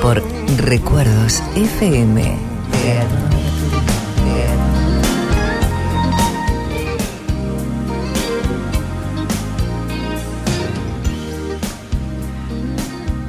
por 0.00 0.22
Recuerdos 0.58 1.42
FM. 1.56 2.36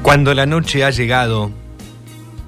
Cuando 0.02 0.34
la 0.34 0.46
noche 0.46 0.84
ha 0.84 0.90
llegado 0.90 1.52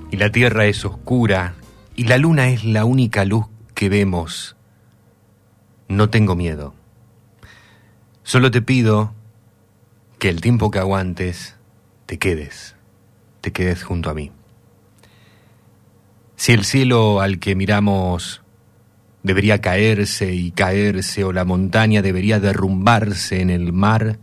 y 0.10 0.18
la 0.18 0.32
tierra 0.32 0.66
es 0.66 0.84
oscura 0.84 1.56
y 1.96 2.06
la 2.06 2.18
luna 2.18 2.50
es 2.50 2.64
la 2.64 2.86
única 2.86 3.24
luz 3.26 3.46
que 3.76 3.90
vemos, 3.90 4.56
no 5.88 6.10
tengo 6.10 6.36
miedo. 6.36 6.74
Solo 8.24 8.52
te 8.52 8.62
pido 8.62 9.14
que 10.20 10.30
el 10.30 10.42
tiempo 10.42 10.72
que 10.72 10.80
aguantes 10.80 11.56
te 12.06 12.18
quedes, 12.18 12.76
te 13.42 13.52
quedes 13.52 13.84
junto 13.84 14.10
a 14.10 14.14
mí. 14.14 14.32
Si 16.36 16.54
el 16.54 16.66
cielo 16.66 17.22
al 17.22 17.40
que 17.40 17.56
miramos 17.56 18.42
debería 19.24 19.62
caerse 19.62 20.34
y 20.34 20.52
caerse 20.52 21.24
o 21.24 21.34
la 21.34 21.46
montaña 21.46 22.02
debería 22.02 22.40
derrumbarse 22.40 23.42
en 23.42 23.50
el 23.50 23.74
mar, 23.74 24.18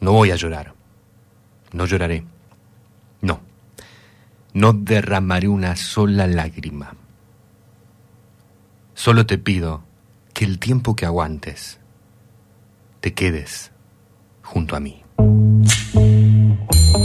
no 0.00 0.12
voy 0.12 0.30
a 0.30 0.36
llorar 0.36 0.74
no 1.72 1.86
lloraré. 1.86 2.24
No, 3.20 3.40
no 4.54 4.72
derramaré 4.72 5.48
una 5.48 5.76
sola 5.76 6.26
lágrima. 6.26 6.94
Solo 8.94 9.26
te 9.26 9.38
pido 9.38 9.82
que 10.34 10.44
el 10.44 10.58
tiempo 10.58 10.94
que 10.94 11.06
aguantes 11.06 11.80
te 13.00 13.14
quedes 13.14 13.72
junto 14.42 14.76
a 14.76 14.80
mí. 14.80 15.01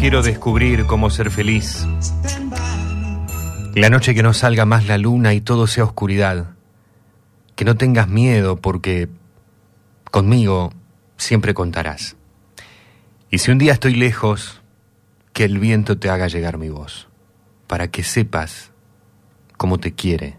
quiero 0.00 0.22
descubrir 0.22 0.86
cómo 0.86 1.10
ser 1.10 1.30
feliz. 1.30 1.86
La 3.74 3.90
noche 3.90 4.14
que 4.14 4.22
no 4.22 4.32
salga 4.32 4.64
más 4.64 4.86
la 4.86 4.96
luna 4.96 5.34
y 5.34 5.42
todo 5.42 5.66
sea 5.66 5.84
oscuridad. 5.84 6.54
Que 7.54 7.66
no 7.66 7.76
tengas 7.76 8.08
miedo 8.08 8.56
porque 8.56 9.10
conmigo 10.10 10.72
siempre 11.18 11.52
contarás. 11.52 12.16
Y 13.30 13.38
si 13.38 13.50
un 13.50 13.58
día 13.58 13.74
estoy 13.74 13.94
lejos, 13.94 14.62
que 15.34 15.44
el 15.44 15.58
viento 15.58 15.98
te 15.98 16.08
haga 16.08 16.28
llegar 16.28 16.56
mi 16.56 16.70
voz, 16.70 17.08
para 17.66 17.88
que 17.88 18.02
sepas 18.02 18.70
cómo 19.58 19.78
te 19.78 19.92
quiere 19.92 20.38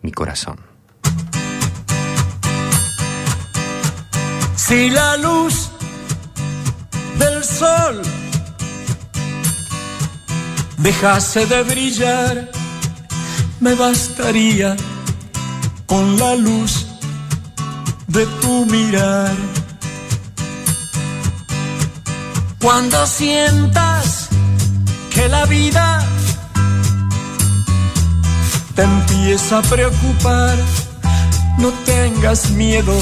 mi 0.00 0.12
corazón. 0.12 0.60
Si 4.56 4.88
la 4.88 5.18
luz 5.18 5.70
del 7.18 7.44
sol 7.44 8.02
dejase 10.86 11.46
de 11.46 11.64
brillar, 11.64 12.48
me 13.58 13.74
bastaría 13.74 14.76
con 15.84 16.16
la 16.16 16.36
luz 16.36 16.86
de 18.06 18.24
tu 18.40 18.66
mirar. 18.66 19.34
Cuando 22.62 23.04
sientas 23.04 24.28
que 25.12 25.28
la 25.28 25.44
vida 25.46 26.04
te 28.76 28.82
empieza 28.82 29.58
a 29.58 29.62
preocupar, 29.62 30.56
no 31.58 31.70
tengas 31.84 32.50
miedo, 32.50 32.96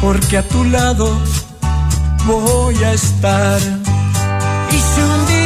porque 0.00 0.38
a 0.38 0.48
tu 0.48 0.64
lado 0.64 1.08
voy 2.24 2.76
a 2.82 2.92
estar. 2.94 3.60
Y 4.70 4.78
si 4.78 5.00
un 5.02 5.26
día 5.26 5.45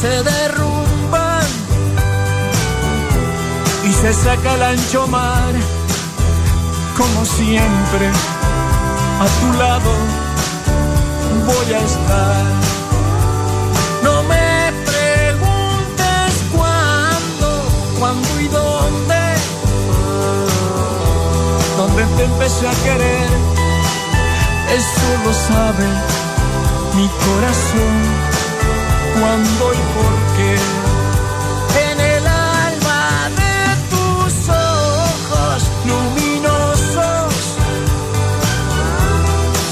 se 0.00 0.22
derrumban 0.22 1.46
y 3.82 3.92
se 3.92 4.12
saca 4.12 4.54
el 4.54 4.62
ancho 4.62 5.06
mar, 5.06 5.54
como 6.98 7.24
siempre, 7.24 8.10
a 9.24 9.26
tu 9.40 9.58
lado 9.58 9.90
voy 11.46 11.74
a 11.74 11.78
estar. 11.78 12.44
No 14.02 14.22
me 14.24 14.72
preguntes 14.90 16.32
cuándo, 16.54 17.48
cuándo 17.98 18.40
y 18.40 18.48
dónde, 18.48 19.22
dónde 21.78 22.04
te 22.16 22.24
empecé 22.24 22.68
a 22.68 22.74
querer, 22.84 23.28
eso 24.76 25.08
lo 25.24 25.32
sabe 25.32 25.86
mi 26.96 27.08
corazón, 27.08 28.15
cuándo 29.20 29.72
y 29.72 29.82
por 29.96 30.14
qué. 30.36 30.54
En 31.90 32.00
el 32.00 32.26
alma 32.26 33.28
de 33.42 33.58
tus 33.92 34.48
ojos 34.48 35.62
luminosos 35.90 37.34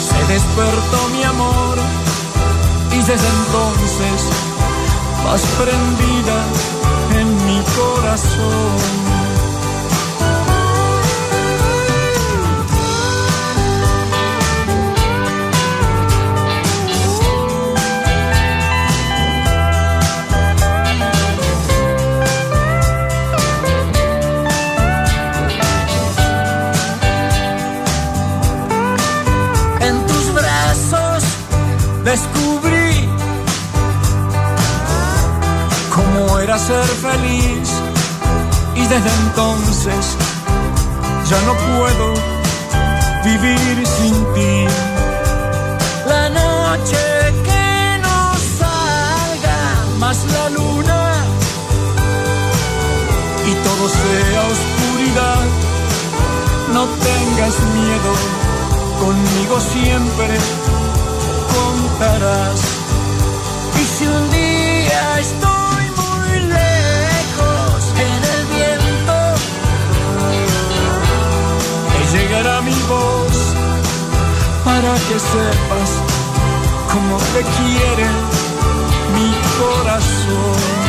se 0.08 0.32
despertó 0.32 1.08
mi 1.12 1.22
amor 1.24 1.78
y 2.92 2.98
desde 2.98 3.28
entonces 3.38 4.18
vas 5.24 5.42
prendida 5.58 6.38
en 7.20 7.28
mi 7.46 7.60
corazón. 7.76 9.23
Descubrí 32.14 33.08
cómo 35.96 36.38
era 36.38 36.56
ser 36.56 36.86
feliz 37.08 37.68
y 38.76 38.82
desde 38.82 39.10
entonces 39.22 40.02
ya 41.28 41.40
no 41.48 41.54
puedo 41.70 42.06
vivir 43.24 43.84
sin 43.96 44.14
ti. 44.34 44.54
La 46.06 46.28
noche 46.28 47.02
que 47.46 47.98
no 48.06 48.18
salga 48.60 49.60
más 49.98 50.18
la 50.36 50.50
luna 50.50 51.00
y 53.50 53.52
todo 53.66 53.84
sea 54.00 54.40
oscuridad, 54.54 55.42
no 56.74 56.82
tengas 57.08 57.54
miedo, 57.78 58.12
conmigo 59.02 59.56
siempre 59.72 60.73
Y 61.96 63.84
si 63.84 64.04
un 64.04 64.30
día 64.32 65.20
estoy 65.20 65.84
muy 66.02 66.40
lejos 66.48 67.84
en 67.96 68.20
el 68.34 68.46
viento, 68.46 69.14
te 71.92 72.18
llegará 72.18 72.62
mi 72.62 72.74
voz 72.88 73.36
para 74.64 74.92
que 75.06 75.18
sepas 75.20 75.90
cómo 76.92 77.16
te 77.32 77.42
quiere 77.42 78.08
mi 79.14 79.30
corazón. 79.60 80.83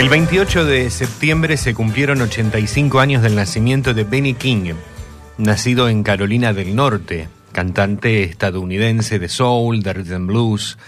El 0.00 0.08
28 0.08 0.64
de 0.64 0.88
septiembre 0.88 1.58
se 1.58 1.74
cumplieron 1.74 2.22
85 2.22 3.00
años 3.00 3.22
del 3.22 3.36
nacimiento 3.36 3.92
de 3.92 4.04
Benny 4.04 4.32
King, 4.32 4.72
nacido 5.36 5.90
en 5.90 6.04
Carolina 6.04 6.54
del 6.54 6.74
Norte, 6.74 7.28
cantante 7.52 8.22
estadounidense 8.22 9.18
de 9.18 9.28
soul, 9.28 9.82
de 9.82 9.92
rhythm 9.92 10.26
blues, 10.26 10.78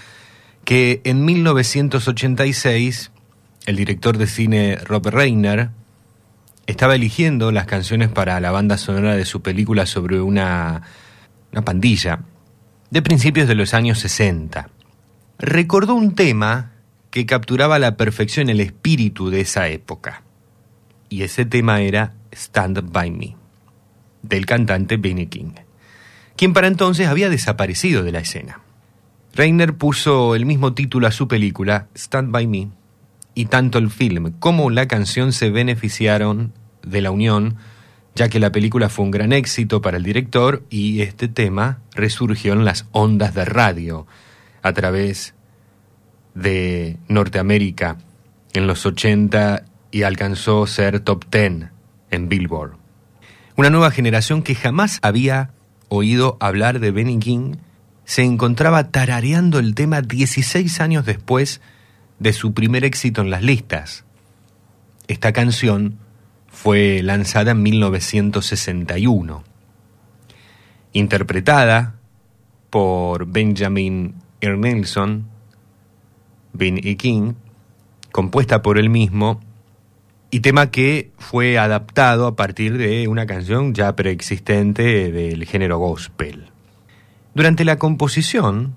que 0.64 1.02
en 1.04 1.26
1986 1.26 3.10
el 3.66 3.76
director 3.76 4.16
de 4.16 4.26
cine 4.26 4.76
Rob 4.76 5.06
Reiner 5.08 5.68
estaba 6.66 6.94
eligiendo 6.94 7.52
las 7.52 7.66
canciones 7.66 8.08
para 8.08 8.40
la 8.40 8.50
banda 8.50 8.78
sonora 8.78 9.14
de 9.14 9.26
su 9.26 9.42
película 9.42 9.84
sobre 9.84 10.22
una, 10.22 10.84
una 11.52 11.62
pandilla 11.62 12.20
de 12.88 13.02
principios 13.02 13.46
de 13.46 13.56
los 13.56 13.74
años 13.74 13.98
60. 13.98 14.70
Recordó 15.38 15.92
un 15.96 16.14
tema 16.14 16.71
que 17.12 17.26
capturaba 17.26 17.76
a 17.76 17.78
la 17.78 17.98
perfección 17.98 18.48
el 18.48 18.60
espíritu 18.60 19.28
de 19.28 19.42
esa 19.42 19.68
época. 19.68 20.22
Y 21.10 21.22
ese 21.22 21.44
tema 21.44 21.82
era 21.82 22.14
Stand 22.32 22.90
By 22.90 23.10
Me, 23.10 23.36
del 24.22 24.46
cantante 24.46 24.96
Benny 24.96 25.26
King, 25.26 25.52
quien 26.36 26.54
para 26.54 26.68
entonces 26.68 27.08
había 27.08 27.28
desaparecido 27.28 28.02
de 28.02 28.12
la 28.12 28.20
escena. 28.20 28.60
Reiner 29.34 29.74
puso 29.74 30.34
el 30.34 30.46
mismo 30.46 30.72
título 30.72 31.06
a 31.06 31.12
su 31.12 31.28
película, 31.28 31.88
Stand 31.94 32.32
By 32.32 32.46
Me, 32.46 32.68
y 33.34 33.44
tanto 33.44 33.76
el 33.76 33.90
film 33.90 34.32
como 34.38 34.70
la 34.70 34.88
canción 34.88 35.34
se 35.34 35.50
beneficiaron 35.50 36.54
de 36.82 37.02
la 37.02 37.10
unión, 37.10 37.56
ya 38.14 38.30
que 38.30 38.40
la 38.40 38.52
película 38.52 38.88
fue 38.88 39.04
un 39.04 39.10
gran 39.10 39.34
éxito 39.34 39.82
para 39.82 39.98
el 39.98 40.02
director 40.02 40.64
y 40.70 41.02
este 41.02 41.28
tema 41.28 41.80
resurgió 41.94 42.54
en 42.54 42.64
las 42.64 42.86
ondas 42.92 43.34
de 43.34 43.44
radio 43.44 44.06
a 44.62 44.72
través 44.72 45.34
de 46.34 46.98
Norteamérica 47.08 47.98
en 48.52 48.66
los 48.66 48.86
80 48.86 49.64
y 49.90 50.02
alcanzó 50.02 50.66
ser 50.66 51.00
top 51.00 51.24
10 51.30 51.70
en 52.10 52.28
Billboard. 52.28 52.72
Una 53.56 53.70
nueva 53.70 53.90
generación 53.90 54.42
que 54.42 54.54
jamás 54.54 54.98
había 55.02 55.50
oído 55.88 56.38
hablar 56.40 56.80
de 56.80 56.90
Benny 56.90 57.18
King 57.18 57.56
se 58.04 58.22
encontraba 58.22 58.90
tarareando 58.90 59.58
el 59.58 59.74
tema 59.74 60.00
16 60.00 60.80
años 60.80 61.04
después 61.04 61.60
de 62.18 62.32
su 62.32 62.54
primer 62.54 62.84
éxito 62.84 63.20
en 63.20 63.30
las 63.30 63.42
listas. 63.42 64.04
Esta 65.08 65.32
canción 65.32 65.98
fue 66.48 67.02
lanzada 67.02 67.52
en 67.52 67.62
1961, 67.62 69.44
interpretada 70.92 71.96
por 72.70 73.26
Benjamin 73.26 74.14
Ernelson, 74.40 75.26
Benny 76.52 76.96
King, 76.96 77.34
compuesta 78.10 78.62
por 78.62 78.78
él 78.78 78.90
mismo, 78.90 79.40
y 80.30 80.40
tema 80.40 80.70
que 80.70 81.10
fue 81.18 81.58
adaptado 81.58 82.26
a 82.26 82.36
partir 82.36 82.78
de 82.78 83.06
una 83.06 83.26
canción 83.26 83.74
ya 83.74 83.94
preexistente 83.94 85.12
del 85.12 85.44
género 85.44 85.78
gospel. 85.78 86.50
Durante 87.34 87.64
la 87.64 87.76
composición, 87.76 88.74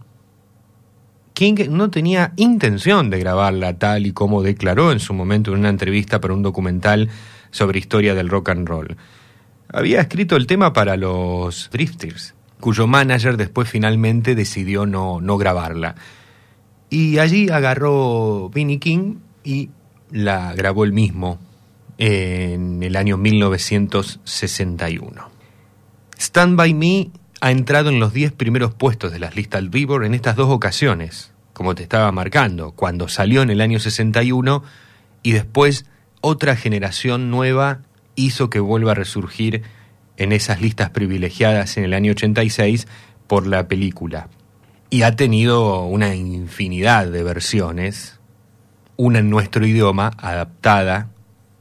King 1.33 1.67
no 1.69 1.89
tenía 1.89 2.33
intención 2.37 3.09
de 3.09 3.19
grabarla 3.19 3.77
tal 3.77 4.05
y 4.05 4.13
como 4.13 4.41
declaró 4.41 4.91
en 4.91 4.99
su 4.99 5.13
momento 5.13 5.51
en 5.51 5.59
una 5.59 5.69
entrevista 5.69 6.21
para 6.21 6.33
un 6.33 6.43
documental 6.43 7.09
sobre 7.51 7.79
historia 7.79 8.15
del 8.15 8.29
rock 8.29 8.49
and 8.49 8.67
roll. 8.67 8.97
Había 9.67 9.99
escrito 9.99 10.37
el 10.37 10.47
tema 10.47 10.73
para 10.73 10.95
los 10.95 11.69
Drifters, 11.71 12.35
cuyo 12.59 12.87
manager 12.87 13.35
después 13.37 13.69
finalmente 13.69 14.35
decidió 14.35 14.85
no, 14.85 15.19
no 15.21 15.37
grabarla. 15.37 15.95
Y 16.95 17.19
allí 17.19 17.49
agarró 17.49 18.47
Vinnie 18.47 18.79
King 18.79 19.15
y 19.43 19.69
la 20.11 20.53
grabó 20.53 20.85
él 20.85 20.93
mismo 20.93 21.39
en 21.97 22.81
el 22.83 22.95
año 22.95 23.17
1961. 23.17 25.29
Stand 26.17 26.55
By 26.55 26.73
Me 26.73 27.09
ha 27.41 27.51
entrado 27.51 27.89
en 27.89 27.99
los 27.99 28.13
10 28.13 28.31
primeros 28.31 28.73
puestos 28.73 29.11
de 29.11 29.19
las 29.19 29.35
listas 29.35 29.69
Billboard 29.69 30.05
en 30.05 30.13
estas 30.13 30.37
dos 30.37 30.49
ocasiones, 30.49 31.33
como 31.51 31.75
te 31.75 31.83
estaba 31.83 32.09
marcando, 32.13 32.71
cuando 32.71 33.09
salió 33.09 33.41
en 33.41 33.49
el 33.49 33.59
año 33.59 33.81
61 33.81 34.63
y 35.21 35.33
después 35.33 35.85
otra 36.21 36.55
generación 36.55 37.29
nueva 37.29 37.81
hizo 38.15 38.49
que 38.49 38.61
vuelva 38.61 38.93
a 38.93 38.95
resurgir 38.95 39.63
en 40.15 40.31
esas 40.31 40.61
listas 40.61 40.91
privilegiadas 40.91 41.75
en 41.75 41.83
el 41.83 41.93
año 41.93 42.13
86 42.13 42.87
por 43.27 43.47
la 43.47 43.67
película. 43.67 44.29
Y 44.95 45.03
ha 45.03 45.13
tenido 45.17 45.83
una 45.83 46.15
infinidad 46.15 47.07
de 47.07 47.21
versiones, 47.21 48.17
una 48.95 49.19
en 49.19 49.29
nuestro 49.29 49.67
idioma, 49.67 50.13
adaptada, 50.17 51.09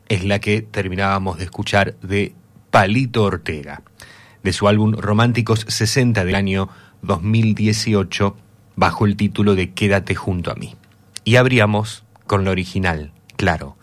es 0.09 0.23
la 0.23 0.39
que 0.39 0.63
terminábamos 0.63 1.39
de 1.39 1.45
escuchar 1.47 1.97
de 1.97 2.33
Palito 2.71 3.25
Ortega 3.25 3.83
de 4.45 4.53
su 4.53 4.69
álbum 4.69 4.93
Románticos 4.93 5.67
60 5.67 6.25
del 6.25 6.37
año 6.37 6.69
2018 7.03 8.37
bajo 8.77 9.05
el 9.05 9.17
título 9.17 9.57
de 9.57 9.73
Quédate 9.73 10.15
junto 10.15 10.53
a 10.53 10.55
mí. 10.55 10.77
Y 11.25 11.35
abríamos 11.35 12.05
con 12.29 12.45
lo 12.45 12.53
original, 12.53 13.11
claro, 13.35 13.77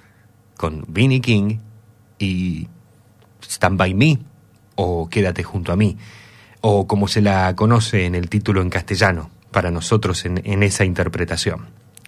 con 0.56 0.86
Vinnie 0.88 1.20
King 1.20 1.58
y 2.20 2.70
Stand 3.42 3.78
By 3.78 3.96
Me 3.96 4.18
o 4.76 5.10
Quédate 5.10 5.44
junto 5.44 5.74
a 5.74 5.76
mí, 5.76 5.98
o 6.62 6.88
como 6.88 7.10
se 7.10 7.22
la 7.22 7.54
conoce 7.58 8.06
en 8.06 8.16
el 8.16 8.30
título 8.30 8.62
en 8.62 8.70
castellano 8.70 9.41
para 9.52 9.72
nosotros 9.72 10.26
en, 10.26 10.64
esa 10.64 10.86
interpretación, 10.86 11.68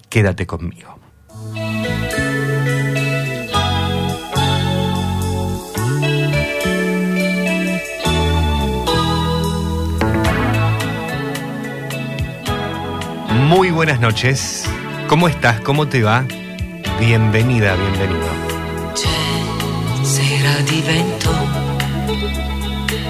Quédate 0.10 0.46
conmigo. 0.46 1.00
Muy 13.48 13.72
buenas 13.72 14.00
noches. 14.00 14.70
¿Cómo 15.08 15.28
estás? 15.28 15.62
¿Cómo 15.62 15.88
te 15.88 16.04
va? 16.04 16.26
Bienvenida, 17.00 17.76
bienvenido. 17.76 18.24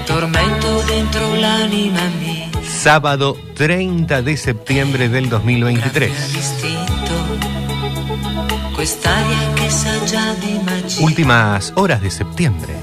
Tormento 0.04 0.82
dentro 0.82 1.34
l'anima 1.34 2.02
mia. 2.20 2.48
Sábado 2.62 3.36
30 3.54 4.22
de 4.22 4.36
septiembre 4.36 5.08
del 5.08 5.28
2023. 5.28 6.10
Cambia 6.10 6.26
l'istinto, 6.26 7.14
quest'aria 8.74 9.52
che 9.54 9.70
sa 9.70 10.04
già 10.04 10.34
di 10.34 10.60
magia. 10.62 11.02
Últimas 11.02 11.72
horas 11.76 12.02
de 12.02 12.10
septiembre. 12.10 12.74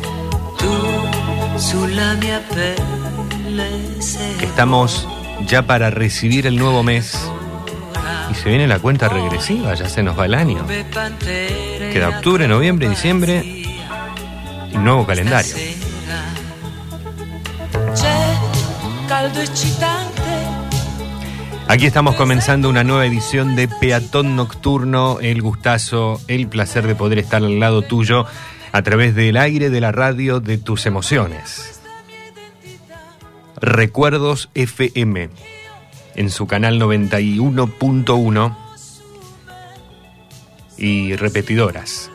Estamos 4.41 5.07
ya 5.47 5.61
para 5.67 5.89
recibir 5.91 6.47
el 6.47 6.57
nuevo 6.57 6.81
mes 6.81 7.17
y 8.31 8.35
se 8.35 8.49
viene 8.49 8.67
la 8.67 8.79
cuenta 8.79 9.09
regresiva, 9.09 9.75
ya 9.75 9.87
se 9.87 10.01
nos 10.01 10.17
va 10.17 10.25
el 10.25 10.33
año. 10.33 10.65
Queda 11.93 12.09
octubre, 12.09 12.47
noviembre, 12.47 12.89
diciembre 12.89 13.43
y 14.73 14.77
nuevo 14.77 15.05
calendario. 15.05 15.55
Aquí 21.67 21.85
estamos 21.85 22.15
comenzando 22.15 22.69
una 22.69 22.83
nueva 22.83 23.05
edición 23.05 23.55
de 23.55 23.67
Peatón 23.67 24.35
Nocturno, 24.35 25.19
el 25.21 25.41
gustazo, 25.41 26.19
el 26.27 26.47
placer 26.47 26.87
de 26.87 26.95
poder 26.95 27.19
estar 27.19 27.43
al 27.43 27.59
lado 27.59 27.81
tuyo 27.81 28.25
a 28.71 28.81
través 28.81 29.15
del 29.15 29.37
aire 29.37 29.69
de 29.69 29.79
la 29.79 29.91
radio 29.91 30.39
de 30.39 30.57
tus 30.57 30.85
emociones. 30.85 31.79
Recuerdos 33.57 34.49
FM 34.55 35.29
en 36.15 36.29
su 36.29 36.47
canal 36.47 36.79
91.1 36.81 38.57
y 40.77 41.15
repetidoras. 41.15 42.09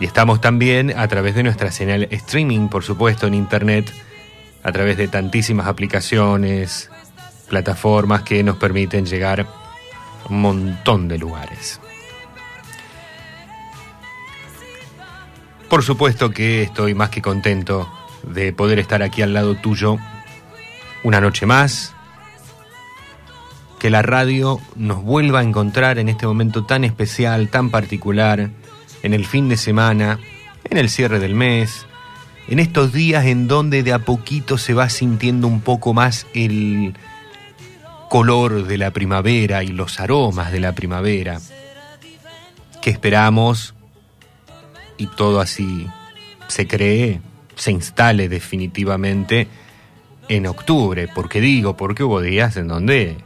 Y 0.00 0.06
estamos 0.06 0.40
también 0.40 0.92
a 0.96 1.06
través 1.06 1.34
de 1.34 1.42
nuestra 1.42 1.70
señal 1.70 2.08
streaming, 2.10 2.68
por 2.68 2.82
supuesto, 2.82 3.26
en 3.26 3.34
internet, 3.34 3.92
a 4.64 4.72
través 4.72 4.96
de 4.96 5.08
tantísimas 5.08 5.66
aplicaciones, 5.66 6.90
plataformas 7.48 8.22
que 8.22 8.42
nos 8.42 8.56
permiten 8.56 9.06
llegar 9.06 9.42
a 9.42 9.46
un 10.28 10.40
montón 10.40 11.06
de 11.06 11.18
lugares. 11.18 11.80
Por 15.68 15.82
supuesto 15.82 16.30
que 16.30 16.62
estoy 16.62 16.94
más 16.94 17.10
que 17.10 17.20
contento 17.22 17.92
de 18.22 18.52
poder 18.52 18.78
estar 18.78 19.02
aquí 19.02 19.22
al 19.22 19.34
lado 19.34 19.54
tuyo 19.56 19.98
una 21.02 21.20
noche 21.20 21.44
más, 21.44 21.94
que 23.78 23.90
la 23.90 24.00
radio 24.00 24.60
nos 24.76 25.02
vuelva 25.02 25.40
a 25.40 25.42
encontrar 25.42 25.98
en 25.98 26.08
este 26.08 26.26
momento 26.26 26.64
tan 26.64 26.84
especial, 26.84 27.50
tan 27.50 27.68
particular, 27.68 28.50
en 29.02 29.12
el 29.12 29.26
fin 29.26 29.50
de 29.50 29.58
semana, 29.58 30.18
en 30.64 30.78
el 30.78 30.88
cierre 30.88 31.18
del 31.18 31.34
mes, 31.34 31.86
en 32.48 32.58
estos 32.58 32.92
días 32.92 33.26
en 33.26 33.48
donde 33.48 33.82
de 33.82 33.92
a 33.92 34.00
poquito 34.00 34.58
se 34.58 34.74
va 34.74 34.88
sintiendo 34.88 35.46
un 35.46 35.60
poco 35.60 35.94
más 35.94 36.26
el 36.34 36.94
color 38.10 38.66
de 38.66 38.78
la 38.78 38.90
primavera 38.92 39.64
y 39.64 39.68
los 39.68 39.98
aromas 40.00 40.52
de 40.52 40.60
la 40.60 40.72
primavera 40.72 41.40
que 42.84 42.90
esperamos 42.90 43.74
y 44.98 45.06
todo 45.06 45.40
así 45.40 45.86
se 46.48 46.66
cree, 46.66 47.20
se 47.56 47.72
instale 47.72 48.28
definitivamente 48.28 49.48
en 50.28 50.46
octubre. 50.46 51.08
porque 51.14 51.40
digo? 51.40 51.76
Porque 51.76 52.04
hubo 52.04 52.20
días 52.20 52.56
en 52.58 52.68
donde 52.68 53.16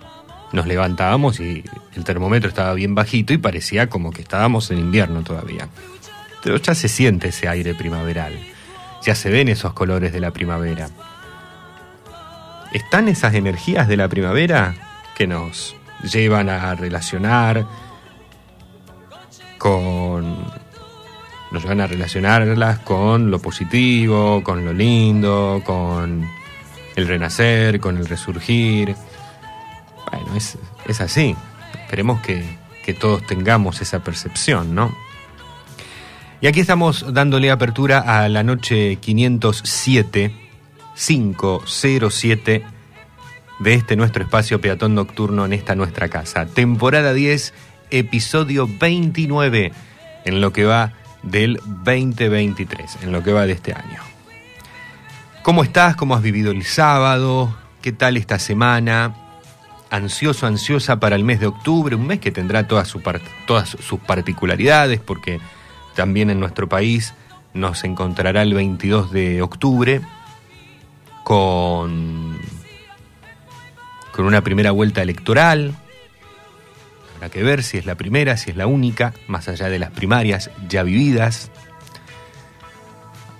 nos 0.52 0.66
levantábamos 0.66 1.40
y 1.40 1.64
el 1.94 2.04
termómetro 2.04 2.48
estaba 2.48 2.72
bien 2.74 2.94
bajito 2.94 3.32
y 3.32 3.38
parecía 3.38 3.88
como 3.88 4.12
que 4.12 4.22
estábamos 4.22 4.70
en 4.70 4.78
invierno 4.78 5.22
todavía. 5.22 5.68
Pero 6.42 6.58
ya 6.58 6.74
se 6.74 6.88
siente 6.88 7.28
ese 7.28 7.48
aire 7.48 7.74
primaveral, 7.74 8.38
ya 9.02 9.14
se 9.14 9.30
ven 9.30 9.48
esos 9.48 9.72
colores 9.72 10.12
de 10.12 10.20
la 10.20 10.30
primavera. 10.30 10.88
¿Están 12.72 13.08
esas 13.08 13.34
energías 13.34 13.88
de 13.88 13.96
la 13.96 14.08
primavera 14.08 14.74
que 15.16 15.26
nos 15.26 15.74
llevan 16.02 16.48
a 16.48 16.74
relacionar 16.74 17.66
con 19.58 20.36
nos 21.50 21.62
llevan 21.62 21.80
a 21.80 21.86
relacionarlas 21.86 22.80
con 22.80 23.30
lo 23.30 23.38
positivo, 23.38 24.42
con 24.42 24.64
lo 24.64 24.72
lindo, 24.72 25.62
con 25.64 26.28
el 26.94 27.08
renacer, 27.08 27.80
con 27.80 27.96
el 27.96 28.06
resurgir. 28.06 28.94
Bueno, 30.10 30.36
es, 30.36 30.58
es 30.86 31.00
así. 31.00 31.34
Esperemos 31.84 32.20
que, 32.20 32.44
que 32.84 32.92
todos 32.92 33.26
tengamos 33.26 33.80
esa 33.80 34.00
percepción, 34.00 34.74
¿no? 34.74 34.94
Y 36.40 36.46
aquí 36.46 36.60
estamos 36.60 37.12
dándole 37.12 37.50
apertura 37.50 37.98
a 37.98 38.28
la 38.28 38.44
noche 38.44 38.96
507, 39.00 40.32
507 40.94 42.64
de 43.58 43.74
este 43.74 43.96
nuestro 43.96 44.22
espacio 44.22 44.60
peatón 44.60 44.94
nocturno 44.94 45.44
en 45.46 45.52
esta 45.52 45.74
nuestra 45.74 46.08
casa. 46.08 46.46
Temporada 46.46 47.12
10, 47.12 47.54
episodio 47.90 48.68
29, 48.68 49.72
en 50.26 50.40
lo 50.40 50.52
que 50.52 50.64
va 50.64 50.92
del 51.24 51.60
2023, 51.84 52.98
en 53.02 53.10
lo 53.10 53.24
que 53.24 53.32
va 53.32 53.44
de 53.44 53.54
este 53.54 53.72
año. 53.72 54.00
¿Cómo 55.42 55.64
estás? 55.64 55.96
¿Cómo 55.96 56.14
has 56.14 56.22
vivido 56.22 56.52
el 56.52 56.62
sábado? 56.64 57.52
¿Qué 57.82 57.90
tal 57.90 58.16
esta 58.16 58.38
semana? 58.38 59.12
Ansioso, 59.90 60.46
ansiosa 60.46 61.00
para 61.00 61.16
el 61.16 61.24
mes 61.24 61.40
de 61.40 61.48
octubre, 61.48 61.96
un 61.96 62.06
mes 62.06 62.20
que 62.20 62.30
tendrá 62.30 62.68
todas, 62.68 62.94
todas 63.48 63.70
sus 63.70 63.98
particularidades, 63.98 65.00
porque 65.00 65.40
también 65.98 66.30
en 66.30 66.38
nuestro 66.38 66.68
país 66.68 67.12
nos 67.54 67.82
encontrará 67.82 68.42
el 68.42 68.54
22 68.54 69.10
de 69.10 69.42
octubre 69.42 70.00
con, 71.24 72.38
con 74.12 74.24
una 74.24 74.42
primera 74.42 74.70
vuelta 74.70 75.02
electoral. 75.02 75.74
Habrá 77.16 77.30
que 77.30 77.42
ver 77.42 77.64
si 77.64 77.78
es 77.78 77.84
la 77.84 77.96
primera, 77.96 78.36
si 78.36 78.52
es 78.52 78.56
la 78.56 78.68
única, 78.68 79.12
más 79.26 79.48
allá 79.48 79.68
de 79.68 79.80
las 79.80 79.90
primarias 79.90 80.52
ya 80.68 80.84
vividas. 80.84 81.50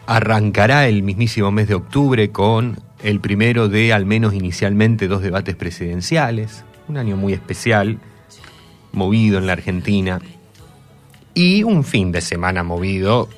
Arrancará 0.09 0.89
el 0.89 1.05
mismísimo 1.05 1.53
mes 1.53 1.69
de 1.69 1.77
octubre 1.77 2.33
con 2.33 2.81
el 3.05 3.21
primero 3.21 3.69
de 3.69 3.93
al 3.93 4.05
menos 4.05 4.35
inicialmente 4.35 5.07
dos 5.07 5.23
debates 5.23 5.55
presidenciales, 5.55 6.65
un 6.89 6.97
año 6.97 7.17
muy 7.17 7.35
especial 7.35 8.01
movido 8.91 9.39
en 9.39 9.47
la 9.47 9.53
Argentina 9.53 10.19
y 11.35 11.63
un 11.63 11.85
fin 11.85 12.13
de 12.13 12.21
semana 12.21 12.63
movido 12.63 13.29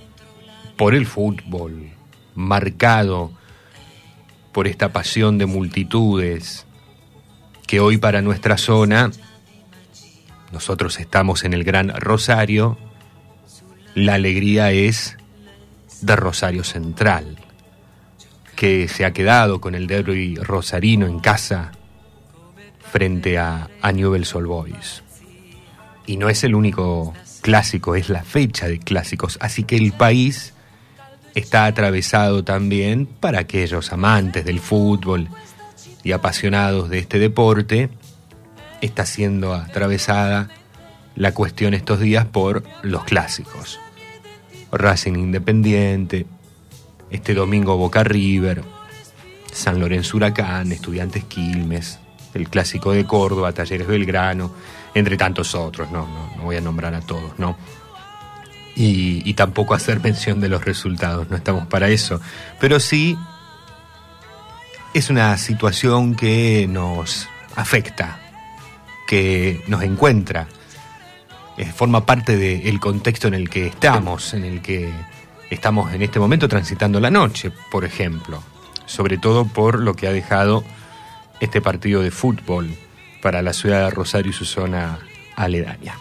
por 0.77 0.95
el 0.95 1.07
fútbol, 1.07 1.91
marcado 2.35 3.33
por 4.53 4.67
esta 4.67 4.93
pasión 4.93 5.39
de 5.39 5.47
multitudes 5.47 6.67
que 7.67 7.81
hoy 7.81 7.99
para 7.99 8.23
nuestra 8.23 8.57
zona, 8.57 9.11
nosotros 10.53 10.99
estamos 10.99 11.45
en 11.45 11.53
el 11.53 11.63
Gran 11.63 11.91
Rosario, 12.01 12.79
la 13.95 14.15
alegría 14.15 14.73
es 14.73 15.17
de 16.01 16.17
Rosario 16.17 16.65
Central, 16.65 17.37
que 18.57 18.89
se 18.89 19.05
ha 19.05 19.13
quedado 19.13 19.61
con 19.61 19.75
el 19.75 19.87
derby 19.87 20.37
rosarino 20.37 21.07
en 21.07 21.21
casa 21.21 21.73
frente 22.91 23.39
a, 23.39 23.69
a 23.81 23.93
Newell's 23.93 24.35
Old 24.35 24.49
Boys. 24.49 25.03
Y 26.07 26.17
no 26.17 26.29
es 26.29 26.43
el 26.43 26.55
único 26.55 27.15
clásico, 27.41 27.95
es 27.95 28.09
la 28.09 28.23
fecha 28.23 28.69
de 28.69 28.79
clásicos, 28.79 29.39
así 29.41 29.65
que 29.65 29.77
el 29.77 29.93
país 29.93 30.53
está 31.35 31.67
atravesado 31.67 32.45
también 32.45 33.07
para 33.07 33.41
aquellos 33.41 33.93
amantes 33.93 34.45
del 34.45 34.61
fútbol 34.61 35.29
y 36.03 36.13
apasionados 36.13 36.89
de 36.89 36.99
este 36.99 37.19
deporte, 37.19 37.91
está 38.81 39.07
siendo 39.07 39.55
atravesada 39.55 40.49
la 41.17 41.33
cuestión 41.33 41.75
estos 41.75 42.01
días 42.01 42.25
por 42.27 42.65
los 42.83 43.05
clásicos. 43.05 43.79
Racing 44.73 45.15
Independiente, 45.15 46.27
este 47.11 47.35
domingo 47.35 47.77
Boca 47.77 48.05
River, 48.05 48.63
San 49.53 49.81
Lorenzo 49.81 50.17
Huracán, 50.17 50.73
Estudiantes 50.73 51.25
Quilmes, 51.25 51.99
el 52.35 52.49
clásico 52.49 52.93
de 52.93 53.05
Córdoba, 53.05 53.53
Talleres 53.53 53.89
Belgrano, 53.89 54.53
entre 54.95 55.17
tantos 55.17 55.55
otros, 55.55 55.91
no, 55.91 56.07
no, 56.37 56.43
voy 56.43 56.57
a 56.57 56.61
nombrar 56.61 56.95
a 56.95 57.01
todos, 57.01 57.39
¿no? 57.39 57.57
Y, 58.77 59.35
tampoco 59.35 59.75
hacer 59.75 60.01
mención 60.01 60.41
de 60.41 60.49
los 60.49 60.65
resultados, 60.65 61.31
no 61.31 61.37
estamos 61.37 61.67
para 61.67 61.89
eso, 61.89 62.21
pero 62.59 62.79
sí 62.81 63.17
es 64.93 65.09
una 65.11 65.37
situación 65.39 66.15
que 66.15 66.67
nos 66.69 67.29
afecta, 67.57 68.21
que 69.07 69.63
nos 69.67 69.83
encuentra, 69.83 70.47
eh, 71.57 71.67
forma 71.67 72.05
parte 72.05 72.37
del 72.37 72.81
contexto 72.81 73.29
en 73.29 73.35
el 73.35 73.49
que 73.49 73.67
estamos, 73.67 74.35
en 74.35 74.45
el 74.45 74.63
que 74.63 74.91
estamos 75.51 75.93
en 75.93 76.03
este 76.03 76.19
momento 76.19 76.49
transitando 76.49 77.01
la 77.01 77.11
noche, 77.11 77.51
por 77.71 77.85
ejemplo, 77.85 78.43
sobre 78.87 79.19
todo 79.19 79.47
por 79.47 79.79
lo 79.79 79.95
que 79.95 80.07
ha 80.07 80.13
dejado 80.13 80.65
este 81.41 81.61
partido 81.61 82.03
de 82.03 82.11
fútbol 82.11 82.77
para 83.21 83.43
la 83.43 83.53
ciudad 83.53 83.85
de 83.85 83.91
Rosario 83.91 84.31
y 84.31 84.35
su 84.35 84.45
zona 84.45 84.99
aledaña. 85.37 85.97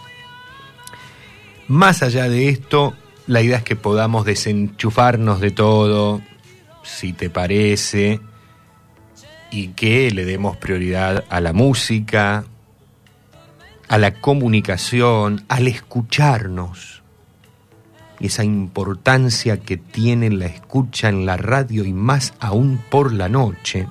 Más 1.68 2.02
allá 2.02 2.28
de 2.28 2.48
esto, 2.48 2.94
la 3.26 3.42
idea 3.42 3.58
es 3.58 3.64
que 3.64 3.76
podamos 3.76 4.24
desenchufarnos 4.24 5.40
de 5.40 5.52
todo, 5.52 6.20
si 6.82 7.12
te 7.12 7.30
parece, 7.30 8.20
y 9.50 9.68
que 9.68 10.10
le 10.10 10.24
demos 10.24 10.56
prioridad 10.56 11.24
a 11.28 11.40
la 11.40 11.52
música, 11.52 12.44
a 13.88 13.98
la 13.98 14.14
comunicación, 14.14 15.44
al 15.48 15.68
escucharnos. 15.68 17.02
Esa 18.20 18.44
importancia 18.44 19.60
que 19.60 19.76
tiene 19.76 20.30
la 20.30 20.46
escucha 20.46 21.08
en 21.08 21.24
la 21.24 21.36
radio 21.36 21.84
y 21.84 21.92
más 21.92 22.34
aún 22.38 22.80
por 22.90 23.12
la 23.12 23.28
noche. 23.28 23.86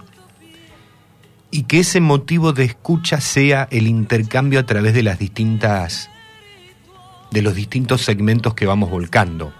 Y 1.51 1.63
que 1.63 1.79
ese 1.79 1.99
motivo 1.99 2.53
de 2.53 2.65
escucha 2.65 3.21
sea 3.21 3.67
el 3.71 3.87
intercambio 3.87 4.59
a 4.59 4.65
través 4.65 4.93
de 4.93 5.03
las 5.03 5.17
distintas 5.19 6.09
de 7.31 7.41
los 7.41 7.55
distintos 7.55 8.01
segmentos 8.01 8.53
que 8.53 8.65
vamos 8.65 8.89
volcando. 8.89 9.53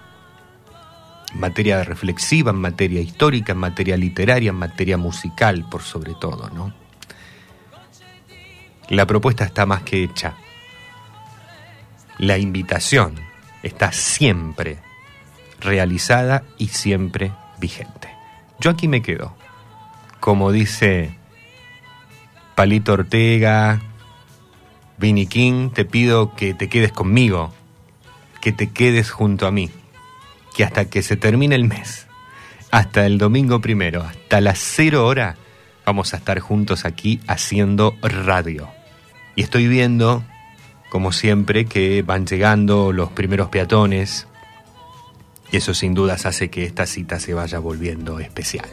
En 1.32 1.40
materia 1.40 1.84
reflexiva, 1.84 2.50
en 2.50 2.56
materia 2.56 3.00
histórica, 3.00 3.52
en 3.52 3.58
materia 3.58 3.96
literaria, 3.96 4.50
en 4.50 4.56
materia 4.56 4.96
musical, 4.96 5.66
por 5.70 5.82
sobre 5.82 6.14
todo, 6.14 6.50
¿no? 6.50 6.74
La 8.88 9.06
propuesta 9.06 9.44
está 9.44 9.66
más 9.66 9.82
que 9.82 10.02
hecha. 10.02 10.34
La 12.18 12.38
invitación 12.38 13.14
está 13.62 13.92
siempre 13.92 14.78
realizada 15.60 16.42
y 16.58 16.68
siempre 16.68 17.32
vigente. 17.60 18.08
Yo 18.58 18.70
aquí 18.70 18.88
me 18.88 19.00
quedo. 19.00 19.36
Como 20.18 20.50
dice 20.50 21.16
Palito 22.60 22.92
Ortega, 22.92 23.80
Vinnie 24.98 25.24
King, 25.24 25.70
te 25.70 25.86
pido 25.86 26.34
que 26.36 26.52
te 26.52 26.68
quedes 26.68 26.92
conmigo, 26.92 27.54
que 28.42 28.52
te 28.52 28.68
quedes 28.68 29.10
junto 29.10 29.46
a 29.46 29.50
mí, 29.50 29.70
que 30.54 30.64
hasta 30.64 30.84
que 30.84 31.00
se 31.00 31.16
termine 31.16 31.54
el 31.54 31.64
mes, 31.64 32.06
hasta 32.70 33.06
el 33.06 33.16
domingo 33.16 33.62
primero, 33.62 34.02
hasta 34.02 34.42
las 34.42 34.58
cero 34.58 35.06
hora, 35.06 35.36
vamos 35.86 36.12
a 36.12 36.18
estar 36.18 36.38
juntos 36.40 36.84
aquí 36.84 37.18
haciendo 37.28 37.96
radio. 38.02 38.68
Y 39.36 39.42
estoy 39.42 39.66
viendo, 39.66 40.22
como 40.90 41.12
siempre, 41.12 41.64
que 41.64 42.02
van 42.02 42.26
llegando 42.26 42.92
los 42.92 43.10
primeros 43.10 43.48
peatones. 43.48 44.26
Y 45.50 45.56
eso 45.56 45.72
sin 45.72 45.94
dudas 45.94 46.26
hace 46.26 46.50
que 46.50 46.66
esta 46.66 46.84
cita 46.84 47.20
se 47.20 47.32
vaya 47.32 47.58
volviendo 47.58 48.20
especial. 48.20 48.68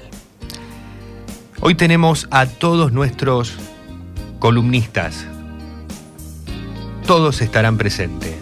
Hoy 1.62 1.76
tenemos 1.76 2.28
a 2.32 2.47
todos 2.47 2.91
nuestros 2.91 3.58
columnistas. 4.39 5.26
Todos 7.06 7.41
estarán 7.41 7.78
presentes. 7.78 8.36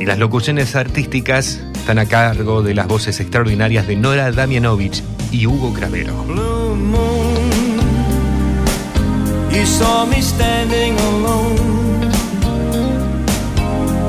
Y 0.00 0.04
las 0.04 0.18
locuciones 0.18 0.74
artísticas 0.76 1.62
están 1.74 1.98
a 1.98 2.06
cargo 2.06 2.62
de 2.62 2.74
las 2.74 2.88
voces 2.88 3.20
extraordinarias 3.20 3.86
de 3.86 3.96
Nora 3.96 4.32
Damianovich 4.32 5.02
y 5.30 5.46
Hugo 5.46 5.72
Cravero. 5.72 6.14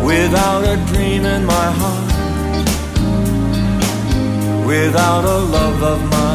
without 0.05 0.63
a 0.63 0.77
dream 0.91 1.25
in 1.25 1.45
my 1.45 1.71
heart, 1.79 2.11
without 4.67 5.25
a 5.25 5.37
love 5.55 5.81
of 5.81 5.99
my 6.11 6.34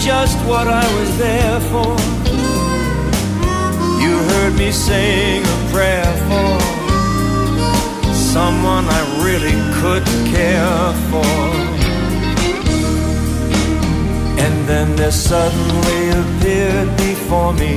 just 0.00 0.38
what 0.46 0.66
I 0.66 0.86
was 0.98 1.10
there 1.18 1.60
for. 1.70 1.92
You 4.02 4.14
heard 4.32 4.54
me 4.56 4.72
sing 4.72 5.42
a 5.44 5.58
prayer 5.72 6.12
for 6.28 6.50
someone 8.14 8.86
I 8.88 9.02
really 9.24 9.58
could 9.80 10.06
care 10.34 10.92
for. 11.10 11.36
And 14.44 14.54
then 14.66 14.96
there 14.96 15.12
suddenly 15.12 16.02
appeared 16.22 16.96
before 16.96 17.52
me 17.52 17.74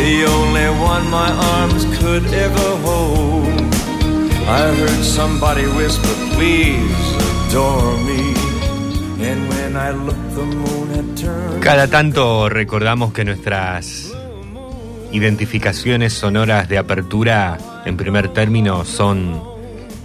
the 0.00 0.24
only 0.36 0.68
one 0.92 1.10
my 1.10 1.30
arms 1.56 1.84
could 1.98 2.24
ever 2.32 2.70
hold. 2.86 3.48
I 4.48 4.74
heard 4.78 5.04
somebody 5.04 5.66
whisper, 5.78 6.14
please 6.34 7.06
adore 7.48 7.96
me. 8.08 8.22
And 9.28 9.48
when 9.48 9.65
Cada 11.60 11.88
tanto 11.88 12.48
recordamos 12.48 13.12
que 13.12 13.24
nuestras 13.24 14.12
identificaciones 15.12 16.12
sonoras 16.12 16.68
de 16.68 16.78
apertura, 16.78 17.58
en 17.84 17.96
primer 17.96 18.28
término, 18.28 18.84
son 18.84 19.42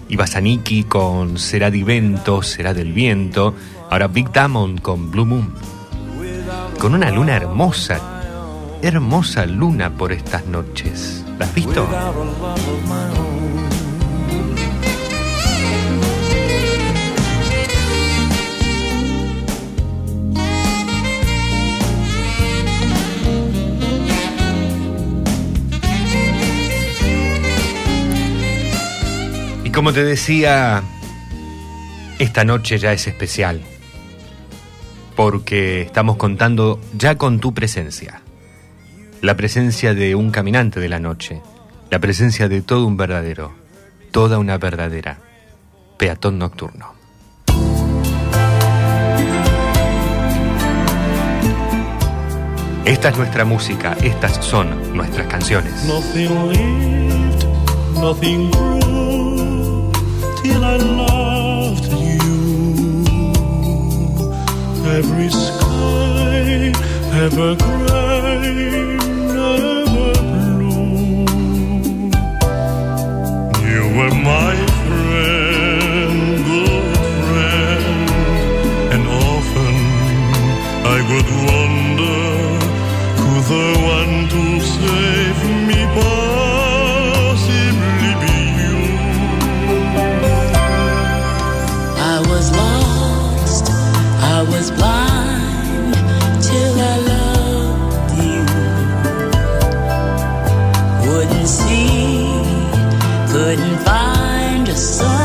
Ibasaniki 0.09 0.83
con 0.83 1.37
Será 1.37 1.69
di 1.69 1.83
Vento, 1.83 2.41
Será 2.43 2.73
del 2.73 2.91
Viento, 2.93 3.55
ahora 3.89 4.07
Big 4.07 4.31
Diamond 4.31 4.81
con 4.81 5.11
Blue 5.11 5.25
Moon, 5.25 5.53
con 6.79 6.93
una 6.93 7.11
luna 7.11 7.35
hermosa, 7.35 7.99
hermosa 8.81 9.45
luna 9.45 9.91
por 9.91 10.11
estas 10.11 10.45
noches. 10.45 11.23
¿La 11.37 11.45
has 11.45 11.53
visto? 11.53 11.87
Como 29.73 29.93
te 29.93 30.03
decía, 30.03 30.83
esta 32.19 32.43
noche 32.43 32.77
ya 32.77 32.91
es 32.91 33.07
especial, 33.07 33.61
porque 35.15 35.81
estamos 35.81 36.17
contando 36.17 36.79
ya 36.97 37.17
con 37.17 37.39
tu 37.39 37.53
presencia, 37.53 38.21
la 39.21 39.37
presencia 39.37 39.93
de 39.93 40.13
un 40.13 40.29
caminante 40.29 40.81
de 40.81 40.89
la 40.89 40.99
noche, 40.99 41.41
la 41.89 41.99
presencia 41.99 42.49
de 42.49 42.61
todo 42.61 42.85
un 42.85 42.97
verdadero, 42.97 43.53
toda 44.11 44.39
una 44.39 44.57
verdadera, 44.57 45.19
peatón 45.97 46.37
nocturno. 46.37 46.93
Esta 52.83 53.09
es 53.09 53.17
nuestra 53.17 53.45
música, 53.45 53.95
estas 54.01 54.43
son 54.43 54.93
nuestras 54.93 55.27
canciones. 55.27 55.73
Till 60.43 60.63
I 60.63 60.77
loved 60.77 61.91
you. 61.93 62.39
Every 64.97 65.29
sky, 65.29 66.71
ever 67.25 67.55
gray, 67.55 68.97
never 69.37 70.13
blue. 70.57 71.25
You 73.71 73.83
were 73.97 74.15
my 74.33 74.55
friend, 74.85 76.45
good 76.49 76.97
friend, 77.27 78.09
and 78.93 79.03
often 79.29 79.75
I 80.95 80.97
would 81.09 81.29
wonder 81.49 82.19
who 83.19 83.31
the 83.51 83.67
one 83.95 84.15
to 84.33 84.43
save 84.73 85.20
couldn't 103.51 103.79
find 103.79 104.69
a 104.69 104.75
sun. 104.77 105.20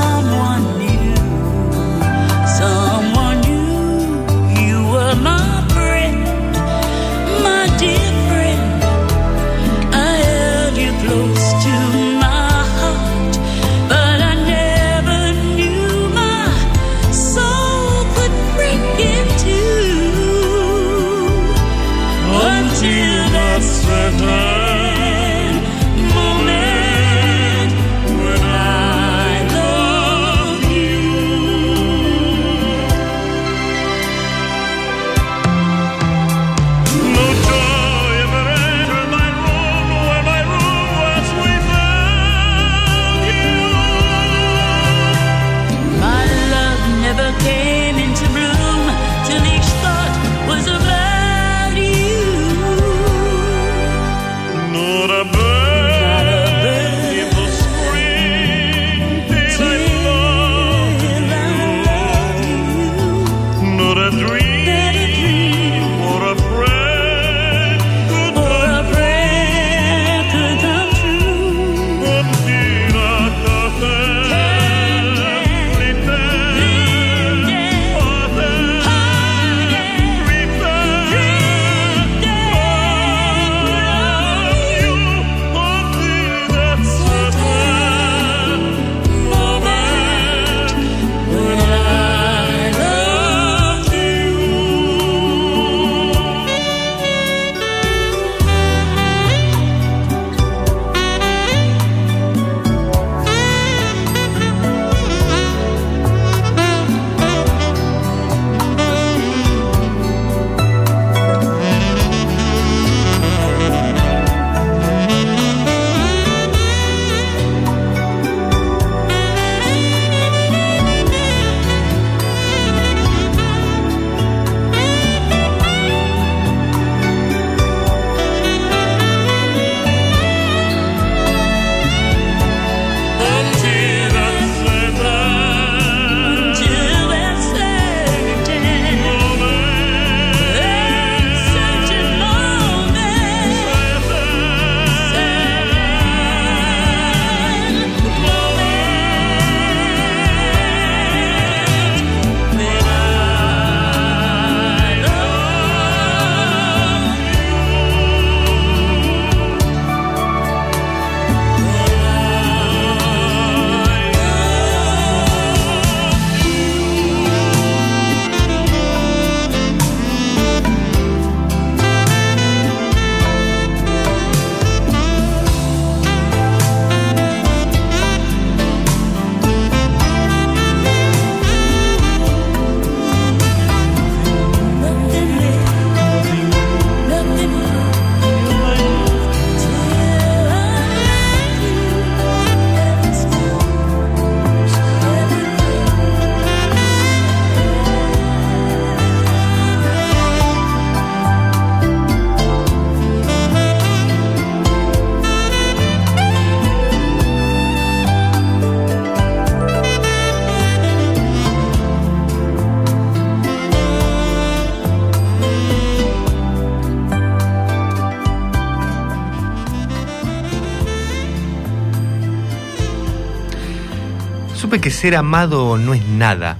Ser 224.96 225.14
amado 225.14 225.76
no 225.76 225.92
es 225.92 226.06
nada, 226.06 226.56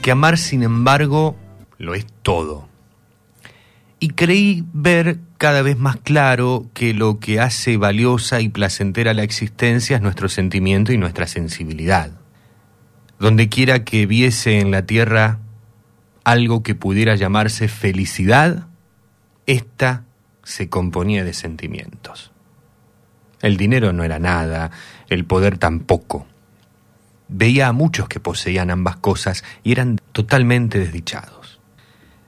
que 0.00 0.12
amar 0.12 0.38
sin 0.38 0.62
embargo 0.62 1.34
lo 1.76 1.96
es 1.96 2.06
todo. 2.22 2.68
Y 3.98 4.10
creí 4.10 4.62
ver 4.72 5.18
cada 5.36 5.62
vez 5.62 5.76
más 5.76 5.96
claro 5.96 6.66
que 6.72 6.94
lo 6.94 7.18
que 7.18 7.40
hace 7.40 7.78
valiosa 7.78 8.40
y 8.40 8.48
placentera 8.48 9.12
la 9.12 9.24
existencia 9.24 9.96
es 9.96 10.02
nuestro 10.02 10.28
sentimiento 10.28 10.92
y 10.92 10.98
nuestra 10.98 11.26
sensibilidad. 11.26 12.12
Donde 13.18 13.48
quiera 13.48 13.82
que 13.82 14.06
viese 14.06 14.60
en 14.60 14.70
la 14.70 14.86
tierra 14.86 15.40
algo 16.22 16.62
que 16.62 16.76
pudiera 16.76 17.16
llamarse 17.16 17.66
felicidad, 17.66 18.68
Esta 19.46 20.04
se 20.44 20.68
componía 20.68 21.24
de 21.24 21.32
sentimientos. 21.32 22.30
El 23.42 23.56
dinero 23.56 23.92
no 23.92 24.04
era 24.04 24.20
nada, 24.20 24.70
el 25.08 25.24
poder 25.24 25.58
tampoco. 25.58 26.28
Veía 27.28 27.68
a 27.68 27.72
muchos 27.72 28.08
que 28.08 28.20
poseían 28.20 28.70
ambas 28.70 28.96
cosas 28.96 29.42
y 29.64 29.72
eran 29.72 30.00
totalmente 30.12 30.78
desdichados. 30.78 31.60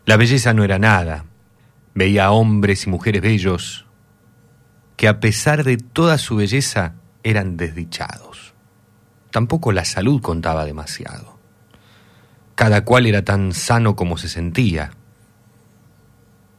La 0.07 0.17
belleza 0.17 0.55
no 0.55 0.65
era 0.65 0.79
nada. 0.79 1.25
Veía 1.95 2.27
a 2.27 2.31
hombres 2.33 2.87
y 2.87 2.91
mujeres 2.91 3.23
bellos 3.23 3.87
que 4.97 5.07
a 5.07 5.21
pesar 5.21 5.63
de 5.63 5.77
toda 5.77 6.19
su 6.19 6.37
belleza 6.37 6.95
eran 7.23 7.57
desdichados. 7.57 8.55
Tampoco 9.31 9.71
la 9.71 9.85
salud 9.85 10.21
contaba 10.21 10.65
demasiado. 10.65 11.39
Cada 12.57 12.85
cual 12.85 13.07
era 13.07 13.23
tan 13.23 13.53
sano 13.53 13.95
como 13.95 14.19
se 14.19 14.29
sentía. 14.29 14.91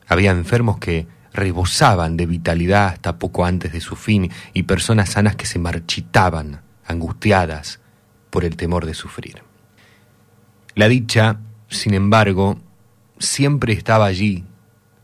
Había 0.08 0.32
enfermos 0.32 0.78
que 0.78 1.08
rebosaban 1.34 2.16
de 2.16 2.26
vitalidad 2.26 2.88
hasta 2.88 3.20
poco 3.20 3.44
antes 3.44 3.74
de 3.74 3.82
su 3.82 3.98
fin 3.98 4.32
y 4.54 4.64
personas 4.64 5.10
sanas 5.10 5.36
que 5.36 5.46
se 5.46 5.60
marchitaban, 5.60 6.62
angustiadas 6.86 7.82
por 8.30 8.46
el 8.46 8.56
temor 8.56 8.86
de 8.86 8.94
sufrir. 8.94 9.44
La 10.76 10.88
dicha, 10.88 11.40
sin 11.68 11.94
embargo, 11.94 12.60
siempre 13.18 13.74
estaba 13.74 14.06
allí, 14.06 14.46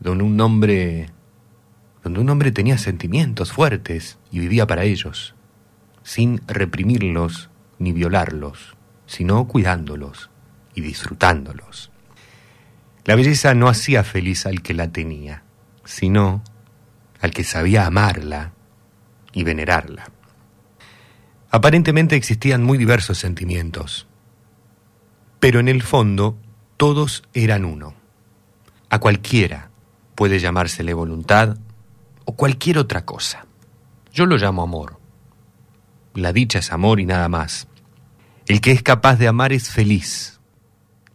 donde 0.00 0.24
un 0.24 0.40
hombre 0.40 1.10
donde 2.06 2.20
un 2.20 2.30
hombre 2.30 2.52
tenía 2.52 2.78
sentimientos 2.78 3.50
fuertes 3.50 4.16
y 4.30 4.38
vivía 4.38 4.64
para 4.68 4.84
ellos, 4.84 5.34
sin 6.04 6.40
reprimirlos 6.46 7.50
ni 7.80 7.90
violarlos, 7.90 8.76
sino 9.06 9.48
cuidándolos 9.48 10.30
y 10.76 10.82
disfrutándolos. 10.82 11.90
La 13.04 13.16
belleza 13.16 13.54
no 13.54 13.68
hacía 13.68 14.04
feliz 14.04 14.46
al 14.46 14.62
que 14.62 14.72
la 14.72 14.92
tenía, 14.92 15.42
sino 15.84 16.44
al 17.20 17.32
que 17.32 17.42
sabía 17.42 17.86
amarla 17.86 18.52
y 19.32 19.42
venerarla. 19.42 20.12
Aparentemente 21.50 22.16
existían 22.16 22.62
muy 22.62 22.76
diversos 22.76 23.18
sentimientos, 23.18 24.06
pero 25.40 25.60
en 25.60 25.68
el 25.68 25.82
fondo 25.82 26.36
todos 26.76 27.22
eran 27.34 27.64
uno. 27.64 27.94
A 28.90 28.98
cualquiera 28.98 29.70
puede 30.14 30.38
llamársele 30.38 30.92
voluntad 30.94 31.56
o 32.24 32.32
cualquier 32.32 32.78
otra 32.78 33.04
cosa. 33.04 33.46
Yo 34.12 34.26
lo 34.26 34.36
llamo 34.36 34.62
amor. 34.62 34.98
La 36.14 36.32
dicha 36.32 36.58
es 36.58 36.72
amor 36.72 37.00
y 37.00 37.06
nada 37.06 37.28
más. 37.28 37.68
El 38.46 38.60
que 38.60 38.72
es 38.72 38.82
capaz 38.82 39.16
de 39.16 39.28
amar 39.28 39.52
es 39.52 39.70
feliz. 39.70 40.40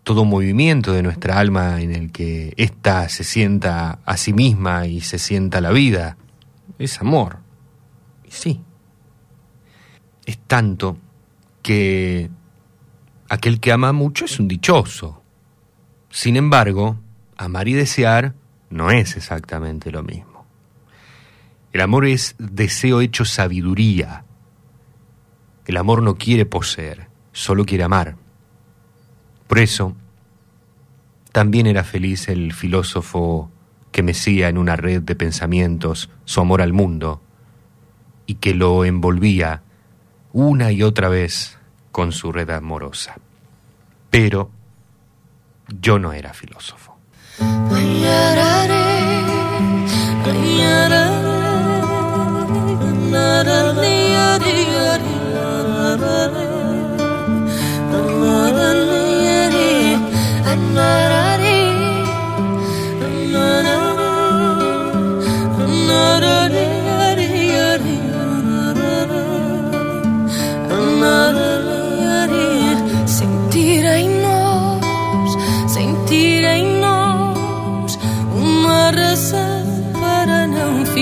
Todo 0.03 0.25
movimiento 0.25 0.93
de 0.93 1.03
nuestra 1.03 1.39
alma 1.39 1.81
en 1.81 1.93
el 1.93 2.11
que 2.11 2.53
ésta 2.57 3.07
se 3.09 3.23
sienta 3.23 3.99
a 4.05 4.17
sí 4.17 4.33
misma 4.33 4.87
y 4.87 5.01
se 5.01 5.19
sienta 5.19 5.61
la 5.61 5.71
vida 5.71 6.17
es 6.79 6.99
amor. 6.99 7.39
Y 8.25 8.31
sí. 8.31 8.61
Es 10.25 10.37
tanto 10.39 10.97
que 11.61 12.29
aquel 13.29 13.59
que 13.59 13.71
ama 13.71 13.93
mucho 13.93 14.25
es 14.25 14.39
un 14.39 14.47
dichoso. 14.47 15.21
Sin 16.09 16.35
embargo, 16.35 16.99
amar 17.37 17.67
y 17.67 17.73
desear 17.73 18.33
no 18.69 18.91
es 18.91 19.15
exactamente 19.15 19.91
lo 19.91 20.03
mismo. 20.03 20.45
El 21.73 21.81
amor 21.81 22.05
es 22.05 22.35
deseo 22.37 23.01
hecho 23.01 23.23
sabiduría. 23.23 24.25
El 25.65 25.77
amor 25.77 26.01
no 26.01 26.15
quiere 26.15 26.45
poseer, 26.45 27.07
solo 27.31 27.65
quiere 27.65 27.83
amar. 27.83 28.17
Por 29.47 29.59
eso, 29.59 29.95
también 31.31 31.67
era 31.67 31.83
feliz 31.83 32.27
el 32.27 32.53
filósofo 32.53 33.49
que 33.91 34.03
mecía 34.03 34.49
en 34.49 34.57
una 34.57 34.75
red 34.75 35.01
de 35.01 35.15
pensamientos 35.15 36.09
su 36.25 36.41
amor 36.41 36.61
al 36.61 36.73
mundo 36.73 37.21
y 38.25 38.35
que 38.35 38.53
lo 38.53 38.85
envolvía 38.85 39.63
una 40.33 40.71
y 40.71 40.83
otra 40.83 41.09
vez 41.09 41.57
con 41.91 42.11
su 42.11 42.31
red 42.31 42.49
amorosa. 42.49 43.15
Pero 44.09 44.51
yo 45.79 45.99
no 45.99 46.13
era 46.13 46.33
filósofo. 46.33 46.97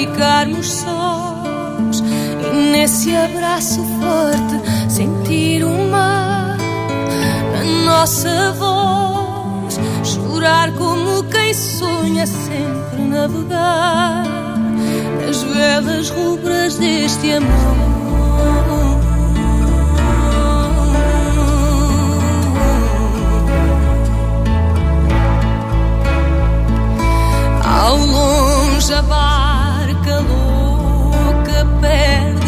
Ficarmos 0.09 0.71
sós. 0.71 1.99
E 1.99 2.71
nesse 2.71 3.15
abraço 3.15 3.83
forte, 3.83 4.91
sentir 4.91 5.63
o 5.63 5.89
mar 5.89 6.57
na 7.53 7.63
nossa 7.85 8.51
voz, 8.53 9.79
chorar 10.03 10.71
como 10.73 11.23
quem 11.25 11.53
sonha 11.53 12.25
sempre 12.25 13.01
navegar 13.01 14.23
nas 15.25 15.41
velas 15.43 16.09
rubras 16.09 16.75
deste 16.77 17.33
amor. 17.33 17.89
Ao 27.63 27.97
longe 27.97 28.93
a 28.93 29.01
barca 29.01 29.38
louca 31.81 32.38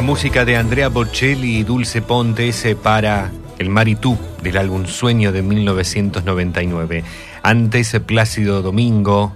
La 0.00 0.06
música 0.06 0.46
de 0.46 0.56
Andrea 0.56 0.88
Bocelli 0.88 1.58
y 1.58 1.62
Dulce 1.62 2.00
Ponte 2.00 2.54
se 2.54 2.74
para 2.74 3.30
El 3.58 3.68
Mar 3.68 3.86
y 3.86 3.96
tú 3.96 4.16
del 4.42 4.56
álbum 4.56 4.86
Sueño 4.86 5.30
de 5.30 5.42
1999. 5.42 7.04
Antes 7.42 8.00
Plácido 8.06 8.62
Domingo, 8.62 9.34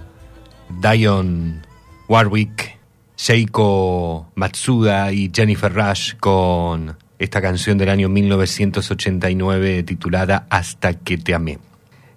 Dion 0.81 1.67
Warwick, 2.07 2.79
Seiko 3.15 4.31
Matsuda 4.33 5.11
y 5.11 5.31
Jennifer 5.31 5.71
Rush 5.71 6.15
con 6.15 6.97
esta 7.19 7.43
canción 7.43 7.77
del 7.77 7.89
año 7.89 8.09
1989 8.09 9.83
titulada 9.83 10.47
Hasta 10.49 10.95
que 10.95 11.19
te 11.19 11.35
amé. 11.35 11.59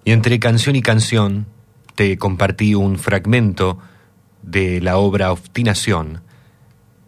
Y 0.05 0.11
entre 0.11 0.39
canción 0.39 0.75
y 0.75 0.81
canción 0.81 1.45
te 1.93 2.17
compartí 2.17 2.73
un 2.73 2.97
fragmento 2.97 3.77
de 4.41 4.81
la 4.81 4.97
obra 4.97 5.31
Obstinación 5.31 6.23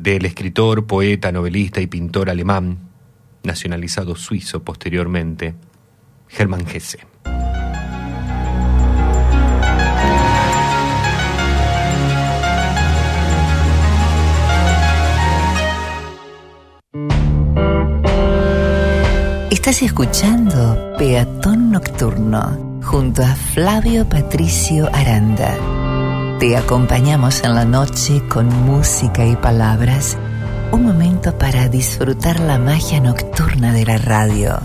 del 0.02 0.26
escritor, 0.26 0.88
poeta, 0.88 1.32
novelista 1.32 1.80
y 1.80 1.88
pintor 1.88 2.30
alemán, 2.30 2.80
nacionalizado 3.44 4.16
suizo 4.16 4.64
posteriormente, 4.64 5.54
Hermann 6.30 6.66
Hesse. 6.68 7.00
Estás 19.52 19.84
escuchando 19.84 20.96
Peatón 20.98 21.72
Nocturno 21.72 22.82
junto 22.84 23.22
a 23.22 23.36
Flavio 23.36 24.10
Patricio 24.10 24.90
Aranda. 24.92 25.56
Te 26.42 26.58
acompañamos 26.58 27.44
en 27.44 27.54
la 27.54 27.66
noche 27.66 28.24
con 28.28 28.48
música 28.48 29.24
y 29.24 29.36
palabras, 29.36 30.18
un 30.72 30.88
momento 30.88 31.38
para 31.38 31.70
disfrutar 31.70 32.40
la 32.40 32.58
magia 32.58 33.00
nocturna 33.00 33.72
de 33.72 33.86
la 33.86 34.00
radio. 34.00 34.60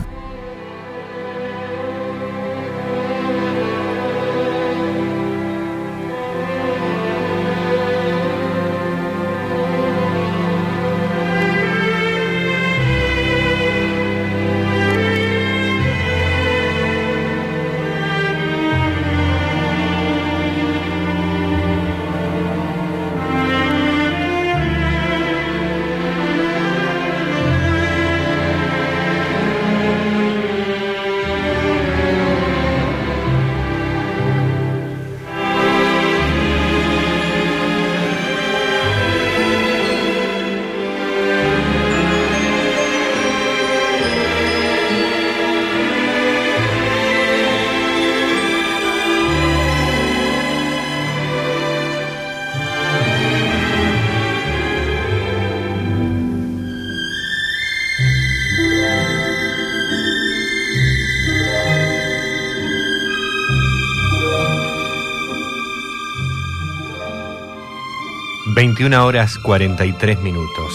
21 68.57 69.05
horas 69.05 69.37
43 69.37 70.19
minutos. 70.23 70.73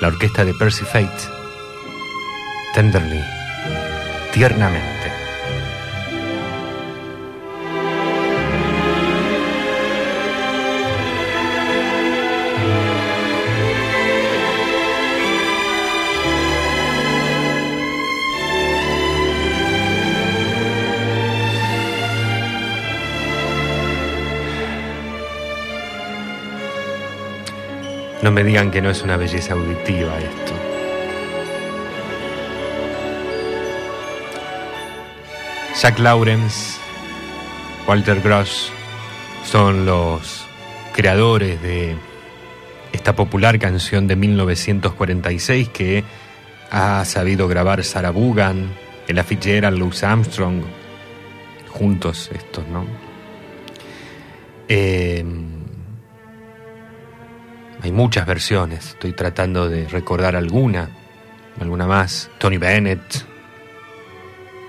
La 0.00 0.06
orquesta 0.06 0.44
de 0.44 0.54
Percy 0.54 0.84
Fate. 0.84 1.10
Tenderly. 2.72 3.20
Tiernamente. 4.32 4.99
No 28.22 28.30
me 28.30 28.44
digan 28.44 28.70
que 28.70 28.82
no 28.82 28.90
es 28.90 29.02
una 29.02 29.16
belleza 29.16 29.54
auditiva 29.54 30.18
esto. 30.18 30.52
Jack 35.80 35.98
Lawrence, 35.98 36.78
Walter 37.88 38.20
Gross 38.20 38.70
son 39.46 39.86
los 39.86 40.44
creadores 40.94 41.62
de 41.62 41.96
esta 42.92 43.16
popular 43.16 43.58
canción 43.58 44.06
de 44.06 44.16
1946 44.16 45.70
que 45.70 46.04
ha 46.70 47.02
sabido 47.06 47.48
grabar 47.48 47.82
Sarah 47.82 48.10
Vaughan, 48.10 48.68
Ella 49.08 49.24
Fitzgerald, 49.24 49.78
Louis 49.78 50.02
Armstrong, 50.04 50.62
juntos 51.70 52.30
estos, 52.34 52.66
¿no? 52.68 52.84
Eh, 54.68 54.99
muchas 58.00 58.24
versiones, 58.24 58.88
estoy 58.88 59.12
tratando 59.12 59.68
de 59.68 59.86
recordar 59.86 60.34
alguna, 60.34 60.88
alguna 61.60 61.86
más. 61.86 62.30
Tony 62.38 62.56
Bennett, 62.56 63.26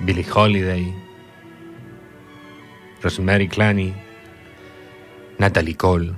Billie 0.02 0.26
Holiday, 0.30 0.94
Rosemary 3.02 3.48
Clancy, 3.48 3.94
Natalie 5.38 5.78
Cole, 5.78 6.12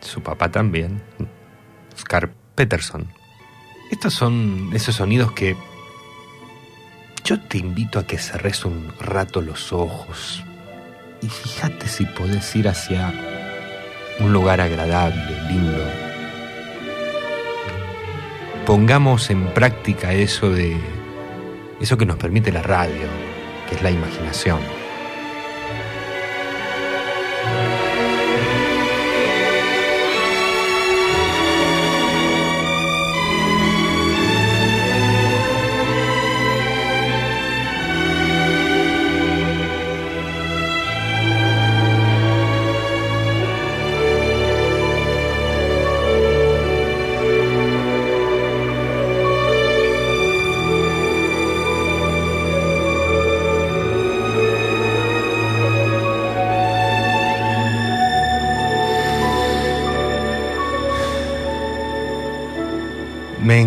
su 0.00 0.22
papá 0.22 0.50
también, 0.50 1.02
Scar 1.98 2.32
Peterson. 2.54 3.06
Estos 3.90 4.14
son 4.14 4.70
esos 4.72 4.96
sonidos 4.96 5.32
que 5.32 5.54
yo 7.24 7.38
te 7.38 7.58
invito 7.58 7.98
a 7.98 8.06
que 8.06 8.16
cerres 8.16 8.64
un 8.64 8.90
rato 8.98 9.42
los 9.42 9.70
ojos 9.74 10.42
y 11.20 11.28
fíjate 11.28 11.88
si 11.88 12.06
podés 12.06 12.56
ir 12.56 12.68
hacia 12.68 13.31
un 14.20 14.32
lugar 14.32 14.60
agradable, 14.60 15.40
lindo. 15.48 15.84
Pongamos 18.66 19.30
en 19.30 19.46
práctica 19.48 20.12
eso 20.12 20.50
de 20.50 20.76
eso 21.80 21.96
que 21.96 22.06
nos 22.06 22.16
permite 22.16 22.52
la 22.52 22.62
radio, 22.62 23.08
que 23.68 23.74
es 23.74 23.82
la 23.82 23.90
imaginación. 23.90 24.81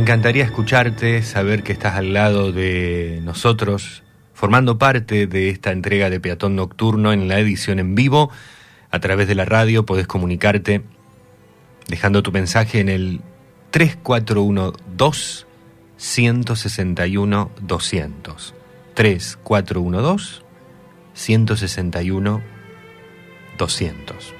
Encantaría 0.06 0.44
escucharte, 0.44 1.24
saber 1.24 1.64
que 1.64 1.74
estás 1.74 1.96
al 1.96 2.14
lado 2.14 2.52
de 2.52 3.22
nosotros, 3.24 4.04
formando 4.36 4.78
parte 4.78 5.26
de 5.26 5.50
esta 5.50 5.72
entrega 5.72 6.12
de 6.12 6.20
Peatón 6.20 6.56
Nocturno 6.56 7.12
en 7.12 7.28
la 7.28 7.40
edición 7.40 7.80
en 7.80 7.96
vivo. 7.96 8.30
A 8.92 9.00
través 9.00 9.28
de 9.28 9.34
la 9.34 9.46
radio 9.46 9.84
podés 9.84 10.06
comunicarte 10.06 10.84
dejando 11.88 12.22
tu 12.22 12.32
mensaje 12.32 12.82
en 12.82 12.90
el 12.90 13.22
3412 13.72 15.48
161 15.98 17.52
200. 17.62 18.54
3412 18.94 20.44
161 21.16 22.42
200. 23.58 24.34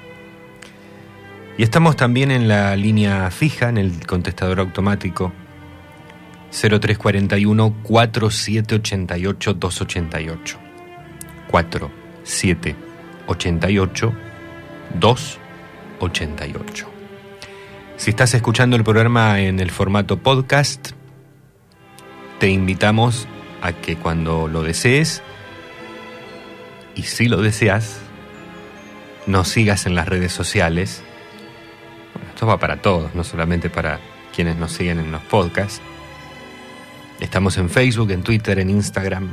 Y 1.58 1.62
estamos 1.64 1.96
también 1.96 2.30
en 2.30 2.46
la 2.46 2.76
línea 2.76 3.28
fija, 3.32 3.68
en 3.68 3.78
el 3.78 4.06
contestador 4.06 4.60
automático 4.60 5.32
0341 6.50 7.76
4788 7.82 9.54
288. 9.54 10.58
4788 11.50 14.12
288. 14.94 16.86
Si 17.96 18.10
estás 18.10 18.34
escuchando 18.34 18.76
el 18.76 18.84
programa 18.84 19.40
en 19.40 19.58
el 19.60 19.70
formato 19.70 20.18
podcast, 20.18 20.90
te 22.38 22.50
invitamos 22.50 23.26
a 23.62 23.72
que 23.72 23.96
cuando 23.96 24.48
lo 24.48 24.62
desees, 24.62 25.22
y 26.94 27.02
si 27.02 27.28
lo 27.28 27.42
deseas, 27.42 27.98
nos 29.26 29.48
sigas 29.48 29.86
en 29.86 29.94
las 29.94 30.06
redes 30.08 30.32
sociales 30.32 31.02
esto 32.36 32.46
va 32.46 32.58
para 32.58 32.82
todos, 32.82 33.14
no 33.14 33.24
solamente 33.24 33.70
para 33.70 33.98
quienes 34.34 34.56
nos 34.56 34.72
siguen 34.72 34.98
en 34.98 35.10
los 35.10 35.22
podcasts. 35.22 35.80
Estamos 37.20 37.56
en 37.56 37.70
Facebook, 37.70 38.10
en 38.10 38.22
Twitter, 38.22 38.58
en 38.58 38.68
Instagram, 38.68 39.32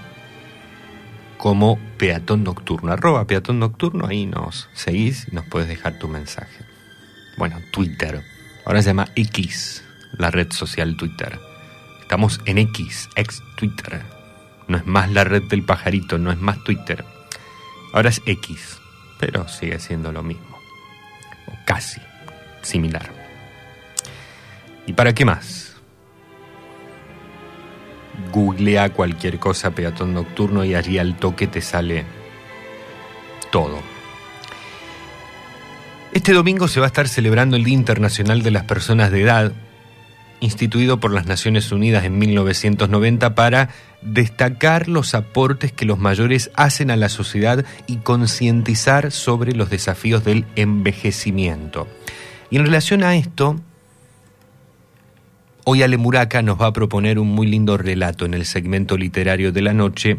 como 1.38 1.78
Peatón 1.98 2.44
Nocturno, 2.44 2.94
arroba 2.94 3.28
Peatón 3.28 3.60
Nocturno, 3.60 4.08
ahí 4.08 4.26
nos 4.26 4.70
seguís 4.74 5.28
y 5.30 5.36
nos 5.36 5.46
puedes 5.46 5.68
dejar 5.68 6.00
tu 6.00 6.08
mensaje. 6.08 6.64
Bueno, 7.38 7.60
Twitter, 7.74 8.24
ahora 8.66 8.82
se 8.82 8.90
llama 8.90 9.10
X, 9.16 9.84
la 10.18 10.32
red 10.32 10.52
social 10.52 10.96
Twitter. 10.96 11.38
Estamos 12.02 12.40
en 12.46 12.60
X, 12.60 13.10
ex 13.16 13.44
Twitter. 13.58 14.02
No 14.70 14.78
es 14.78 14.86
más 14.86 15.12
la 15.12 15.26
red 15.26 15.44
del 15.44 15.66
pajarito, 15.66 16.18
no 16.18 16.32
es 16.32 16.40
más 16.40 16.64
Twitter. 16.64 17.04
Ahora 17.92 18.10
es 18.10 18.22
X, 18.26 18.78
pero 19.20 19.50
sigue 19.50 19.80
siendo 19.80 20.14
lo 20.14 20.24
mismo. 20.24 20.58
O 21.48 21.54
casi 21.66 22.00
similar. 22.62 23.12
¿Y 24.88 24.94
para 24.94 25.14
qué 25.14 25.26
más? 25.26 25.63
Googlea 28.32 28.90
cualquier 28.90 29.40
cosa 29.40 29.72
peatón 29.72 30.14
nocturno 30.14 30.64
y 30.64 30.76
allí 30.76 30.98
al 30.98 31.16
toque 31.16 31.48
te 31.48 31.62
sale 31.62 32.06
todo. 33.52 33.82
Este 36.14 36.34
domingo 36.34 36.68
se 36.68 36.80
va 36.80 36.86
a 36.86 36.88
estar 36.88 37.08
celebrando 37.08 37.56
el 37.56 37.64
Día 37.64 37.74
Internacional 37.74 38.44
de 38.44 38.52
las 38.52 38.66
Personas 38.66 39.12
de 39.12 39.22
Edad, 39.22 39.52
instituido 40.42 41.00
por 41.00 41.12
las 41.12 41.26
Naciones 41.26 41.72
Unidas 41.72 42.04
en 42.04 42.20
1990 42.20 43.34
para 43.34 43.70
destacar 44.02 44.90
los 44.90 45.16
aportes 45.16 45.72
que 45.72 45.86
los 45.86 45.98
mayores 45.98 46.52
hacen 46.56 46.92
a 46.92 46.98
la 46.98 47.10
sociedad 47.10 47.66
y 47.88 47.98
concientizar 47.98 49.12
sobre 49.12 49.54
los 49.54 49.70
desafíos 49.70 50.24
del 50.24 50.46
envejecimiento. 50.56 51.88
Y 52.52 52.58
en 52.58 52.66
relación 52.66 53.04
a 53.04 53.16
esto, 53.16 53.60
hoy 55.66 55.84
Ale 55.84 55.98
Muraca 55.98 56.42
nos 56.42 56.60
va 56.60 56.68
a 56.68 56.74
proponer 56.74 57.20
un 57.20 57.30
muy 57.30 57.48
lindo 57.48 57.78
relato 57.78 58.26
en 58.26 58.34
el 58.34 58.46
segmento 58.46 58.98
literario 58.98 59.52
de 59.52 59.62
la 59.62 59.74
noche, 59.74 60.18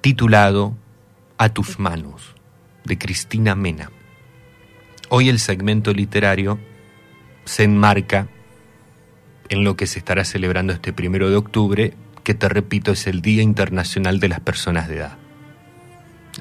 titulado 0.00 0.76
A 1.38 1.48
tus 1.48 1.78
manos, 1.78 2.34
de 2.84 2.98
Cristina 2.98 3.54
Mena. 3.54 3.90
Hoy 5.08 5.28
el 5.28 5.38
segmento 5.38 5.92
literario 5.92 6.58
se 7.44 7.64
enmarca 7.64 8.28
en 9.48 9.64
lo 9.64 9.76
que 9.76 9.86
se 9.86 9.98
estará 9.98 10.24
celebrando 10.24 10.72
este 10.72 10.92
primero 10.92 11.30
de 11.30 11.36
octubre, 11.36 11.94
que 12.24 12.34
te 12.34 12.48
repito 12.48 12.92
es 12.92 13.06
el 13.06 13.22
Día 13.22 13.42
Internacional 13.42 14.18
de 14.18 14.28
las 14.28 14.40
Personas 14.40 14.88
de 14.88 14.96
Edad. 14.96 15.18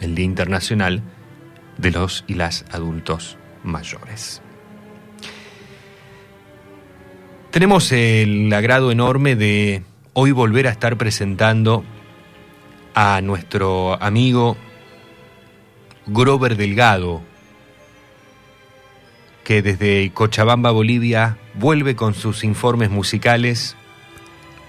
El 0.02 0.16
Día 0.16 0.26
Internacional 0.26 1.02
de 1.78 1.92
los 1.92 2.24
y 2.28 2.34
las 2.36 2.66
adultos 2.72 3.38
mayores. 3.64 4.42
Tenemos 7.56 7.90
el 7.94 8.52
agrado 8.52 8.92
enorme 8.92 9.38
de 9.38 9.82
hoy 10.12 10.34
volver 10.34 10.68
a 10.68 10.72
estar 10.72 10.98
presentando 10.98 11.86
a 12.94 13.22
nuestro 13.22 13.98
amigo 14.04 14.58
Grover 16.06 16.58
Delgado, 16.58 17.22
que 19.46 19.62
desde 19.62 20.12
Cochabamba, 20.14 20.72
Bolivia, 20.72 21.38
vuelve 21.54 21.96
con 21.96 22.14
sus 22.14 22.44
informes 22.44 22.90
musicales, 22.90 23.78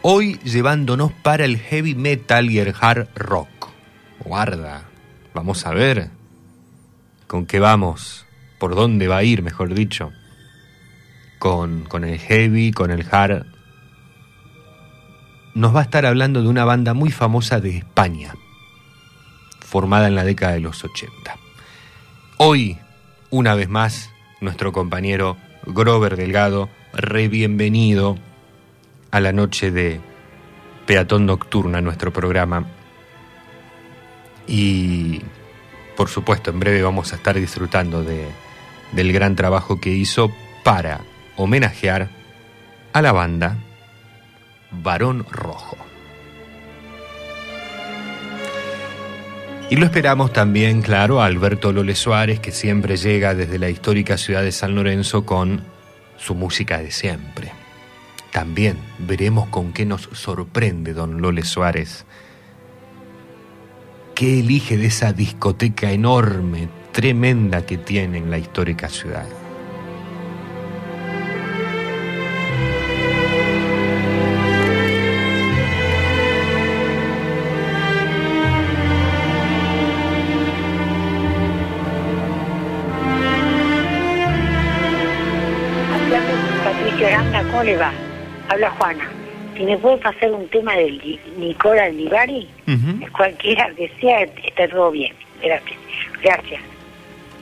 hoy 0.03 0.39
llevándonos 0.45 1.11
para 1.11 1.45
el 1.45 1.59
heavy 1.59 1.97
metal 1.97 2.53
y 2.53 2.61
el 2.61 2.73
hard 2.81 3.09
rock. 3.17 3.49
Guarda, 4.21 4.85
vamos 5.35 5.67
a 5.67 5.73
ver 5.73 6.11
con 7.27 7.47
qué 7.47 7.59
vamos, 7.59 8.27
por 8.61 8.77
dónde 8.77 9.09
va 9.09 9.17
a 9.17 9.25
ir, 9.25 9.43
mejor 9.43 9.75
dicho 9.75 10.13
con, 11.39 11.85
con 11.85 12.05
el 12.05 12.19
heavy, 12.19 12.73
con 12.73 12.91
el 12.91 13.07
hard, 13.11 13.47
nos 15.55 15.75
va 15.75 15.81
a 15.81 15.85
estar 15.85 16.05
hablando 16.05 16.43
de 16.43 16.49
una 16.49 16.67
banda 16.67 16.93
muy 16.93 17.11
famosa 17.11 17.61
de 17.61 17.79
España, 17.79 18.35
formada 19.61 20.07
en 20.07 20.15
la 20.15 20.25
década 20.25 20.53
de 20.53 20.61
los 20.61 20.85
80. 20.85 21.37
Hoy, 22.37 22.79
una 23.31 23.55
vez 23.55 23.69
más, 23.69 24.11
nuestro 24.43 24.73
compañero 24.73 25.39
Grover 25.65 26.17
Delgado, 26.17 26.69
re 26.93 27.29
bienvenido 27.29 28.19
a 29.11 29.21
la 29.21 29.33
noche 29.33 29.71
de 29.71 30.01
Peatón 30.85 31.25
Nocturna, 31.25 31.81
nuestro 31.81 32.13
programa. 32.13 32.67
Y, 34.47 35.23
por 35.97 36.09
supuesto, 36.09 36.51
en 36.51 36.61
breve 36.61 36.83
vamos 36.83 37.13
a 37.13 37.17
estar 37.17 37.35
disfrutando 37.35 38.05
de, 38.05 38.27
del 38.93 39.13
gran 39.13 39.37
trabajo 39.37 39.81
que 39.81 39.91
hizo 39.91 40.31
para 40.63 41.01
homenajear 41.37 42.09
a 42.93 43.03
la 43.03 43.13
banda 43.13 43.59
Varón 44.71 45.27
Rojo. 45.31 45.77
Y 49.69 49.77
lo 49.77 49.87
esperamos 49.87 50.33
también, 50.33 50.81
claro, 50.81 51.21
a 51.21 51.27
Alberto 51.27 51.73
Lole 51.73 51.97
Suárez, 51.97 52.39
que 52.39 52.53
siempre 52.53 52.97
llega 52.97 53.35
desde 53.35 53.59
la 53.59 53.69
histórica 53.69 54.17
ciudad 54.17 54.43
de 54.43 54.53
San 54.53 54.77
Lorenzo 54.77 55.27
con 55.27 55.65
su 56.17 56.37
música 56.37 56.79
de 56.79 56.93
siempre. 56.93 57.51
También 58.31 58.77
veremos 58.99 59.49
con 59.49 59.73
qué 59.73 59.85
nos 59.85 60.09
sorprende 60.13 60.93
don 60.93 61.21
Lole 61.21 61.43
Suárez. 61.43 62.05
¿Qué 64.15 64.39
elige 64.41 64.77
de 64.77 64.87
esa 64.87 65.13
discoteca 65.13 65.91
enorme, 65.91 66.69
tremenda 66.93 67.67
que 67.67 67.77
tiene 67.77 68.19
en 68.19 68.31
la 68.31 68.39
histórica 68.39 68.89
ciudad? 68.89 69.27
¿Cómo 87.57 87.65
le 87.65 87.77
va? 87.79 87.91
Habla 88.51 88.71
Juana. 88.73 89.09
si 89.57 89.63
me 89.65 89.79
puede 89.79 89.97
pasar 89.97 90.31
un 90.31 90.47
tema 90.51 90.75
de 90.75 91.19
Nicola 91.39 91.89
Livari, 91.89 92.47
Ujú. 92.69 93.11
cualquiera 93.17 93.75
que 93.75 93.91
sea, 93.99 94.25
está 94.25 94.69
todo 94.69 94.91
bien. 94.91 95.15
Gracias. 95.43 95.79
Gracias. 96.23 96.61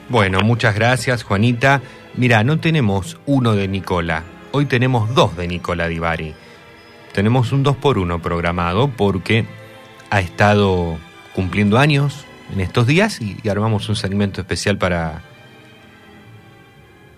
Bueno, 0.09 0.39
muchas 0.43 0.77
gracias, 0.77 1.25
Juanita. 1.25 1.83
Mira, 2.15 2.45
no 2.45 2.61
tenemos 2.61 3.19
uno 3.27 3.57
de 3.57 3.67
Nicola. 3.67 4.23
Hoy 4.53 4.67
tenemos 4.67 5.13
dos 5.17 5.37
de 5.37 5.49
Nicola 5.49 5.89
Divari. 5.89 6.33
Tenemos 7.13 7.51
un 7.51 7.65
2 7.65 7.77
por 7.79 7.99
1 7.99 8.23
programado 8.23 8.87
porque 8.97 9.45
ha 10.11 10.21
estado 10.21 10.97
cumpliendo 11.35 11.77
años 11.79 12.25
en 12.53 12.61
estos 12.61 12.87
días 12.87 13.21
y, 13.21 13.37
y 13.43 13.49
armamos 13.49 13.89
un 13.89 13.97
segmento 13.97 14.41
especial 14.41 14.79
para 14.79 15.23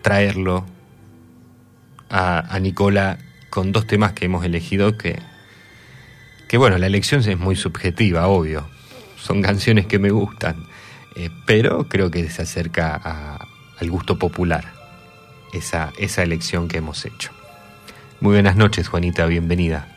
traerlo 0.00 0.64
a, 2.10 2.54
a 2.54 2.58
Nicola 2.60 3.18
con 3.50 3.72
dos 3.72 3.86
temas 3.86 4.12
que 4.12 4.26
hemos 4.26 4.44
elegido 4.44 4.96
que, 4.96 5.18
que 6.48 6.58
bueno, 6.58 6.78
la 6.78 6.86
elección 6.86 7.20
es 7.28 7.38
muy 7.38 7.56
subjetiva, 7.56 8.26
obvio. 8.28 8.68
Son 9.18 9.42
canciones 9.42 9.86
que 9.86 9.98
me 9.98 10.10
gustan, 10.10 10.66
eh, 11.16 11.30
pero 11.46 11.88
creo 11.88 12.10
que 12.10 12.28
se 12.30 12.42
acerca 12.42 13.00
a- 13.02 13.46
al 13.78 13.90
gusto 13.90 14.18
popular 14.18 14.72
esa, 15.52 15.92
esa 15.98 16.22
elección 16.22 16.68
que 16.68 16.78
hemos 16.78 17.04
hecho. 17.04 17.30
Muy 18.20 18.32
buenas 18.34 18.56
noches, 18.56 18.88
Juanita, 18.88 19.26
bienvenida. 19.26 19.88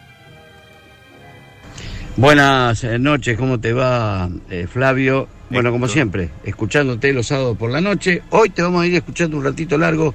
Buenas 2.17 2.83
eh, 2.83 2.99
noches, 2.99 3.37
¿cómo 3.37 3.59
te 3.59 3.71
va, 3.71 4.29
eh, 4.49 4.67
Flavio? 4.71 5.27
Bueno, 5.49 5.71
como 5.71 5.87
siempre, 5.87 6.29
escuchándote 6.43 7.13
los 7.13 7.27
sábados 7.27 7.57
por 7.57 7.71
la 7.71 7.81
noche. 7.81 8.21
Hoy 8.31 8.49
te 8.49 8.61
vamos 8.61 8.83
a 8.83 8.87
ir 8.87 8.95
escuchando 8.95 9.37
un 9.37 9.43
ratito 9.43 9.77
largo. 9.77 10.13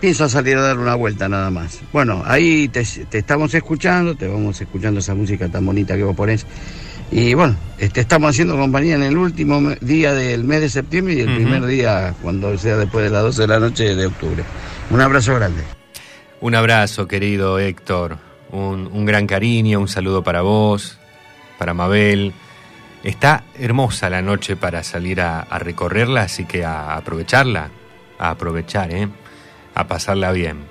Pienso 0.00 0.28
salir 0.28 0.56
a 0.58 0.62
dar 0.62 0.78
una 0.78 0.94
vuelta 0.94 1.28
nada 1.28 1.50
más. 1.50 1.80
Bueno, 1.92 2.22
ahí 2.26 2.68
te, 2.68 2.84
te 2.84 3.18
estamos 3.18 3.54
escuchando, 3.54 4.14
te 4.14 4.28
vamos 4.28 4.60
escuchando 4.60 5.00
esa 5.00 5.14
música 5.14 5.48
tan 5.48 5.64
bonita 5.64 5.96
que 5.96 6.04
vos 6.04 6.14
ponés. 6.14 6.46
Y 7.10 7.34
bueno, 7.34 7.56
te 7.78 8.00
estamos 8.00 8.30
haciendo 8.30 8.56
compañía 8.56 8.96
en 8.96 9.04
el 9.04 9.16
último 9.16 9.60
día 9.80 10.12
del 10.12 10.44
mes 10.44 10.60
de 10.60 10.68
septiembre 10.68 11.14
y 11.14 11.20
el 11.20 11.34
primer 11.34 11.64
día 11.64 12.14
cuando 12.20 12.56
sea 12.58 12.76
después 12.76 13.04
de 13.04 13.10
las 13.10 13.22
12 13.22 13.42
de 13.42 13.48
la 13.48 13.60
noche 13.60 13.94
de 13.94 14.06
octubre. 14.06 14.44
Un 14.90 15.00
abrazo 15.00 15.34
grande. 15.34 15.62
Un 16.40 16.54
abrazo, 16.54 17.06
querido 17.06 17.58
Héctor. 17.58 18.18
Un, 18.50 18.88
un 18.92 19.06
gran 19.06 19.26
cariño, 19.26 19.80
un 19.80 19.88
saludo 19.88 20.22
para 20.22 20.42
vos, 20.42 20.98
para 21.58 21.74
Mabel. 21.74 22.34
Está 23.02 23.44
hermosa 23.58 24.10
la 24.10 24.20
noche 24.20 24.56
para 24.56 24.82
salir 24.82 25.20
a, 25.20 25.40
a 25.40 25.58
recorrerla, 25.58 26.22
así 26.22 26.44
que 26.44 26.64
a 26.64 26.96
aprovecharla, 26.96 27.70
a 28.18 28.30
aprovechar, 28.30 28.92
¿eh? 28.92 29.08
A 29.76 29.86
pasarla 29.86 30.32
bien. 30.32 30.64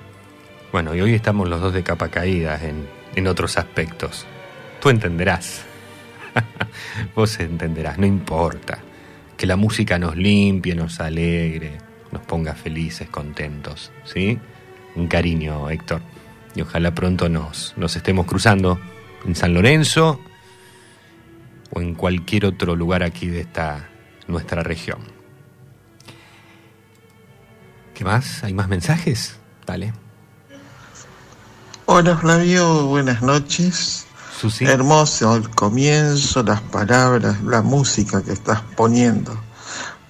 Bueno, 0.72 0.94
y 0.94 1.00
hoy 1.00 1.14
estamos 1.14 1.48
los 1.48 1.60
dos 1.60 1.72
de 1.72 1.84
capa 1.84 2.08
caídas 2.08 2.62
en, 2.64 2.88
en 3.14 3.28
otros 3.28 3.56
aspectos. 3.56 4.26
Tú 4.80 4.90
entenderás. 4.90 5.64
Vos 7.14 7.38
entenderás, 7.38 7.98
no 7.98 8.06
importa. 8.06 8.80
Que 9.36 9.46
la 9.46 9.54
música 9.54 9.96
nos 9.98 10.16
limpie, 10.16 10.74
nos 10.74 10.98
alegre, 10.98 11.78
nos 12.10 12.22
ponga 12.22 12.54
felices, 12.54 13.08
contentos, 13.08 13.92
¿sí? 14.04 14.40
Un 14.96 15.06
cariño, 15.06 15.70
Héctor. 15.70 16.02
Y 16.56 16.62
ojalá 16.62 16.92
pronto 16.92 17.28
nos, 17.28 17.74
nos 17.76 17.94
estemos 17.94 18.26
cruzando 18.26 18.80
en 19.24 19.36
San 19.36 19.54
Lorenzo 19.54 20.20
o 21.70 21.80
en 21.80 21.94
cualquier 21.94 22.44
otro 22.44 22.74
lugar 22.74 23.04
aquí 23.04 23.28
de 23.28 23.42
esta 23.42 23.88
nuestra 24.26 24.64
región. 24.64 25.15
¿Qué 27.96 28.04
más? 28.04 28.44
¿Hay 28.44 28.52
más 28.52 28.68
mensajes? 28.68 29.36
Dale. 29.66 29.94
Hola 31.86 32.16
Flavio, 32.16 32.86
buenas 32.86 33.22
noches. 33.22 34.06
Susi. 34.38 34.66
Hermoso 34.66 35.34
el 35.36 35.48
comienzo, 35.50 36.42
las 36.42 36.60
palabras, 36.60 37.42
la 37.42 37.62
música 37.62 38.22
que 38.22 38.32
estás 38.32 38.60
poniendo. 38.76 39.34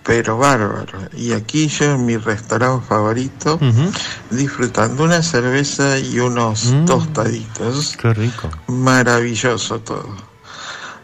Pero 0.02 0.36
bárbaro. 0.38 0.98
Y 1.16 1.32
aquí 1.32 1.68
yo 1.68 1.94
en 1.94 2.06
mi 2.06 2.16
restaurante 2.16 2.86
favorito, 2.88 3.58
disfrutando 4.30 5.04
una 5.04 5.22
cerveza 5.22 5.98
y 5.98 6.18
unos 6.18 6.64
Mm. 6.72 6.84
tostaditos. 6.86 7.96
Qué 7.96 8.12
rico. 8.14 8.48
Maravilloso 8.68 9.80
todo. 9.80 10.16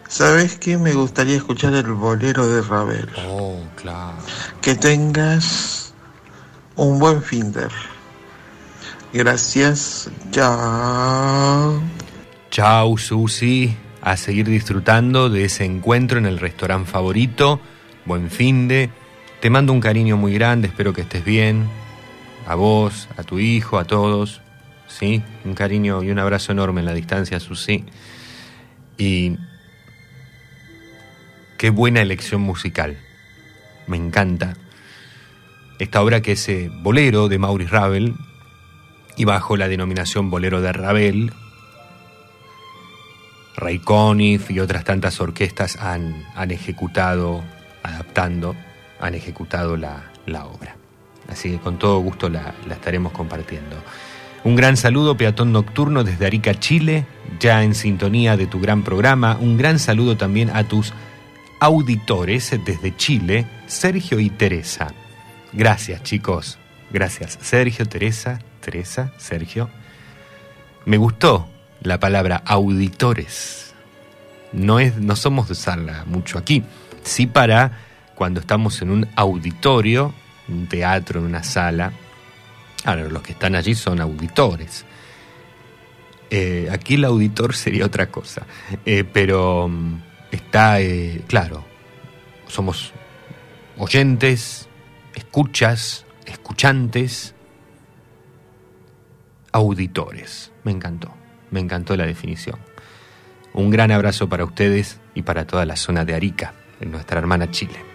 ¿Sabes 0.08 0.58
qué? 0.58 0.76
Me 0.78 0.92
gustaría 0.92 1.36
escuchar 1.36 1.74
el 1.74 1.92
bolero 1.92 2.46
de 2.46 2.60
Ravel. 2.62 3.08
Oh, 3.28 3.60
claro. 3.76 4.18
Que 4.60 4.74
tengas 4.74 5.81
un 6.76 6.98
buen 6.98 7.22
finder. 7.22 7.70
Gracias. 9.12 10.10
Chao. 10.30 11.80
Chau, 12.50 12.98
Susi. 12.98 13.76
A 14.00 14.16
seguir 14.16 14.48
disfrutando 14.48 15.30
de 15.30 15.44
ese 15.44 15.64
encuentro 15.64 16.18
en 16.18 16.26
el 16.26 16.38
restaurante 16.38 16.90
favorito. 16.90 17.60
Buen 18.04 18.30
fin 18.30 18.66
de. 18.68 18.90
Te 19.40 19.50
mando 19.50 19.72
un 19.72 19.80
cariño 19.80 20.16
muy 20.16 20.34
grande, 20.34 20.68
espero 20.68 20.92
que 20.92 21.02
estés 21.02 21.24
bien. 21.24 21.68
A 22.46 22.54
vos, 22.54 23.08
a 23.16 23.22
tu 23.22 23.38
hijo, 23.38 23.78
a 23.78 23.84
todos. 23.84 24.40
¿Sí? 24.88 25.22
Un 25.44 25.54
cariño 25.54 26.02
y 26.02 26.10
un 26.10 26.18
abrazo 26.18 26.52
enorme 26.52 26.80
en 26.80 26.86
la 26.86 26.94
distancia, 26.94 27.38
Susi. 27.38 27.84
Y. 28.98 29.36
Qué 31.58 31.70
buena 31.70 32.00
elección 32.00 32.40
musical. 32.40 32.96
Me 33.86 33.96
encanta. 33.96 34.56
Esta 35.82 36.00
obra 36.00 36.20
que 36.20 36.32
es 36.32 36.48
eh, 36.48 36.70
Bolero 36.72 37.26
de 37.26 37.40
Maurice 37.40 37.72
Ravel 37.72 38.14
y 39.16 39.24
bajo 39.24 39.56
la 39.56 39.66
denominación 39.66 40.30
Bolero 40.30 40.60
de 40.60 40.72
Ravel, 40.72 41.32
Ray 43.56 43.80
Conniff 43.80 44.48
y 44.52 44.60
otras 44.60 44.84
tantas 44.84 45.20
orquestas 45.20 45.74
han, 45.74 46.24
han 46.36 46.52
ejecutado, 46.52 47.42
adaptando, 47.82 48.54
han 49.00 49.16
ejecutado 49.16 49.76
la, 49.76 50.12
la 50.24 50.46
obra. 50.46 50.76
Así 51.28 51.50
que 51.50 51.58
con 51.58 51.80
todo 51.80 51.98
gusto 51.98 52.28
la, 52.28 52.54
la 52.68 52.74
estaremos 52.74 53.10
compartiendo. 53.10 53.74
Un 54.44 54.54
gran 54.54 54.76
saludo, 54.76 55.16
peatón 55.16 55.50
nocturno 55.50 56.04
desde 56.04 56.26
Arica, 56.26 56.54
Chile, 56.54 57.06
ya 57.40 57.64
en 57.64 57.74
sintonía 57.74 58.36
de 58.36 58.46
tu 58.46 58.60
gran 58.60 58.84
programa. 58.84 59.36
Un 59.40 59.56
gran 59.56 59.80
saludo 59.80 60.16
también 60.16 60.48
a 60.50 60.62
tus 60.62 60.92
auditores 61.58 62.56
desde 62.64 62.96
Chile, 62.96 63.46
Sergio 63.66 64.20
y 64.20 64.30
Teresa. 64.30 64.94
Gracias, 65.52 66.02
chicos. 66.02 66.58
Gracias, 66.90 67.38
Sergio, 67.40 67.86
Teresa, 67.86 68.38
Teresa, 68.60 69.12
Sergio. 69.18 69.68
Me 70.86 70.96
gustó 70.96 71.48
la 71.82 72.00
palabra 72.00 72.42
auditores. 72.44 73.74
No, 74.52 74.80
es, 74.80 74.96
no 74.96 75.16
somos 75.16 75.48
de 75.48 75.52
usarla 75.52 76.04
mucho 76.06 76.38
aquí. 76.38 76.64
Sí 77.02 77.26
para 77.26 77.72
cuando 78.14 78.40
estamos 78.40 78.80
en 78.82 78.90
un 78.90 79.08
auditorio, 79.16 80.14
un 80.48 80.66
teatro, 80.68 81.20
en 81.20 81.26
una 81.26 81.42
sala. 81.42 81.92
Ahora, 82.84 83.04
los 83.04 83.22
que 83.22 83.32
están 83.32 83.54
allí 83.54 83.74
son 83.74 84.00
auditores. 84.00 84.84
Eh, 86.30 86.68
aquí 86.70 86.94
el 86.94 87.04
auditor 87.04 87.54
sería 87.54 87.84
otra 87.84 88.10
cosa. 88.10 88.46
Eh, 88.86 89.04
pero 89.04 89.68
mm, 89.68 90.00
está, 90.30 90.80
eh, 90.80 91.22
claro, 91.26 91.64
somos 92.48 92.92
oyentes, 93.76 94.68
escuchas, 95.14 96.04
escuchantes, 96.26 97.34
auditores. 99.52 100.52
Me 100.64 100.72
encantó, 100.72 101.12
me 101.50 101.60
encantó 101.60 101.96
la 101.96 102.06
definición. 102.06 102.58
Un 103.54 103.70
gran 103.70 103.90
abrazo 103.90 104.28
para 104.28 104.44
ustedes 104.44 104.98
y 105.14 105.22
para 105.22 105.46
toda 105.46 105.66
la 105.66 105.76
zona 105.76 106.04
de 106.04 106.14
Arica, 106.14 106.54
en 106.80 106.90
nuestra 106.90 107.18
hermana 107.18 107.50
Chile. 107.50 107.92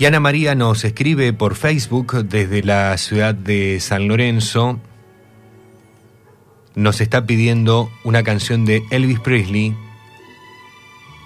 Y 0.00 0.04
Ana 0.04 0.20
María 0.20 0.54
nos 0.54 0.84
escribe 0.84 1.32
por 1.32 1.56
Facebook 1.56 2.24
desde 2.24 2.62
la 2.62 2.96
ciudad 2.98 3.34
de 3.34 3.80
San 3.80 4.06
Lorenzo. 4.06 4.78
Nos 6.76 7.00
está 7.00 7.26
pidiendo 7.26 7.90
una 8.04 8.22
canción 8.22 8.64
de 8.64 8.84
Elvis 8.92 9.18
Presley, 9.18 9.74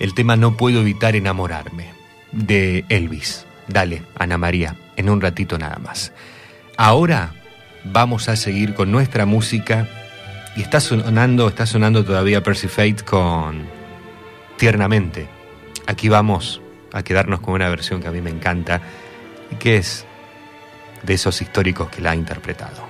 el 0.03 0.14
tema 0.14 0.34
No 0.34 0.57
puedo 0.57 0.80
evitar 0.80 1.14
enamorarme, 1.14 1.92
de 2.32 2.84
Elvis. 2.88 3.46
Dale, 3.68 4.03
Ana 4.18 4.36
María, 4.36 4.74
en 4.96 5.09
un 5.09 5.20
ratito 5.20 5.59
nada 5.59 5.76
más. 5.76 6.12
Ahora 6.76 7.34
vamos 7.84 8.28
a 8.28 8.34
seguir 8.34 8.74
con 8.74 8.90
nuestra 8.90 9.26
música 9.26 9.88
y 10.57 10.62
está 10.62 10.80
sonando, 10.80 11.46
está 11.46 11.66
sonando 11.66 12.05
todavía 12.05 12.42
Percy 12.42 12.66
Fate 12.66 13.05
con 13.05 13.64
Tiernamente. 14.57 15.28
Aquí 15.86 16.09
vamos 16.09 16.61
a 16.92 17.05
quedarnos 17.05 17.40
con 17.40 17.55
una 17.55 17.68
versión 17.68 18.03
que 18.03 18.09
a 18.09 18.12
mí 18.12 18.20
me 18.20 18.30
encanta 18.30 18.82
que 19.61 19.76
es 19.76 20.05
de 21.05 21.14
esos 21.14 21.40
históricos 21.40 21.90
que 21.90 22.03
la 22.03 22.11
ha 22.11 22.16
interpretado. 22.16 22.82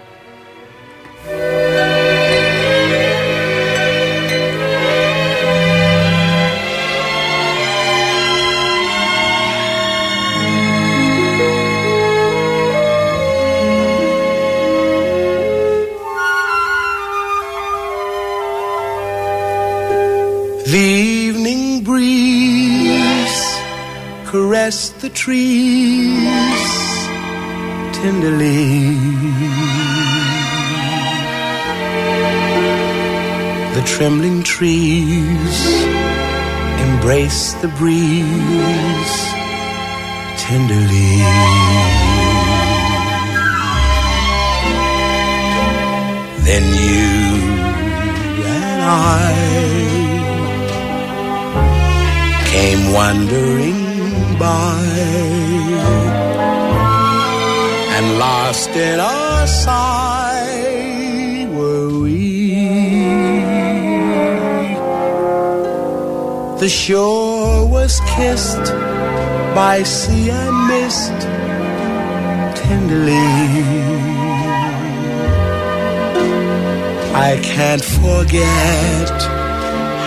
The 20.72 20.78
evening 20.78 21.84
breeze 21.84 23.44
caressed 24.24 25.00
the 25.00 25.10
trees 25.10 26.16
tenderly. 28.00 28.96
The 33.74 33.82
trembling 33.84 34.42
trees 34.44 35.84
embrace 36.86 37.52
the 37.60 37.68
breeze 37.76 39.16
tenderly. 40.40 41.20
Then 46.48 46.64
you 46.86 47.12
and 48.46 48.82
I 48.82 50.01
came 52.52 52.92
wandering 52.92 53.80
by 54.38 54.84
and 57.96 58.18
lost 58.18 58.70
in 58.70 59.00
our 59.00 59.46
sight 59.46 61.46
were 61.56 61.88
we. 62.02 62.20
The 66.62 66.68
shore 66.68 67.66
was 67.66 68.00
kissed 68.16 68.66
by 69.60 69.82
sea 69.82 70.30
and 70.30 70.56
mist 70.68 71.18
tenderly. 72.62 73.28
I 77.28 77.30
can't 77.42 77.84
forget 78.02 79.16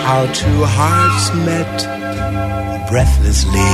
how 0.04 0.20
two 0.32 0.60
hearts 0.64 1.26
met 1.48 1.95
breathlessly. 2.88 3.70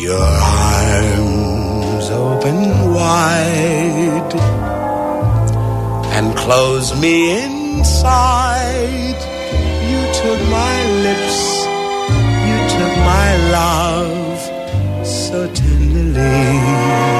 Your 0.00 0.28
arms 0.72 2.10
open 2.10 2.58
wide 2.94 4.32
and 6.16 6.36
close 6.36 6.94
me 7.00 7.42
inside. 7.42 9.20
You 9.90 10.00
took 10.20 10.40
my 10.60 10.76
lips, 11.06 11.38
you 12.48 12.58
took 12.76 12.94
my 13.12 13.28
love 13.58 14.38
so 15.06 15.52
tenderly. 15.52 17.15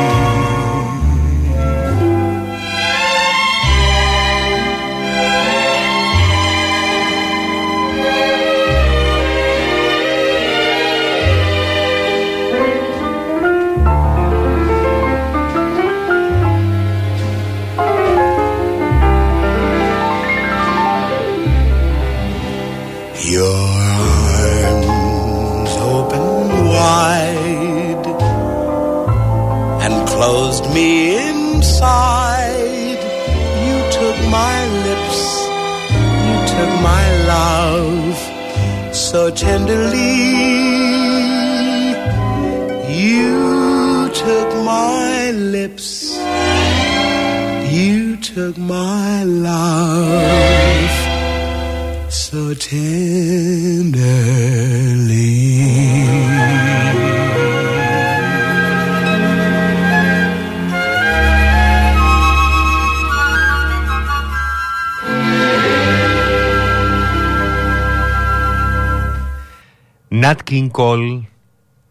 King 70.47 70.69
Cole 70.69 71.29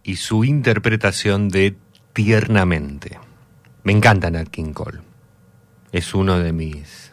y 0.02 0.16
su 0.16 0.46
interpretación 0.46 1.50
de 1.50 1.76
Tiernamente. 2.14 3.20
Me 3.84 3.92
encanta 3.92 4.32
Nat 4.32 4.48
King 4.48 4.72
Cole. 4.72 5.02
Es 5.92 6.16
uno 6.16 6.40
de 6.40 6.54
mis 6.54 7.12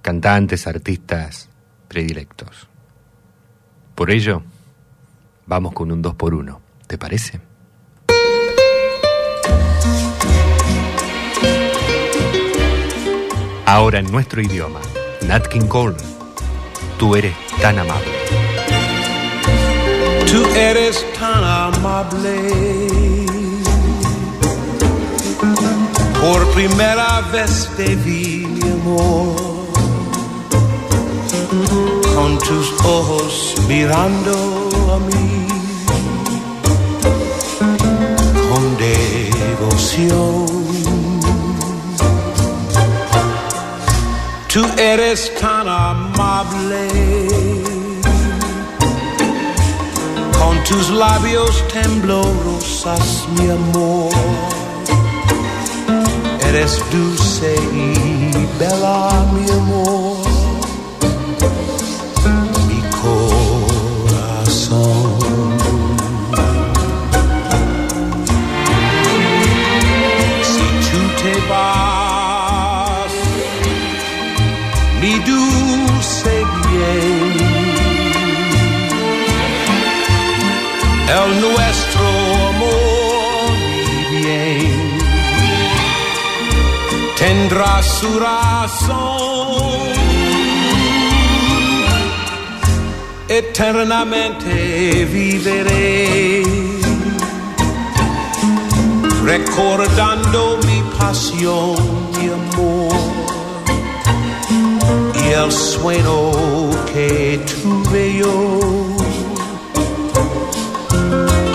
cantantes, 0.00 0.66
artistas 0.66 1.50
predilectos. 1.86 2.66
Por 3.94 4.10
ello, 4.10 4.42
vamos 5.46 5.74
con 5.74 5.92
un 5.92 6.00
2 6.00 6.14
por 6.14 6.32
1 6.32 6.60
¿Te 6.86 6.96
parece? 6.96 7.42
Ahora 13.66 13.98
en 13.98 14.10
nuestro 14.10 14.40
idioma, 14.40 14.80
Nat 15.26 15.46
King 15.48 15.68
Cole, 15.68 15.96
tú 16.98 17.16
eres 17.16 17.34
tan 17.60 17.78
amable. 17.78 18.37
Tú 20.30 20.44
eres 20.54 21.04
tan 21.18 21.42
amable. 21.42 22.36
Por 26.20 26.50
primera 26.52 27.22
vez 27.32 27.70
te 27.76 27.96
vi, 27.96 28.46
mi 28.46 28.70
amor, 28.70 29.36
con 32.14 32.38
tus 32.38 32.72
ojos 32.84 33.54
mirando 33.68 34.34
a 34.94 34.98
mí, 35.08 35.46
con 38.50 38.64
devoción. 38.76 40.46
Tú 44.52 44.62
eres 44.76 45.32
tan 45.40 45.68
amable 45.68 47.27
tus 50.68 50.90
labios 50.90 51.64
temblorosas, 51.68 53.26
mi 53.38 53.48
amor. 53.48 54.12
Eres 56.48 56.82
dulce 56.92 57.54
y 57.72 58.32
bella, 58.58 59.08
mi 59.32 59.50
amor. 59.50 60.18
Mi 62.68 62.80
corazón. 63.00 64.38
Si 70.42 70.66
tú 70.90 71.00
te 71.22 71.32
el 81.08 81.40
nuestro 81.40 82.06
amor 82.52 83.56
y 84.12 84.16
bien 84.16 84.98
tendrá 87.16 87.82
su 87.82 88.18
razón. 88.18 89.88
Eternamente 93.28 95.04
viviré. 95.12 96.42
Recordando 99.24 100.58
mi 100.66 100.82
pasión 100.98 101.76
y 102.22 102.28
amor 102.40 103.18
y 105.14 105.28
el 105.32 105.52
sueño 105.52 106.30
que 106.90 107.38
tuve 107.46 108.18
yo 108.18 108.77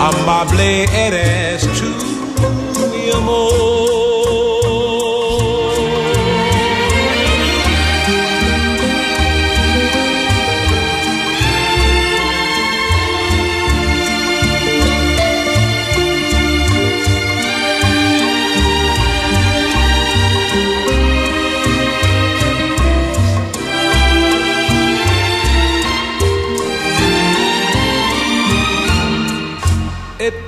amable 0.04 0.84
eres 0.92 1.66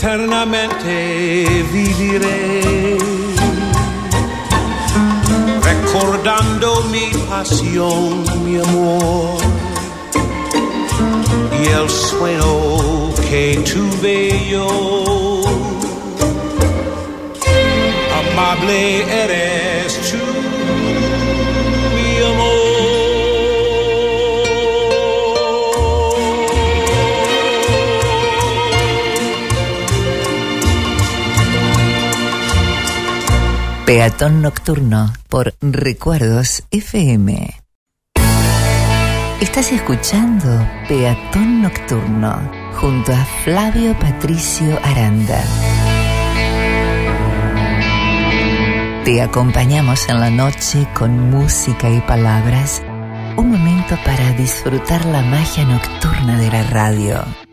eternamente 0.07 1.65
viviré. 1.73 2.97
Recordando 5.61 6.85
mi 6.93 7.11
pasión, 7.29 8.23
mi 8.45 8.57
amor, 8.61 9.41
y 11.61 11.67
el 11.67 11.91
sueño 11.91 13.13
que 13.29 13.61
tuve 13.71 14.49
yo. 14.49 15.43
Amable 18.21 19.03
eres 19.25 19.99
Peatón 33.87 34.43
Nocturno 34.43 35.13
por 35.29 35.55
Recuerdos 35.61 36.65
FM. 36.73 37.55
Estás 39.41 39.71
escuchando 39.71 40.49
Peatón 40.89 41.63
Nocturno 41.63 42.51
junto 42.81 43.13
a 43.13 43.25
Flavio 43.45 43.97
Patricio 43.97 44.77
Aranda. 44.83 45.41
Te 49.05 49.23
acompañamos 49.23 50.09
en 50.09 50.19
la 50.19 50.31
noche 50.31 50.89
con 50.93 51.31
música 51.31 51.89
y 51.89 52.01
palabras. 52.01 52.83
Un 53.37 53.53
momento 53.53 53.97
para 54.05 54.33
disfrutar 54.33 55.07
la 55.07 55.23
magia 55.23 55.65
nocturna 55.65 56.41
de 56.41 56.51
la 56.51 56.65
radio. 56.65 57.46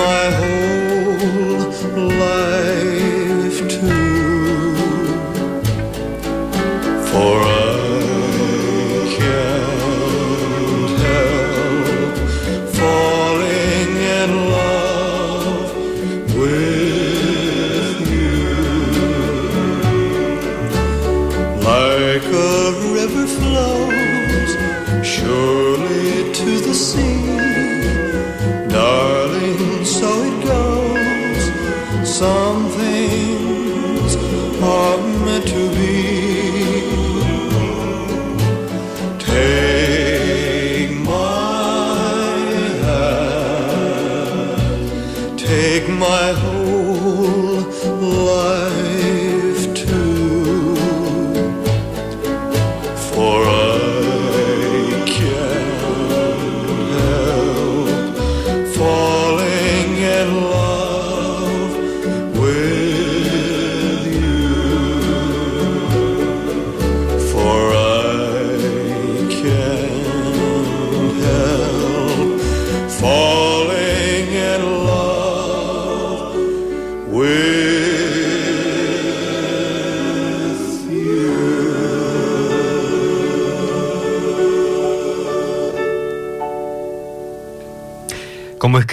My 0.00 0.30
whole 0.30 0.79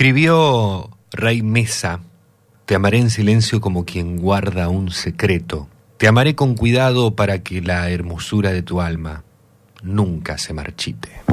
escribió 0.08 0.90
Rey 1.12 1.42
Mesa, 1.42 2.00
te 2.66 2.76
amaré 2.76 3.00
en 3.00 3.10
silencio 3.10 3.60
como 3.60 3.84
quien 3.84 4.16
guarda 4.16 4.70
un 4.70 4.90
secreto. 4.90 5.68
Te 5.98 6.08
amaré 6.08 6.34
con 6.34 6.56
cuidado 6.56 7.14
para 7.14 7.44
que 7.44 7.60
la 7.62 7.90
hermosura 7.90 8.54
de 8.54 8.62
tu 8.62 8.80
alma 8.80 9.26
nunca 9.84 10.38
se 10.38 10.54
marchite. 10.54 11.27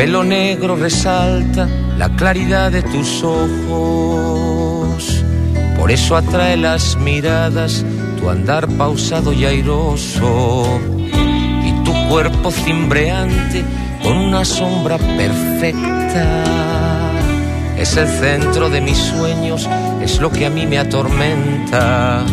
Pelo 0.00 0.24
negro 0.24 0.76
resalta 0.76 1.68
la 1.98 2.08
claridad 2.16 2.72
de 2.72 2.80
tus 2.80 3.22
ojos. 3.22 5.22
Por 5.78 5.90
eso 5.90 6.16
atrae 6.16 6.56
las 6.56 6.96
miradas 6.96 7.84
tu 8.18 8.30
andar 8.30 8.66
pausado 8.78 9.34
y 9.34 9.44
airoso. 9.44 10.80
Y 11.06 11.84
tu 11.84 11.92
cuerpo 12.08 12.50
cimbreante 12.50 13.62
con 14.02 14.16
una 14.16 14.42
sombra 14.42 14.96
perfecta. 14.96 16.44
Es 17.76 17.94
el 17.98 18.08
centro 18.08 18.70
de 18.70 18.80
mis 18.80 18.96
sueños, 18.96 19.68
es 20.00 20.18
lo 20.18 20.30
que 20.30 20.46
a 20.46 20.50
mí 20.50 20.66
me 20.66 20.78
atormenta. 20.78 22.24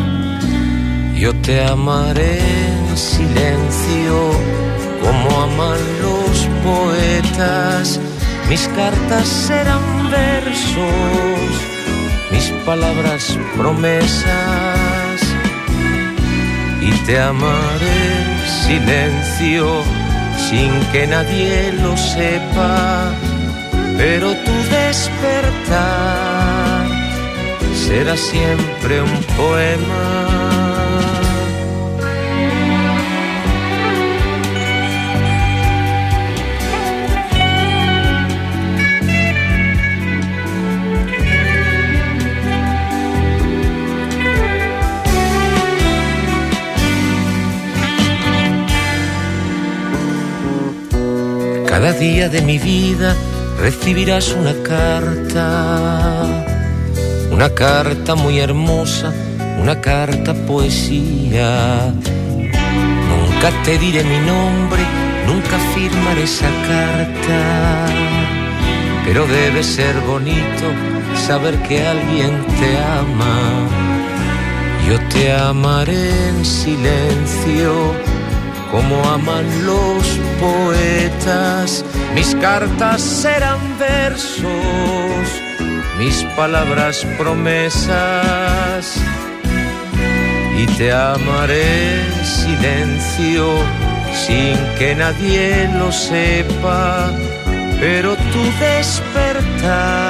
Yo 1.18 1.36
te 1.41 1.65
amaré 1.65 2.39
en 2.39 2.97
silencio 2.97 4.57
como 5.08 5.41
aman 5.41 5.80
los 6.01 6.47
poetas. 6.68 7.99
Mis 8.49 8.68
cartas 8.70 9.28
serán 9.28 10.10
versos, 10.12 11.51
mis 12.32 12.47
palabras 12.66 13.38
promesas. 13.55 15.20
Y 16.82 16.91
te 17.05 17.20
amaré 17.20 17.99
en 18.22 18.30
silencio 18.66 19.84
sin 20.49 20.72
que 20.91 21.08
nadie 21.08 21.74
lo 21.84 21.95
sepa. 21.97 23.12
Pero 23.97 24.28
tu 24.45 24.55
despertar 24.70 26.08
será 27.74 28.16
siempre 28.16 29.01
un 29.01 29.24
poema. 29.36 30.36
Cada 51.78 51.93
día 51.93 52.28
de 52.28 52.41
mi 52.41 52.57
vida 52.57 53.15
recibirás 53.59 54.32
una 54.32 54.51
carta, 54.63 56.23
una 57.30 57.53
carta 57.53 58.15
muy 58.15 58.39
hermosa, 58.39 59.13
una 59.61 59.80
carta 59.80 60.34
poesía. 60.47 61.93
Nunca 63.11 63.51
te 63.63 63.78
diré 63.78 64.03
mi 64.03 64.17
nombre, 64.25 64.82
nunca 65.28 65.59
firmaré 65.75 66.23
esa 66.23 66.49
carta, 66.67 67.86
pero 69.05 69.28
debe 69.28 69.61
ser 69.61 69.99
bonito 69.99 70.65
saber 71.28 71.61
que 71.61 71.86
alguien 71.86 72.43
te 72.59 72.75
ama. 72.80 73.67
Yo 74.89 74.99
te 75.09 75.32
amaré 75.32 76.30
en 76.30 76.43
silencio 76.43 78.16
como 78.72 79.03
aman 79.09 79.45
los 79.65 80.20
poetas. 80.39 81.84
Mis 82.13 82.36
cartas 82.36 83.01
serán 83.01 83.59
versos, 83.80 84.47
mis 85.97 86.24
palabras 86.36 87.05
promesas. 87.18 88.97
Y 90.57 90.65
te 90.78 90.91
amaré 90.91 92.01
en 92.01 92.26
silencio, 92.26 93.53
sin 94.26 94.57
que 94.78 94.95
nadie 94.95 95.70
lo 95.78 95.91
sepa. 95.91 97.11
Pero 97.80 98.15
tu 98.15 98.43
despertar 98.59 100.07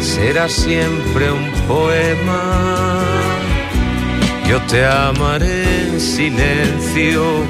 será 0.00 0.48
siempre 0.48 1.30
un 1.32 1.50
poema. 1.66 3.07
Yo 4.48 4.58
te 4.62 4.82
amaré 4.86 5.88
en 5.88 6.00
silencio. 6.00 7.44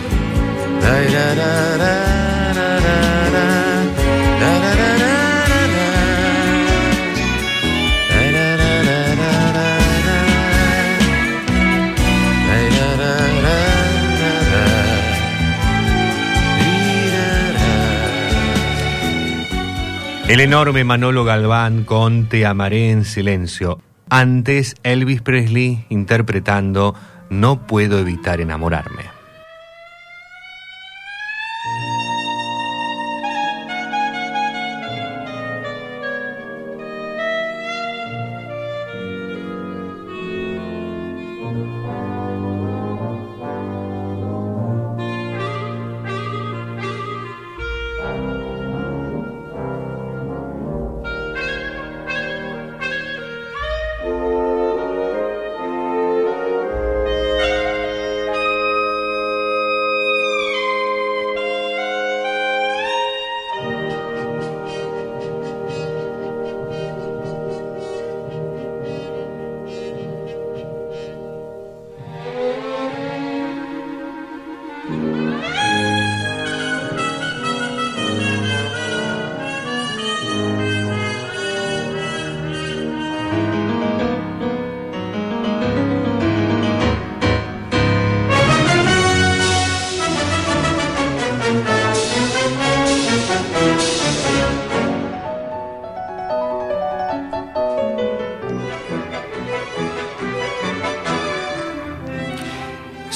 El 20.27 20.41
enorme 20.41 20.83
Manolo 20.83 21.25
Galván 21.25 21.85
con 21.85 22.29
Te 22.29 22.45
amaré 22.45 22.91
en 22.91 23.05
silencio. 23.05 23.81
Antes 24.11 24.75
Elvis 24.85 25.21
Presley 25.21 25.85
interpretando 25.91 26.95
No 27.29 27.67
puedo 27.67 27.99
evitar 27.99 28.41
enamorarme. 28.41 28.98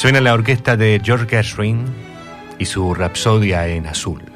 Suena 0.02 0.20
la 0.20 0.34
orquesta 0.34 0.76
de 0.76 1.00
George 1.00 1.26
Gershwin 1.28 1.84
y 2.58 2.64
su 2.64 2.92
Rapsodia 2.92 3.68
en 3.68 3.86
azul. 3.86 4.31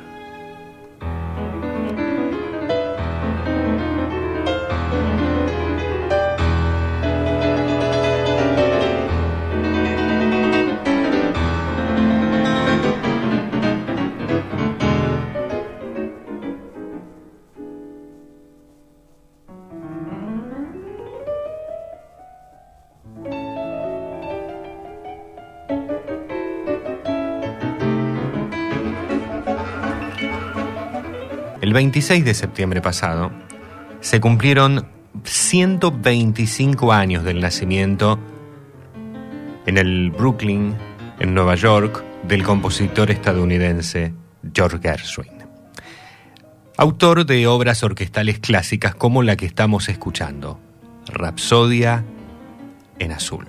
26 31.97 32.27
de 32.27 32.35
septiembre 32.35 32.83
pasado 32.83 33.33
se 34.01 34.21
cumplieron 34.21 34.87
125 35.25 36.93
años 36.93 37.25
del 37.25 37.41
nacimiento 37.41 38.19
en 39.65 39.79
el 39.79 40.11
Brooklyn, 40.11 40.75
en 41.21 41.33
Nueva 41.33 41.55
York, 41.55 42.05
del 42.29 42.43
compositor 42.43 43.11
estadounidense 43.11 44.13
George 44.53 44.79
Gershwin. 44.83 45.33
Autor 46.77 47.25
de 47.25 47.47
obras 47.47 47.83
orquestales 47.83 48.41
clásicas 48.41 48.95
como 48.95 49.23
la 49.23 49.39
que 49.39 49.47
estamos 49.47 49.89
escuchando, 49.89 50.61
Rapsodia 51.07 52.05
en 52.99 53.13
azul. 53.13 53.47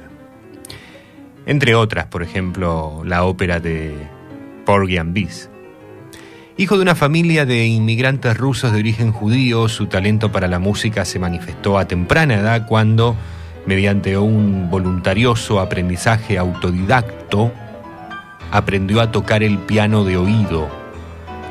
Entre 1.46 1.76
otras, 1.76 2.06
por 2.06 2.24
ejemplo, 2.24 3.02
la 3.04 3.26
ópera 3.26 3.60
de 3.60 3.94
Porgy 4.66 5.00
and 5.00 5.14
Bess. 5.14 5.50
Hijo 6.60 6.76
de 6.76 6.82
una 6.82 6.96
familia 6.96 7.46
de 7.46 7.68
inmigrantes 7.68 8.36
rusos 8.36 8.72
de 8.72 8.80
origen 8.80 9.12
judío, 9.12 9.70
su 9.70 9.86
talento 9.86 10.32
para 10.32 10.48
la 10.48 10.58
música 10.58 11.06
se 11.06 11.20
manifestó 11.20 11.78
a 11.78 11.88
temprana 11.88 12.34
edad 12.34 12.66
cuando, 12.66 13.16
mediante 13.68 14.18
un 14.18 14.68
voluntarioso 14.72 15.60
aprendizaje 15.60 16.40
autodidacto, 16.40 17.52
aprendió 18.52 19.02
a 19.02 19.12
tocar 19.12 19.44
el 19.44 19.60
piano 19.60 20.04
de 20.04 20.18
oído. 20.18 20.68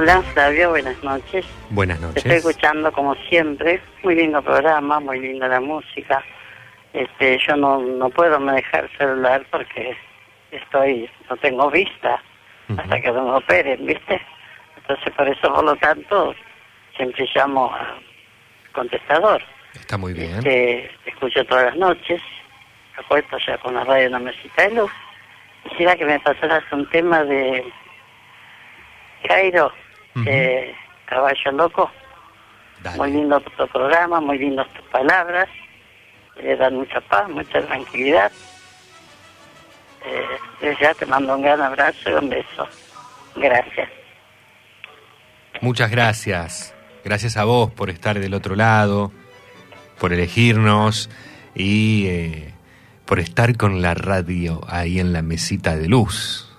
Hola 0.00 0.22
Flavio, 0.32 0.70
buenas 0.70 1.02
noches. 1.02 1.44
Buenas 1.70 1.98
Te 1.98 2.06
noches. 2.06 2.24
estoy 2.24 2.36
escuchando 2.36 2.92
como 2.92 3.16
siempre. 3.28 3.82
Muy 4.04 4.14
lindo 4.14 4.40
programa, 4.40 5.00
muy 5.00 5.18
linda 5.18 5.48
la 5.48 5.60
música. 5.60 6.24
Este, 6.92 7.36
yo 7.44 7.56
no, 7.56 7.80
no 7.80 8.08
puedo 8.08 8.38
manejar 8.38 8.84
el 8.84 8.96
celular 8.96 9.44
porque 9.50 9.96
estoy, 10.52 11.10
no 11.28 11.36
tengo 11.38 11.68
vista 11.68 12.22
hasta 12.76 13.00
que 13.00 13.10
no 13.10 13.24
me 13.24 13.32
operen, 13.38 13.86
¿viste? 13.86 14.20
Entonces 14.76 15.12
por 15.14 15.26
eso, 15.26 15.52
por 15.52 15.64
lo 15.64 15.74
tanto, 15.74 16.32
siempre 16.96 17.28
llamo 17.34 17.74
a 17.74 17.98
contestador. 18.74 19.42
Está 19.74 19.98
muy 19.98 20.12
bien. 20.12 20.38
Te, 20.44 20.88
te 21.02 21.10
escucho 21.10 21.44
todas 21.46 21.64
las 21.64 21.76
noches. 21.76 22.22
Acuesto 22.96 23.36
ya 23.44 23.58
con 23.58 23.74
la 23.74 23.82
radio 23.82 24.06
en 24.06 24.12
la 24.12 24.20
mesita 24.20 24.62
de 24.62 24.76
luz. 24.76 24.92
Quisiera 25.68 25.96
que 25.96 26.04
me 26.04 26.20
pasaras 26.20 26.62
un 26.70 26.88
tema 26.90 27.24
de 27.24 27.64
Cairo, 29.26 29.72
de 30.24 30.74
Caballo 31.06 31.52
Loco. 31.52 31.90
Muy 32.96 33.10
lindo 33.12 33.40
tu 33.40 33.50
programa, 33.68 34.20
muy 34.20 34.38
lindas 34.38 34.68
tus 34.74 34.84
palabras. 34.86 35.48
Le 36.40 36.56
dan 36.56 36.76
mucha 36.76 37.00
paz, 37.00 37.28
mucha 37.28 37.60
tranquilidad. 37.66 38.30
Eh, 40.04 40.38
desde 40.60 40.80
ya 40.80 40.94
te 40.94 41.06
mando 41.06 41.34
un 41.34 41.42
gran 41.42 41.60
abrazo 41.60 42.10
y 42.10 42.14
un 42.14 42.28
beso. 42.28 42.68
Gracias. 43.34 43.88
Muchas 45.60 45.90
gracias. 45.90 46.74
Gracias 47.04 47.36
a 47.36 47.44
vos 47.44 47.70
por 47.72 47.90
estar 47.90 48.18
del 48.18 48.34
otro 48.34 48.54
lado, 48.54 49.12
por 49.98 50.12
elegirnos 50.12 51.10
y 51.54 52.06
eh, 52.06 52.54
por 53.06 53.18
estar 53.18 53.56
con 53.56 53.82
la 53.82 53.94
radio 53.94 54.60
ahí 54.68 55.00
en 55.00 55.12
la 55.12 55.22
mesita 55.22 55.76
de 55.76 55.88
luz. 55.88 56.56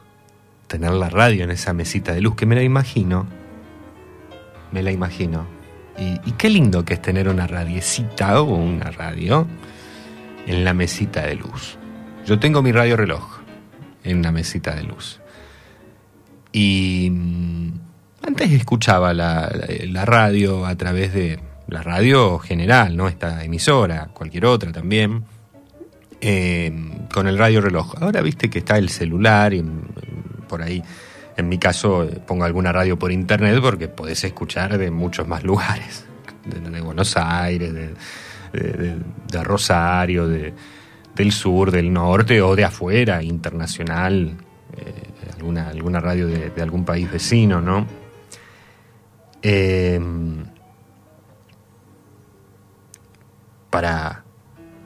Tener 0.68 0.92
la 0.92 1.10
radio 1.10 1.46
en 1.46 1.52
esa 1.52 1.74
mesita 1.74 2.14
de 2.14 2.22
luz, 2.22 2.36
que 2.36 2.46
me 2.46 2.56
la 2.56 2.64
imagino. 2.64 3.39
Me 4.72 4.84
la 4.84 4.92
imagino. 4.92 5.48
Y, 5.98 6.32
qué 6.34 6.50
lindo 6.50 6.86
que 6.86 6.94
es 6.94 7.02
tener 7.02 7.28
una 7.28 7.46
radiecita 7.46 8.42
o 8.42 8.56
una 8.56 8.90
radio 8.90 9.46
en 10.48 10.64
la 10.64 10.74
mesita 10.74 11.24
de 11.24 11.36
luz. 11.36 11.78
Yo 12.26 12.40
tengo 12.40 12.62
mi 12.62 12.72
radio 12.72 12.96
reloj 12.96 13.40
en 14.04 14.22
la 14.22 14.32
mesita 14.32 14.76
de 14.76 14.84
luz. 14.84 15.20
Y 16.54 17.10
mm, 17.12 17.72
antes 18.26 18.52
escuchaba 18.52 19.14
la 19.14 20.06
radio 20.06 20.66
a 20.66 20.76
través 20.76 21.14
de 21.14 21.40
la 21.70 21.84
radio 21.84 22.40
general, 22.40 22.96
¿no? 22.98 23.08
Esta 23.08 23.44
emisora, 23.44 24.10
cualquier 24.14 24.46
otra 24.46 24.72
también, 24.72 25.24
eh, 26.22 26.72
con 27.14 27.28
el 27.28 27.38
radio 27.38 27.62
reloj. 27.62 27.96
Ahora 28.02 28.22
viste 28.22 28.50
que 28.50 28.60
está 28.60 28.78
el 28.78 28.90
celular 28.90 29.54
y 29.54 29.62
mm, 29.62 29.82
por 30.48 30.62
ahí, 30.62 30.84
en 31.40 31.50
mi 31.50 31.58
caso, 31.58 32.04
eh, 32.04 32.20
pongo 32.26 32.44
alguna 32.44 32.72
radio 32.72 33.00
por 33.00 33.12
internet 33.12 33.60
porque 33.62 33.88
podés 33.88 34.24
escuchar 34.24 34.78
de 34.78 34.92
muchos 34.92 35.28
más 35.28 35.44
lugares, 35.46 36.06
de, 36.46 36.82
Buenos 36.82 37.16
Aires, 37.18 37.74
de, 37.74 39.44
Rosario, 39.44 40.28
de, 40.28 40.54
del 41.16 41.32
sur, 41.32 41.72
del 41.72 41.92
norte 41.92 42.42
o 42.42 42.56
de 42.56 42.66
afuera, 42.66 43.24
internacional, 43.24 44.36
eh, 44.76 45.34
alguna, 45.36 45.70
alguna 45.70 46.00
radio 46.00 46.28
de, 46.28 46.62
algún 46.62 46.84
país 46.84 47.10
vecino, 47.12 47.62
¿no? 47.62 47.86
Eh, 49.42 50.00
para 53.70 54.24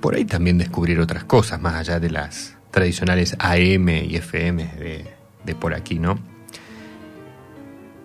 por 0.02 0.16
ahí 0.16 0.26
también 0.26 0.58
descubrir 0.58 1.00
otras 1.00 1.24
cosas, 1.24 1.62
más 1.62 1.76
allá 1.76 2.00
de 2.00 2.12
las 2.12 2.58
tradicionales 2.70 3.36
AM 3.40 3.90
y 3.90 4.18
FM 4.18 4.70
de 5.46 5.56
por 5.56 5.74
aquí, 5.74 5.98
¿no? 5.98 6.33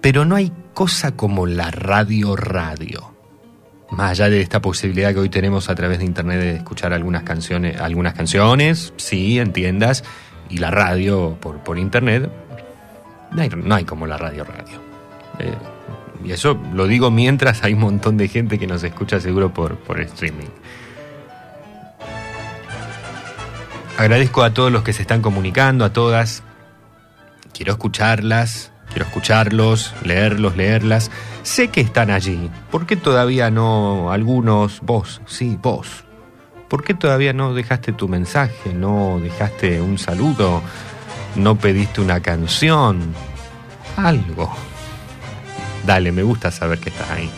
Pero 0.00 0.24
no 0.24 0.36
hay 0.36 0.52
cosa 0.74 1.12
como 1.12 1.46
la 1.46 1.70
radio 1.70 2.36
radio. 2.36 3.14
Más 3.90 4.12
allá 4.12 4.28
de 4.28 4.40
esta 4.40 4.60
posibilidad 4.60 5.12
que 5.12 5.20
hoy 5.20 5.28
tenemos 5.28 5.70
a 5.70 5.74
través 5.74 5.98
de 5.98 6.04
internet 6.04 6.40
de 6.40 6.56
escuchar 6.56 6.92
algunas 6.92 7.22
canciones, 7.22 7.80
algunas 7.80 8.14
canciones, 8.14 8.92
sí, 8.96 9.38
entiendas, 9.38 10.04
y 10.50 10.58
la 10.58 10.70
radio 10.70 11.36
por, 11.40 11.58
por 11.64 11.78
internet, 11.78 12.30
no 13.32 13.42
hay, 13.42 13.48
no 13.48 13.74
hay 13.74 13.84
como 13.84 14.06
la 14.06 14.18
radio 14.18 14.44
radio. 14.44 14.80
Eh, 15.38 15.54
y 16.24 16.32
eso 16.32 16.60
lo 16.72 16.86
digo 16.86 17.10
mientras 17.10 17.62
hay 17.62 17.74
un 17.74 17.80
montón 17.80 18.16
de 18.16 18.28
gente 18.28 18.58
que 18.58 18.66
nos 18.66 18.82
escucha 18.82 19.20
seguro 19.20 19.52
por, 19.52 19.78
por 19.78 20.00
streaming. 20.00 20.48
Agradezco 23.96 24.42
a 24.42 24.54
todos 24.54 24.70
los 24.70 24.82
que 24.82 24.92
se 24.92 25.02
están 25.02 25.22
comunicando, 25.22 25.84
a 25.84 25.92
todas. 25.92 26.42
Quiero 27.52 27.72
escucharlas, 27.72 28.70
quiero 28.88 29.06
escucharlos, 29.06 29.94
leerlos, 30.04 30.56
leerlas. 30.56 31.10
Sé 31.42 31.68
que 31.68 31.80
están 31.80 32.10
allí. 32.10 32.50
¿Por 32.70 32.86
qué 32.86 32.96
todavía 32.96 33.50
no 33.50 34.12
algunos, 34.12 34.80
vos, 34.80 35.20
sí, 35.26 35.58
vos? 35.60 36.04
¿Por 36.68 36.84
qué 36.84 36.94
todavía 36.94 37.32
no 37.32 37.54
dejaste 37.54 37.92
tu 37.92 38.08
mensaje? 38.08 38.74
¿No 38.74 39.18
dejaste 39.22 39.80
un 39.80 39.98
saludo? 39.98 40.62
¿No 41.34 41.56
pediste 41.56 42.00
una 42.00 42.20
canción? 42.20 43.14
Algo. 43.96 44.54
Dale, 45.86 46.12
me 46.12 46.22
gusta 46.22 46.50
saber 46.50 46.78
que 46.78 46.90
estás 46.90 47.10
ahí. 47.10 47.30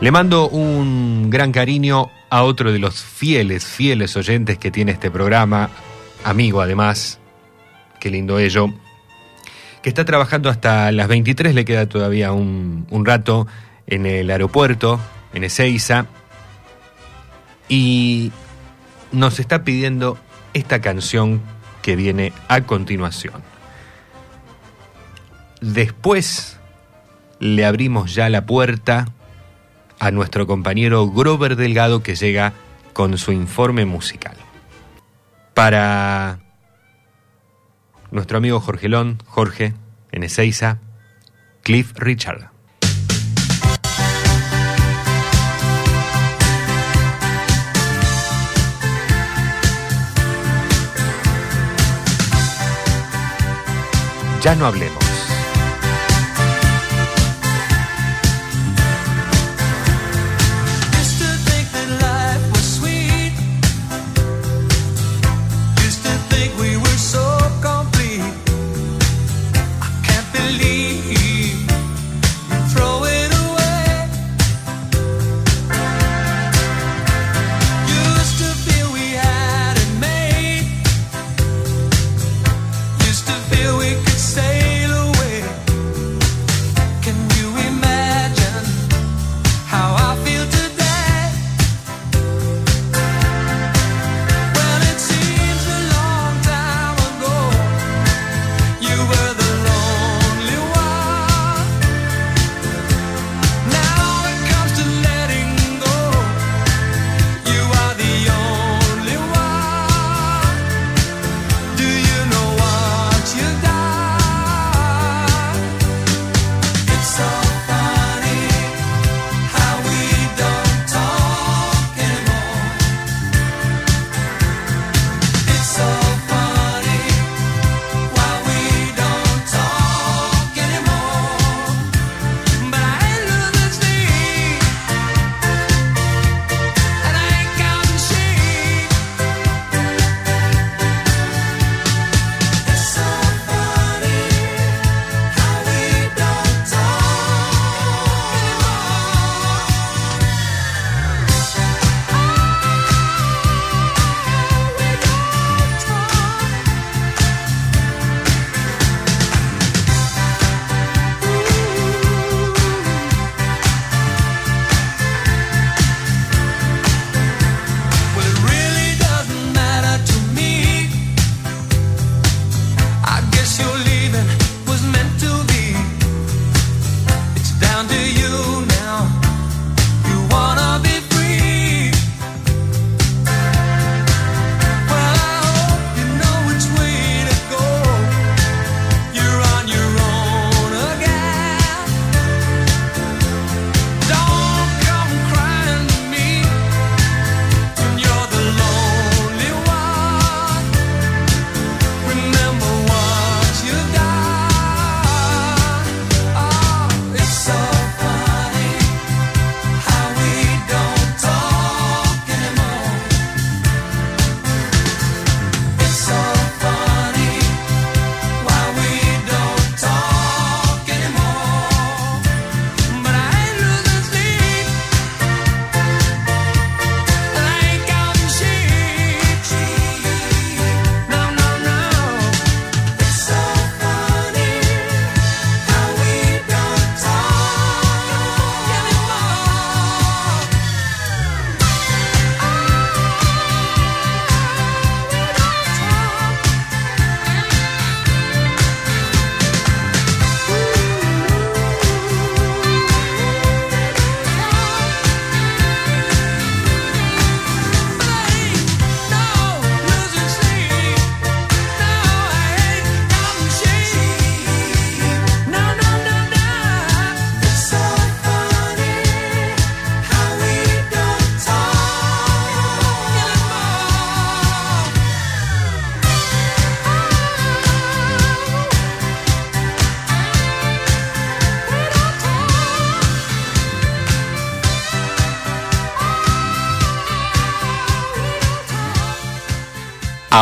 Le 0.01 0.11
mando 0.11 0.49
un 0.49 1.31
gran 1.31 1.53
cariño 1.53 2.11
a 2.31 2.45
otro 2.45 2.73
de 2.73 2.79
los 2.79 3.03
fieles, 3.03 3.65
fieles 3.65 4.17
oyentes 4.17 4.59
que 4.59 4.71
tiene 4.71 4.93
este 4.93 5.11
programa, 5.11 5.71
amigo 6.25 6.61
además, 6.61 7.19
Qué 8.03 8.11
lindo 8.11 8.41
ello. 8.41 8.67
Que 9.81 9.89
está 9.89 10.05
trabajando 10.05 10.51
hasta 10.51 10.91
las 10.91 11.07
23, 11.07 11.55
le 11.55 11.65
queda 11.65 11.87
todavía 11.87 12.33
un, 12.33 12.85
un 12.91 13.07
rato 13.07 13.47
en 13.87 14.07
el 14.07 14.29
aeropuerto, 14.29 14.99
en 15.33 15.45
Ezeiza. 15.45 16.07
Y 17.69 18.33
nos 19.13 19.39
está 19.39 19.63
pidiendo 19.63 20.19
esta 20.53 20.81
canción 20.81 21.41
que 21.81 21.95
viene 21.95 22.33
a 22.49 22.63
continuación. 22.63 23.41
Después 25.61 26.59
le 27.39 27.65
abrimos 27.65 28.17
ya 28.17 28.29
la 28.29 28.47
puerta 28.47 29.07
a 30.01 30.11
nuestro 30.11 30.49
compañero 30.49 31.09
Grover 31.09 31.55
Delgado 31.55 32.03
que 32.03 32.17
llega 32.17 32.53
con 32.95 33.17
su 33.17 33.31
informe 33.31 33.85
musical. 33.85 34.35
Para 35.55 36.42
nuestro 38.13 38.37
amigo 38.39 38.61
Jorge 38.61 38.89
Lón, 38.89 39.19
Jorge, 39.27 39.73
en 40.13 40.23
Ezeiza, 40.23 40.79
Cliff 41.63 41.93
Richard. 41.97 42.51
Ya 54.43 54.55
no 54.57 54.67
hablemos. 54.67 55.02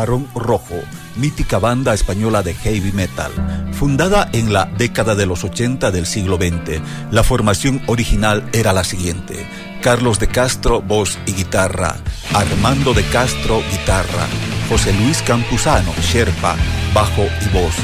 Barón 0.00 0.28
Rojo, 0.34 0.80
mítica 1.16 1.58
banda 1.58 1.92
española 1.92 2.42
de 2.42 2.54
heavy 2.54 2.90
metal. 2.90 3.30
Fundada 3.74 4.30
en 4.32 4.50
la 4.50 4.64
década 4.64 5.14
de 5.14 5.26
los 5.26 5.44
80 5.44 5.90
del 5.90 6.06
siglo 6.06 6.38
XX, 6.38 6.80
la 7.10 7.22
formación 7.22 7.82
original 7.86 8.48
era 8.54 8.72
la 8.72 8.82
siguiente. 8.82 9.46
Carlos 9.82 10.18
de 10.18 10.28
Castro, 10.28 10.80
voz 10.80 11.18
y 11.26 11.34
guitarra. 11.34 11.96
Armando 12.32 12.94
de 12.94 13.04
Castro, 13.10 13.60
guitarra. 13.70 14.26
José 14.70 14.94
Luis 14.94 15.20
Campuzano, 15.20 15.92
Sherpa, 16.00 16.56
bajo 16.94 17.26
y 17.42 17.48
voz. 17.52 17.74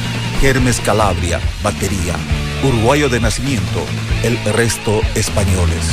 Hermes 0.42 0.80
Calabria, 0.80 1.38
batería. 1.62 2.14
Uruguayo 2.64 3.10
de 3.10 3.20
nacimiento, 3.20 3.84
el 4.22 4.42
resto 4.54 5.02
españoles. 5.14 5.84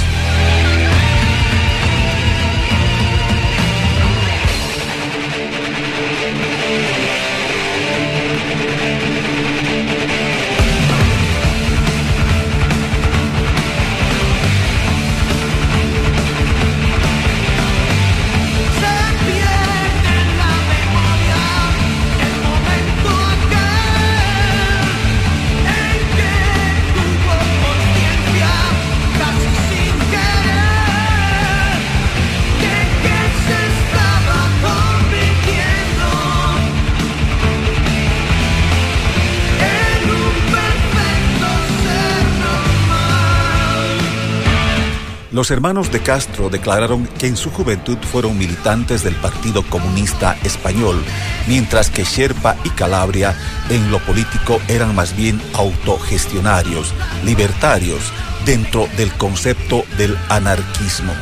Los 45.33 45.49
hermanos 45.49 45.91
de 45.91 45.99
Castro 45.99 46.51
declararon 46.51 47.07
que 47.07 47.25
en 47.25 47.35
su 47.35 47.49
juventud 47.49 47.97
fueron 48.11 48.37
militantes 48.37 49.03
del 49.03 49.15
Partido 49.15 49.63
Comunista 49.63 50.37
Español, 50.43 51.03
mientras 51.47 51.89
que 51.89 52.03
Sherpa 52.03 52.55
y 52.63 52.69
Calabria 52.69 53.35
en 53.71 53.89
lo 53.89 53.97
político 53.97 54.61
eran 54.67 54.93
más 54.93 55.15
bien 55.15 55.41
autogestionarios, 55.55 56.93
libertarios, 57.25 58.13
dentro 58.45 58.87
del 58.95 59.11
concepto 59.13 59.83
del 59.97 60.15
anarquismo. 60.29 61.13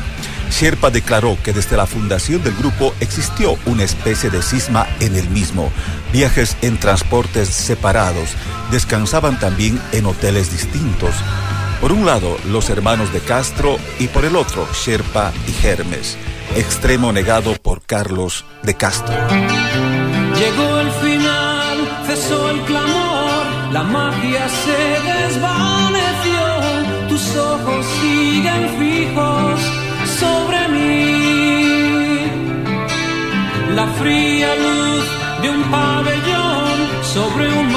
Sherpa 0.52 0.90
declaró 0.92 1.38
que 1.42 1.54
desde 1.54 1.78
la 1.78 1.86
fundación 1.86 2.44
del 2.44 2.56
grupo 2.56 2.94
existió 3.00 3.58
una 3.66 3.84
especie 3.84 4.30
de 4.30 4.42
cisma 4.42 4.88
en 5.00 5.16
el 5.16 5.30
mismo, 5.30 5.72
viajes 6.12 6.58
en 6.62 6.78
transportes 6.78 7.48
separados, 7.48 8.32
descansaban 8.72 9.40
también 9.40 9.82
en 9.94 10.06
hoteles 10.06 10.52
distintos. 10.52 11.16
Por 11.82 11.92
un 11.92 12.06
lado, 12.06 12.38
los 12.46 12.70
hermanos 12.70 13.12
de 13.12 13.22
Castro 13.22 13.80
y 13.98 14.08
por 14.08 14.24
el 14.24 14.36
otro, 14.36 14.68
Sherpa 14.72 15.34
y 15.48 15.66
Hermes, 15.66 16.16
extremo 16.56 17.12
negado 17.12 17.56
por 17.56 17.82
Carlos 17.82 18.46
de 18.62 18.76
Castro. 18.76 19.16
Llegó 20.38 20.80
el 20.80 20.92
final, 20.92 22.04
cesó 22.06 22.52
el 22.52 22.62
clamor, 22.62 23.46
la 23.74 23.82
magia 23.82 24.48
se 24.48 25.00
desvaneció, 25.10 26.42
tus 27.10 27.36
ojos 27.36 27.84
siguen 28.00 28.70
fijos 28.78 29.60
sobre 30.20 30.68
mí. 30.68 32.32
La 33.74 33.88
fría 34.00 34.56
luz 34.56 35.04
de 35.42 35.50
un 35.50 35.64
pabellón 35.72 36.78
sobre 37.12 37.52
un 37.52 37.71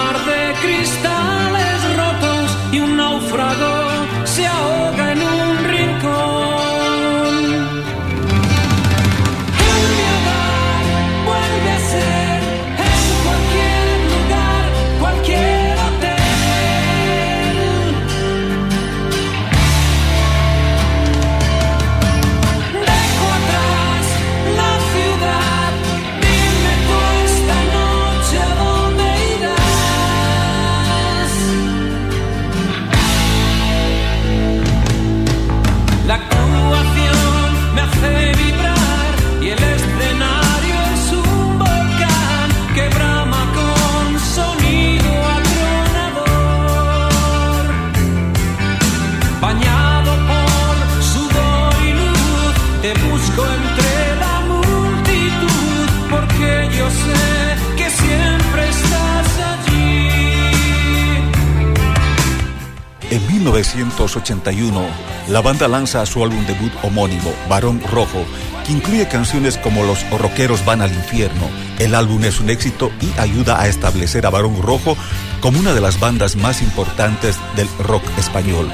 1981, 63.54 64.84
la 65.28 65.40
banda 65.40 65.68
lanza 65.68 66.04
su 66.06 66.24
álbum 66.24 66.44
debut 66.44 66.72
homónimo, 66.82 67.32
Barón 67.48 67.80
Rojo, 67.88 68.24
que 68.66 68.72
incluye 68.72 69.06
canciones 69.06 69.58
como 69.58 69.84
Los 69.84 70.10
rockeros 70.10 70.64
van 70.64 70.82
al 70.82 70.92
infierno. 70.92 71.48
El 71.78 71.94
álbum 71.94 72.24
es 72.24 72.40
un 72.40 72.50
éxito 72.50 72.90
y 73.00 73.16
ayuda 73.16 73.60
a 73.60 73.68
establecer 73.68 74.26
a 74.26 74.30
Barón 74.30 74.60
Rojo 74.60 74.96
como 75.40 75.60
una 75.60 75.72
de 75.72 75.80
las 75.80 76.00
bandas 76.00 76.34
más 76.34 76.62
importantes 76.62 77.38
del 77.54 77.68
rock 77.78 78.02
español. 78.18 78.68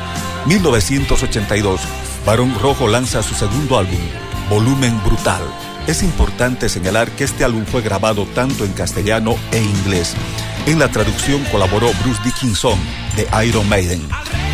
1982, 0.46 1.82
Barón 2.24 2.58
Rojo 2.58 2.88
lanza 2.88 3.22
su 3.22 3.34
segundo 3.34 3.76
álbum, 3.76 4.00
Volumen 4.48 4.98
Brutal. 5.04 5.42
Es 5.88 6.02
importante 6.02 6.70
señalar 6.70 7.10
que 7.10 7.24
este 7.24 7.44
álbum 7.44 7.66
fue 7.66 7.82
grabado 7.82 8.24
tanto 8.34 8.64
en 8.64 8.72
castellano 8.72 9.36
e 9.52 9.60
inglés. 9.60 10.16
En 10.66 10.78
la 10.78 10.90
traducción 10.90 11.42
colaboró 11.50 11.90
Bruce 12.02 12.20
Dickinson 12.22 12.78
de 13.16 13.26
Iron 13.46 13.68
Maiden, 13.68 14.06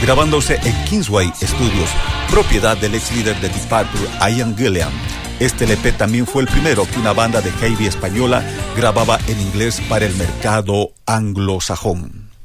grabándose 0.02 0.58
en 0.64 0.84
Kingsway 0.84 1.32
Studios, 1.42 1.90
propiedad 2.30 2.76
del 2.76 2.94
ex 2.94 3.12
líder 3.12 3.38
de 3.40 3.48
Deep 3.48 3.68
Purple, 3.68 4.08
Ian 4.20 4.56
Gilliam. 4.56 4.92
Este 5.40 5.64
LP 5.64 5.92
también 5.92 6.26
fue 6.26 6.42
el 6.42 6.48
primero 6.48 6.86
que 6.88 6.98
una 6.98 7.12
banda 7.12 7.40
de 7.40 7.50
heavy 7.52 7.86
española 7.86 8.42
grababa 8.76 9.18
en 9.26 9.40
inglés 9.40 9.82
para 9.88 10.06
el 10.06 10.14
mercado 10.14 10.92
anglosajón. 11.06 12.35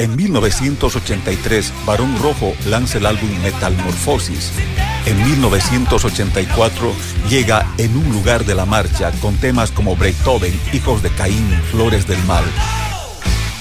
En 0.00 0.16
1983, 0.16 1.74
Barón 1.84 2.16
Rojo 2.22 2.54
lanza 2.64 2.96
el 2.96 3.04
álbum 3.04 3.28
Metalmorfosis. 3.42 4.50
En 5.04 5.22
1984 5.22 6.94
llega 7.28 7.66
En 7.76 7.94
un 7.94 8.10
lugar 8.10 8.46
de 8.46 8.54
la 8.54 8.64
marcha 8.64 9.12
con 9.20 9.36
temas 9.36 9.70
como 9.70 9.96
Beethoven, 9.96 10.58
Hijos 10.72 11.02
de 11.02 11.10
Caín, 11.10 11.46
Flores 11.70 12.06
del 12.06 12.16
Mal. 12.24 12.44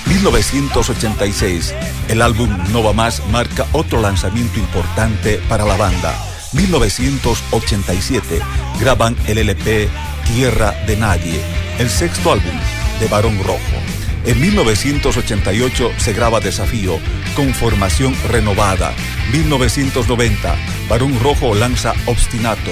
1986, 0.06 1.76
el 2.08 2.22
álbum 2.22 2.50
No 2.72 2.84
va 2.84 2.94
más 2.94 3.22
marca 3.28 3.68
otro 3.74 4.00
lanzamiento 4.00 4.60
importante 4.60 5.42
para 5.50 5.66
la 5.66 5.76
banda. 5.76 6.18
1987 6.54 8.40
graban 8.80 9.18
el 9.28 9.40
LP 9.40 9.90
Tierra 10.24 10.72
de 10.88 10.96
Nadie, 10.96 11.42
el 11.80 11.90
sexto 11.90 12.32
álbum 12.32 12.58
de 13.02 13.08
Barón 13.10 13.38
Rojo. 13.44 13.99
En 14.26 14.40
1988 14.42 15.92
se 15.98 16.14
graba 16.14 16.40
Desafío, 16.40 17.00
con 17.36 17.54
formación 17.54 18.16
renovada. 18.28 18.94
1990, 19.32 20.56
Barón 20.90 21.18
Rojo 21.22 21.56
lanza 21.56 21.94
Obstinato, 22.06 22.72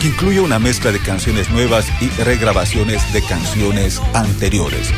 que 0.00 0.08
incluye 0.08 0.40
una 0.40 0.58
mezcla 0.58 0.92
de 0.92 1.00
canciones 1.00 1.50
nuevas 1.50 1.86
y 2.00 2.08
regrabaciones 2.22 3.12
de 3.12 3.22
canciones 3.22 4.00
anteriores. 4.14 4.92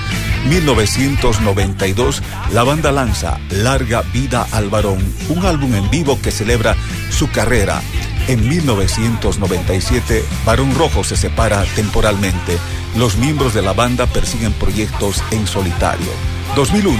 1992, 0.48 2.22
la 2.52 2.62
banda 2.62 2.92
lanza 2.92 3.40
Larga 3.50 4.02
Vida 4.12 4.46
al 4.52 4.68
Varón, 4.68 4.98
un 5.28 5.44
álbum 5.44 5.74
en 5.74 5.90
vivo 5.90 6.20
que 6.20 6.30
celebra 6.30 6.76
su 7.10 7.30
carrera. 7.30 7.82
En 8.28 8.48
1997, 8.48 10.24
Barón 10.44 10.74
Rojo 10.74 11.04
se 11.04 11.16
separa 11.16 11.64
temporalmente. 11.74 12.58
Los 12.96 13.18
miembros 13.18 13.52
de 13.52 13.60
la 13.60 13.74
banda 13.74 14.06
persiguen 14.06 14.54
proyectos 14.54 15.22
en 15.30 15.46
solitario. 15.46 16.08
2001, 16.54 16.96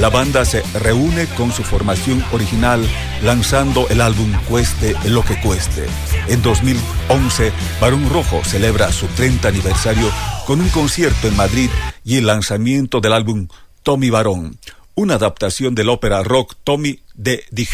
la 0.00 0.08
banda 0.08 0.46
se 0.46 0.62
reúne 0.78 1.26
con 1.26 1.52
su 1.52 1.62
formación 1.62 2.24
original 2.32 2.82
lanzando 3.22 3.86
el 3.90 4.00
álbum 4.00 4.32
Cueste 4.48 4.96
lo 5.04 5.22
que 5.22 5.38
cueste. 5.42 5.84
En 6.28 6.40
2011, 6.40 7.52
Barón 7.78 8.08
Rojo 8.08 8.42
celebra 8.42 8.90
su 8.90 9.06
30 9.06 9.48
aniversario 9.48 10.10
con 10.46 10.62
un 10.62 10.68
concierto 10.70 11.28
en 11.28 11.36
Madrid 11.36 11.68
y 12.04 12.16
el 12.16 12.26
lanzamiento 12.26 13.02
del 13.02 13.12
álbum 13.12 13.48
Tommy 13.82 14.08
Barón, 14.08 14.58
una 14.94 15.14
adaptación 15.14 15.74
del 15.74 15.90
ópera 15.90 16.22
rock 16.22 16.54
Tommy 16.64 17.00
de 17.14 17.44
The 17.52 17.66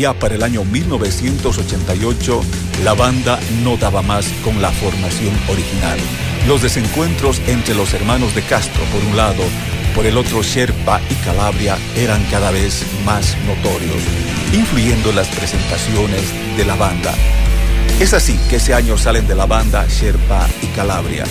Ya 0.00 0.14
para 0.14 0.34
el 0.34 0.42
año 0.42 0.64
1988, 0.64 2.40
la 2.84 2.94
banda 2.94 3.38
no 3.62 3.76
daba 3.76 4.00
más 4.00 4.26
con 4.42 4.62
la 4.62 4.70
formación 4.70 5.38
original. 5.46 5.98
Los 6.48 6.62
desencuentros 6.62 7.38
entre 7.46 7.74
los 7.74 7.92
hermanos 7.92 8.34
de 8.34 8.40
Castro, 8.40 8.82
por 8.84 9.04
un 9.04 9.14
lado, 9.14 9.42
por 9.94 10.06
el 10.06 10.16
otro 10.16 10.42
Sherpa 10.42 11.02
y 11.10 11.14
Calabria, 11.16 11.76
eran 11.96 12.24
cada 12.30 12.50
vez 12.50 12.82
más 13.04 13.36
notorios, 13.46 14.02
influyendo 14.54 15.10
en 15.10 15.16
las 15.16 15.28
presentaciones 15.28 16.22
de 16.56 16.64
la 16.64 16.76
banda. 16.76 17.12
Es 18.00 18.14
así 18.14 18.40
que 18.48 18.56
ese 18.56 18.72
año 18.72 18.96
salen 18.96 19.26
de 19.26 19.34
la 19.34 19.44
banda 19.44 19.86
Sherpa 19.86 20.48
y 20.62 20.66
Calabria, 20.68 21.24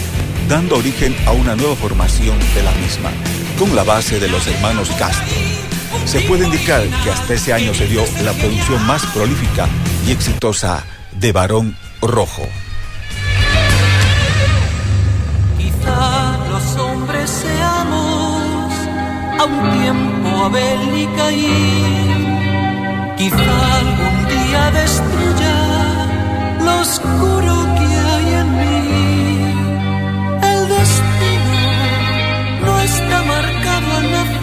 dando 0.47 0.77
origen 0.77 1.15
a 1.25 1.31
una 1.31 1.55
nueva 1.55 1.75
formación 1.75 2.37
de 2.53 2.61
la 2.61 2.71
misma, 2.73 3.09
con 3.57 3.75
la 3.75 3.83
base 3.83 4.19
de 4.19 4.27
los 4.27 4.45
hermanos 4.45 4.91
Castro. 4.91 5.58
Se 6.09 6.21
puede 6.21 6.45
indicar 6.45 6.81
que 7.03 7.11
hasta 7.11 7.35
ese 7.35 7.53
año 7.53 7.71
se 7.71 7.85
dio 7.85 8.03
la 8.23 8.33
producción 8.33 8.83
más 8.87 9.05
prolífica 9.13 9.67
y 10.07 10.11
exitosa 10.11 10.83
de 11.11 11.31
Barón 11.31 11.77
Rojo. 12.01 12.47
Quizá 15.55 16.37
los 16.49 16.77
hombres 16.77 17.29
seamos 17.29 18.73
a 19.39 19.45
un 19.45 19.79
tiempo 19.79 20.45
Abel 20.45 20.97
y 20.97 21.05
Caín. 21.15 22.25
Quizá 23.15 23.75
algún 23.75 24.27
día 24.29 24.71
destruya 24.71 25.55
lo 26.65 26.79
oscuro 26.79 27.53
que 27.77 27.85
hay 28.09 28.33
en 28.41 28.49
mí. 28.57 28.79
El 30.41 30.69
destino 30.69 31.61
no 32.65 32.81
está 32.81 33.23
marcado 33.25 33.97
al 33.97 34.11
nacer. 34.11 34.38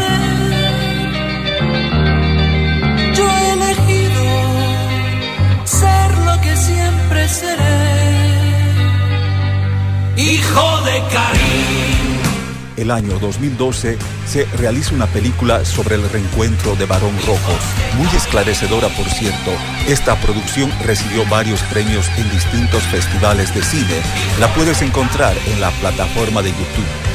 El 12.77 12.91
año 12.91 13.19
2012 13.19 13.97
se 14.27 14.45
realiza 14.57 14.95
una 14.95 15.07
película 15.07 15.65
sobre 15.65 15.95
el 15.95 16.09
reencuentro 16.09 16.77
de 16.77 16.85
Barón 16.85 17.17
Rojo, 17.27 17.53
muy 17.97 18.07
esclarecedora 18.15 18.89
por 18.89 19.07
cierto. 19.07 19.51
Esta 19.89 20.15
producción 20.21 20.71
recibió 20.85 21.25
varios 21.29 21.61
premios 21.63 22.07
en 22.19 22.31
distintos 22.31 22.83
festivales 22.85 23.55
de 23.55 23.63
cine. 23.63 24.01
La 24.39 24.53
puedes 24.55 24.83
encontrar 24.83 25.35
en 25.47 25.61
la 25.61 25.71
plataforma 25.71 26.43
de 26.43 26.51
YouTube. 26.51 27.06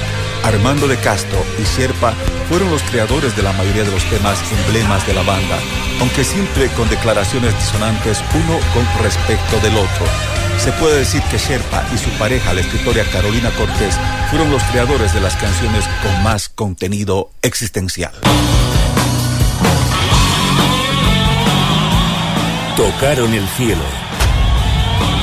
Armando 0.43 0.87
de 0.87 0.97
Castro 0.97 1.43
y 1.59 1.63
Sherpa 1.63 2.13
fueron 2.49 2.71
los 2.71 2.81
creadores 2.83 3.35
de 3.35 3.43
la 3.43 3.53
mayoría 3.53 3.83
de 3.83 3.91
los 3.91 4.03
temas 4.05 4.39
emblemas 4.51 5.05
de 5.07 5.13
la 5.13 5.23
banda, 5.23 5.57
aunque 5.99 6.23
siempre 6.23 6.67
con 6.69 6.89
declaraciones 6.89 7.55
disonantes 7.55 8.23
uno 8.33 8.59
con 8.73 9.03
respecto 9.03 9.59
del 9.59 9.75
otro. 9.77 10.05
Se 10.57 10.71
puede 10.73 10.99
decir 10.99 11.21
que 11.23 11.37
Sherpa 11.37 11.85
y 11.93 11.97
su 11.97 12.09
pareja, 12.19 12.53
la 12.53 12.61
escritora 12.61 13.03
Carolina 13.11 13.49
Cortés, 13.51 13.95
fueron 14.29 14.51
los 14.51 14.61
creadores 14.63 15.13
de 15.13 15.21
las 15.21 15.35
canciones 15.35 15.85
con 16.03 16.23
más 16.23 16.49
contenido 16.49 17.31
existencial. 17.41 18.11
Tocaron 22.75 23.33
el 23.33 23.47
cielo. 23.49 24.00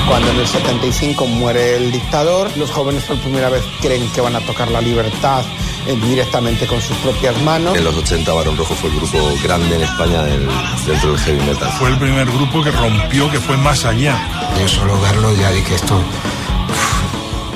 Cuando 0.09 0.31
en 0.31 0.39
el 0.39 0.47
75 0.47 1.25
muere 1.27 1.77
el 1.77 1.91
dictador, 1.91 2.49
los 2.57 2.71
jóvenes 2.71 3.03
por 3.03 3.17
primera 3.19 3.49
vez 3.49 3.63
creen 3.79 4.09
que 4.11 4.21
van 4.21 4.35
a 4.35 4.39
tocar 4.41 4.69
la 4.71 4.81
libertad 4.81 5.43
eh, 5.87 5.95
directamente 6.03 6.65
con 6.65 6.81
sus 6.81 6.97
propias 6.97 7.39
manos. 7.43 7.77
En 7.77 7.83
los 7.83 7.95
80 7.95 8.33
Barón 8.33 8.57
Rojo 8.57 8.73
fue 8.73 8.89
el 8.89 8.95
grupo 8.97 9.19
grande 9.43 9.75
en 9.75 9.83
España 9.83 10.23
del- 10.23 10.49
dentro 10.87 11.11
del 11.11 11.19
heavy 11.21 11.39
metal. 11.45 11.71
Fue 11.77 11.89
el 11.89 11.97
primer 11.99 12.25
grupo 12.25 12.63
que 12.63 12.71
rompió, 12.71 13.29
que 13.29 13.39
fue 13.39 13.55
más 13.57 13.85
allá. 13.85 14.17
Yo 14.59 14.67
solo 14.67 14.99
verlo 14.99 15.31
ya 15.35 15.51
dije 15.51 15.75
esto. 15.75 16.01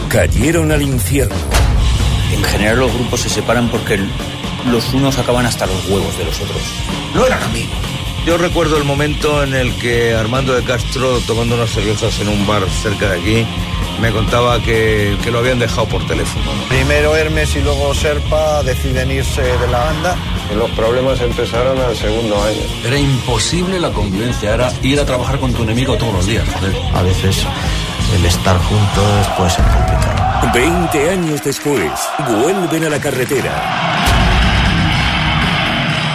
Cayeron 0.09 0.71
al 0.71 0.83
infierno. 0.83 1.35
En 2.31 2.43
general 2.43 2.79
los 2.79 2.93
grupos 2.93 3.21
se 3.21 3.29
separan 3.29 3.67
porque 3.69 3.97
los 4.69 4.93
unos 4.93 5.17
acaban 5.17 5.45
hasta 5.47 5.65
los 5.65 5.85
huevos 5.89 6.15
de 6.19 6.25
los 6.25 6.39
otros. 6.39 6.61
No 7.15 7.25
eran 7.25 7.41
amigos. 7.43 7.75
Yo 8.25 8.37
recuerdo 8.37 8.77
el 8.77 8.85
momento 8.85 9.43
en 9.43 9.53
el 9.53 9.75
que 9.77 10.15
Armando 10.15 10.53
de 10.53 10.63
Castro, 10.63 11.19
tomando 11.27 11.55
unas 11.55 11.71
cervezas 11.71 12.17
en 12.21 12.29
un 12.29 12.47
bar 12.47 12.63
cerca 12.69 13.09
de 13.09 13.19
aquí, 13.19 13.45
me 13.99 14.11
contaba 14.11 14.61
que, 14.61 15.17
que 15.21 15.29
lo 15.29 15.39
habían 15.39 15.59
dejado 15.59 15.87
por 15.87 16.07
teléfono. 16.07 16.45
Primero 16.69 17.15
Hermes 17.17 17.53
y 17.57 17.61
luego 17.61 17.93
Serpa 17.93 18.63
deciden 18.63 19.11
irse 19.11 19.41
de 19.41 19.67
la 19.67 19.79
banda. 19.79 20.15
Los 20.55 20.71
problemas 20.71 21.19
empezaron 21.19 21.77
al 21.79 21.97
segundo 21.97 22.41
año. 22.41 22.61
Era 22.85 22.97
imposible 22.97 23.77
la 23.77 23.91
convivencia, 23.91 24.53
era 24.53 24.71
ir 24.81 25.01
a 25.01 25.05
trabajar 25.05 25.37
con 25.37 25.53
tu 25.53 25.63
enemigo 25.63 25.97
todos 25.97 26.13
los 26.13 26.25
días, 26.25 26.47
joder. 26.47 26.73
A 26.93 27.01
veces 27.01 27.45
el 28.15 28.25
estar 28.25 28.57
juntos 28.57 29.27
puede 29.37 29.49
ser 29.49 29.65
complicado. 29.65 30.51
Veinte 30.53 31.09
años 31.09 31.43
después, 31.43 31.91
vuelven 32.25 32.85
a 32.85 32.89
la 32.89 33.01
carretera. 33.01 33.51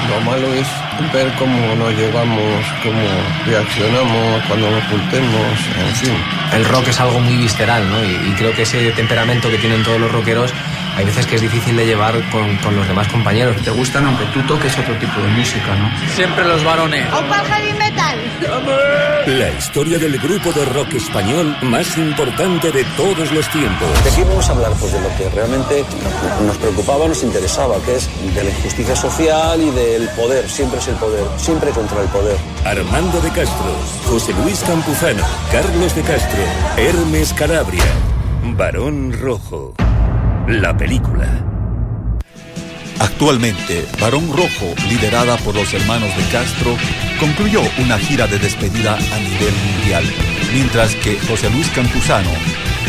Lo 0.09 0.21
malo 0.23 0.55
es 0.55 0.67
ver 1.13 1.33
cómo 1.39 1.75
nos 1.77 1.95
llevamos, 1.95 2.65
cómo 2.83 3.03
reaccionamos 3.47 4.43
cuando 4.47 4.71
nos 4.71 4.85
juntemos, 4.85 5.59
en 5.79 5.95
fin. 5.97 6.15
El 6.53 6.65
rock 6.65 6.89
es 6.89 7.01
algo 7.01 7.21
muy 7.21 7.37
visceral, 7.37 7.89
¿no? 7.89 8.05
Y, 8.05 8.31
y 8.31 8.35
creo 8.37 8.53
que 8.53 8.63
ese 8.63 8.91
temperamento 8.93 9.51
que 9.51 9.59
tienen 9.59 9.83
todos 9.83 10.01
los 10.01 10.11
rockeros 10.11 10.53
hay 10.99 11.05
veces 11.05 11.27
que 11.27 11.37
es 11.37 11.43
difícil 11.43 11.77
de 11.77 11.87
llevar 11.87 12.13
con, 12.31 12.57
con 12.57 12.75
los 12.75 12.89
demás 12.89 13.07
compañeros. 13.07 13.57
Te 13.63 13.71
gustan 13.71 14.05
aunque 14.05 14.25
tú 14.35 14.43
toques 14.49 14.77
otro 14.77 14.97
tipo 14.97 15.21
de 15.21 15.29
música, 15.29 15.77
¿no? 15.77 15.89
Siempre 16.17 16.45
los 16.45 16.65
varones. 16.65 17.07
¡Opa 17.13 17.37
heavy 17.45 17.73
metal! 17.75 18.19
La 19.27 19.49
historia 19.51 19.97
del 20.01 20.19
grupo 20.19 20.51
de 20.51 20.65
rock 20.65 20.95
español 20.95 21.57
más 21.63 21.97
importante 21.97 22.73
de 22.73 22.83
todos 22.97 23.31
los 23.31 23.49
tiempos. 23.51 23.89
De 24.03 24.11
aquí 24.11 24.23
vamos 24.25 24.49
a 24.49 24.53
hablar 24.53 24.73
pues, 24.81 24.93
de 24.93 25.01
lo 25.01 25.09
que 25.17 25.31
realmente 25.31 25.85
nos 26.45 26.57
preocupaba, 26.57 27.07
nos 27.07 27.23
interesaba, 27.23 27.77
que 27.87 27.95
es 27.95 28.35
de 28.35 28.43
la 28.43 28.51
injusticia 28.51 28.97
social 28.97 29.63
y 29.63 29.71
del 29.71 30.09
poder. 30.17 30.51
Siempre 30.51 30.81
es 30.81 30.89
el 30.89 30.97
poder, 30.97 31.25
siempre 31.37 31.71
contra 31.71 32.03
el 32.03 32.09
poder. 32.09 32.37
Armando 32.65 33.21
de 33.21 33.29
Castro, 33.29 33.73
José 34.05 34.35
Luis 34.43 34.65
Campuzano, 34.67 35.23
Carlos 35.53 35.95
de 35.95 36.03
Castro, 36.03 36.41
Hermes 36.77 37.33
Calabria, 37.35 37.85
Barón 38.57 39.13
Rojo. 39.13 39.75
La 40.49 40.75
película. 40.75 41.29
Actualmente, 43.01 43.85
Barón 44.01 44.33
Rojo, 44.33 44.75
liderada 44.89 45.37
por 45.37 45.55
los 45.55 45.75
hermanos 45.75 46.09
de 46.17 46.23
Castro, 46.33 46.75
concluyó 47.21 47.61
una 47.85 47.99
gira 47.99 48.27
de 48.27 48.39
despedida 48.39 48.95
a 48.95 49.19
nivel 49.19 49.53
mundial, 49.67 50.05
mientras 50.55 50.95
que 50.95 51.19
José 51.29 51.51
Luis 51.51 51.69
Campuzano 51.69 52.31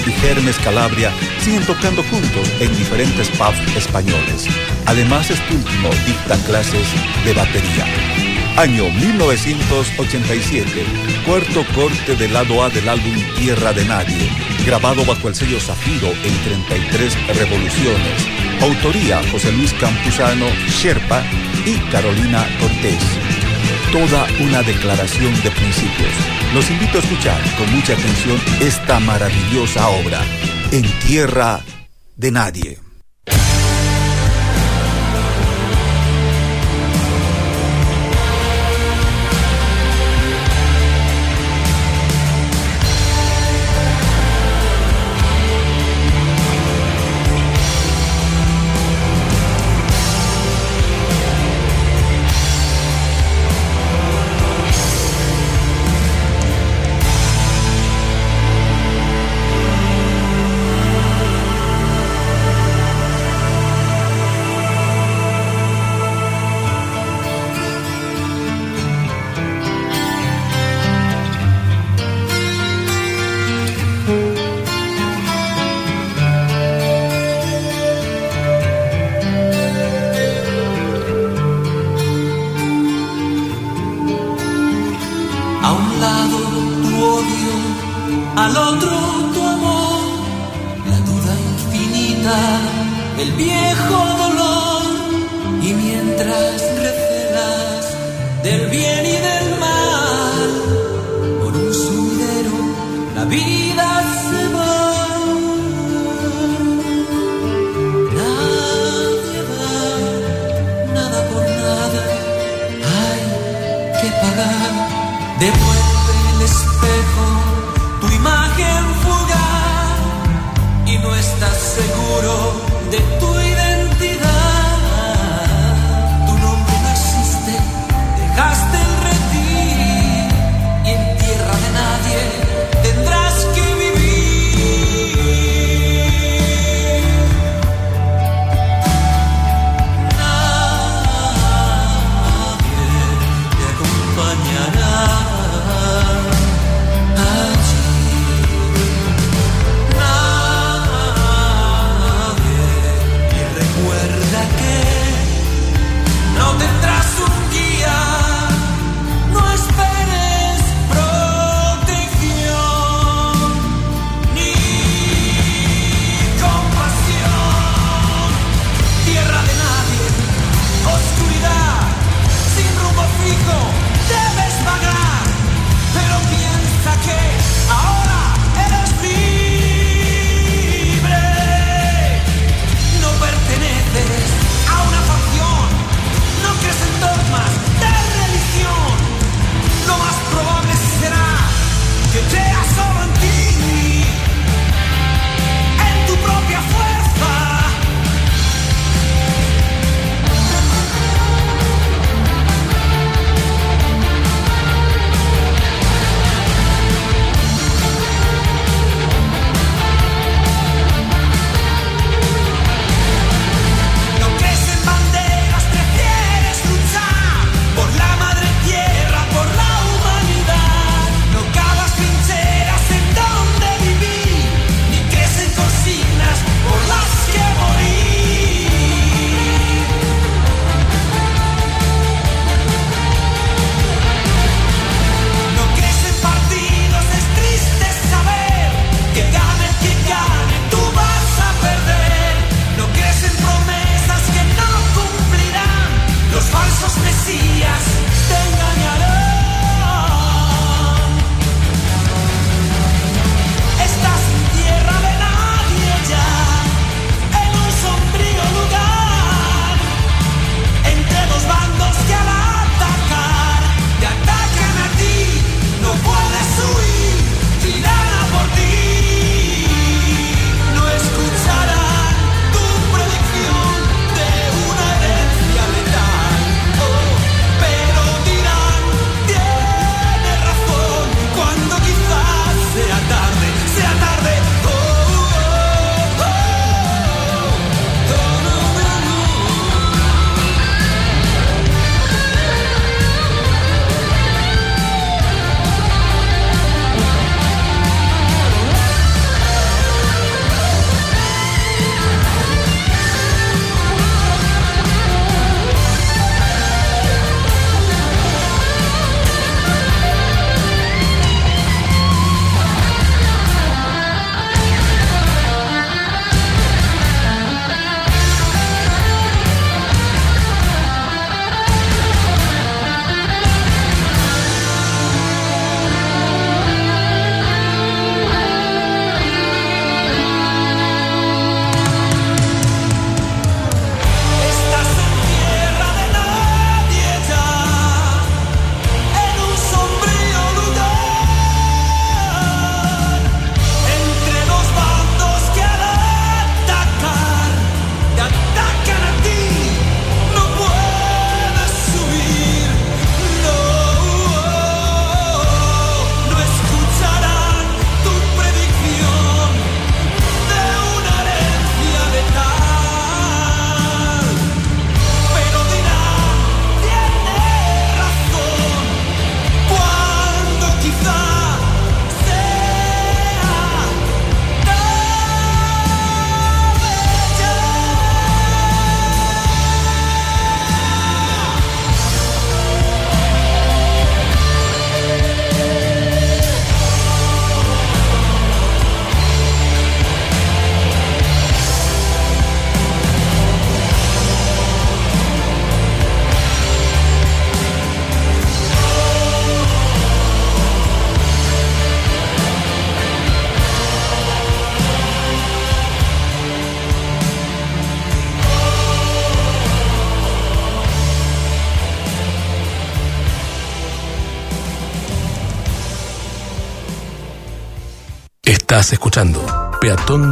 y 0.07 0.25
Hermes 0.25 0.57
Calabria 0.59 1.11
siguen 1.41 1.65
tocando 1.65 2.01
juntos 2.03 2.49
en 2.61 2.73
diferentes 2.77 3.29
pubs 3.31 3.75
españoles. 3.75 4.47
Además, 4.85 5.29
este 5.29 5.53
último 5.53 5.89
dicta 6.07 6.37
clases 6.45 6.87
de 7.25 7.33
batería. 7.33 8.28
Año 8.59 8.89
1987, 8.89 10.85
cuarto 11.25 11.63
corte 11.73 12.17
del 12.17 12.33
lado 12.33 12.61
A 12.61 12.69
del 12.69 12.89
álbum 12.89 13.15
Tierra 13.37 13.71
de 13.71 13.85
Nadie, 13.85 14.29
grabado 14.65 15.05
bajo 15.05 15.29
el 15.29 15.35
sello 15.35 15.61
Zafiro 15.61 16.09
en 16.25 16.43
33 16.43 17.37
revoluciones. 17.37 18.27
Autoría 18.61 19.21
José 19.31 19.53
Luis 19.53 19.71
Campuzano, 19.75 20.47
Sherpa 20.67 21.23
y 21.65 21.77
Carolina 21.89 22.45
Cortés. 22.59 23.01
toda 23.93 24.27
una 24.41 24.61
declaración 24.61 25.33
de 25.41 25.51
principios. 25.51 26.11
Los 26.53 26.69
invito 26.69 26.97
a 26.97 27.01
escuchar 27.01 27.41
con 27.57 27.73
mucha 27.73 27.93
atención 27.93 28.37
esta 28.59 28.99
maravillosa 28.99 29.87
obra, 29.87 30.19
En 30.73 30.83
Tierra 31.07 31.61
de 32.17 32.31
Nadie. 32.31 32.88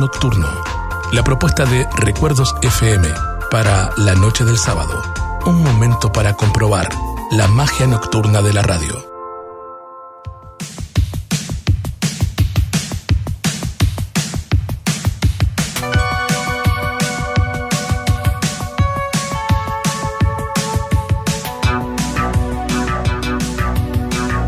Nocturno, 0.07 0.47
la 1.11 1.21
propuesta 1.21 1.65
de 1.65 1.85
Recuerdos 1.97 2.55
FM 2.61 3.09
para 3.51 3.89
la 3.97 4.15
noche 4.15 4.45
del 4.45 4.57
sábado. 4.57 5.03
Un 5.45 5.61
momento 5.61 6.13
para 6.13 6.33
comprobar 6.33 6.87
la 7.29 7.49
magia 7.49 7.87
nocturna 7.87 8.41
de 8.41 8.53
la 8.53 8.61
radio. 8.61 9.06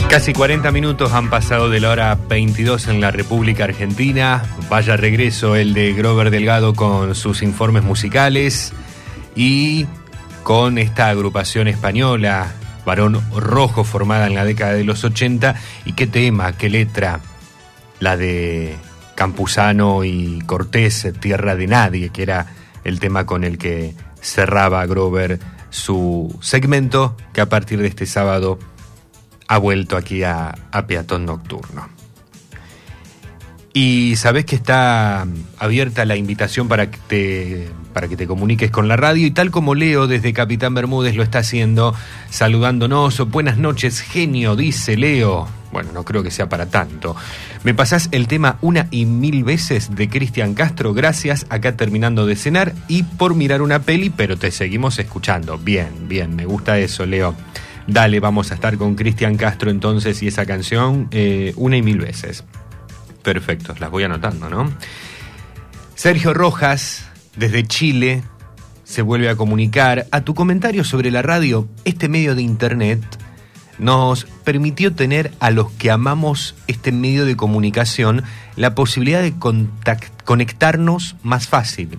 Casi 0.10 0.34
40 0.34 0.72
minutos 0.72 1.14
han 1.14 1.30
pasado 1.30 1.70
de 1.70 1.80
la 1.80 1.92
hora 1.92 2.16
22 2.16 2.88
en 2.88 3.00
la 3.00 3.12
República 3.12 3.66
Argentina. 3.66 4.44
Vaya 4.68 4.98
regreso 4.98 5.56
el 5.56 5.76
de 5.76 5.94
Grover 5.94 6.32
Delgado 6.32 6.74
con 6.74 7.14
sus 7.14 7.44
informes 7.44 7.84
musicales 7.84 8.74
y 9.36 9.86
con 10.42 10.80
esta 10.80 11.10
agrupación 11.10 11.68
española, 11.68 12.52
Varón 12.88 13.22
Rojo, 13.36 13.84
formada 13.84 14.26
en 14.26 14.34
la 14.34 14.46
década 14.46 14.74
de 14.74 14.84
los 14.84 15.04
80. 15.04 15.54
¿Y 15.86 15.94
qué 15.94 16.08
tema, 16.08 16.54
qué 16.54 16.72
letra? 16.72 17.20
La 18.00 18.18
de 18.18 18.78
Campuzano 19.14 20.04
y 20.04 20.42
Cortés, 20.48 21.08
Tierra 21.20 21.56
de 21.56 21.68
Nadie, 21.68 22.10
que 22.10 22.24
era 22.24 22.48
el 22.84 23.00
tema 23.00 23.28
con 23.28 23.44
el 23.44 23.60
que 23.60 23.94
cerraba 24.20 24.84
Grover 24.88 25.40
su 25.70 26.36
segmento, 26.42 27.16
que 27.32 27.42
a 27.42 27.50
partir 27.50 27.80
de 27.80 27.88
este 27.88 28.08
sábado 28.08 28.58
ha 29.50 29.58
vuelto 29.58 29.98
aquí 29.98 30.22
a, 30.22 30.56
a 30.72 30.86
Peatón 30.86 31.26
Nocturno. 31.26 31.90
Y 33.74 34.16
sabes 34.16 34.46
que 34.46 34.56
está 34.56 35.26
abierta 35.58 36.06
la 36.06 36.16
invitación 36.16 36.68
para 36.68 36.92
que, 36.92 37.00
te, 37.08 37.70
para 37.92 38.08
que 38.08 38.16
te 38.16 38.28
comuniques 38.28 38.70
con 38.70 38.88
la 38.88 38.96
radio 38.96 39.26
y 39.26 39.32
tal 39.32 39.50
como 39.50 39.74
Leo 39.74 40.06
desde 40.06 40.34
Capitán 40.34 40.76
Bermúdez 40.76 41.16
lo 41.16 41.24
está 41.24 41.40
haciendo, 41.40 41.96
saludándonos. 42.30 43.28
Buenas 43.30 43.58
noches, 43.58 44.02
genio, 44.02 44.56
dice 44.56 44.98
Leo. 44.98 45.48
Bueno, 45.72 45.92
no 45.94 46.04
creo 46.04 46.22
que 46.22 46.32
sea 46.32 46.48
para 46.48 46.68
tanto. 46.68 47.16
Me 47.64 47.74
pasás 47.74 48.10
el 48.12 48.28
tema 48.28 48.58
una 48.62 48.88
y 48.92 49.06
mil 49.08 49.44
veces 49.44 49.96
de 49.96 50.10
Cristian 50.10 50.54
Castro, 50.54 50.94
gracias, 50.94 51.48
acá 51.50 51.76
terminando 51.76 52.28
de 52.28 52.36
cenar 52.36 52.74
y 52.88 53.02
por 53.02 53.34
mirar 53.34 53.64
una 53.64 53.80
peli, 53.80 54.12
pero 54.12 54.38
te 54.38 54.52
seguimos 54.52 55.00
escuchando. 55.00 55.58
Bien, 55.58 56.08
bien, 56.08 56.36
me 56.36 56.46
gusta 56.46 56.78
eso, 56.78 57.06
Leo. 57.08 57.36
Dale, 57.90 58.20
vamos 58.20 58.52
a 58.52 58.54
estar 58.54 58.78
con 58.78 58.94
Cristian 58.94 59.36
Castro 59.36 59.72
entonces 59.72 60.22
y 60.22 60.28
esa 60.28 60.46
canción 60.46 61.08
eh, 61.10 61.54
una 61.56 61.76
y 61.76 61.82
mil 61.82 61.98
veces. 61.98 62.44
Perfecto, 63.24 63.74
las 63.80 63.90
voy 63.90 64.04
anotando, 64.04 64.48
¿no? 64.48 64.72
Sergio 65.96 66.36
Rojas, 66.36 67.08
desde 67.36 67.66
Chile, 67.66 68.22
se 68.84 69.02
vuelve 69.02 69.28
a 69.28 69.36
comunicar. 69.36 70.06
A 70.12 70.22
tu 70.22 70.36
comentario 70.36 70.84
sobre 70.84 71.10
la 71.10 71.24
radio, 71.24 71.68
este 71.84 72.10
medio 72.10 72.36
de 72.36 72.44
internet 72.44 73.02
nos 73.80 74.26
permitió 74.44 74.94
tener 74.94 75.32
a 75.40 75.50
los 75.50 75.72
que 75.72 75.90
amamos 75.90 76.54
este 76.68 76.92
medio 76.92 77.26
de 77.26 77.36
comunicación 77.36 78.24
la 78.56 78.76
posibilidad 78.76 79.24
de 79.24 79.34
conectarnos 80.26 81.16
más 81.24 81.48
fácil. 81.48 81.98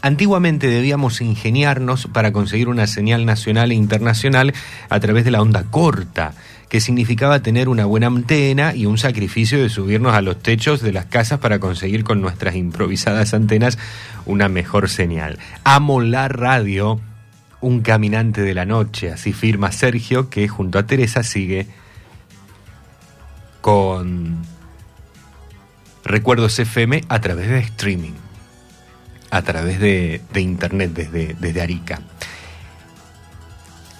Antiguamente 0.00 0.68
debíamos 0.68 1.20
ingeniarnos 1.20 2.06
para 2.12 2.32
conseguir 2.32 2.68
una 2.68 2.86
señal 2.86 3.26
nacional 3.26 3.72
e 3.72 3.74
internacional 3.74 4.54
a 4.88 5.00
través 5.00 5.24
de 5.24 5.32
la 5.32 5.42
onda 5.42 5.64
corta, 5.64 6.34
que 6.68 6.80
significaba 6.80 7.42
tener 7.42 7.68
una 7.68 7.84
buena 7.84 8.06
antena 8.06 8.74
y 8.74 8.86
un 8.86 8.98
sacrificio 8.98 9.60
de 9.60 9.68
subirnos 9.68 10.14
a 10.14 10.22
los 10.22 10.40
techos 10.40 10.82
de 10.82 10.92
las 10.92 11.06
casas 11.06 11.40
para 11.40 11.58
conseguir 11.58 12.04
con 12.04 12.20
nuestras 12.20 12.54
improvisadas 12.54 13.34
antenas 13.34 13.78
una 14.24 14.48
mejor 14.48 14.88
señal. 14.88 15.38
Amo 15.64 16.00
la 16.00 16.28
radio, 16.28 17.00
un 17.60 17.80
caminante 17.80 18.42
de 18.42 18.54
la 18.54 18.66
noche, 18.66 19.10
así 19.10 19.32
firma 19.32 19.72
Sergio, 19.72 20.30
que 20.30 20.46
junto 20.46 20.78
a 20.78 20.86
Teresa 20.86 21.24
sigue 21.24 21.66
con 23.60 24.36
Recuerdos 26.04 26.56
FM 26.58 27.02
a 27.08 27.20
través 27.20 27.48
de 27.48 27.58
streaming 27.58 28.27
a 29.30 29.42
través 29.42 29.80
de, 29.80 30.20
internet 30.36 30.92
desde, 30.94 31.36
desde 31.38 31.60
Arica. 31.60 32.00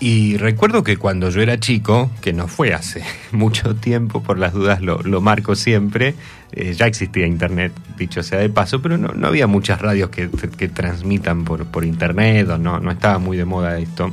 Y 0.01 0.37
recuerdo 0.37 0.85
que 0.85 0.97
cuando 0.97 1.29
yo 1.31 1.43
era 1.43 1.59
chico, 1.59 2.11
que 2.21 2.33
no 2.33 2.47
fue 2.47 2.73
hace 2.73 3.03
mucho 3.33 3.75
tiempo, 3.75 4.23
por 4.23 4.39
las 4.39 4.53
dudas 4.53 4.81
lo, 4.81 5.03
lo 5.03 5.21
marco 5.21 5.57
siempre, 5.57 6.15
eh, 6.53 6.73
ya 6.73 6.87
existía 6.87 7.27
internet, 7.27 7.73
dicho 7.97 8.23
sea 8.23 8.39
de 8.39 8.49
paso, 8.49 8.81
pero 8.81 8.97
no, 8.97 9.09
no 9.09 9.27
había 9.27 9.47
muchas 9.47 9.81
radios 9.81 10.11
que, 10.11 10.31
que 10.31 10.69
transmitan 10.69 11.45
por, 11.45 11.67
por 11.67 11.85
internet, 11.85 12.49
o 12.49 12.59
no, 12.59 12.79
no 12.79 12.91
estaba 12.91 13.19
muy 13.19 13.37
de 13.37 13.45
moda 13.45 13.79
esto. 13.79 14.13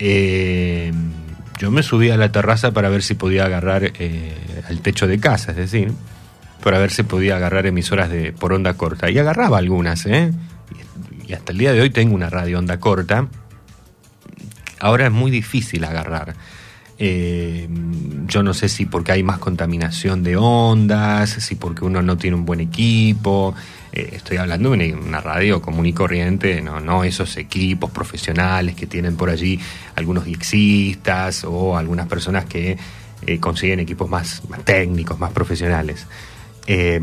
Eh, 0.00 0.92
yo 1.58 1.70
me 1.70 1.82
subí 1.82 2.10
a 2.10 2.16
la 2.16 2.32
terraza 2.32 2.72
para 2.72 2.88
ver 2.88 3.02
si 3.02 3.14
podía 3.14 3.44
agarrar 3.44 3.92
eh, 3.98 4.34
al 4.68 4.80
techo 4.80 5.06
de 5.06 5.20
casa, 5.20 5.52
es 5.52 5.58
decir, 5.58 5.92
para 6.62 6.78
ver 6.78 6.90
si 6.90 7.02
podía 7.02 7.36
agarrar 7.36 7.66
emisoras 7.66 8.10
de 8.10 8.32
por 8.32 8.52
onda 8.52 8.74
corta. 8.74 9.10
Y 9.10 9.18
agarraba 9.18 9.58
algunas, 9.58 10.06
¿eh? 10.06 10.32
Y, 11.26 11.32
hasta 11.32 11.52
el 11.52 11.58
día 11.58 11.72
de 11.72 11.80
hoy 11.80 11.90
tengo 11.90 12.14
una 12.14 12.30
radio 12.30 12.58
onda 12.58 12.78
corta. 12.78 13.28
Ahora 14.78 15.06
es 15.06 15.12
muy 15.12 15.30
difícil 15.30 15.84
agarrar. 15.84 16.34
Eh, 17.02 17.66
yo 18.26 18.42
no 18.42 18.52
sé 18.52 18.68
si 18.68 18.84
porque 18.84 19.12
hay 19.12 19.22
más 19.22 19.38
contaminación 19.38 20.22
de 20.22 20.36
ondas, 20.36 21.30
si 21.30 21.54
porque 21.54 21.84
uno 21.84 22.02
no 22.02 22.18
tiene 22.18 22.36
un 22.36 22.44
buen 22.44 22.60
equipo. 22.60 23.54
Eh, 23.92 24.10
estoy 24.12 24.36
hablando 24.36 24.70
de 24.70 24.94
una, 24.94 25.20
radio 25.20 25.62
común 25.62 25.86
y 25.86 25.92
corriente, 25.92 26.60
no, 26.60 26.78
no 26.80 27.02
esos 27.02 27.36
equipos 27.38 27.90
profesionales 27.90 28.74
que 28.74 28.86
tienen 28.86 29.16
por 29.16 29.30
allí 29.30 29.58
algunos 29.96 30.26
diexistas 30.26 31.44
o 31.44 31.76
algunas 31.76 32.06
personas 32.06 32.44
que 32.44 32.76
eh, 33.26 33.40
consiguen 33.40 33.80
equipos 33.80 34.08
más 34.08 34.42
técnicos, 34.64 35.18
más 35.18 35.32
profesionales. 35.32 36.06
Eh, 36.66 37.00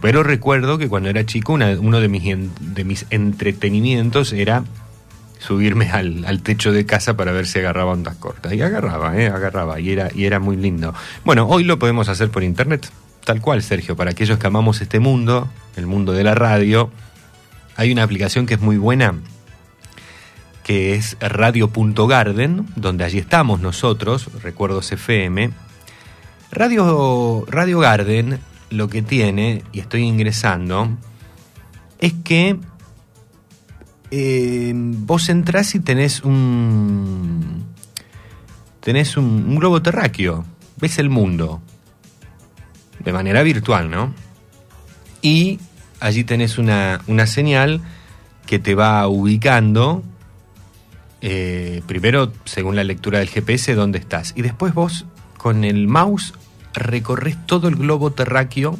pero 0.00 0.22
recuerdo 0.22 0.78
que 0.78 0.88
cuando 0.88 1.08
era 1.08 1.24
chico 1.26 1.52
uno 1.52 2.00
de 2.00 2.08
mis, 2.08 3.06
entretenimientos 3.10 4.32
era 4.32 4.64
subirme 5.38 5.90
al, 5.90 6.42
techo 6.42 6.72
de 6.72 6.86
casa 6.86 7.16
para 7.16 7.32
ver 7.32 7.46
si 7.46 7.58
agarraba 7.58 7.92
ondas 7.92 8.16
cortas. 8.16 8.52
Y 8.52 8.62
agarraba, 8.62 9.16
¿eh? 9.16 9.28
agarraba. 9.28 9.80
Y 9.80 9.90
era, 9.90 10.10
y 10.14 10.24
era 10.24 10.40
muy 10.40 10.56
lindo. 10.56 10.94
Bueno, 11.24 11.46
hoy 11.46 11.64
lo 11.64 11.78
podemos 11.78 12.08
hacer 12.08 12.30
por 12.30 12.42
internet. 12.42 12.90
Tal 13.24 13.40
cual, 13.40 13.62
Sergio. 13.62 13.96
Para 13.96 14.12
aquellos 14.12 14.38
que 14.38 14.46
amamos 14.46 14.80
este 14.80 15.00
mundo, 15.00 15.48
el 15.76 15.86
mundo 15.86 16.12
de 16.12 16.24
la 16.24 16.34
radio, 16.34 16.90
hay 17.76 17.92
una 17.92 18.04
aplicación 18.04 18.46
que 18.46 18.54
es 18.54 18.60
muy 18.60 18.76
buena, 18.76 19.14
que 20.62 20.94
es 20.94 21.16
radio.garden, 21.20 22.66
donde 22.76 23.04
allí 23.04 23.18
estamos 23.18 23.60
nosotros, 23.60 24.30
Recuerdos 24.42 24.92
FM. 24.92 25.50
Radio, 26.52 27.44
Radio 27.48 27.80
Garden 27.80 28.38
lo 28.70 28.88
que 28.88 29.02
tiene, 29.02 29.62
y 29.72 29.80
estoy 29.80 30.02
ingresando, 30.02 30.96
es 31.98 32.14
que 32.24 32.58
eh, 34.10 34.72
vos 34.74 35.28
entrás 35.28 35.74
y 35.74 35.80
tenés 35.80 36.22
un. 36.22 37.64
tenés 38.80 39.16
un, 39.16 39.56
globo 39.56 39.82
terráqueo. 39.82 40.44
Ves 40.80 40.98
el 40.98 41.10
mundo. 41.10 41.60
De 43.00 43.12
manera 43.12 43.42
virtual, 43.42 43.90
¿no? 43.90 44.14
Y 45.22 45.58
allí 46.00 46.24
tenés 46.24 46.58
una, 46.58 47.00
una 47.06 47.26
señal 47.26 47.80
que 48.46 48.58
te 48.58 48.74
va 48.74 49.06
ubicando. 49.08 50.02
eh, 51.20 51.82
primero, 51.86 52.32
según 52.44 52.76
la 52.76 52.84
lectura 52.84 53.18
del 53.18 53.28
GPS, 53.28 53.74
dónde 53.74 53.98
estás. 53.98 54.32
Y 54.36 54.42
después 54.42 54.74
vos, 54.74 55.06
con 55.36 55.64
el 55.64 55.88
mouse, 55.88 56.34
recorres 56.76 57.36
todo 57.46 57.68
el 57.68 57.76
globo 57.76 58.12
terráqueo 58.12 58.78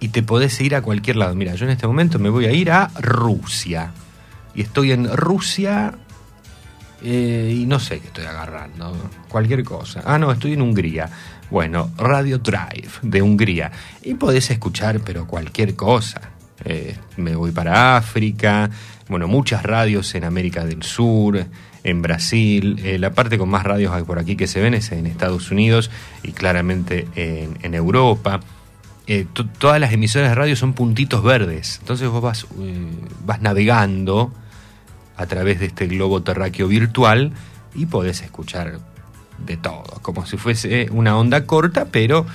y 0.00 0.08
te 0.08 0.22
podés 0.22 0.60
ir 0.60 0.74
a 0.74 0.82
cualquier 0.82 1.16
lado. 1.16 1.34
Mira, 1.34 1.54
yo 1.54 1.64
en 1.64 1.72
este 1.72 1.86
momento 1.86 2.18
me 2.18 2.28
voy 2.28 2.46
a 2.46 2.52
ir 2.52 2.70
a 2.70 2.90
Rusia. 2.98 3.92
Y 4.54 4.62
estoy 4.62 4.92
en 4.92 5.14
Rusia 5.14 5.94
eh, 7.02 7.54
y 7.56 7.66
no 7.66 7.78
sé 7.78 8.00
qué 8.00 8.08
estoy 8.08 8.24
agarrando. 8.24 8.94
Cualquier 9.28 9.64
cosa. 9.64 10.02
Ah, 10.04 10.18
no, 10.18 10.32
estoy 10.32 10.54
en 10.54 10.62
Hungría. 10.62 11.08
Bueno, 11.50 11.90
Radio 11.96 12.38
Drive 12.38 12.90
de 13.02 13.22
Hungría. 13.22 13.70
Y 14.02 14.14
podés 14.14 14.50
escuchar, 14.50 15.00
pero 15.00 15.26
cualquier 15.26 15.74
cosa. 15.76 16.20
Eh, 16.64 16.96
me 17.16 17.36
voy 17.36 17.52
para 17.52 17.96
África. 17.96 18.70
Bueno, 19.08 19.28
muchas 19.28 19.62
radios 19.62 20.14
en 20.14 20.24
América 20.24 20.64
del 20.64 20.82
Sur, 20.82 21.46
en 21.86 22.02
Brasil. 22.02 22.80
Eh, 22.84 22.98
la 22.98 23.12
parte 23.12 23.38
con 23.38 23.48
más 23.48 23.62
radios 23.62 23.92
hay 23.94 24.02
por 24.02 24.18
aquí 24.18 24.36
que 24.36 24.48
se 24.48 24.60
ven 24.60 24.74
es 24.74 24.90
en 24.90 25.06
Estados 25.06 25.50
Unidos 25.52 25.90
y 26.22 26.32
claramente 26.32 27.06
en, 27.14 27.74
Europa. 27.74 28.40
Eh, 29.06 29.24
to- 29.32 29.46
todas 29.46 29.80
las 29.80 29.92
emisoras 29.92 30.30
de 30.30 30.34
radio 30.34 30.56
son 30.56 30.72
puntitos 30.72 31.22
verdes. 31.22 31.78
Entonces 31.80 32.08
vos 32.08 32.20
vas, 32.20 32.46
eh, 32.60 32.88
vas 33.24 33.40
navegando 33.40 34.32
a 35.16 35.26
través 35.26 35.60
de 35.60 35.66
este 35.66 35.86
globo 35.86 36.22
terráqueo 36.22 36.66
virtual 36.66 37.32
y 37.74 37.86
podés 37.86 38.20
escuchar 38.22 38.80
de 39.38 39.56
todo, 39.56 39.84
como 40.02 40.26
si 40.26 40.36
fuese 40.36 40.88
una 40.90 41.16
onda 41.16 41.46
corta, 41.46 41.86
pero 41.86 42.26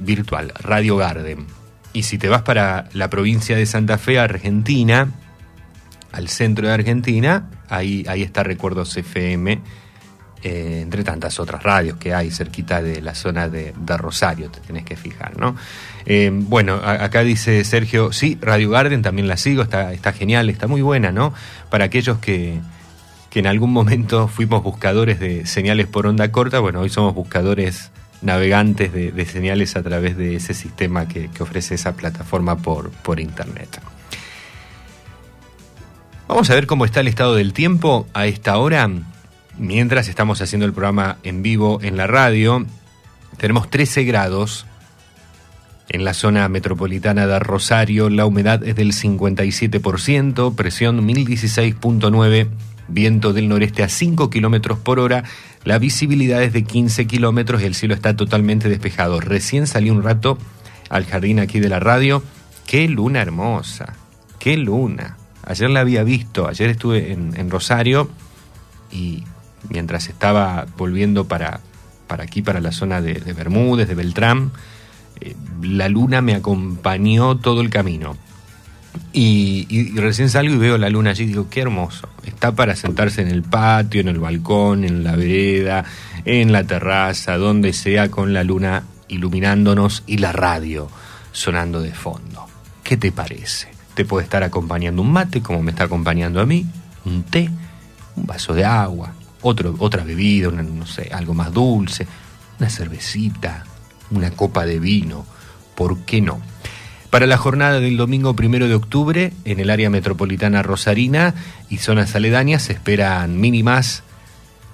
virtual, 0.00 0.52
Radio 0.58 0.96
Garden. 0.96 1.46
Y 1.92 2.02
si 2.04 2.18
te 2.18 2.28
vas 2.28 2.42
para 2.42 2.88
la 2.94 3.08
provincia 3.10 3.56
de 3.56 3.64
Santa 3.66 3.96
Fe, 3.98 4.18
Argentina, 4.18 5.08
al 6.12 6.28
centro 6.28 6.68
de 6.68 6.74
Argentina, 6.74 7.50
ahí, 7.68 8.04
ahí 8.08 8.22
está 8.22 8.42
Recuerdos 8.42 8.96
FM, 8.96 9.60
eh, 10.42 10.80
entre 10.82 11.02
tantas 11.02 11.40
otras 11.40 11.62
radios 11.64 11.98
que 11.98 12.14
hay 12.14 12.30
cerquita 12.30 12.80
de 12.80 13.02
la 13.02 13.16
zona 13.16 13.48
de, 13.48 13.74
Rosario, 13.96 14.50
te 14.50 14.60
tenés 14.60 14.84
que 14.84 14.96
fijar, 14.96 15.36
¿no? 15.36 15.56
Eh, 16.06 16.30
bueno, 16.32 16.74
acá 16.76 17.22
dice 17.22 17.64
Sergio, 17.64 18.12
sí, 18.12 18.38
Radio 18.40 18.70
Garden 18.70 19.02
también 19.02 19.26
la 19.26 19.36
sigo, 19.36 19.62
está, 19.62 19.92
está 19.92 20.12
genial, 20.12 20.48
está 20.48 20.68
muy 20.68 20.80
buena, 20.80 21.10
¿no? 21.10 21.34
Para 21.70 21.86
aquellos 21.86 22.18
que, 22.18 22.60
que 23.30 23.40
en 23.40 23.48
algún 23.48 23.72
momento 23.72 24.28
fuimos 24.28 24.62
buscadores 24.62 25.18
de 25.18 25.44
señales 25.44 25.88
por 25.88 26.06
onda 26.06 26.30
corta, 26.30 26.60
bueno, 26.60 26.80
hoy 26.80 26.88
somos 26.88 27.14
buscadores 27.14 27.90
navegantes 28.22 28.92
de, 28.92 29.10
de 29.10 29.26
señales 29.26 29.74
a 29.74 29.82
través 29.82 30.16
de 30.16 30.36
ese 30.36 30.54
sistema 30.54 31.08
que, 31.08 31.28
que 31.30 31.42
ofrece 31.42 31.74
esa 31.74 31.94
plataforma 31.94 32.56
por, 32.56 32.90
por 32.90 33.18
internet. 33.18 33.80
Vamos 36.28 36.50
a 36.50 36.54
ver 36.54 36.66
cómo 36.66 36.84
está 36.84 37.00
el 37.00 37.08
estado 37.08 37.34
del 37.34 37.54
tiempo 37.54 38.06
a 38.12 38.26
esta 38.26 38.58
hora. 38.58 38.88
Mientras 39.56 40.08
estamos 40.08 40.42
haciendo 40.42 40.66
el 40.66 40.74
programa 40.74 41.16
en 41.22 41.42
vivo 41.42 41.80
en 41.82 41.96
la 41.96 42.06
radio, 42.06 42.66
tenemos 43.38 43.70
13 43.70 44.04
grados 44.04 44.66
en 45.88 46.04
la 46.04 46.12
zona 46.12 46.46
metropolitana 46.50 47.26
de 47.26 47.38
Rosario. 47.38 48.10
La 48.10 48.26
humedad 48.26 48.62
es 48.62 48.76
del 48.76 48.92
57%, 48.92 50.54
presión 50.54 51.08
1016.9, 51.08 52.48
viento 52.88 53.32
del 53.32 53.48
noreste 53.48 53.82
a 53.82 53.88
5 53.88 54.28
kilómetros 54.28 54.78
por 54.78 55.00
hora. 55.00 55.24
La 55.64 55.78
visibilidad 55.78 56.42
es 56.42 56.52
de 56.52 56.62
15 56.62 57.06
kilómetros 57.06 57.62
y 57.62 57.64
el 57.64 57.74
cielo 57.74 57.94
está 57.94 58.14
totalmente 58.14 58.68
despejado. 58.68 59.20
Recién 59.20 59.66
salí 59.66 59.88
un 59.88 60.02
rato 60.02 60.36
al 60.90 61.06
jardín 61.06 61.40
aquí 61.40 61.58
de 61.58 61.70
la 61.70 61.80
radio. 61.80 62.22
¡Qué 62.66 62.86
luna 62.86 63.22
hermosa! 63.22 63.94
¡Qué 64.38 64.58
luna! 64.58 65.17
Ayer 65.44 65.70
la 65.70 65.80
había 65.80 66.02
visto, 66.04 66.46
ayer 66.48 66.70
estuve 66.70 67.12
en, 67.12 67.50
Rosario 67.50 68.10
y 68.90 69.24
mientras 69.70 70.08
estaba 70.08 70.66
volviendo 70.76 71.26
para, 71.26 71.60
para 72.06 72.24
aquí, 72.24 72.42
para 72.42 72.60
la 72.60 72.72
zona 72.72 73.00
de, 73.00 73.14
de 73.14 73.32
Bermúdez, 73.32 73.88
de 73.88 73.94
Beltrán, 73.94 74.50
eh, 75.20 75.34
la 75.62 75.88
luna 75.88 76.20
me 76.20 76.34
acompañó 76.34 77.36
todo 77.38 77.60
el 77.62 77.70
camino. 77.70 78.16
Y, 79.12 79.66
y- 79.70 79.92
y 79.94 80.00
recién 80.00 80.28
salgo 80.28 80.54
y 80.54 80.58
veo 80.58 80.76
la 80.76 80.90
luna 80.90 81.10
allí 81.10 81.24
y 81.24 81.28
digo, 81.28 81.48
qué 81.48 81.60
hermoso. 81.62 82.08
Está 82.24 82.52
para 82.52 82.76
sentarse 82.76 83.22
en 83.22 83.28
el 83.28 83.42
patio, 83.42 84.00
en 84.00 84.08
el 84.08 84.18
balcón, 84.18 84.84
en 84.84 85.02
la 85.04 85.16
vereda, 85.16 85.84
en 86.24 86.52
la 86.52 86.64
terraza, 86.64 87.36
donde 87.36 87.72
sea, 87.72 88.10
con 88.10 88.32
la 88.34 88.44
luna 88.44 88.84
iluminándonos 89.08 90.02
y 90.06 90.18
la 90.18 90.32
radio 90.32 90.90
sonando 91.32 91.80
de 91.80 91.92
fondo. 91.94 92.46
¿Qué 92.82 92.96
te 92.96 93.12
parece? 93.12 93.68
Te 93.98 94.04
puede 94.04 94.22
estar 94.22 94.44
acompañando 94.44 95.02
un 95.02 95.10
mate, 95.10 95.42
como 95.42 95.60
me 95.60 95.72
está 95.72 95.82
acompañando 95.82 96.40
a 96.40 96.46
mí, 96.46 96.64
un 97.04 97.24
té, 97.24 97.50
un 98.14 98.26
vaso 98.26 98.54
de 98.54 98.64
agua, 98.64 99.12
otra 99.42 100.04
bebida, 100.04 100.52
no 100.52 100.86
sé, 100.86 101.10
algo 101.12 101.34
más 101.34 101.52
dulce, 101.52 102.06
una 102.60 102.70
cervecita, 102.70 103.64
una 104.12 104.30
copa 104.30 104.64
de 104.66 104.78
vino, 104.78 105.26
¿por 105.74 105.98
qué 106.02 106.20
no? 106.20 106.40
Para 107.10 107.26
la 107.26 107.38
jornada 107.38 107.80
del 107.80 107.96
domingo 107.96 108.36
primero 108.36 108.68
de 108.68 108.76
octubre, 108.76 109.32
en 109.44 109.58
el 109.58 109.68
área 109.68 109.90
metropolitana 109.90 110.62
rosarina 110.62 111.34
y 111.68 111.78
zonas 111.78 112.14
aledañas, 112.14 112.62
se 112.62 112.74
esperan 112.74 113.40
mínimas 113.40 114.04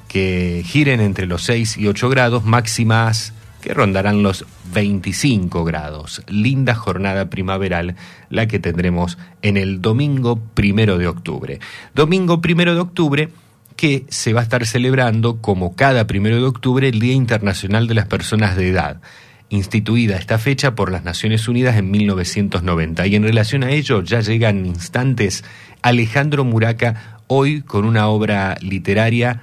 que 0.06 0.62
giren 0.66 1.00
entre 1.00 1.24
los 1.24 1.44
6 1.44 1.78
y 1.78 1.86
8 1.86 2.10
grados, 2.10 2.44
máximas 2.44 3.32
que 3.64 3.72
rondarán 3.72 4.22
los 4.22 4.44
25 4.74 5.64
grados. 5.64 6.22
Linda 6.28 6.74
jornada 6.74 7.30
primaveral 7.30 7.96
la 8.28 8.46
que 8.46 8.58
tendremos 8.58 9.16
en 9.40 9.56
el 9.56 9.80
domingo 9.80 10.38
primero 10.52 10.98
de 10.98 11.08
octubre. 11.08 11.60
Domingo 11.94 12.42
primero 12.42 12.74
de 12.74 12.80
octubre 12.80 13.30
que 13.74 14.04
se 14.10 14.34
va 14.34 14.40
a 14.40 14.42
estar 14.42 14.66
celebrando, 14.66 15.38
como 15.40 15.74
cada 15.76 16.06
primero 16.06 16.36
de 16.36 16.44
octubre, 16.44 16.86
el 16.86 17.00
Día 17.00 17.14
Internacional 17.14 17.88
de 17.88 17.94
las 17.94 18.06
Personas 18.06 18.54
de 18.54 18.68
Edad, 18.68 19.00
instituida 19.48 20.16
esta 20.16 20.36
fecha 20.36 20.74
por 20.74 20.92
las 20.92 21.02
Naciones 21.02 21.48
Unidas 21.48 21.76
en 21.76 21.90
1990. 21.90 23.06
Y 23.06 23.16
en 23.16 23.22
relación 23.22 23.64
a 23.64 23.70
ello 23.70 24.02
ya 24.02 24.20
llegan 24.20 24.66
instantes 24.66 25.42
Alejandro 25.80 26.44
Muraca 26.44 27.18
hoy 27.28 27.62
con 27.62 27.86
una 27.86 28.08
obra 28.08 28.58
literaria 28.60 29.40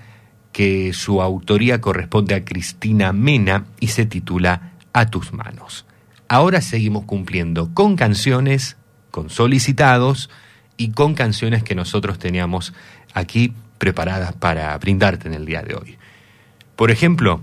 que 0.52 0.94
su 0.94 1.22
autoría 1.22 1.82
corresponde 1.82 2.36
a 2.36 2.44
Cristina 2.46 3.14
Mena 3.14 3.66
y 3.80 3.88
se 3.88 4.06
titula 4.06 4.74
A 4.94 5.10
tus 5.10 5.34
manos. 5.34 5.86
Ahora 6.28 6.62
seguimos 6.62 7.06
cumpliendo 7.06 7.74
con 7.74 7.96
canciones, 7.96 8.78
con 9.12 9.30
solicitados 9.30 10.30
y 10.78 10.92
con 10.92 11.14
canciones 11.14 11.64
que 11.64 11.76
nosotros 11.76 12.20
teníamos 12.20 12.74
aquí 13.14 13.54
preparadas 13.78 14.34
para 14.34 14.78
brindarte 14.78 15.28
en 15.28 15.34
el 15.34 15.46
día 15.46 15.62
de 15.62 15.76
hoy. 15.76 15.98
Por 16.76 16.92
ejemplo, 16.92 17.42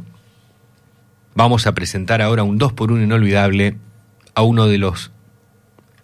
vamos 1.34 1.66
a 1.66 1.74
presentar 1.74 2.22
ahora 2.22 2.42
un 2.42 2.58
2 2.58 2.72
por 2.72 2.92
1 2.92 3.02
inolvidable 3.04 3.76
a 4.34 4.42
uno 4.42 4.66
de 4.66 4.78
los 4.78 5.10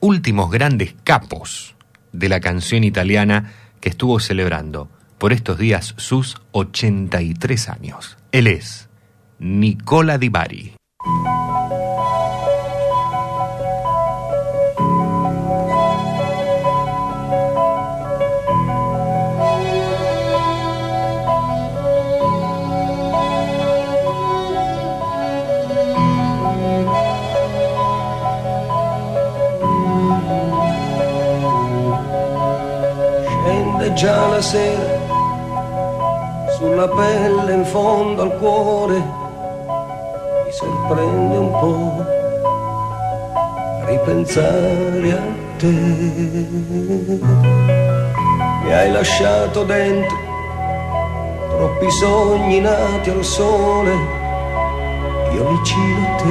últimos 0.01 0.51
grandes 0.51 0.95
capos 1.05 1.75
de 2.13 2.29
la 2.29 2.41
canción 2.41 2.85
italiana 2.85 3.53
que 3.81 3.89
estuvo 3.89 4.21
celebrando 4.21 4.89
por 5.25 5.33
estos 5.33 5.57
días 5.57 5.95
sus 5.97 6.37
83 6.53 7.71
años. 7.71 8.19
Él 8.31 8.47
es 8.47 8.91
Nicola 9.39 10.19
Di 10.19 10.29
Bari. 10.29 10.75
La 34.35 34.94
sulla 36.65 36.89
pelle 36.89 37.53
in 37.53 37.65
fondo 37.67 38.23
al 38.23 38.39
cuore, 38.39 38.97
mi 38.97 40.51
sorprende 40.51 41.37
un 41.37 41.51
po' 41.61 42.05
ripensare 43.85 45.13
a 45.13 45.23
te. 45.59 45.77
Mi 48.63 48.73
hai 48.73 48.91
lasciato 48.91 49.65
dentro 49.65 50.17
troppi 51.51 51.91
sogni 51.91 52.61
nati 52.61 53.11
al 53.11 53.25
sole, 53.25 53.93
io 55.35 55.49
vicino 55.51 56.07
a 56.07 56.15
te 56.17 56.29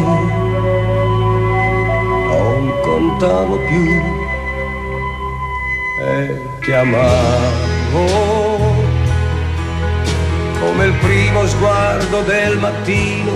non 2.31 2.73
contavo 2.81 3.57
più 3.57 4.01
e 6.01 6.41
ti 6.61 6.71
amavo 6.73 8.52
come 10.73 10.85
il 10.85 10.93
primo 10.93 11.45
sguardo 11.45 12.21
del 12.21 12.57
mattino 12.57 13.31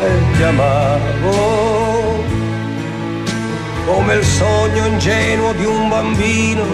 e 0.00 0.34
ti 0.34 0.42
amavo 0.42 2.24
come 3.84 4.14
il 4.14 4.24
sogno 4.24 4.86
ingenuo 4.86 5.52
di 5.52 5.66
un 5.66 5.90
bambino 5.90 6.64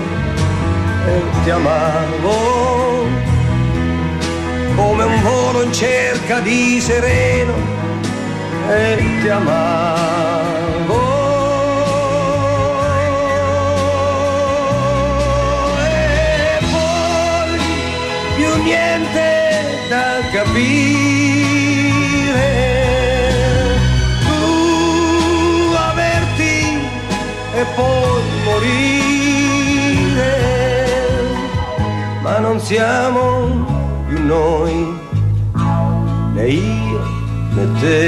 e 1.06 1.23
ti 1.43 1.51
amavo 1.51 3.06
come 4.77 5.02
un 5.02 5.23
volo 5.23 5.62
in 5.62 5.73
cerca 5.73 6.39
di 6.39 6.81
sereno 6.81 7.55
e 8.69 9.05
ti 9.23 9.28
amavo 9.28 10.31
da 20.52 20.58
capire 20.58 22.44
tu 24.20 25.72
averti 25.74 26.78
e 27.54 27.64
poi 27.74 28.22
morire. 28.44 30.32
Ma 32.22 32.38
non 32.38 32.60
siamo 32.60 33.66
più 34.08 34.24
noi 34.24 34.98
né 36.34 36.48
io 36.48 37.02
né 37.54 37.66
te. 37.80 38.00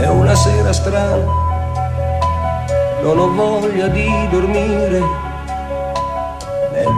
È 0.00 0.08
una 0.08 0.34
sera 0.34 0.72
strana 0.72 1.50
non 3.02 3.18
ho 3.18 3.32
voglia 3.32 3.88
di 3.88 4.28
dormire 4.30 5.21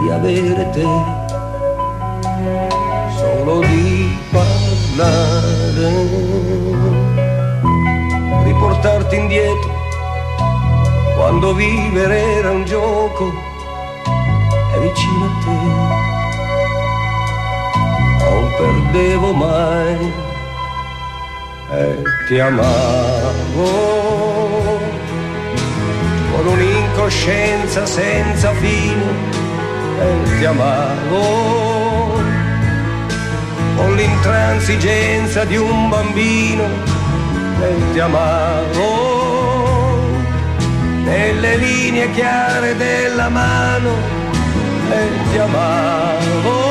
di 0.01 0.09
avere 0.09 0.69
te, 0.71 0.87
solo 3.17 3.59
di 3.59 4.17
parlare, 4.31 5.91
riportarti 8.43 9.15
indietro 9.15 9.73
quando 11.15 11.53
vivere 11.53 12.21
era 12.37 12.51
un 12.51 12.65
gioco, 12.65 13.33
è 14.73 14.79
vicino 14.79 15.25
a 15.25 15.29
te, 15.43 15.57
non 18.23 18.51
perdevo 18.57 19.33
mai 19.33 20.13
e 21.71 22.03
ti 22.27 22.39
amavo. 22.39 23.93
Con 26.35 26.47
un'incoscienza 26.47 27.85
senza 27.85 28.51
fine 28.53 29.44
e 29.99 30.37
ti 30.37 30.45
amavo 30.45 32.23
con 33.75 33.95
l'intransigenza 33.95 35.43
di 35.45 35.57
un 35.57 35.89
bambino 35.89 36.63
e 37.61 37.91
ti 37.93 37.99
amavo 37.99 39.13
nelle 41.03 41.57
linee 41.57 42.11
chiare 42.11 42.75
della 42.75 43.29
mano 43.29 43.91
e 44.89 45.09
ti 45.31 45.37
amavo. 45.37 46.64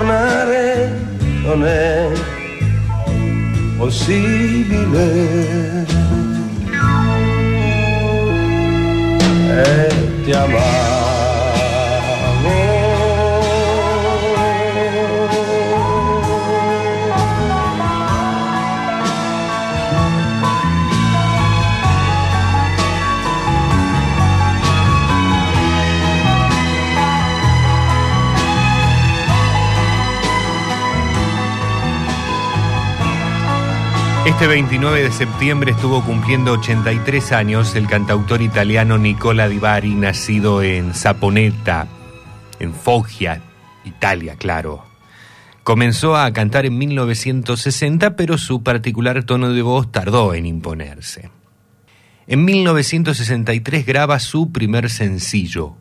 Tornare 0.00 0.88
non 1.42 1.64
è 1.64 2.08
possibile. 3.76 5.06
E 9.52 10.22
ti 10.24 10.32
amavo. 10.32 10.89
Este 34.40 34.54
29 34.54 35.02
de 35.02 35.12
septiembre 35.12 35.72
estuvo 35.72 36.02
cumpliendo 36.02 36.52
83 36.52 37.32
años 37.32 37.76
el 37.76 37.86
cantautor 37.86 38.40
italiano 38.40 38.96
Nicola 38.96 39.50
Di 39.50 39.58
Bari, 39.58 39.94
nacido 39.94 40.62
en 40.62 40.94
Saponetta, 40.94 41.86
en 42.58 42.72
Foggia, 42.72 43.42
Italia, 43.84 44.36
claro. 44.36 44.86
Comenzó 45.62 46.16
a 46.16 46.32
cantar 46.32 46.64
en 46.64 46.78
1960, 46.78 48.16
pero 48.16 48.38
su 48.38 48.62
particular 48.62 49.24
tono 49.24 49.52
de 49.52 49.60
voz 49.60 49.92
tardó 49.92 50.32
en 50.32 50.46
imponerse. 50.46 51.28
En 52.26 52.42
1963 52.46 53.84
graba 53.84 54.18
su 54.20 54.52
primer 54.52 54.88
sencillo 54.88 55.74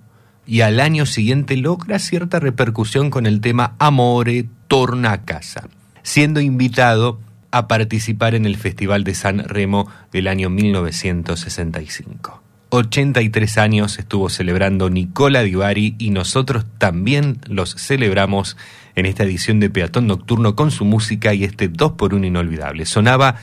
y 0.45 0.59
al 0.59 0.81
año 0.81 1.05
siguiente 1.05 1.55
logra 1.55 1.97
cierta 1.97 2.41
repercusión 2.41 3.09
con 3.09 3.25
el 3.25 3.39
tema 3.39 3.77
Amore 3.79 4.49
torna 4.67 5.13
a 5.13 5.21
casa, 5.21 5.69
siendo 6.03 6.41
invitado 6.41 7.21
a 7.51 7.67
participar 7.67 8.35
en 8.35 8.45
el 8.45 8.57
Festival 8.57 9.03
de 9.03 9.15
San 9.15 9.39
Remo 9.47 9.89
del 10.11 10.27
año 10.27 10.49
1965. 10.49 12.43
83 12.69 13.57
años 13.57 13.97
estuvo 13.97 14.29
celebrando 14.29 14.89
Nicola 14.89 15.41
Di 15.41 15.55
Bari 15.55 15.95
y 15.97 16.11
nosotros 16.11 16.65
también 16.77 17.39
los 17.47 17.75
celebramos 17.75 18.57
en 18.95 19.07
esta 19.07 19.23
edición 19.23 19.59
de 19.59 19.71
Peatón 19.71 20.05
Nocturno 20.05 20.55
con 20.55 20.69
su 20.69 20.85
música 20.85 21.33
y 21.33 21.43
este 21.43 21.67
2 21.67 21.93
por 21.93 22.13
1 22.13 22.27
inolvidable. 22.27 22.85
Sonaba 22.85 23.37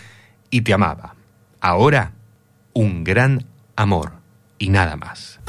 y 0.51 0.61
te 0.61 0.73
amaba. 0.73 1.17
Ahora, 1.61 2.13
un 2.73 3.03
gran 3.03 3.47
amor 3.75 4.13
y 4.59 4.69
nada 4.69 4.97
más. 4.97 5.41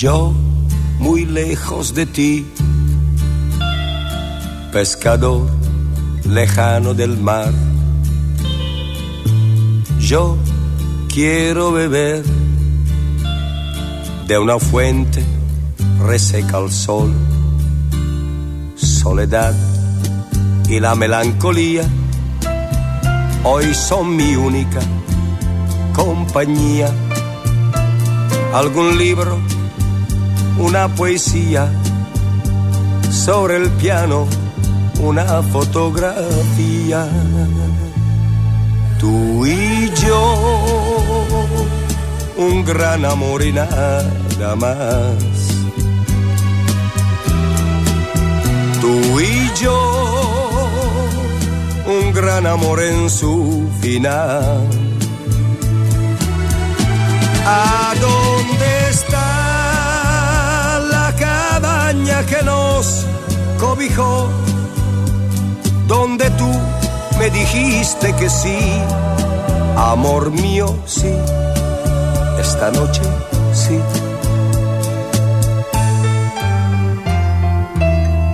Yo 0.00 0.32
muy 1.00 1.24
lejos 1.24 1.92
de 1.92 2.06
ti, 2.06 2.46
pescador 4.70 5.50
lejano 6.24 6.94
del 6.94 7.18
mar. 7.18 7.52
Yo 9.98 10.36
quiero 11.12 11.72
beber 11.72 12.22
de 14.28 14.38
una 14.38 14.60
fuente 14.60 15.20
reseca 16.06 16.58
al 16.58 16.70
sol. 16.70 17.12
Soledad 18.76 19.56
y 20.68 20.78
la 20.78 20.94
melancolía 20.94 21.82
hoy 23.42 23.74
son 23.74 24.14
mi 24.14 24.36
única 24.36 24.78
compañía. 25.92 26.88
Algún 28.54 28.96
libro 28.96 29.57
una 30.58 30.88
poesía, 30.88 31.70
sobre 33.10 33.56
el 33.56 33.70
piano 33.72 34.26
una 35.00 35.42
fotografía. 35.42 37.08
Tú 38.98 39.46
y 39.46 39.90
yo, 39.94 40.94
un 42.36 42.64
gran 42.64 43.04
amor 43.04 43.42
y 43.42 43.52
nada 43.52 44.56
más. 44.56 45.14
Tú 48.80 49.20
y 49.20 49.50
yo, 49.60 50.68
un 51.86 52.12
gran 52.12 52.46
amor 52.46 52.82
en 52.82 53.08
su 53.08 53.68
final. 53.80 54.66
¿A 57.46 57.94
dónde 58.00 58.67
que 62.06 62.42
nos 62.44 63.04
cobijó, 63.58 64.28
donde 65.86 66.30
tú 66.30 66.50
me 67.18 67.30
dijiste 67.30 68.14
que 68.14 68.28
sí, 68.28 68.58
amor 69.76 70.30
mío, 70.30 70.78
sí, 70.86 71.12
esta 72.40 72.70
noche 72.70 73.02
sí. 73.52 73.78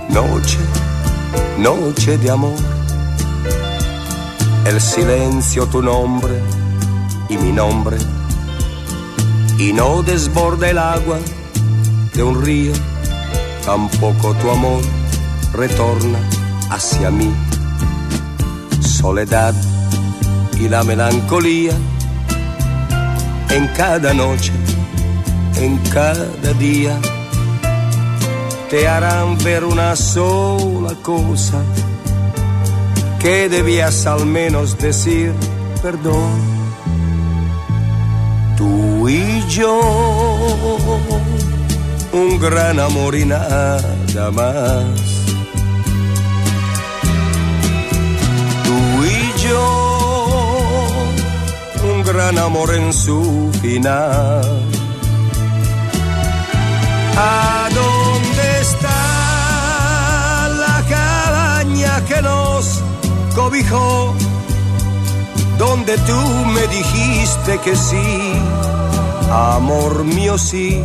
Noche, 0.09 0.59
noche 1.59 2.17
de 2.17 2.31
amor, 2.31 2.59
el 4.65 4.79
silencio 4.79 5.67
tu 5.67 5.81
nombre 5.81 6.41
y 7.29 7.37
mi 7.37 7.51
nombre, 7.51 7.97
y 9.59 9.73
no 9.73 10.01
desborde 10.03 10.69
el 10.69 10.77
agua 10.77 11.19
de 12.13 12.23
un 12.23 12.41
río, 12.41 12.73
tampoco 13.65 14.33
tu 14.35 14.49
amor 14.51 14.81
retorna 15.53 16.19
hacia 16.69 17.09
mí. 17.09 17.33
Soledad 18.79 19.53
y 20.59 20.69
la 20.69 20.83
melancolía 20.83 21.73
en 23.49 23.67
cada 23.69 24.13
noche, 24.13 24.53
en 25.57 25.77
cada 25.93 26.53
día, 26.59 26.99
te 28.69 28.87
harán 28.87 29.37
ver 29.39 29.63
una 29.63 29.95
sola 29.95 30.93
cosa 31.01 31.61
que 33.19 33.49
debías 33.49 34.05
al 34.05 34.25
menos 34.25 34.77
decir 34.77 35.33
perdón. 35.81 36.55
Tú 38.57 39.09
y 39.09 39.43
yo 39.47 39.79
un 42.15 42.39
gran 42.39 42.79
amor 42.79 43.13
y 43.15 43.25
nada 43.25 43.81
más. 44.31 44.85
Tú 48.63 48.77
y 49.03 49.41
yo, 49.45 50.87
un 51.83 52.03
gran 52.03 52.39
amor 52.39 52.73
en 52.73 52.93
su 52.93 53.51
final. 53.61 54.43
¿A 57.17 57.69
dónde 57.79 58.45
está 58.61 58.97
la 60.63 60.77
cabaña 60.89 62.05
que 62.05 62.21
nos 62.21 62.81
cobijó? 63.35 64.13
¿Dónde 65.57 65.95
donde 65.95 65.97
tú 65.99 66.19
me 66.55 66.67
dijiste 66.67 67.59
que 67.63 67.75
sí, 67.75 68.33
amor 69.31 70.03
mío 70.03 70.37
sí, 70.37 70.83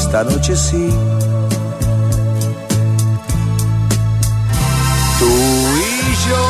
esta 0.00 0.22
noche 0.24 0.54
sí. 0.56 0.88
Tú 5.20 5.32
y 5.90 5.94
yo, 6.28 6.44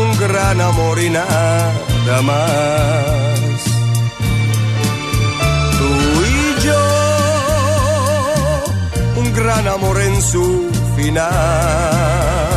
un 0.00 0.08
gran 0.24 0.60
amor 0.60 0.96
y 1.06 1.10
nada 1.10 2.18
más. 2.30 3.60
Tú 5.78 5.90
y 6.34 6.36
yo, 6.66 6.84
un 9.22 9.28
gran 9.32 9.66
amor 9.66 10.00
en 10.00 10.22
su 10.22 10.44
final. 10.96 12.51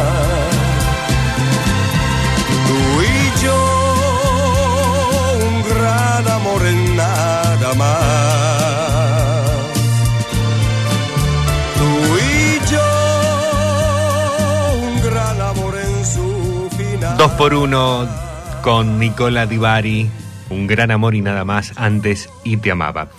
Dos 17.26 17.34
por 17.40 17.56
uno 17.56 18.08
con 18.62 19.00
Nicola 19.00 19.48
Divari, 19.48 20.08
un 20.52 20.68
gran 20.68 20.92
amor 20.92 21.16
y 21.16 21.22
nada 21.22 21.44
más 21.44 21.74
antes 21.76 22.30
y 22.44 22.58
te 22.58 22.70
amaba. 22.70 23.10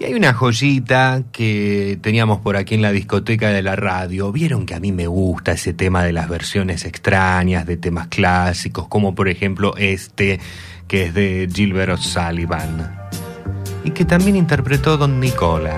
Y 0.00 0.04
hay 0.04 0.14
una 0.14 0.34
joyita 0.34 1.22
que 1.30 1.96
teníamos 2.02 2.40
por 2.40 2.56
aquí 2.56 2.74
en 2.74 2.82
la 2.82 2.90
discoteca 2.90 3.50
de 3.50 3.62
la 3.62 3.76
radio. 3.76 4.32
Vieron 4.32 4.66
que 4.66 4.74
a 4.74 4.80
mí 4.80 4.90
me 4.90 5.06
gusta 5.06 5.52
ese 5.52 5.74
tema 5.74 6.02
de 6.02 6.12
las 6.12 6.28
versiones 6.28 6.84
extrañas 6.84 7.64
de 7.64 7.76
temas 7.76 8.08
clásicos, 8.08 8.88
como 8.88 9.14
por 9.14 9.28
ejemplo 9.28 9.76
este, 9.76 10.40
que 10.88 11.04
es 11.04 11.14
de 11.14 11.48
Gilbert 11.54 11.92
O'Sullivan. 11.92 12.98
Y 13.84 13.92
que 13.92 14.04
también 14.04 14.34
interpretó 14.34 14.96
Don 14.96 15.20
Nicola. 15.20 15.76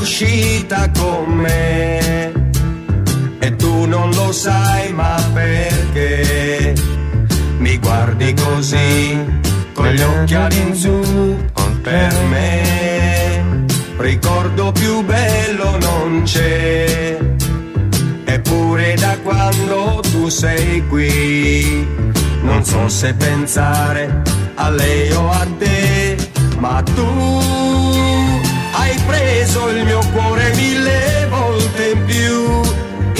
Uscita 0.00 0.90
con 0.98 1.32
me. 1.34 2.32
E 3.38 3.56
tu 3.56 3.86
non 3.86 4.10
lo 4.10 4.32
sai 4.32 4.92
ma 4.92 5.16
perché 5.32 6.74
mi 7.58 7.78
guardi 7.78 8.34
così 8.34 9.26
con 9.72 9.88
gli 9.88 10.00
occhiali 10.00 10.60
in 10.60 10.74
su 10.74 11.36
per 11.82 12.14
me 12.28 13.66
ricordo 13.98 14.72
più 14.72 15.02
bello 15.02 15.78
non 15.78 16.22
c'è. 16.24 17.18
Eppure 18.24 18.94
da 18.94 19.16
quando 19.22 20.00
tu 20.10 20.28
sei 20.28 20.86
qui 20.88 21.86
non 22.42 22.64
so 22.64 22.88
se 22.88 23.14
pensare 23.14 24.22
a 24.54 24.70
lei 24.70 25.10
o 25.12 25.30
a 25.30 25.46
te 25.58 26.16
ma 26.58 26.82
tu 26.82 28.17
hai 28.88 28.98
preso 29.06 29.68
il 29.68 29.84
mio 29.84 30.00
cuore 30.12 30.54
mille 30.54 31.26
volte 31.28 31.90
in 31.90 32.04
più. 32.04 32.60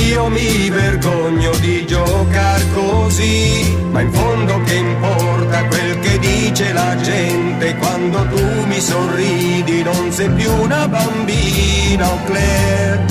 Io 0.05 0.29
mi 0.29 0.71
vergogno 0.71 1.51
di 1.57 1.85
giocar 1.87 2.61
così, 2.73 3.77
ma 3.91 4.01
in 4.01 4.13
fondo 4.13 4.61
che 4.63 4.75
importa 4.75 5.67
quel 5.67 5.99
che 6.01 6.19
dice 6.19 6.73
la 6.73 6.97
gente 7.03 7.77
quando 7.77 8.27
tu 8.29 8.67
mi 8.67 8.81
sorridi, 8.81 9.83
non 9.83 10.11
sei 10.11 10.31
più 10.31 10.51
una 10.53 10.89
bambina, 10.89 12.09
oh 12.09 12.25
Claire. 12.25 13.07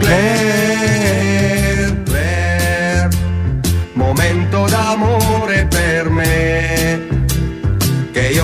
Claire, 0.00 2.02
Claire, 2.04 3.08
momento 3.92 4.66
d'amore 4.66 5.66
per 5.66 6.10
me 6.10 7.15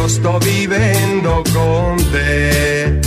io 0.03 0.09
sto 0.09 0.39
vivendo 0.39 1.45
con 1.53 1.97
te. 2.11 2.99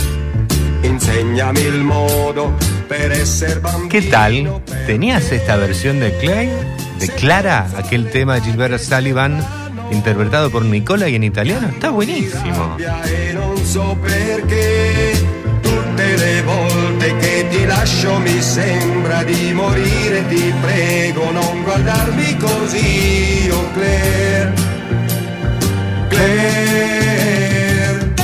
Insegnami 0.80 1.60
il 1.60 1.82
modo 1.82 2.56
per 2.86 3.12
essere 3.12 3.60
bambino. 3.60 3.88
¿Qué 3.88 4.02
tal? 4.02 4.62
¿Tenías 4.86 5.30
esta 5.30 5.56
versión 5.56 6.00
de 6.00 6.16
Clay? 6.16 6.50
¿De 6.98 7.08
Clara? 7.08 7.68
Aquel 7.76 8.10
tema 8.10 8.36
de 8.36 8.40
Gilbert 8.42 8.78
Sullivan 8.78 9.44
interpretado 9.90 10.50
por 10.50 10.64
Nicola 10.64 11.08
y 11.08 11.16
en 11.16 11.24
italiano. 11.24 11.68
Está 11.68 11.90
buenísimo. 11.90 12.76
Tutte 15.62 16.16
le 16.18 16.42
volte 16.42 17.16
che 17.16 17.46
ti 17.50 17.66
lascio 17.66 18.18
mi 18.18 18.40
sembra 18.40 19.22
di 19.22 19.52
morire. 19.52 20.26
Ti 20.28 20.54
prego, 20.62 21.30
non 21.30 21.62
guardarmi 21.62 22.36
così, 22.36 23.50
oh 23.52 23.70
Claire. 23.74 24.65
Claire. 26.16 28.14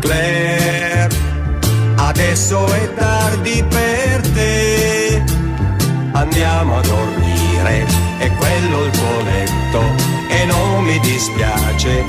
Claire, 0.00 1.08
adesso 1.96 2.66
è 2.72 2.94
tardi 2.94 3.62
per 3.68 4.20
te. 4.32 5.22
Andiamo 6.12 6.78
a 6.78 6.80
dormire, 6.80 7.84
è 8.16 8.30
quello 8.30 8.84
il 8.84 8.90
tuo 8.92 9.20
letto. 9.24 9.82
E 10.30 10.44
non 10.46 10.84
mi 10.84 10.98
dispiace, 11.00 12.04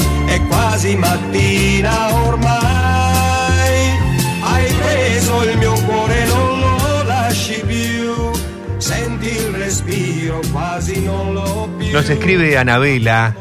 Nos 11.92 12.10
escribe 12.12 12.60
Anabela 12.60 13.36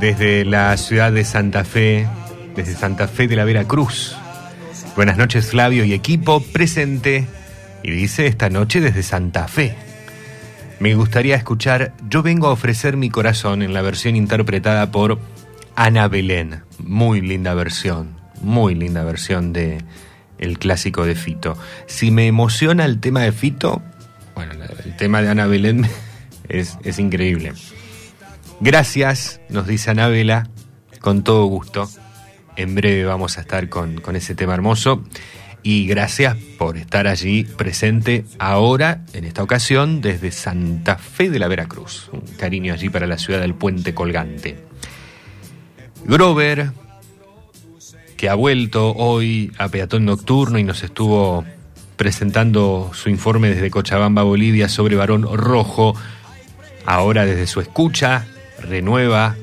desde 0.00 0.46
la 0.46 0.74
ciudad 0.78 1.12
de 1.12 1.24
Santa 1.24 1.64
Fe, 1.64 2.08
desde 2.56 2.74
Santa 2.74 3.06
Fe 3.06 3.28
de 3.28 3.36
la 3.36 3.44
Veracruz. 3.44 4.16
Buenas 4.96 5.18
noches 5.18 5.50
Flavio 5.50 5.84
y 5.84 5.92
equipo 5.92 6.40
presente. 6.40 7.26
Y 7.82 7.90
dice 7.90 8.26
esta 8.26 8.48
noche 8.48 8.80
desde 8.80 9.02
Santa 9.02 9.46
Fe. 9.46 9.74
Me 10.80 10.94
gustaría 10.94 11.36
escuchar 11.36 11.92
Yo 12.08 12.22
vengo 12.22 12.46
a 12.46 12.52
ofrecer 12.52 12.96
mi 12.96 13.10
corazón 13.10 13.60
en 13.60 13.74
la 13.74 13.82
versión 13.82 14.16
interpretada 14.16 14.90
por 14.90 15.18
Ana 15.78 16.08
Belén. 16.08 16.64
Muy 16.80 17.20
linda 17.20 17.54
versión, 17.54 18.20
muy 18.42 18.74
linda 18.74 19.04
versión 19.04 19.52
de 19.52 19.84
el 20.38 20.58
clásico 20.58 21.06
de 21.06 21.14
Fito. 21.14 21.56
Si 21.86 22.10
me 22.10 22.26
emociona 22.26 22.84
el 22.84 22.98
tema 22.98 23.20
de 23.20 23.30
Fito, 23.30 23.80
bueno, 24.34 24.54
el 24.84 24.96
tema 24.96 25.22
de 25.22 25.28
Ana 25.28 25.46
Belén 25.46 25.86
es, 26.48 26.78
es 26.82 26.98
increíble. 26.98 27.52
Gracias, 28.58 29.40
nos 29.50 29.68
dice 29.68 29.92
Anabela, 29.92 30.48
con 31.00 31.22
todo 31.22 31.46
gusto. 31.46 31.88
En 32.56 32.74
breve 32.74 33.04
vamos 33.04 33.38
a 33.38 33.42
estar 33.42 33.68
con, 33.68 34.00
con 34.00 34.16
ese 34.16 34.34
tema 34.34 34.54
hermoso. 34.54 35.04
Y 35.62 35.86
gracias 35.86 36.36
por 36.58 36.76
estar 36.76 37.06
allí 37.06 37.44
presente 37.44 38.24
ahora, 38.40 39.04
en 39.12 39.24
esta 39.24 39.44
ocasión, 39.44 40.00
desde 40.00 40.32
Santa 40.32 40.98
Fe 40.98 41.30
de 41.30 41.38
la 41.38 41.46
Veracruz. 41.46 42.10
Un 42.12 42.22
cariño 42.36 42.74
allí 42.74 42.88
para 42.88 43.06
la 43.06 43.16
ciudad 43.16 43.40
del 43.40 43.54
Puente 43.54 43.94
Colgante. 43.94 44.66
Grover, 46.04 46.70
que 48.16 48.28
ha 48.28 48.34
vuelto 48.34 48.94
hoy 48.94 49.52
a 49.58 49.68
Peatón 49.68 50.04
Nocturno 50.04 50.58
y 50.58 50.64
nos 50.64 50.82
estuvo 50.82 51.44
presentando 51.96 52.90
su 52.94 53.10
informe 53.10 53.50
desde 53.50 53.70
Cochabamba, 53.70 54.22
Bolivia, 54.22 54.68
sobre 54.68 54.96
Varón 54.96 55.22
Rojo. 55.22 55.94
Ahora 56.86 57.26
desde 57.26 57.46
su 57.46 57.60
escucha, 57.60 58.26
renueva 58.60 59.36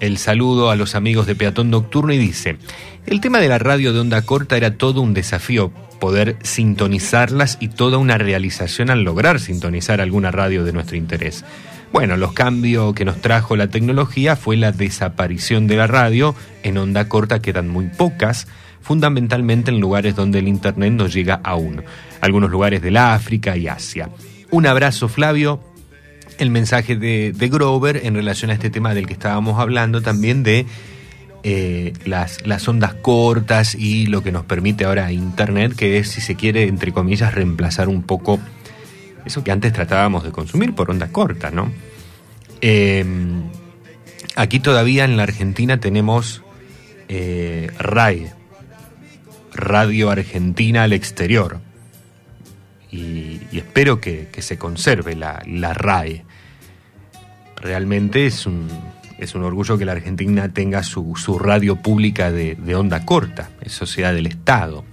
el 0.00 0.18
saludo 0.18 0.70
a 0.70 0.76
los 0.76 0.94
amigos 0.94 1.26
de 1.26 1.36
Peatón 1.36 1.70
Nocturno 1.70 2.12
y 2.12 2.18
dice, 2.18 2.56
el 3.06 3.20
tema 3.20 3.38
de 3.38 3.48
la 3.48 3.58
radio 3.58 3.92
de 3.92 4.00
onda 4.00 4.22
corta 4.22 4.56
era 4.56 4.76
todo 4.76 5.00
un 5.02 5.14
desafío, 5.14 5.70
poder 6.00 6.36
sintonizarlas 6.42 7.58
y 7.60 7.68
toda 7.68 7.98
una 7.98 8.18
realización 8.18 8.90
al 8.90 9.02
lograr 9.02 9.40
sintonizar 9.40 10.00
alguna 10.00 10.30
radio 10.30 10.64
de 10.64 10.72
nuestro 10.72 10.96
interés. 10.96 11.44
Bueno, 11.92 12.16
los 12.16 12.32
cambios 12.32 12.94
que 12.94 13.04
nos 13.04 13.20
trajo 13.20 13.56
la 13.56 13.68
tecnología 13.68 14.36
fue 14.36 14.56
la 14.56 14.70
desaparición 14.70 15.66
de 15.66 15.76
la 15.76 15.88
radio, 15.88 16.36
en 16.62 16.78
onda 16.78 17.08
corta 17.08 17.42
quedan 17.42 17.68
muy 17.68 17.86
pocas, 17.88 18.46
fundamentalmente 18.80 19.72
en 19.72 19.80
lugares 19.80 20.14
donde 20.14 20.38
el 20.38 20.46
Internet 20.46 20.92
no 20.92 21.08
llega 21.08 21.40
aún, 21.42 21.82
algunos 22.20 22.50
lugares 22.50 22.80
del 22.80 22.96
África 22.96 23.56
y 23.56 23.66
Asia. 23.66 24.08
Un 24.52 24.66
abrazo 24.66 25.08
Flavio, 25.08 25.60
el 26.38 26.50
mensaje 26.50 26.94
de, 26.94 27.32
de, 27.32 27.48
Grover 27.48 28.00
en 28.04 28.14
relación 28.14 28.52
a 28.52 28.54
este 28.54 28.70
tema 28.70 28.94
del 28.94 29.06
que 29.08 29.12
estábamos 29.12 29.58
hablando, 29.58 30.00
también 30.00 30.44
de 30.44 30.66
eh, 31.42 31.92
las, 32.04 32.46
las, 32.46 32.68
ondas 32.68 32.94
cortas 32.94 33.74
y 33.74 34.06
lo 34.06 34.22
que 34.22 34.30
nos 34.30 34.44
permite 34.44 34.84
ahora 34.84 35.10
Internet, 35.10 35.74
que 35.74 35.98
es, 35.98 36.08
si 36.08 36.20
se 36.20 36.36
quiere, 36.36 36.68
entre 36.68 36.92
comillas, 36.92 37.34
reemplazar 37.34 37.88
un 37.88 38.02
poco 38.02 38.38
eso 39.24 39.44
que 39.44 39.50
antes 39.50 39.72
tratábamos 39.72 40.24
de 40.24 40.32
consumir 40.32 40.74
por 40.74 40.90
onda 40.90 41.08
corta, 41.12 41.50
¿no? 41.50 41.72
Eh, 42.60 43.04
aquí 44.36 44.60
todavía 44.60 45.04
en 45.04 45.16
la 45.16 45.24
Argentina 45.24 45.80
tenemos 45.80 46.42
eh, 47.08 47.70
RAE, 47.78 48.32
Radio 49.52 50.10
Argentina 50.10 50.84
al 50.84 50.92
Exterior. 50.92 51.60
Y, 52.90 53.40
espero 53.52 54.00
que, 54.00 54.28
se 54.38 54.58
conserve 54.58 55.14
la, 55.14 55.42
la 55.46 55.74
RAE. 55.74 56.24
Realmente 57.56 58.26
es 58.26 58.46
un, 58.46 58.68
es 59.18 59.34
un 59.34 59.44
orgullo 59.44 59.78
que 59.78 59.84
la 59.84 59.92
Argentina 59.92 60.52
tenga 60.52 60.82
su, 60.82 61.14
su 61.16 61.38
radio 61.38 61.76
pública 61.76 62.32
de, 62.32 62.56
de 62.56 62.74
onda 62.74 63.04
corta, 63.04 63.50
eso 63.60 63.86
sea 63.86 64.12
del 64.12 64.26
Estado 64.26 64.84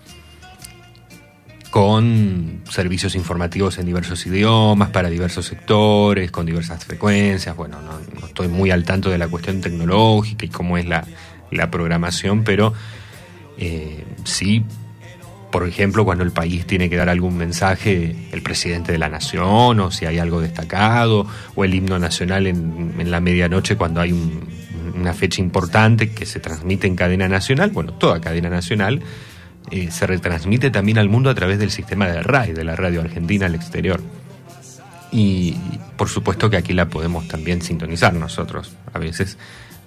con 1.69 2.61
servicios 2.69 3.15
informativos 3.15 3.77
en 3.77 3.85
diversos 3.85 4.25
idiomas, 4.25 4.89
para 4.89 5.09
diversos 5.09 5.45
sectores, 5.45 6.31
con 6.31 6.45
diversas 6.45 6.83
frecuencias. 6.85 7.55
Bueno, 7.55 7.77
no, 7.81 8.25
estoy 8.25 8.47
muy 8.47 8.71
al 8.71 8.83
tanto 8.83 9.09
de 9.09 9.17
la 9.17 9.27
cuestión 9.27 9.61
tecnológica 9.61 10.45
y 10.45 10.49
cómo 10.49 10.77
es 10.77 10.85
la, 10.85 11.05
la 11.51 11.69
programación, 11.69 12.43
pero 12.43 12.73
eh, 13.57 14.03
sí, 14.23 14.63
por 15.51 15.67
ejemplo, 15.67 16.03
cuando 16.05 16.23
el 16.23 16.31
país 16.31 16.65
tiene 16.67 16.89
que 16.89 16.95
dar 16.97 17.09
algún 17.09 17.37
mensaje, 17.37 18.15
el 18.31 18.41
presidente 18.41 18.91
de 18.91 18.97
la 18.97 19.09
nación, 19.09 19.79
o 19.79 19.91
si 19.91 20.05
hay 20.05 20.19
algo 20.19 20.41
destacado, 20.41 21.25
o 21.55 21.63
el 21.63 21.73
himno 21.73 21.99
nacional 21.99 22.47
en, 22.47 22.95
en 22.99 23.11
la 23.11 23.19
medianoche 23.21 23.75
cuando 23.77 24.01
hay 24.01 24.11
un- 24.11 24.47
una 24.95 25.13
fecha 25.13 25.41
importante 25.41 26.09
que 26.11 26.25
se 26.25 26.39
transmite 26.39 26.87
en 26.87 26.95
cadena 26.95 27.27
nacional, 27.29 27.69
bueno, 27.69 27.93
toda 27.93 28.19
cadena 28.19 28.49
nacional, 28.49 29.01
eh, 29.71 29.91
se 29.91 30.07
retransmite 30.07 30.71
también 30.71 30.97
al 30.97 31.09
mundo 31.09 31.29
a 31.29 31.35
través 31.35 31.59
del 31.59 31.71
sistema 31.71 32.07
de 32.07 32.23
RAI, 32.23 32.53
de 32.53 32.63
la 32.63 32.75
radio 32.75 33.01
argentina 33.01 33.45
al 33.45 33.55
exterior. 33.55 34.01
Y 35.11 35.55
por 35.95 36.09
supuesto 36.09 36.49
que 36.49 36.57
aquí 36.57 36.73
la 36.73 36.89
podemos 36.89 37.27
también 37.27 37.61
sintonizar 37.61 38.13
nosotros. 38.13 38.73
A 38.93 38.99
veces, 38.99 39.37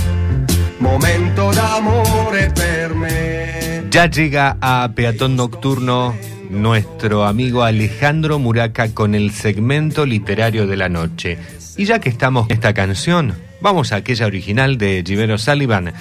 momento 0.78 1.50
d'amore 1.50 2.50
per 2.54 2.94
me. 2.94 3.84
Ya 3.90 4.06
llega 4.06 4.56
a 4.58 4.88
Peatón 4.88 5.34
Nocturno 5.34 6.16
nuestro 6.52 7.24
amigo 7.24 7.64
Alejandro 7.64 8.38
Muraca 8.38 8.92
con 8.94 9.14
el 9.14 9.32
segmento 9.32 10.06
literario 10.06 10.66
de 10.66 10.76
la 10.76 10.88
noche. 10.88 11.38
Y 11.76 11.86
ya 11.86 11.98
que 12.00 12.08
estamos 12.10 12.48
en 12.50 12.54
esta 12.54 12.74
canción, 12.74 13.34
vamos 13.60 13.92
a 13.92 13.96
aquella 13.96 14.26
original 14.26 14.76
de 14.78 15.02
Givero 15.06 15.38
Sullivan. 15.38 15.92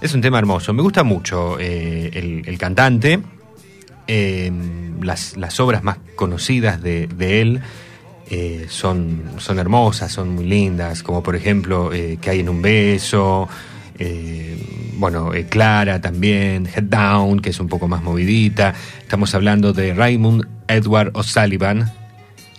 Es 0.00 0.12
un 0.12 0.20
tema 0.20 0.38
hermoso, 0.38 0.72
me 0.74 0.82
gusta 0.82 1.04
mucho 1.04 1.56
eh, 1.60 2.42
el, 2.44 2.58
cantante, 2.58 3.20
eh, 4.06 4.52
las, 5.00 5.36
las 5.36 5.58
obras 5.60 5.82
más 5.82 5.98
conocidas 6.16 6.82
de, 6.82 7.06
de 7.06 7.40
él. 7.40 7.60
eh, 8.30 8.66
son, 8.68 9.22
son 9.38 9.58
hermosas, 9.58 10.10
son 10.12 10.30
muy 10.34 10.44
lindas, 10.44 11.02
como 11.02 11.22
por 11.22 11.36
ejemplo 11.36 11.92
eh, 11.92 12.18
Que 12.20 12.30
hay 12.30 12.40
en 12.40 12.48
un 12.48 12.62
beso, 12.62 13.48
eh, 13.98 14.56
bueno, 14.96 15.34
eh, 15.34 15.46
Clara 15.46 16.00
también, 16.00 16.66
Head 16.66 16.84
Down, 16.84 17.40
que 17.40 17.50
es 17.50 17.60
un 17.60 17.68
poco 17.68 17.88
más 17.88 18.02
movidita. 18.02 18.74
Estamos 19.00 19.34
hablando 19.34 19.72
de 19.72 19.94
Raymond 19.94 20.46
Edward 20.68 21.10
O'Sullivan, 21.14 21.92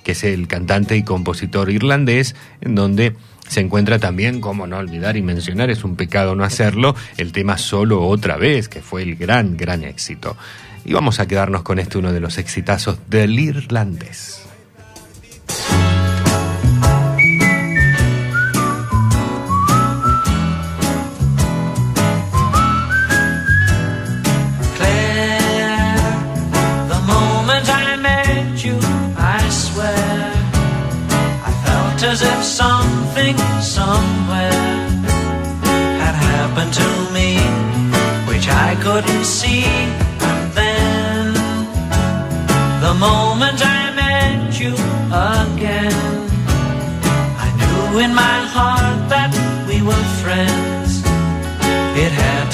que 0.03 0.13
es 0.13 0.23
el 0.23 0.47
cantante 0.47 0.95
y 0.95 1.03
compositor 1.03 1.69
irlandés, 1.69 2.35
en 2.61 2.75
donde 2.75 3.15
se 3.47 3.61
encuentra 3.61 3.99
también, 3.99 4.41
como 4.41 4.67
no 4.67 4.77
olvidar 4.77 5.17
y 5.17 5.21
mencionar, 5.21 5.69
es 5.69 5.83
un 5.83 5.95
pecado 5.95 6.35
no 6.35 6.43
hacerlo, 6.43 6.95
el 7.17 7.31
tema 7.31 7.57
Solo 7.57 8.03
otra 8.03 8.37
vez, 8.37 8.69
que 8.69 8.81
fue 8.81 9.03
el 9.03 9.15
gran, 9.15 9.55
gran 9.57 9.83
éxito. 9.83 10.35
Y 10.83 10.93
vamos 10.93 11.19
a 11.19 11.27
quedarnos 11.27 11.63
con 11.63 11.79
este 11.79 11.97
uno 11.97 12.11
de 12.11 12.19
los 12.19 12.37
exitazos 12.37 12.99
del 13.09 13.39
irlandés. 13.39 14.44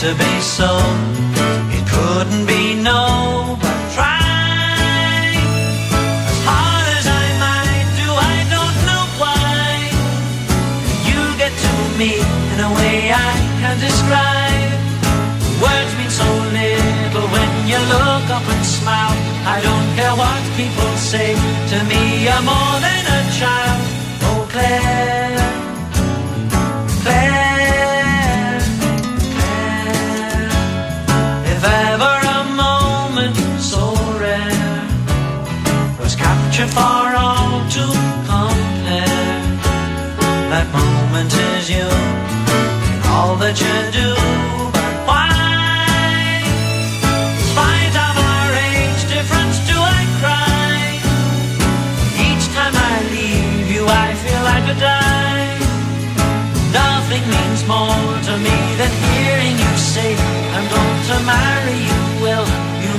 To 0.02 0.16
be 0.16 0.42
so. 0.42 0.72
It 1.78 1.86
couldn't 1.88 2.48
be 2.48 2.74
no, 2.74 3.31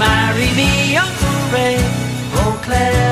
marry 0.03 0.51
me, 0.59 0.70
oh 0.99 1.11
hooray, 1.23 1.77
oh 2.41 2.61
Claire? 2.65 3.11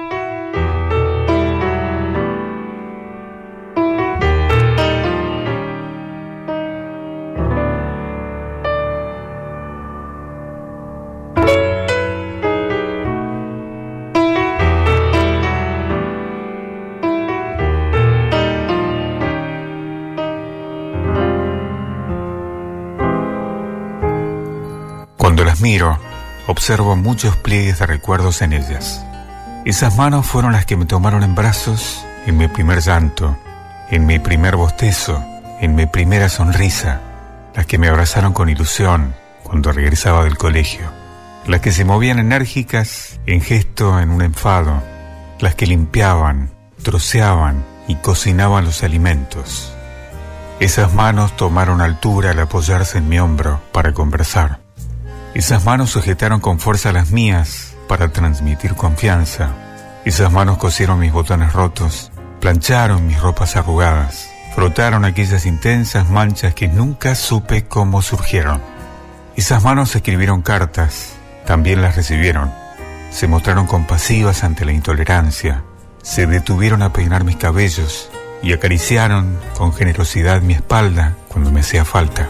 Observo 26.71 26.95
muchos 26.95 27.35
pliegues 27.35 27.79
de 27.79 27.85
recuerdos 27.85 28.41
en 28.41 28.53
ellas. 28.53 29.05
Esas 29.65 29.97
manos 29.97 30.25
fueron 30.25 30.53
las 30.53 30.65
que 30.65 30.77
me 30.77 30.85
tomaron 30.85 31.21
en 31.21 31.35
brazos 31.35 32.05
en 32.25 32.37
mi 32.37 32.47
primer 32.47 32.79
llanto, 32.79 33.37
en 33.89 34.05
mi 34.05 34.19
primer 34.19 34.55
bostezo, 34.55 35.21
en 35.59 35.75
mi 35.75 35.85
primera 35.85 36.29
sonrisa, 36.29 37.01
las 37.53 37.65
que 37.65 37.77
me 37.77 37.89
abrazaron 37.89 38.31
con 38.31 38.47
ilusión 38.47 39.13
cuando 39.43 39.73
regresaba 39.73 40.23
del 40.23 40.37
colegio, 40.37 40.89
las 41.45 41.59
que 41.59 41.73
se 41.73 41.83
movían 41.83 42.19
enérgicas 42.19 43.19
en 43.25 43.41
gesto 43.41 43.99
en 43.99 44.09
un 44.09 44.21
enfado, 44.21 44.81
las 45.41 45.55
que 45.55 45.67
limpiaban, 45.67 46.51
troceaban 46.81 47.65
y 47.89 47.95
cocinaban 47.95 48.63
los 48.63 48.81
alimentos. 48.81 49.73
Esas 50.61 50.93
manos 50.93 51.35
tomaron 51.35 51.81
altura 51.81 52.31
al 52.31 52.39
apoyarse 52.39 52.99
en 52.99 53.09
mi 53.09 53.19
hombro 53.19 53.59
para 53.73 53.93
conversar. 53.93 54.60
Esas 55.33 55.63
manos 55.63 55.91
sujetaron 55.91 56.41
con 56.41 56.59
fuerza 56.59 56.91
las 56.91 57.11
mías 57.11 57.73
para 57.87 58.09
transmitir 58.09 58.75
confianza. 58.75 59.51
Esas 60.03 60.29
manos 60.29 60.57
cosieron 60.57 60.99
mis 60.99 61.13
botones 61.13 61.53
rotos, 61.53 62.11
plancharon 62.41 63.07
mis 63.07 63.21
ropas 63.21 63.55
arrugadas, 63.55 64.29
frotaron 64.53 65.05
aquellas 65.05 65.45
intensas 65.45 66.09
manchas 66.09 66.53
que 66.53 66.67
nunca 66.67 67.15
supe 67.15 67.63
cómo 67.63 68.01
surgieron. 68.01 68.61
Esas 69.37 69.63
manos 69.63 69.95
escribieron 69.95 70.41
cartas, 70.41 71.13
también 71.45 71.81
las 71.81 71.95
recibieron. 71.95 72.51
Se 73.09 73.29
mostraron 73.29 73.67
compasivas 73.67 74.43
ante 74.43 74.65
la 74.65 74.73
intolerancia, 74.73 75.63
se 76.01 76.27
detuvieron 76.27 76.81
a 76.81 76.91
peinar 76.91 77.23
mis 77.23 77.37
cabellos 77.37 78.09
y 78.43 78.51
acariciaron 78.51 79.39
con 79.57 79.73
generosidad 79.73 80.41
mi 80.41 80.53
espalda 80.53 81.15
cuando 81.29 81.51
me 81.51 81.61
hacía 81.61 81.85
falta. 81.85 82.27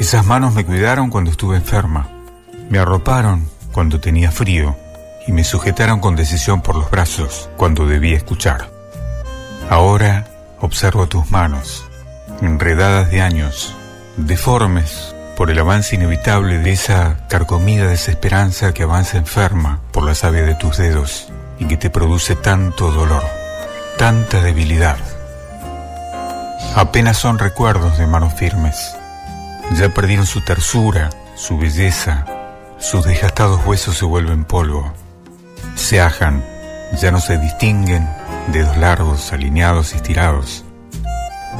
Esas 0.00 0.26
manos 0.26 0.54
me 0.54 0.64
cuidaron 0.64 1.08
cuando 1.08 1.30
estuve 1.30 1.56
enferma, 1.56 2.08
me 2.68 2.78
arroparon 2.78 3.48
cuando 3.72 4.00
tenía 4.00 4.30
frío 4.30 4.76
y 5.26 5.32
me 5.32 5.44
sujetaron 5.44 6.00
con 6.00 6.16
decisión 6.16 6.62
por 6.62 6.76
los 6.76 6.90
brazos 6.90 7.48
cuando 7.56 7.86
debía 7.86 8.16
escuchar. 8.16 8.70
Ahora 9.70 10.26
observo 10.60 11.06
tus 11.06 11.30
manos, 11.30 11.86
enredadas 12.42 13.10
de 13.10 13.22
años, 13.22 13.74
deformes 14.16 15.14
por 15.36 15.50
el 15.50 15.58
avance 15.58 15.94
inevitable 15.94 16.58
de 16.58 16.72
esa 16.72 17.26
carcomida 17.28 17.86
desesperanza 17.86 18.72
que 18.74 18.82
avanza 18.82 19.16
enferma 19.16 19.80
por 19.92 20.04
la 20.04 20.14
savia 20.14 20.42
de 20.42 20.54
tus 20.54 20.76
dedos 20.76 21.32
y 21.58 21.66
que 21.66 21.76
te 21.76 21.90
produce 21.90 22.36
tanto 22.36 22.90
dolor, 22.90 23.24
tanta 23.96 24.42
debilidad. 24.42 24.98
Apenas 26.76 27.16
son 27.16 27.38
recuerdos 27.38 27.98
de 27.98 28.06
manos 28.06 28.34
firmes. 28.34 28.96
Ya 29.72 29.92
perdieron 29.92 30.26
su 30.26 30.40
tersura, 30.42 31.10
su 31.34 31.58
belleza, 31.58 32.26
sus 32.78 33.04
desgastados 33.04 33.64
huesos 33.66 33.96
se 33.96 34.04
vuelven 34.04 34.44
polvo. 34.44 34.92
Se 35.74 36.00
ajan, 36.00 36.44
ya 37.00 37.10
no 37.10 37.20
se 37.20 37.38
distinguen, 37.38 38.08
dedos 38.48 38.76
largos, 38.76 39.32
alineados 39.32 39.94
y 39.94 39.96
estirados. 39.96 40.64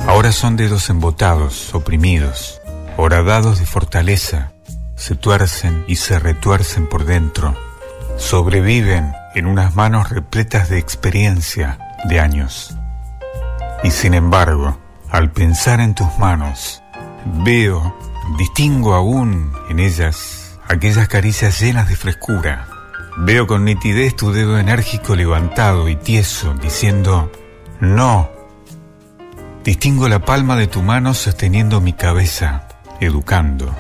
Ahora 0.07 0.33
son 0.33 0.57
dedos 0.57 0.91
embotados, 0.91 1.75
oprimidos, 1.75 2.61
horadados 2.97 3.59
de 3.59 3.67
fortaleza, 3.67 4.53
se 4.97 5.17
tuercen 5.17 5.85
y 5.89 5.97
se 5.97 6.19
retuercen 6.19 6.87
por 6.89 7.05
dentro. 7.05 7.57
Sobreviven 8.17 9.13
en 9.35 9.47
unas 9.47 9.75
manos 9.75 10.11
repletas 10.11 10.69
de 10.69 10.79
experiencia, 10.79 11.79
de 12.05 12.21
años. 12.21 12.77
Y 13.83 13.91
sin 13.91 14.15
embargo, 14.15 14.79
al 15.11 15.33
pensar 15.33 15.81
en 15.81 15.95
tus 15.95 16.17
manos, 16.19 16.84
veo, 17.25 17.95
distingo 18.39 18.95
aún 18.95 19.53
en 19.69 19.81
ellas 19.81 20.59
aquellas 20.69 21.09
caricias 21.09 21.61
llenas 21.61 21.89
de 21.89 21.97
frescura. 21.97 22.69
Veo 23.17 23.47
con 23.47 23.65
nitidez 23.65 24.17
tu 24.17 24.33
dedo 24.33 24.59
enérgico 24.59 25.15
levantado 25.15 25.89
y 25.89 25.97
tieso, 25.97 26.55
diciendo, 26.55 27.31
no. 27.81 28.29
Distingo 29.63 30.09
la 30.09 30.21
palma 30.21 30.57
de 30.57 30.67
tu 30.67 30.83
mano 30.83 31.15
sosteniendo 31.15 31.81
mi 31.81 31.93
cabeza, 31.93 32.69
educando. 33.01 33.75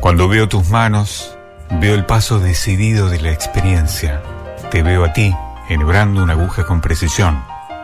Cuando 0.00 0.28
veo 0.28 0.48
tus 0.48 0.68
manos, 0.70 1.36
veo 1.80 1.94
el 1.94 2.06
paso 2.06 2.38
decidido 2.38 3.08
de 3.08 3.20
la 3.20 3.32
experiencia. 3.32 4.22
Te 4.70 4.82
veo 4.82 5.04
a 5.04 5.12
ti, 5.12 5.34
enhebrando 5.68 6.22
una 6.22 6.34
aguja 6.34 6.64
con 6.64 6.80
precisión, 6.80 7.42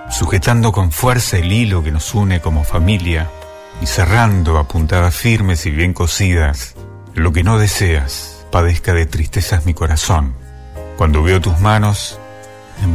sujetando 0.08 0.70
con 0.70 0.92
fuerza 0.92 1.36
el 1.36 1.52
hilo 1.52 1.82
que 1.82 1.90
nos 1.90 2.14
une 2.14 2.40
como 2.40 2.62
familia 2.62 3.28
y 3.80 3.86
cerrando 3.86 4.58
a 4.58 4.68
puntadas 4.68 5.14
firmes 5.14 5.66
y 5.66 5.70
bien 5.70 5.92
cosidas 5.92 6.74
lo 7.14 7.32
que 7.32 7.44
no 7.44 7.58
deseas 7.58 8.46
padezca 8.50 8.92
de 8.92 9.06
tristezas 9.06 9.66
mi 9.66 9.74
corazón. 9.74 10.34
Cuando 10.96 11.22
veo 11.22 11.40
tus 11.40 11.58
manos, 11.60 12.18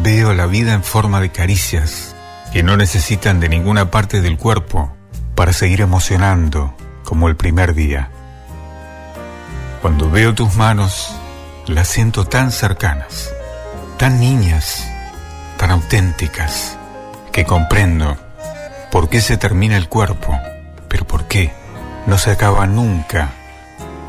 veo 0.03 0.33
la 0.33 0.45
vida 0.45 0.73
en 0.73 0.83
forma 0.83 1.21
de 1.21 1.31
caricias 1.31 2.15
que 2.51 2.63
no 2.63 2.77
necesitan 2.77 3.39
de 3.39 3.49
ninguna 3.49 3.91
parte 3.91 4.21
del 4.21 4.37
cuerpo 4.37 4.93
para 5.35 5.53
seguir 5.53 5.81
emocionando 5.81 6.75
como 7.03 7.27
el 7.27 7.35
primer 7.35 7.73
día. 7.73 8.09
Cuando 9.81 10.09
veo 10.09 10.33
tus 10.33 10.55
manos, 10.55 11.15
las 11.65 11.87
siento 11.87 12.25
tan 12.25 12.51
cercanas, 12.51 13.31
tan 13.97 14.19
niñas, 14.19 14.85
tan 15.57 15.71
auténticas, 15.71 16.77
que 17.31 17.45
comprendo 17.45 18.17
por 18.91 19.09
qué 19.09 19.21
se 19.21 19.37
termina 19.37 19.77
el 19.77 19.87
cuerpo, 19.87 20.37
pero 20.89 21.05
por 21.05 21.25
qué 21.25 21.51
no 22.07 22.17
se 22.17 22.31
acaba 22.31 22.65
nunca 22.65 23.31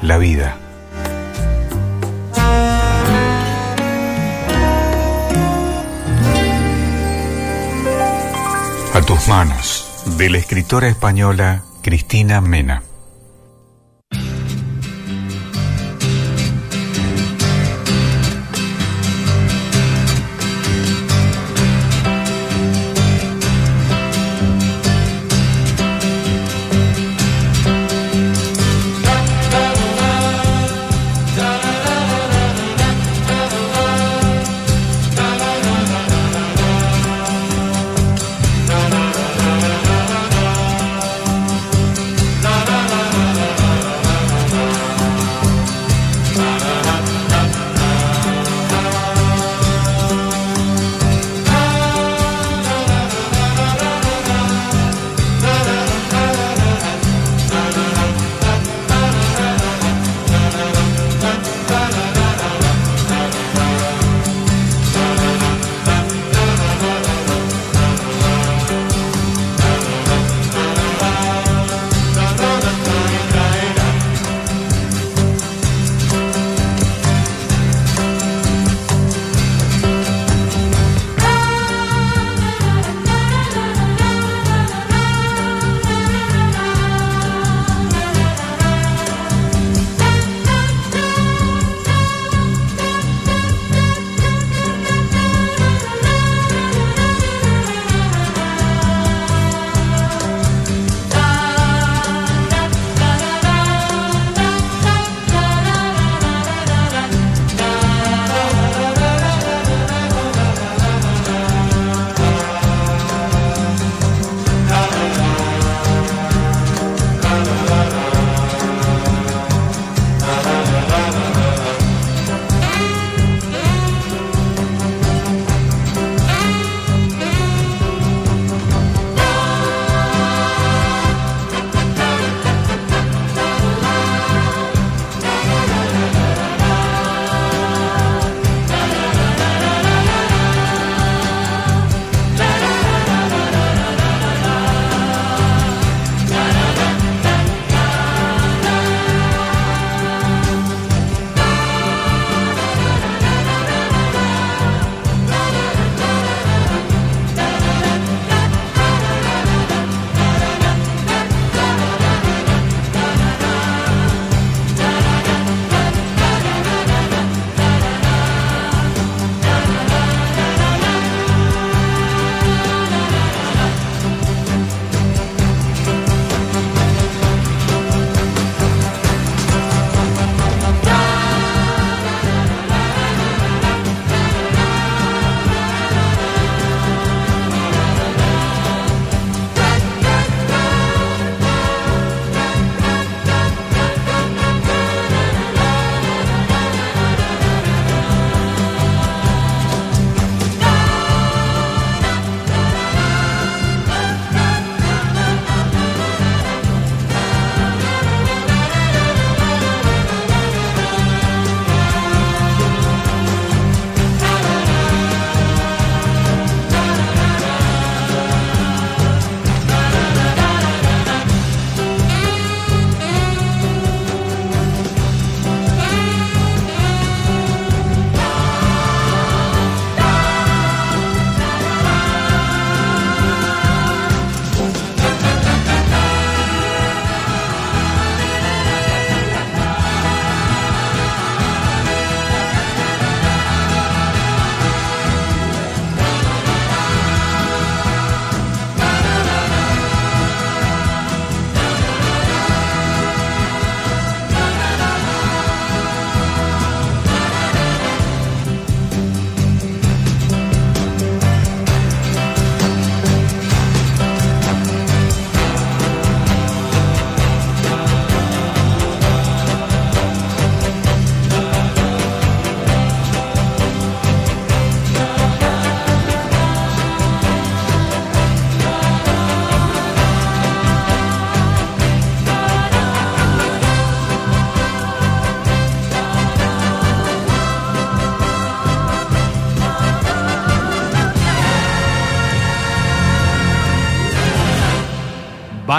la 0.03 0.19
vida. 0.19 0.57
A 8.93 9.03
tus 9.03 9.29
manos, 9.29 9.87
de 10.19 10.31
la 10.31 10.39
escritora 10.39 10.89
española 10.89 11.63
Cristina 11.83 12.41
Mena. 12.41 12.83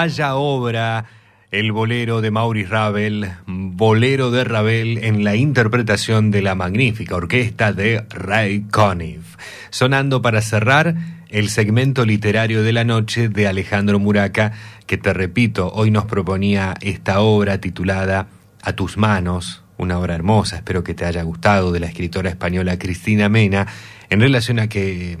Vaya 0.02 0.34
obra, 0.34 1.04
el 1.52 1.70
bolero 1.70 2.20
de 2.20 2.32
Maurice 2.32 2.70
Ravel, 2.70 3.30
bolero 3.46 4.32
de 4.32 4.42
Ravel 4.42 4.98
en 4.98 5.22
la 5.22 5.36
interpretación 5.36 6.32
de 6.32 6.42
la 6.42 6.56
magnífica 6.56 7.14
orquesta 7.14 7.72
de 7.72 8.04
Ray 8.10 8.62
Conniff. 8.62 9.36
Sonando 9.70 10.20
para 10.20 10.42
cerrar 10.42 10.96
el 11.28 11.50
segmento 11.50 12.04
literario 12.04 12.64
de 12.64 12.72
la 12.72 12.82
noche 12.82 13.28
de 13.28 13.46
Alejandro 13.46 14.00
Muraca, 14.00 14.54
que 14.86 14.98
te 14.98 15.12
repito, 15.12 15.70
hoy 15.72 15.92
nos 15.92 16.06
proponía 16.06 16.74
esta 16.80 17.20
obra 17.20 17.58
titulada 17.58 18.26
A 18.60 18.72
tus 18.72 18.96
manos, 18.96 19.62
una 19.76 20.00
obra 20.00 20.16
hermosa, 20.16 20.56
espero 20.56 20.82
que 20.82 20.94
te 20.94 21.04
haya 21.04 21.22
gustado, 21.22 21.70
de 21.70 21.78
la 21.78 21.86
escritora 21.86 22.28
española 22.28 22.76
Cristina 22.76 23.28
Mena, 23.28 23.68
en 24.10 24.20
relación 24.20 24.58
a 24.58 24.66
que 24.66 25.16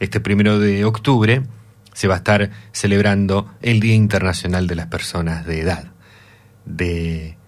este 0.00 0.18
primero 0.18 0.58
de 0.58 0.86
octubre 0.86 1.42
se 1.94 2.08
va 2.08 2.14
a 2.14 2.18
estar 2.18 2.50
celebrando 2.72 3.50
el 3.62 3.80
Día 3.80 3.94
Internacional 3.94 4.66
de 4.66 4.74
las 4.74 4.88
Personas 4.88 5.46
de 5.46 5.60
Edad, 5.60 5.92
de 6.66 7.38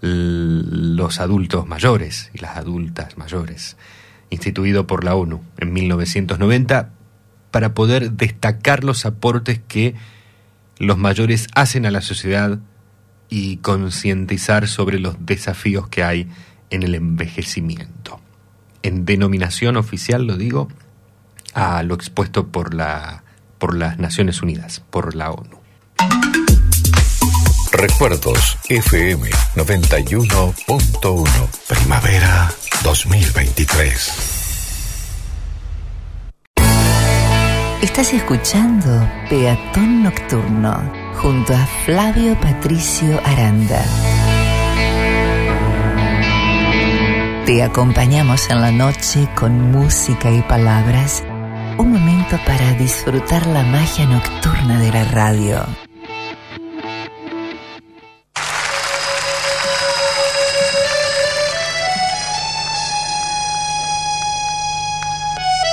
los 0.00 1.18
adultos 1.18 1.66
mayores 1.66 2.30
y 2.32 2.38
las 2.38 2.56
adultas 2.56 3.18
mayores, 3.18 3.76
instituido 4.30 4.86
por 4.86 5.02
la 5.02 5.16
ONU 5.16 5.42
en 5.58 5.72
1990 5.72 6.90
para 7.50 7.74
poder 7.74 8.12
destacar 8.12 8.84
los 8.84 9.06
aportes 9.06 9.60
que 9.66 9.94
los 10.78 10.98
mayores 10.98 11.48
hacen 11.54 11.86
a 11.86 11.90
la 11.90 12.02
sociedad 12.02 12.58
y 13.30 13.56
concientizar 13.56 14.68
sobre 14.68 14.98
los 14.98 15.16
desafíos 15.24 15.88
que 15.88 16.04
hay 16.04 16.28
en 16.68 16.82
el 16.82 16.94
envejecimiento. 16.94 18.20
En 18.82 19.06
denominación 19.06 19.76
oficial, 19.76 20.26
lo 20.26 20.36
digo, 20.36 20.68
a 21.54 21.82
lo 21.82 21.94
expuesto 21.94 22.48
por 22.48 22.74
la 22.74 23.24
por 23.58 23.76
las 23.76 23.98
Naciones 23.98 24.42
Unidas, 24.42 24.82
por 24.90 25.14
la 25.14 25.30
ONU. 25.30 25.60
Recuerdos 27.72 28.56
FM 28.68 29.28
91.1 29.54 31.48
Primavera 31.68 32.50
2023. 32.82 34.36
Estás 37.82 38.14
escuchando 38.14 38.88
Peatón 39.28 40.02
Nocturno 40.02 40.92
junto 41.20 41.54
a 41.54 41.66
Flavio 41.84 42.34
Patricio 42.40 43.20
Aranda. 43.24 43.84
Te 47.44 47.62
acompañamos 47.62 48.48
en 48.50 48.60
la 48.60 48.72
noche 48.72 49.28
con 49.36 49.70
música 49.70 50.30
y 50.30 50.40
palabras 50.42 51.22
un 51.78 51.92
momento 51.92 52.38
para 52.46 52.72
disfrutar 52.74 53.46
la 53.46 53.62
magia 53.64 54.06
nocturna 54.06 54.80
de 54.80 54.92
la 54.92 55.04
radio. 55.04 55.64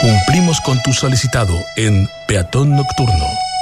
Cumplimos 0.01 0.59
con 0.61 0.81
tu 0.81 0.91
solicitado 0.91 1.53
en 1.77 2.09
Peatón 2.27 2.75
Nocturno. 2.75 3.52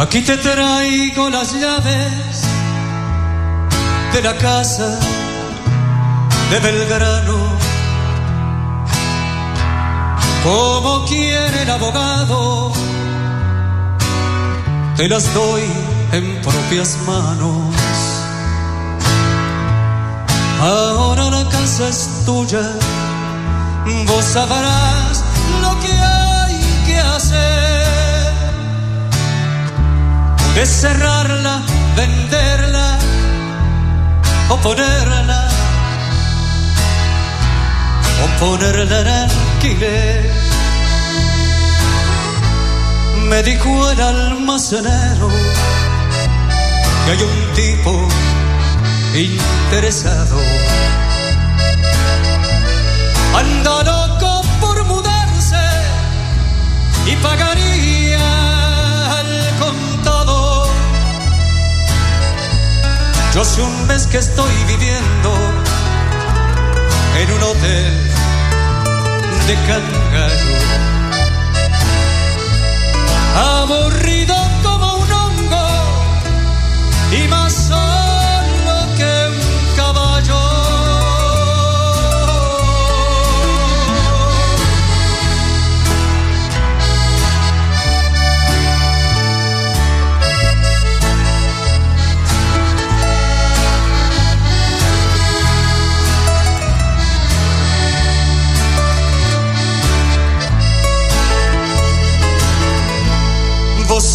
Aquí 0.00 0.22
te 0.22 0.34
traigo 0.38 1.28
las 1.28 1.52
llaves 1.52 2.42
de 4.14 4.22
la 4.22 4.34
casa 4.38 4.98
de 6.50 6.58
Belgrano. 6.58 7.38
Como 10.42 11.04
quiere 11.04 11.62
el 11.64 11.70
abogado, 11.70 12.72
te 14.96 15.06
las 15.06 15.34
doy 15.34 15.64
en 16.12 16.40
propias 16.40 16.96
manos. 17.06 17.74
Ahora 20.62 21.24
la 21.28 21.46
casa 21.50 21.88
es 21.90 22.08
tuya, 22.24 22.66
vos 24.06 24.24
sabrás 24.24 25.09
de 30.60 30.66
cerrarla, 30.66 31.62
venderla 31.96 32.98
o 34.50 34.56
ponerla, 34.58 35.48
o 38.22 38.26
ponerla 38.40 39.00
en 39.00 39.08
alquiler. 39.08 40.30
Me 43.30 43.42
dijo 43.42 43.90
el 43.90 44.00
almacenero 44.02 45.30
que 47.04 47.10
hay 47.12 47.22
un 47.22 47.38
tipo 47.54 47.92
interesado. 49.14 50.38
Anda 53.34 53.82
loco 53.90 54.42
por 54.60 54.84
mudarse 54.84 55.64
y 57.06 57.16
pagaría 57.16 57.99
Yo 63.32 63.42
hace 63.42 63.62
un 63.62 63.86
mes 63.86 64.08
que 64.08 64.18
estoy 64.18 64.52
viviendo 64.66 65.32
en 67.16 67.32
un 67.32 67.42
hotel 67.44 67.92
de 69.46 69.54
Cangallo. 69.68 70.56
Aburrido 73.36 74.34
como 74.64 74.94
un 74.96 75.12
hongo 75.12 75.68
y 77.12 77.28
más 77.28 77.39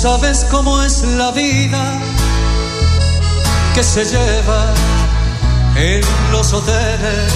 sabes 0.06 0.46
cómo 0.52 0.84
es 0.84 1.02
la 1.02 1.32
vida 1.32 1.84
que 3.74 3.84
se 3.84 4.06
lleva 4.06 4.64
en 5.76 6.02
los 6.32 6.54
hoteles, 6.54 7.34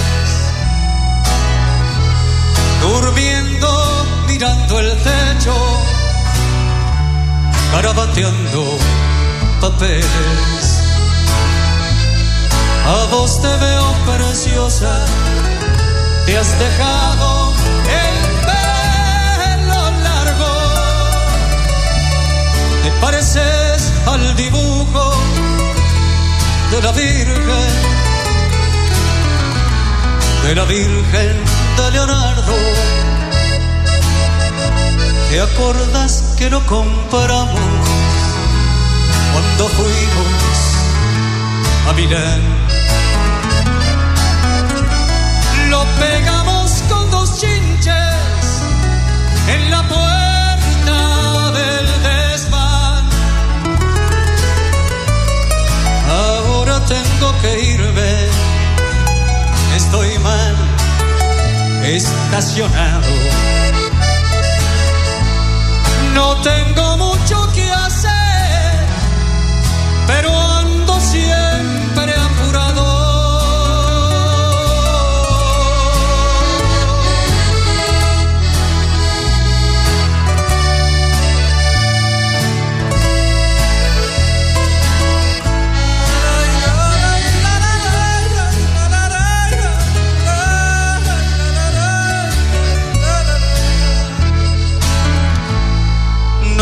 durmiendo, 2.79 3.69
mirando 4.27 4.79
el 4.81 4.91
techo, 4.97 5.55
carabateando 7.71 8.77
papeles. 9.59 10.65
A 12.85 13.07
vos 13.09 13.41
te 13.41 13.53
veo 13.65 13.87
preciosa, 14.05 14.93
te 16.27 16.37
has 16.37 16.59
dejado 16.59 17.38
pareces 23.01 23.91
al 24.05 24.35
dibujo 24.35 25.13
de 26.71 26.81
la 26.81 26.91
Virgen, 26.91 27.73
de 30.43 30.55
la 30.55 30.65
Virgen 30.65 31.35
de 31.77 31.91
Leonardo. 31.91 32.55
¿Te 35.30 35.41
acordas 35.41 36.23
que 36.38 36.49
lo 36.49 36.65
compramos 36.65 37.59
cuando 39.34 39.67
fuimos 39.69 40.57
a 41.88 41.93
Milán? 41.93 42.41
Lo 45.69 45.85
pegamos 45.99 46.84
con 46.89 47.11
dos 47.11 47.39
chinches 47.39 47.93
en 49.47 49.71
la 49.71 49.88
puerta 49.88 50.18
que 57.41 57.59
irme, 57.61 58.27
estoy 59.75 60.17
mal 60.19 60.55
estacionado. 61.83 63.07
No 66.13 66.41
tengo 66.41 66.97
mucho 66.97 67.51
que 67.53 67.71
hacer, 67.71 68.85
pero 70.07 70.48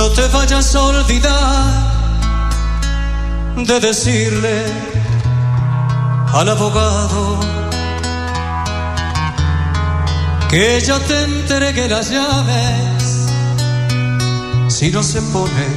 No 0.08 0.14
te 0.14 0.28
vayas 0.30 0.74
a 0.74 0.82
olvidar 0.84 1.66
de 3.58 3.80
decirle 3.82 4.64
al 6.34 6.48
abogado 6.48 7.38
que 10.50 10.80
ya 10.80 10.98
te 11.00 11.24
entregué 11.24 11.90
las 11.90 12.10
llaves 12.10 13.28
si 14.70 14.92
no 14.92 15.04
se 15.04 15.22
pone 15.24 15.68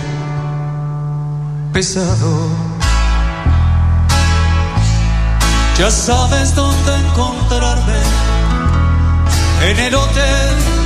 pesado. 1.72 2.50
Ya 5.76 5.90
sabes 5.90 6.54
dónde 6.54 6.96
encontrarme 6.98 8.00
en 9.70 9.78
el 9.80 9.94
hotel 9.96 10.79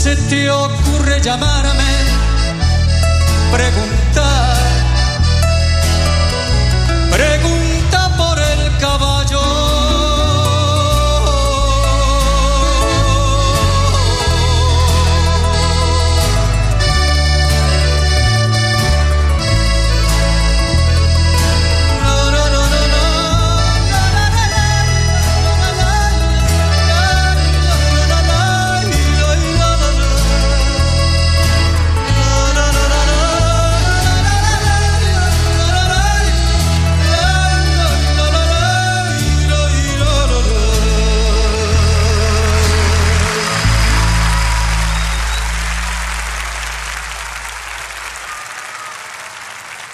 se 0.00 0.16
te 0.16 0.48
ocurre 0.48 1.20
llamarme, 1.20 1.84
preguntar, 3.52 3.89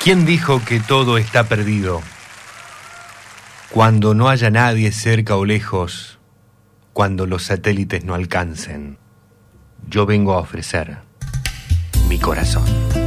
¿Quién 0.06 0.24
dijo 0.24 0.64
que 0.64 0.78
todo 0.78 1.18
está 1.18 1.48
perdido? 1.48 2.00
Cuando 3.70 4.14
no 4.14 4.28
haya 4.28 4.50
nadie 4.50 4.92
cerca 4.92 5.34
o 5.34 5.44
lejos, 5.44 6.20
cuando 6.92 7.26
los 7.26 7.42
satélites 7.42 8.04
no 8.04 8.14
alcancen, 8.14 8.98
yo 9.88 10.06
vengo 10.06 10.34
a 10.34 10.38
ofrecer 10.38 10.98
mi 12.08 12.20
corazón. 12.20 13.05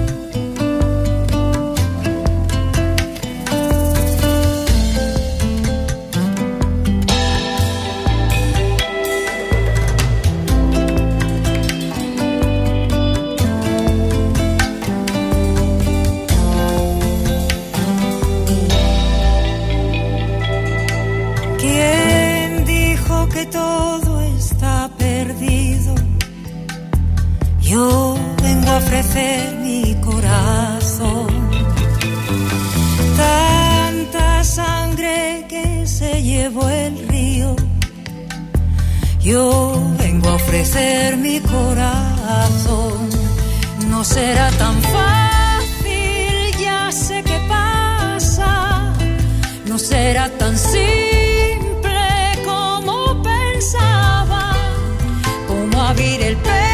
El 56.29 56.37
pecho 56.37 56.68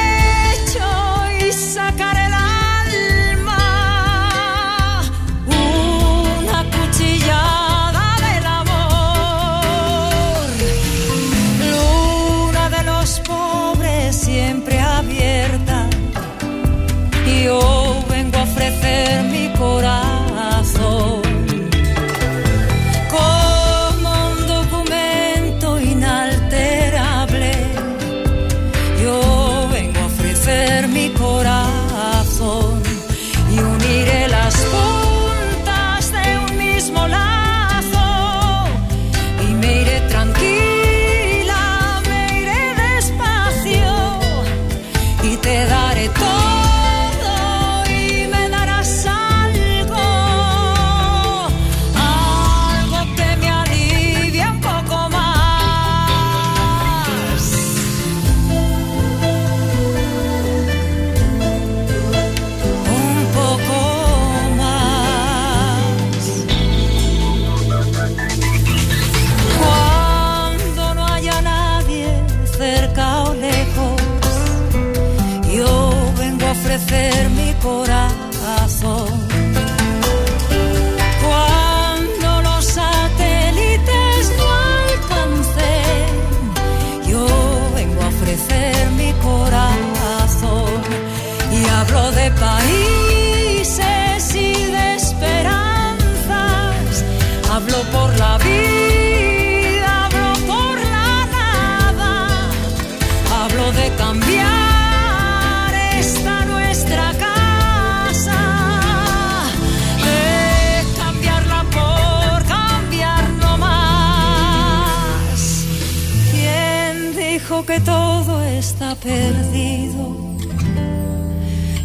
perdido. 119.06 120.18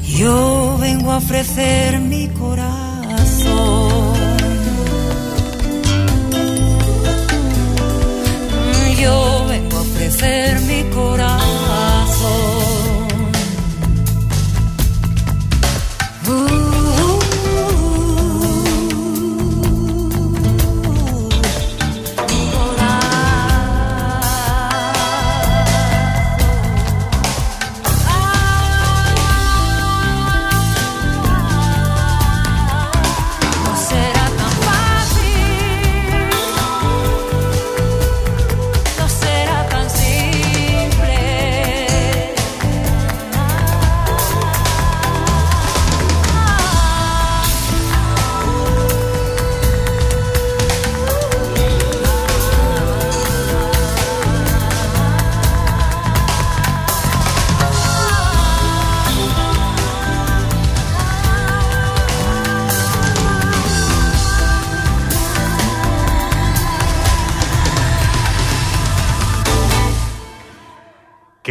Yo 0.03 0.77
vengo 0.81 1.13
a 1.13 1.19
ofrecer 1.19 2.01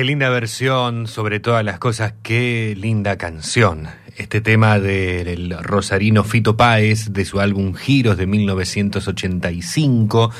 linda 0.09 0.31
versión, 0.31 1.05
sobre 1.05 1.39
todas 1.39 1.63
las 1.63 1.77
cosas, 1.77 2.15
qué 2.23 2.75
linda 2.75 3.19
canción. 3.19 3.89
Este 4.17 4.41
tema 4.41 4.79
del 4.79 5.55
rosarino 5.61 6.23
Fito 6.23 6.57
Páez, 6.57 7.13
de 7.13 7.25
su 7.25 7.39
álbum 7.39 7.75
Giros 7.75 8.17
de 8.17 8.25
1985, 8.25 10.31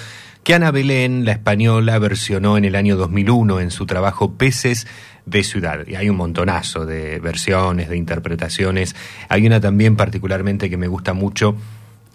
que 0.44 0.56
Ana 0.56 0.72
Belén, 0.72 1.24
la 1.24 1.34
española, 1.34 2.00
versionó 2.00 2.58
en 2.58 2.66
el 2.66 2.74
año 2.74 2.98
2001 2.98 3.60
en 3.60 3.70
su 3.70 3.86
trabajo 3.86 4.34
Peces 4.34 4.88
de 5.28 5.44
Ciudad. 5.44 5.86
Y 5.86 5.94
hay 5.94 6.10
un 6.10 6.18
montonazo 6.18 6.88
de 6.88 7.20
versiones, 7.20 7.90
de 7.90 7.98
interpretaciones. 7.98 8.96
Hay 9.28 9.46
una 9.46 9.62
también 9.62 9.96
particularmente 9.96 10.72
que 10.72 10.78
me 10.78 10.88
gusta 10.88 11.14
mucho, 11.14 11.56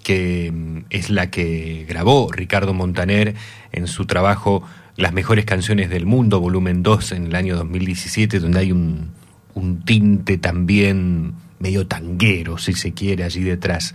que 0.02 0.50
mm, 0.52 0.86
es 0.90 1.08
la 1.08 1.30
que 1.30 1.86
grabó 1.88 2.32
Ricardo 2.32 2.74
Montaner 2.74 3.36
en 3.70 3.86
su 3.86 4.06
trabajo 4.06 4.64
Las 4.96 5.12
mejores 5.12 5.44
canciones 5.44 5.90
del 5.90 6.06
mundo, 6.06 6.40
volumen 6.40 6.82
2, 6.82 7.12
en 7.12 7.26
el 7.26 7.34
año 7.34 7.56
2017, 7.56 8.38
donde 8.38 8.60
hay 8.60 8.72
un, 8.72 9.10
un 9.54 9.84
tinte 9.84 10.38
también 10.38 11.34
medio 11.58 11.86
tanguero, 11.86 12.58
si 12.58 12.74
se 12.74 12.92
quiere, 12.92 13.24
allí 13.24 13.42
detrás 13.42 13.94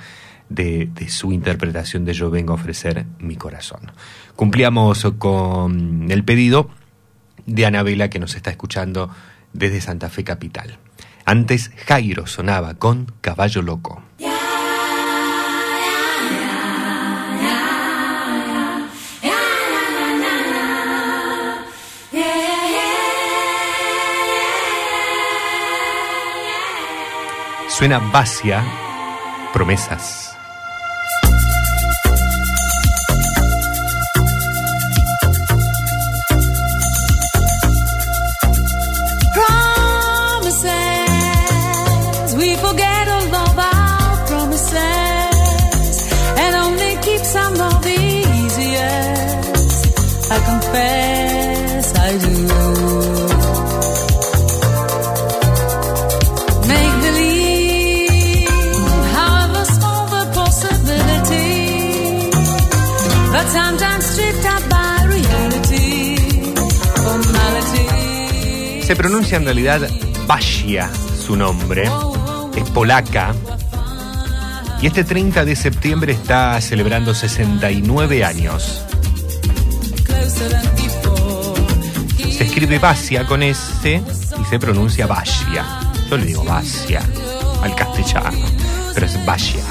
de, 0.50 0.90
de 0.94 1.10
su 1.10 1.32
interpretación 1.32 2.04
de 2.04 2.14
Yo 2.14 2.30
vengo 2.30 2.52
a 2.52 2.56
ofrecer 2.56 3.06
mi 3.20 3.36
corazón. 3.36 3.92
Cumplíamos 4.36 5.08
con 5.18 6.08
el 6.10 6.24
pedido 6.26 6.70
de 7.46 7.66
Anabela 7.66 8.10
que 8.10 8.20
nos 8.20 8.36
está 8.36 8.50
escuchando 8.50 9.10
desde 9.54 9.80
Santa 9.80 10.10
Fe 10.10 10.24
Capital. 10.24 10.80
Antes 11.24 11.72
Jairo 11.86 12.28
sonaba 12.28 12.74
con 12.74 13.14
Caballo 13.22 13.62
Loco. 13.62 14.04
Suena 27.80 28.00
Basia, 28.00 28.62
promesas. 29.54 30.29
Se 68.90 68.96
pronuncia 68.96 69.38
en 69.38 69.46
realidad 69.46 69.88
Basia, 70.26 70.90
su 71.16 71.36
nombre. 71.36 71.88
Es 72.56 72.68
polaca. 72.72 73.36
Y 74.82 74.88
este 74.88 75.04
30 75.04 75.46
de 75.46 75.56
septiembre 75.56 76.14
está 76.14 76.60
celebrando 76.60 77.14
69 77.14 78.26
años. 78.26 78.84
Se 82.32 82.46
escribe 82.46 82.80
Basia 82.80 83.28
con 83.28 83.44
S 83.44 84.02
y 84.42 84.46
se 84.50 84.58
pronuncia 84.58 85.06
Basia. 85.06 85.64
Yo 86.10 86.18
le 86.18 86.26
digo 86.26 86.44
Basia 86.44 87.04
al 87.62 87.76
castellano, 87.76 88.44
pero 88.96 89.06
es 89.06 89.24
Basia. 89.24 89.62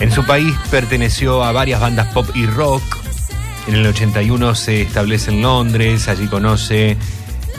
En 0.00 0.10
su 0.10 0.26
país 0.26 0.52
perteneció 0.72 1.44
a 1.44 1.52
varias 1.52 1.80
bandas 1.80 2.12
pop 2.12 2.28
y 2.34 2.46
rock. 2.46 3.01
En 3.66 3.74
el 3.74 3.86
81 3.86 4.54
se 4.54 4.82
establece 4.82 5.30
en 5.30 5.42
Londres, 5.42 6.08
allí 6.08 6.26
conoce 6.26 6.96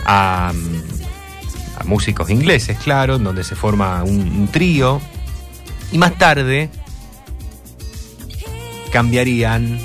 a, 0.06 0.52
músicos 1.86 2.30
ingleses, 2.30 2.78
claro, 2.78 3.16
en 3.16 3.24
donde 3.24 3.44
se 3.44 3.56
forma 3.56 4.04
un, 4.04 4.20
un 4.20 4.48
trío. 4.48 5.02
Y 5.92 5.98
más 5.98 6.18
tarde 6.18 6.70
cambiarían 8.92 9.80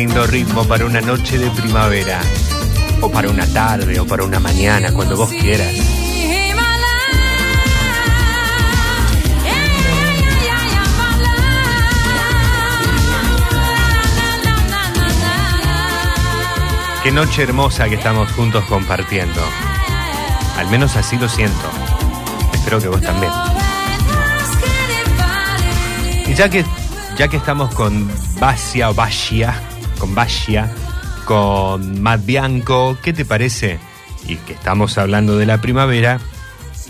lindo 0.00 0.26
ritmo 0.26 0.64
para 0.64 0.86
una 0.86 1.02
noche 1.02 1.38
de 1.38 1.50
primavera. 1.50 2.22
O 3.02 3.10
para 3.10 3.28
una 3.28 3.46
tarde 3.52 4.00
o 4.00 4.06
para 4.06 4.24
una 4.24 4.40
mañana, 4.40 4.94
cuando 4.94 5.14
vos 5.14 5.28
quieras. 5.28 5.74
Qué 17.02 17.10
noche 17.12 17.42
hermosa 17.42 17.86
que 17.90 17.96
estamos 17.96 18.32
juntos 18.32 18.64
compartiendo. 18.64 19.42
Al 20.56 20.66
menos 20.70 20.96
así 20.96 21.18
lo 21.18 21.28
siento. 21.28 21.70
Espero 22.54 22.80
que 22.80 22.88
vos 22.88 23.02
también. 23.02 23.32
Y 26.26 26.32
ya 26.32 26.48
que, 26.48 26.64
ya 27.18 27.28
que 27.28 27.36
estamos 27.36 27.74
con 27.74 28.10
Basia 28.40 28.88
o 28.88 28.94
Basia, 28.94 29.60
con 30.00 30.14
Basia, 30.14 30.72
con 31.26 32.00
Matt 32.00 32.24
Bianco, 32.24 32.96
¿qué 33.02 33.12
te 33.12 33.24
parece? 33.24 33.78
Y 34.26 34.36
que 34.36 34.54
estamos 34.54 34.98
hablando 34.98 35.36
de 35.36 35.46
la 35.46 35.60
primavera, 35.60 36.18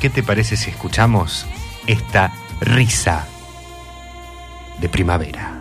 ¿qué 0.00 0.08
te 0.08 0.22
parece 0.22 0.56
si 0.56 0.70
escuchamos 0.70 1.44
esta 1.86 2.32
risa 2.60 3.26
de 4.80 4.88
primavera? 4.88 5.59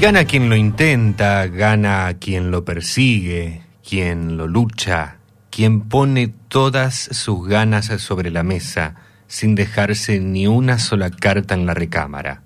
Gana 0.00 0.24
quien 0.24 0.48
lo 0.48 0.56
intenta, 0.56 1.46
gana 1.46 2.14
quien 2.18 2.50
lo 2.50 2.64
persigue, 2.64 3.60
quien 3.86 4.38
lo 4.38 4.48
lucha, 4.48 5.18
quien 5.50 5.82
pone 5.82 6.28
todas 6.48 6.94
sus 6.94 7.46
ganas 7.46 7.86
sobre 8.00 8.30
la 8.30 8.42
mesa 8.42 8.94
sin 9.26 9.54
dejarse 9.54 10.18
ni 10.18 10.46
una 10.46 10.78
sola 10.78 11.10
carta 11.10 11.54
en 11.54 11.66
la 11.66 11.74
recámara. 11.74 12.42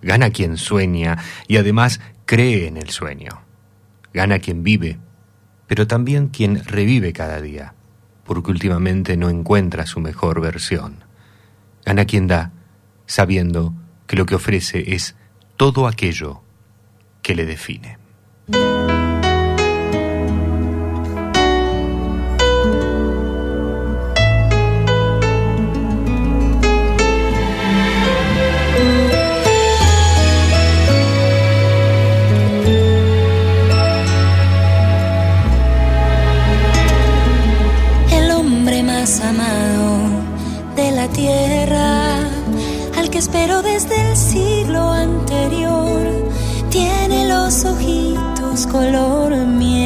Gana 0.00 0.30
quien 0.30 0.56
sueña 0.56 1.18
y 1.46 1.58
además 1.58 2.00
cree 2.24 2.66
en 2.66 2.78
el 2.78 2.88
sueño. 2.88 3.42
Gana 4.14 4.38
quien 4.38 4.62
vive, 4.62 4.98
pero 5.66 5.86
también 5.86 6.28
quien 6.28 6.64
revive 6.64 7.12
cada 7.12 7.42
día, 7.42 7.74
porque 8.24 8.52
últimamente 8.52 9.18
no 9.18 9.28
encuentra 9.28 9.84
su 9.84 10.00
mejor 10.00 10.40
versión. 10.40 11.04
Gana 11.84 12.06
quien 12.06 12.26
da, 12.26 12.52
sabiendo 13.04 13.74
que 14.06 14.16
lo 14.16 14.24
que 14.24 14.36
ofrece 14.36 14.94
es 14.94 15.14
todo 15.58 15.86
aquello 15.86 16.42
que 17.22 17.34
le 17.34 17.46
define. 17.46 17.98
El 38.12 38.30
hombre 38.32 38.82
más 38.82 39.20
amado 39.20 39.98
de 40.76 40.90
la 40.92 41.08
tierra, 41.08 42.16
al 42.98 43.10
que 43.10 43.18
espero 43.18 43.62
desde 43.62 44.10
el 44.10 44.16
siglo 44.16 44.39
color 48.70 49.44
miel 49.46 49.79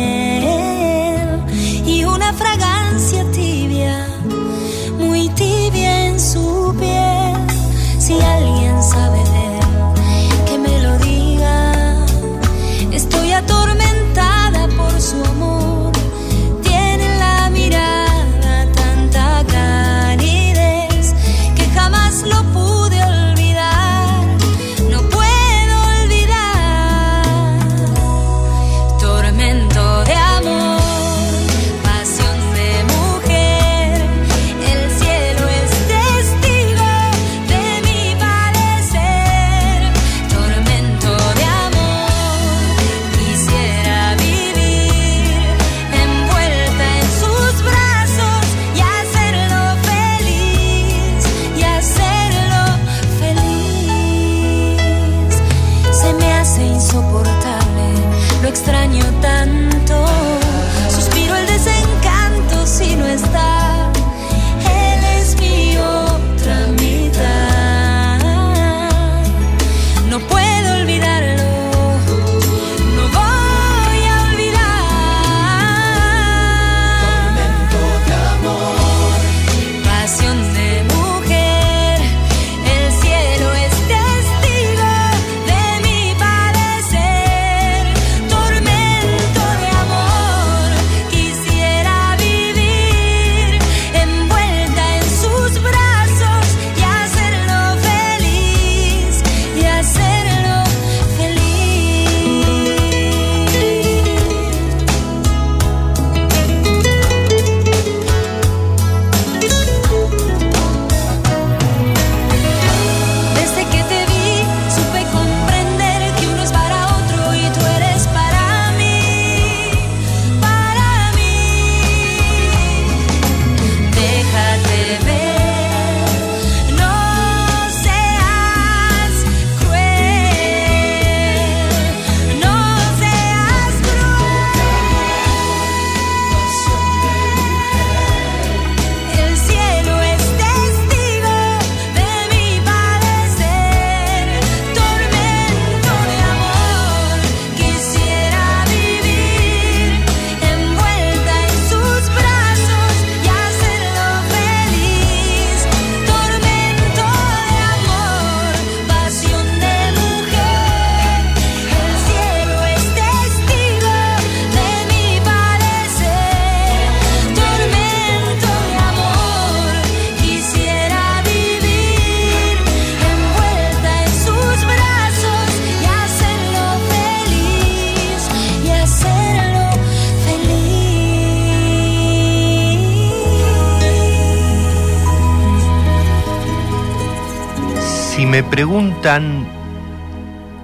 preguntan 188.54 189.48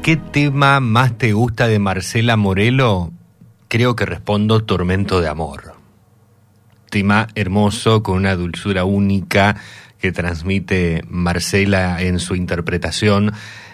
qué 0.01 0.17
tema 0.17 0.79
más 0.79 1.19
te 1.19 1.33
gusta 1.33 1.67
de 1.67 1.81
Marcela 1.81 2.37
Morelo, 2.37 3.11
creo 3.67 3.97
que 3.97 4.07
respondo 4.07 4.63
Tormento 4.63 5.21
de 5.21 5.27
Amor. 5.27 5.75
Tema 6.89 7.27
hermoso 7.35 8.05
con 8.05 8.19
una 8.19 8.37
dulzura 8.37 8.85
única 8.85 9.57
que 9.99 10.13
transmite 10.13 11.03
Marcela 11.09 12.01
en 12.01 12.21
su 12.21 12.37
interpretación 12.37 13.33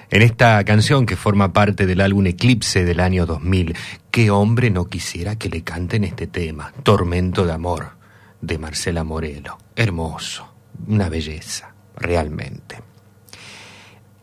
en 0.09 0.23
esta 0.23 0.65
canción 0.65 1.05
que 1.05 1.17
forma 1.17 1.53
parte 1.53 1.85
del 1.85 2.01
álbum 2.01 2.27
Eclipse 2.27 2.87
del 2.87 3.01
año 3.01 3.27
2000. 3.27 3.77
¿Qué 4.11 4.31
hombre 4.31 4.71
no 4.71 4.87
quisiera 4.87 5.37
que 5.37 5.51
le 5.51 5.61
canten 5.61 6.05
este 6.05 6.27
tema? 6.27 6.73
Tormento 6.85 7.45
de 7.45 7.53
Amor 7.53 7.99
de 8.41 8.57
Marcela 8.57 9.05
Morelo. 9.05 9.59
Hermoso, 9.77 10.49
una 10.87 11.11
belleza, 11.11 11.75
realmente. 11.99 12.96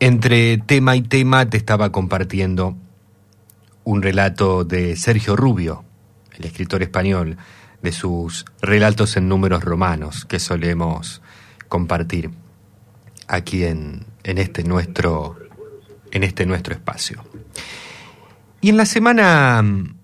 Entre 0.00 0.58
tema 0.58 0.96
y 0.96 1.02
tema 1.02 1.48
te 1.48 1.56
estaba 1.56 1.92
compartiendo 1.92 2.76
un 3.84 4.02
relato 4.02 4.64
de 4.64 4.96
Sergio 4.96 5.36
Rubio, 5.36 5.84
el 6.36 6.44
escritor 6.44 6.82
español, 6.82 7.36
de 7.82 7.92
sus 7.92 8.44
relatos 8.60 9.16
en 9.16 9.28
números 9.28 9.62
romanos 9.62 10.24
que 10.24 10.38
solemos 10.38 11.22
compartir 11.68 12.30
aquí 13.28 13.64
en, 13.64 14.06
en 14.24 14.38
este 14.38 14.64
nuestro 14.64 15.36
en 16.10 16.22
este 16.22 16.46
nuestro 16.46 16.74
espacio. 16.74 17.24
Y 18.60 18.70
en 18.70 18.76
la 18.76 18.86
semana 18.86 19.60
mm, 19.62 19.94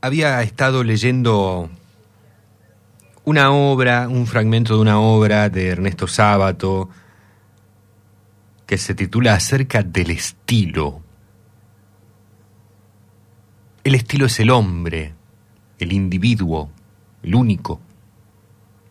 había 0.00 0.42
estado 0.42 0.82
leyendo 0.82 1.70
una 3.24 3.52
obra, 3.52 4.08
un 4.08 4.26
fragmento 4.26 4.74
de 4.74 4.80
una 4.80 4.98
obra 4.98 5.48
de 5.50 5.68
Ernesto 5.68 6.08
Sábato 6.08 6.88
que 8.66 8.78
se 8.78 8.94
titula 8.94 9.34
Acerca 9.34 9.82
del 9.82 10.10
estilo. 10.10 11.02
El 13.84 13.94
estilo 13.94 14.26
es 14.26 14.40
el 14.40 14.50
hombre, 14.50 15.14
el 15.78 15.92
individuo, 15.92 16.70
el 17.22 17.34
único, 17.34 17.80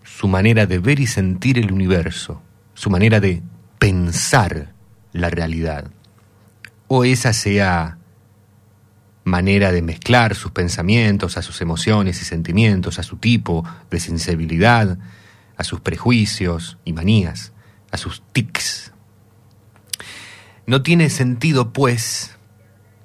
su 0.03 0.27
manera 0.27 0.65
de 0.65 0.79
ver 0.79 0.99
y 0.99 1.07
sentir 1.07 1.57
el 1.57 1.71
universo, 1.71 2.41
su 2.73 2.89
manera 2.89 3.19
de 3.19 3.41
pensar 3.79 4.73
la 5.11 5.29
realidad. 5.29 5.89
O 6.87 7.03
esa 7.03 7.33
sea 7.33 7.97
manera 9.23 9.71
de 9.71 9.81
mezclar 9.81 10.35
sus 10.35 10.51
pensamientos 10.51 11.37
a 11.37 11.41
sus 11.41 11.61
emociones 11.61 12.21
y 12.21 12.25
sentimientos, 12.25 12.99
a 12.99 13.03
su 13.03 13.17
tipo 13.17 13.65
de 13.89 13.99
sensibilidad, 13.99 14.97
a 15.57 15.63
sus 15.63 15.79
prejuicios 15.79 16.77
y 16.85 16.93
manías, 16.93 17.53
a 17.91 17.97
sus 17.97 18.21
tics. 18.31 18.92
No 20.65 20.81
tiene 20.81 21.09
sentido, 21.09 21.73
pues, 21.73 22.37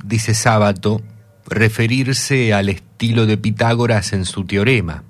dice 0.05 0.35
Sábato, 0.35 1.03
referirse 1.47 2.55
al 2.55 2.69
estilo 2.69 3.27
de 3.27 3.37
Pitágoras 3.37 4.13
en 4.13 4.25
su 4.25 4.45
teorema. 4.45 5.03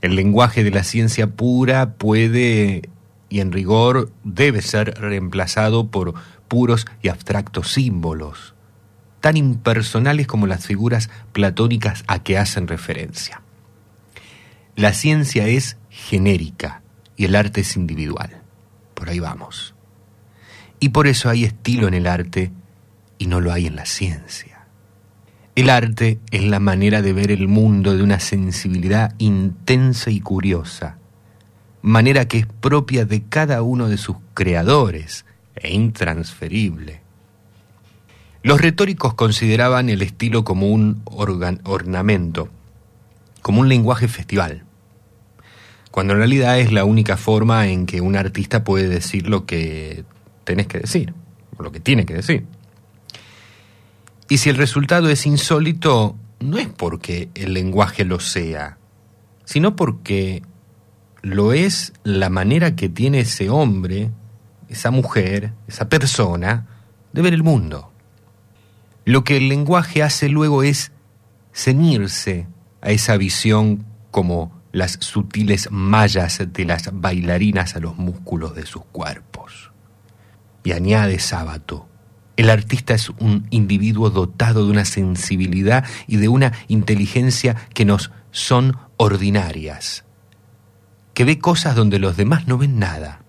El 0.00 0.14
lenguaje 0.14 0.64
de 0.64 0.70
la 0.70 0.84
ciencia 0.84 1.26
pura 1.26 1.94
puede 1.94 2.88
y 3.28 3.40
en 3.40 3.52
rigor 3.52 4.10
debe 4.24 4.62
ser 4.62 4.94
reemplazado 4.98 5.90
por 5.90 6.14
puros 6.48 6.86
y 7.02 7.08
abstractos 7.08 7.72
símbolos, 7.72 8.54
tan 9.20 9.36
impersonales 9.36 10.26
como 10.26 10.46
las 10.46 10.66
figuras 10.66 11.10
platónicas 11.32 12.04
a 12.06 12.22
que 12.22 12.38
hacen 12.38 12.68
referencia. 12.68 13.42
La 14.76 14.94
ciencia 14.94 15.46
es 15.46 15.76
genérica 15.90 16.82
y 17.16 17.26
el 17.26 17.34
arte 17.34 17.60
es 17.60 17.76
individual. 17.76 18.42
Por 18.94 19.10
ahí 19.10 19.18
vamos. 19.18 19.74
Y 20.80 20.90
por 20.90 21.06
eso 21.06 21.28
hay 21.28 21.44
estilo 21.44 21.88
en 21.88 21.94
el 21.94 22.06
arte 22.06 22.52
y 23.18 23.26
no 23.26 23.40
lo 23.40 23.52
hay 23.52 23.66
en 23.66 23.76
la 23.76 23.86
ciencia. 23.86 24.66
El 25.56 25.70
arte 25.70 26.20
es 26.30 26.44
la 26.44 26.60
manera 26.60 27.02
de 27.02 27.12
ver 27.12 27.32
el 27.32 27.48
mundo 27.48 27.96
de 27.96 28.02
una 28.04 28.20
sensibilidad 28.20 29.14
intensa 29.18 30.10
y 30.10 30.20
curiosa, 30.20 30.98
manera 31.82 32.28
que 32.28 32.38
es 32.38 32.46
propia 32.46 33.04
de 33.04 33.24
cada 33.24 33.62
uno 33.62 33.88
de 33.88 33.96
sus 33.96 34.16
creadores 34.34 35.24
e 35.56 35.74
intransferible. 35.74 37.00
Los 38.44 38.60
retóricos 38.60 39.14
consideraban 39.14 39.88
el 39.88 40.00
estilo 40.02 40.44
como 40.44 40.68
un 40.68 41.02
ornamento, 41.04 42.48
como 43.42 43.60
un 43.60 43.68
lenguaje 43.68 44.06
festival, 44.06 44.62
cuando 45.90 46.12
en 46.12 46.20
realidad 46.20 46.60
es 46.60 46.70
la 46.70 46.84
única 46.84 47.16
forma 47.16 47.66
en 47.66 47.86
que 47.86 48.00
un 48.00 48.14
artista 48.14 48.62
puede 48.62 48.88
decir 48.88 49.28
lo 49.28 49.44
que 49.44 50.04
tenés 50.48 50.66
que 50.66 50.78
decir, 50.78 51.12
lo 51.58 51.70
que 51.70 51.78
tiene 51.78 52.06
que 52.06 52.14
decir. 52.14 52.46
Y 54.30 54.38
si 54.38 54.48
el 54.48 54.56
resultado 54.56 55.10
es 55.10 55.26
insólito, 55.26 56.16
no 56.40 56.56
es 56.56 56.68
porque 56.68 57.28
el 57.34 57.52
lenguaje 57.52 58.06
lo 58.06 58.18
sea, 58.18 58.78
sino 59.44 59.76
porque 59.76 60.42
lo 61.20 61.52
es 61.52 61.92
la 62.02 62.30
manera 62.30 62.76
que 62.76 62.88
tiene 62.88 63.20
ese 63.20 63.50
hombre, 63.50 64.10
esa 64.70 64.90
mujer, 64.90 65.52
esa 65.66 65.90
persona, 65.90 66.66
de 67.12 67.20
ver 67.20 67.34
el 67.34 67.42
mundo. 67.42 67.92
Lo 69.04 69.24
que 69.24 69.36
el 69.36 69.48
lenguaje 69.50 70.02
hace 70.02 70.30
luego 70.30 70.62
es 70.62 70.92
ceñirse 71.52 72.46
a 72.80 72.90
esa 72.90 73.18
visión 73.18 73.84
como 74.10 74.58
las 74.72 74.92
sutiles 75.00 75.68
mallas 75.70 76.40
de 76.52 76.64
las 76.64 76.88
bailarinas 76.92 77.76
a 77.76 77.80
los 77.80 77.96
músculos 77.96 78.54
de 78.54 78.64
sus 78.64 78.84
cuerpos. 78.86 79.72
Y 80.64 80.72
añade 80.72 81.18
Sábato, 81.18 81.88
el 82.36 82.50
artista 82.50 82.94
es 82.94 83.10
un 83.10 83.46
individuo 83.50 84.10
dotado 84.10 84.64
de 84.64 84.70
una 84.70 84.84
sensibilidad 84.84 85.84
y 86.06 86.18
de 86.18 86.28
una 86.28 86.52
inteligencia 86.68 87.56
que 87.74 87.84
nos 87.84 88.12
son 88.30 88.76
ordinarias, 88.96 90.04
que 91.14 91.24
ve 91.24 91.40
cosas 91.40 91.74
donde 91.74 91.98
los 91.98 92.16
demás 92.16 92.46
no 92.46 92.56
ven 92.56 92.78
nada, 92.78 93.22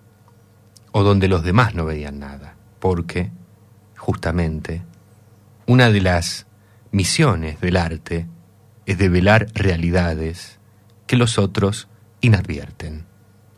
o 0.92 1.02
donde 1.02 1.26
los 1.26 1.42
demás 1.42 1.74
no 1.74 1.84
veían 1.84 2.20
nada, 2.20 2.54
porque, 2.78 3.32
justamente, 3.96 4.82
una 5.66 5.90
de 5.90 6.00
las 6.00 6.46
misiones 6.92 7.60
del 7.60 7.76
arte 7.76 8.28
es 8.86 8.98
develar 8.98 9.48
realidades 9.54 10.60
que 11.06 11.16
los 11.16 11.38
otros 11.38 11.88
inadvierten. 12.20 13.06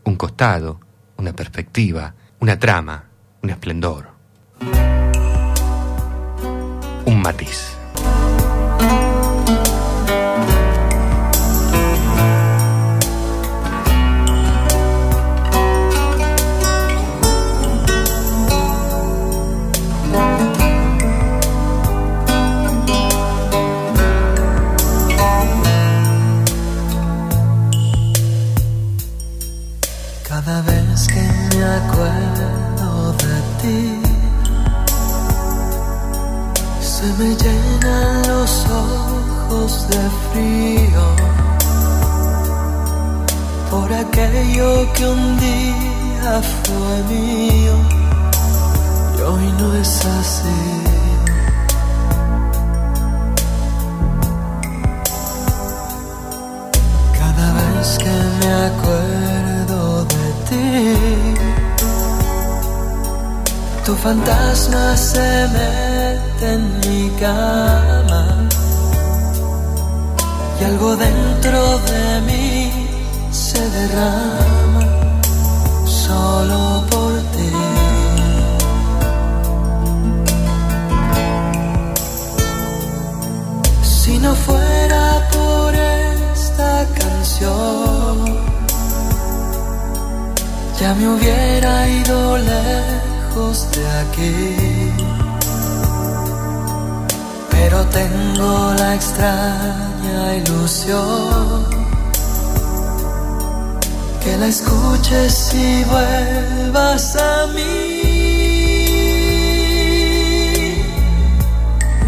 Un 0.04 0.16
costado, 0.16 0.80
una 1.16 1.34
perspectiva, 1.34 2.14
una 2.40 2.58
trama, 2.58 3.10
un 3.42 3.50
esplendor. 3.50 4.08
Un 7.06 7.22
matiz. 7.22 7.81
Se 37.02 37.12
me 37.14 37.34
llenan 37.34 38.22
los 38.28 38.66
ojos 38.70 39.88
de 39.88 40.02
frío 40.30 41.06
por 43.70 43.92
aquello 43.92 44.92
que 44.92 45.04
un 45.06 45.40
día 45.40 46.40
fue 46.62 46.94
mío 47.14 47.74
y 49.16 49.20
hoy 49.22 49.52
no 49.58 49.74
es 49.74 50.04
así. 50.20 50.62
Cada 57.18 57.46
vez 57.58 57.98
que 57.98 58.16
me 58.40 58.50
acuerdo 58.70 60.04
de 60.04 60.26
ti, 60.48 61.34
tu 63.84 63.92
fantasma 63.96 64.96
se 64.96 65.48
en 66.42 66.80
mi 66.80 67.08
cama 67.20 68.48
y 70.60 70.64
algo 70.64 70.96
dentro 70.96 71.78
de 71.78 72.20
mí 72.26 72.72
se 73.30 73.60
derrama 73.70 74.86
solo 75.86 76.84
por 76.90 77.12
ti. 77.34 77.52
Si 83.82 84.18
no 84.18 84.34
fuera 84.34 85.28
por 85.32 85.74
esta 85.74 86.86
canción, 86.98 88.38
ya 90.80 90.94
me 90.94 91.08
hubiera 91.08 91.88
ido 91.88 92.38
lejos 92.38 93.68
de 93.70 93.88
aquí. 94.00 95.11
Pero 97.62 97.78
tengo 97.86 98.74
la 98.74 98.96
extraña 98.96 100.34
ilusión 100.34 101.64
que 104.20 104.36
la 104.36 104.46
escuches 104.48 105.54
y 105.54 105.84
vuelvas 105.84 107.14
a 107.14 107.46
mí. 107.54 107.62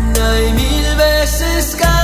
Una 0.08 0.40
y 0.48 0.52
mil 0.54 0.96
veces 0.96 1.76
cantaré. 1.76 2.03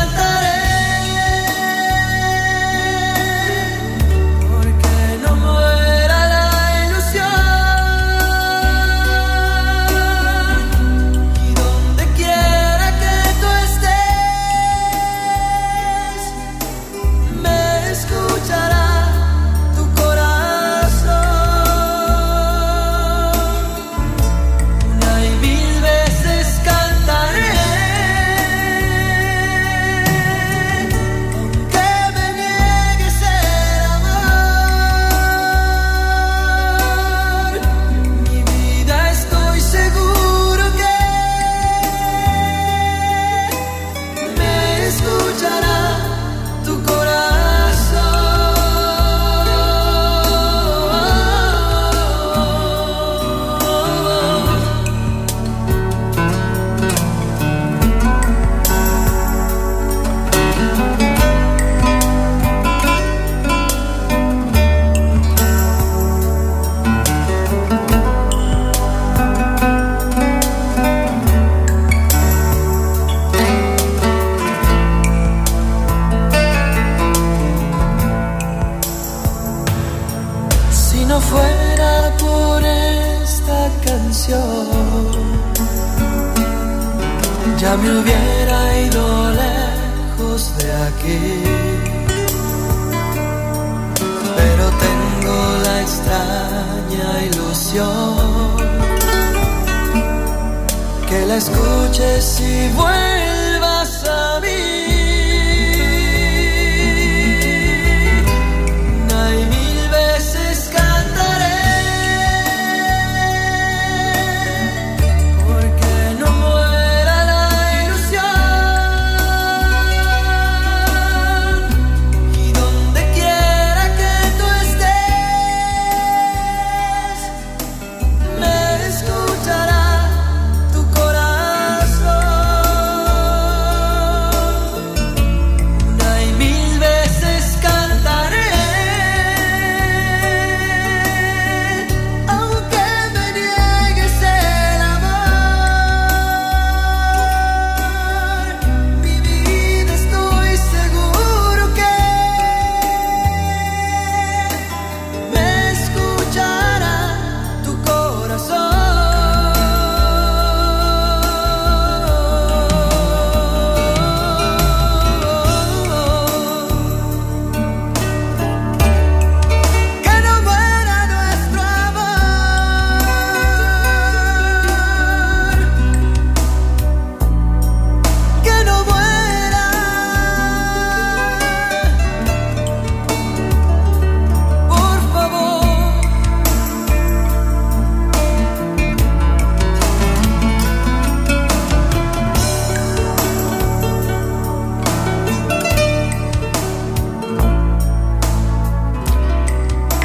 Por 82.19 82.65
esta 82.65 83.69
canción, 83.85 84.69
ya 87.59 87.77
me 87.77 87.91
hubiera 87.99 88.79
ido 88.81 89.31
lejos 89.31 90.57
de 90.59 90.73
aquí. 90.89 91.43
Pero 94.37 94.65
tengo 94.85 95.39
la 95.65 95.81
extraña 95.81 97.25
ilusión 97.31 98.57
que 101.09 101.27
la 101.27 101.37
escuches 101.37 102.41
y 102.41 102.69
vuelvas 102.77 103.20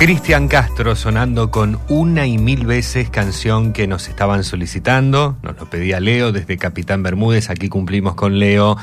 Cristian 0.06 0.48
Castro 0.48 0.95
sonando 0.95 1.50
con 1.50 1.80
una 1.90 2.27
y 2.27 2.38
mil 2.38 2.67
veces 2.67 3.09
canción 3.09 3.74
que 3.74 3.88
nos 3.88 4.08
estaban 4.08 4.43
solicitando. 4.43 5.35
Nos 5.42 5.58
lo 5.58 5.67
pedía 5.67 6.00
Leo 6.00 6.32
desde 6.32 6.58
Capitán 6.58 7.01
Bermúdez. 7.01 7.50
Aquí 7.50 7.69
cumplimos 7.69 8.14
con 8.14 8.38
Leo. 8.38 8.77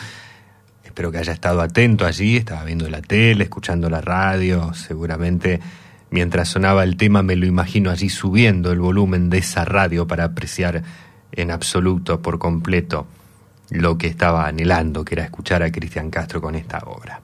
Espero 0.82 1.12
que 1.12 1.18
haya 1.18 1.32
estado 1.32 1.60
atento 1.60 2.06
allí. 2.06 2.38
Estaba 2.38 2.64
viendo 2.64 2.90
la 2.90 3.02
tele, 3.02 3.44
escuchando 3.44 3.88
la 3.88 4.00
radio. 4.00 4.74
Seguramente 4.74 5.60
mientras 6.10 6.48
sonaba 6.48 6.82
el 6.82 6.96
tema 6.96 7.22
me 7.22 7.36
lo 7.36 7.46
imagino 7.46 7.92
allí 7.92 8.08
subiendo 8.08 8.72
el 8.72 8.80
volumen 8.80 9.30
de 9.30 9.38
esa 9.38 9.64
radio 9.64 10.08
para 10.08 10.24
apreciar 10.24 10.82
en 11.30 11.52
absoluto, 11.52 12.20
por 12.20 12.40
completo, 12.40 13.06
lo 13.70 13.96
que 13.96 14.08
estaba 14.08 14.48
anhelando, 14.48 15.04
que 15.04 15.14
era 15.14 15.22
escuchar 15.22 15.62
a 15.62 15.70
Cristian 15.70 16.10
Castro 16.10 16.40
con 16.40 16.56
esta 16.56 16.78
obra. 16.78 17.20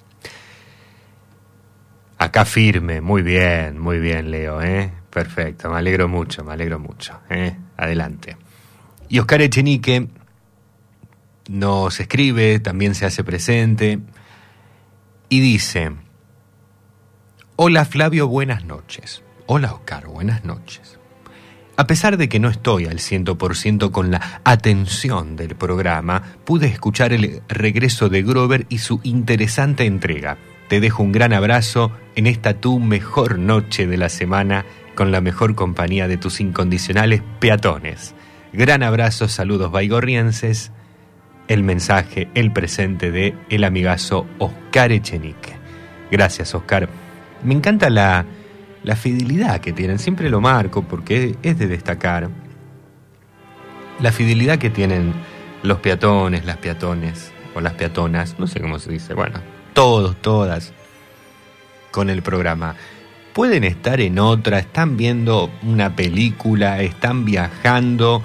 Acá 2.18 2.44
firme, 2.44 3.00
muy 3.00 3.22
bien, 3.22 3.78
muy 3.78 4.00
bien, 4.00 4.30
Leo, 4.30 4.60
¿eh? 4.60 4.92
Perfecto, 5.10 5.70
me 5.70 5.78
alegro 5.78 6.08
mucho, 6.08 6.44
me 6.44 6.52
alegro 6.52 6.80
mucho, 6.80 7.20
¿eh? 7.30 7.56
Adelante. 7.76 8.36
Y 9.08 9.20
Oscar 9.20 9.40
Echenique 9.40 10.08
nos 11.48 12.00
escribe, 12.00 12.58
también 12.58 12.97
se 12.97 13.06
hace 13.06 13.22
presente, 13.22 14.00
y 15.28 15.40
dice, 15.40 15.92
Hola 17.55 17.84
Flavio, 17.84 18.28
buenas 18.28 18.64
noches. 18.64 19.22
Hola 19.47 19.72
Oscar, 19.72 20.06
buenas 20.08 20.44
noches. 20.44 20.98
A 21.76 21.86
pesar 21.86 22.16
de 22.16 22.28
que 22.28 22.40
no 22.40 22.48
estoy 22.48 22.86
al 22.86 22.98
100% 22.98 23.92
con 23.92 24.10
la 24.10 24.40
atención 24.42 25.36
del 25.36 25.55
programa, 25.55 26.22
pude 26.44 26.66
escuchar 26.66 27.12
el 27.12 27.42
regreso 27.48 28.08
de 28.08 28.22
Grover 28.24 28.66
y 28.68 28.78
su 28.78 29.00
interesante 29.05 29.86
entrega. 29.86 30.36
Te 30.68 30.80
dejo 30.80 31.02
un 31.02 31.12
gran 31.12 31.32
abrazo 31.32 31.92
en 32.18 32.26
esta 32.26 32.55
tu 32.55 32.80
mejor 32.80 33.38
noche 33.38 33.86
de 33.86 33.97
la 33.97 34.08
semana 34.08 34.64
con 34.97 35.12
la 35.12 35.20
mejor 35.20 35.55
compañía 35.55 36.08
de 36.08 36.16
tus 36.16 36.40
incondicionales 36.40 37.22
peatones. 37.38 38.16
Gran 38.52 38.82
abrazo, 38.82 39.28
saludos 39.28 39.70
baigorrienses. 39.70 40.72
El 41.47 41.62
mensaje, 41.62 42.28
el 42.34 42.52
presente 42.52 43.12
de 43.12 43.36
el 43.50 43.62
amigazo 43.62 44.26
Oscar 44.38 44.90
Echenique. 44.90 45.52
Gracias, 46.10 46.56
Oscar. 46.56 46.88
Me 47.44 47.55
encanta 47.55 47.88
la, 47.88 48.26
la 48.82 48.97
fidelidad 48.97 49.60
que 49.60 49.72
tienen, 49.72 50.00
siempre 50.00 50.28
lo 50.28 50.40
marco 50.40 50.82
porque 50.82 51.36
es 51.44 51.56
de 51.56 51.68
destacar. 51.68 52.30
La 54.00 54.10
fidelidad 54.10 54.58
que 54.58 54.70
tienen 54.70 55.12
los 55.62 55.78
peatones, 55.78 56.44
las 56.44 56.56
peatones 56.56 57.30
o 57.55 57.60
las 57.60 57.74
peatonas, 57.74 58.40
no 58.40 58.48
sé 58.48 58.60
cómo 58.60 58.80
se 58.80 58.90
dice, 58.90 59.14
bueno, 59.14 59.40
todos, 59.72 60.16
todas, 60.20 60.74
con 61.99 62.10
el 62.10 62.23
programa. 62.23 62.77
Pueden 63.33 63.65
estar 63.65 64.01
en 64.01 64.20
otra, 64.20 64.60
están 64.60 64.97
viendo 64.97 65.51
una 65.65 65.97
película, 65.97 66.81
están 66.81 67.25
viajando, 67.25 68.23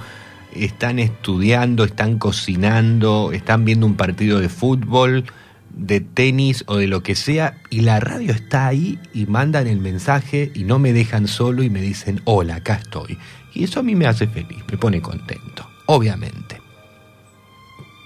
están 0.53 0.99
estudiando, 0.99 1.83
están 1.83 2.19
cocinando, 2.19 3.31
están 3.33 3.65
viendo 3.65 3.87
un 3.87 3.95
partido 3.95 4.39
de 4.39 4.47
fútbol, 4.47 5.25
de 5.71 6.01
tenis 6.01 6.63
o 6.67 6.75
de 6.75 6.85
lo 6.85 7.01
que 7.01 7.15
sea, 7.15 7.57
y 7.71 7.81
la 7.81 7.99
radio 7.99 8.31
está 8.31 8.67
ahí 8.67 8.99
y 9.11 9.25
mandan 9.25 9.65
el 9.65 9.79
mensaje 9.79 10.51
y 10.53 10.65
no 10.65 10.77
me 10.77 10.93
dejan 10.93 11.27
solo 11.27 11.63
y 11.63 11.71
me 11.71 11.81
dicen, 11.81 12.21
hola, 12.25 12.57
acá 12.57 12.75
estoy. 12.75 13.17
Y 13.55 13.63
eso 13.63 13.79
a 13.79 13.83
mí 13.83 13.95
me 13.95 14.05
hace 14.05 14.27
feliz, 14.27 14.63
me 14.71 14.77
pone 14.77 15.01
contento, 15.01 15.67
obviamente. 15.87 16.61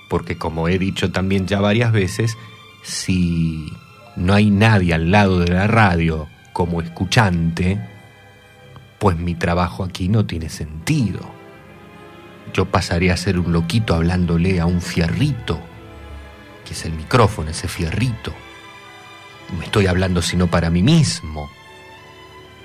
Porque 0.10 0.38
como 0.38 0.70
he 0.70 0.80
dicho 0.80 1.12
también 1.12 1.46
ya 1.46 1.60
varias 1.60 1.92
veces, 1.92 2.38
si 2.84 3.70
no 4.18 4.34
hay 4.34 4.50
nadie 4.50 4.96
al 4.96 5.12
lado 5.12 5.40
de 5.40 5.48
la 5.48 5.68
radio 5.68 6.28
como 6.52 6.82
escuchante, 6.82 7.80
pues 8.98 9.16
mi 9.16 9.36
trabajo 9.36 9.84
aquí 9.84 10.10
no 10.10 10.26
tiene 10.26 10.50
sentido. 10.50 11.20
Yo 12.52 12.66
pasaría 12.66 13.14
a 13.14 13.18
ser 13.18 13.38
un 13.38 13.54
loquito 13.54 13.94
hablándole 13.94 14.60
a 14.60 14.66
un 14.66 14.82
fierrito, 14.82 15.60
que 16.66 16.74
es 16.74 16.84
el 16.86 16.94
micrófono, 16.94 17.52
ese 17.52 17.68
fierrito. 17.68 18.34
No 19.56 19.62
estoy 19.62 19.86
hablando 19.86 20.24
sino 20.24 20.48
para 20.48 20.72
mí 20.72 20.82
mismo. 20.82 21.52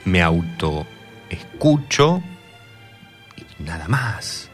Me 0.06 0.22
auto 0.22 0.86
escucho 1.28 2.22
y 3.36 3.62
nada 3.62 3.88
más. 3.88 4.48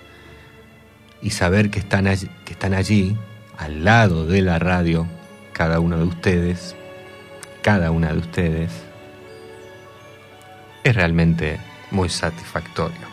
Y 1.23 1.31
saber 1.31 1.70
que 1.70 1.78
están 1.78 2.09
allí, 2.09 2.28
que 2.44 2.55
están 2.55 2.75
allí 2.75 3.17
al 3.57 3.85
lado 3.85 4.27
de 4.27 4.43
la 4.43 4.59
radio, 4.59 5.07
cada 5.52 5.78
uno 5.78 5.97
de 5.97 6.05
ustedes, 6.05 6.75
cada 7.68 7.90
una 7.90 8.14
de 8.14 8.18
ustedes, 8.18 8.72
es 10.82 10.97
realmente 10.97 11.60
muy 11.90 12.08
satisfactorio. 12.08 13.06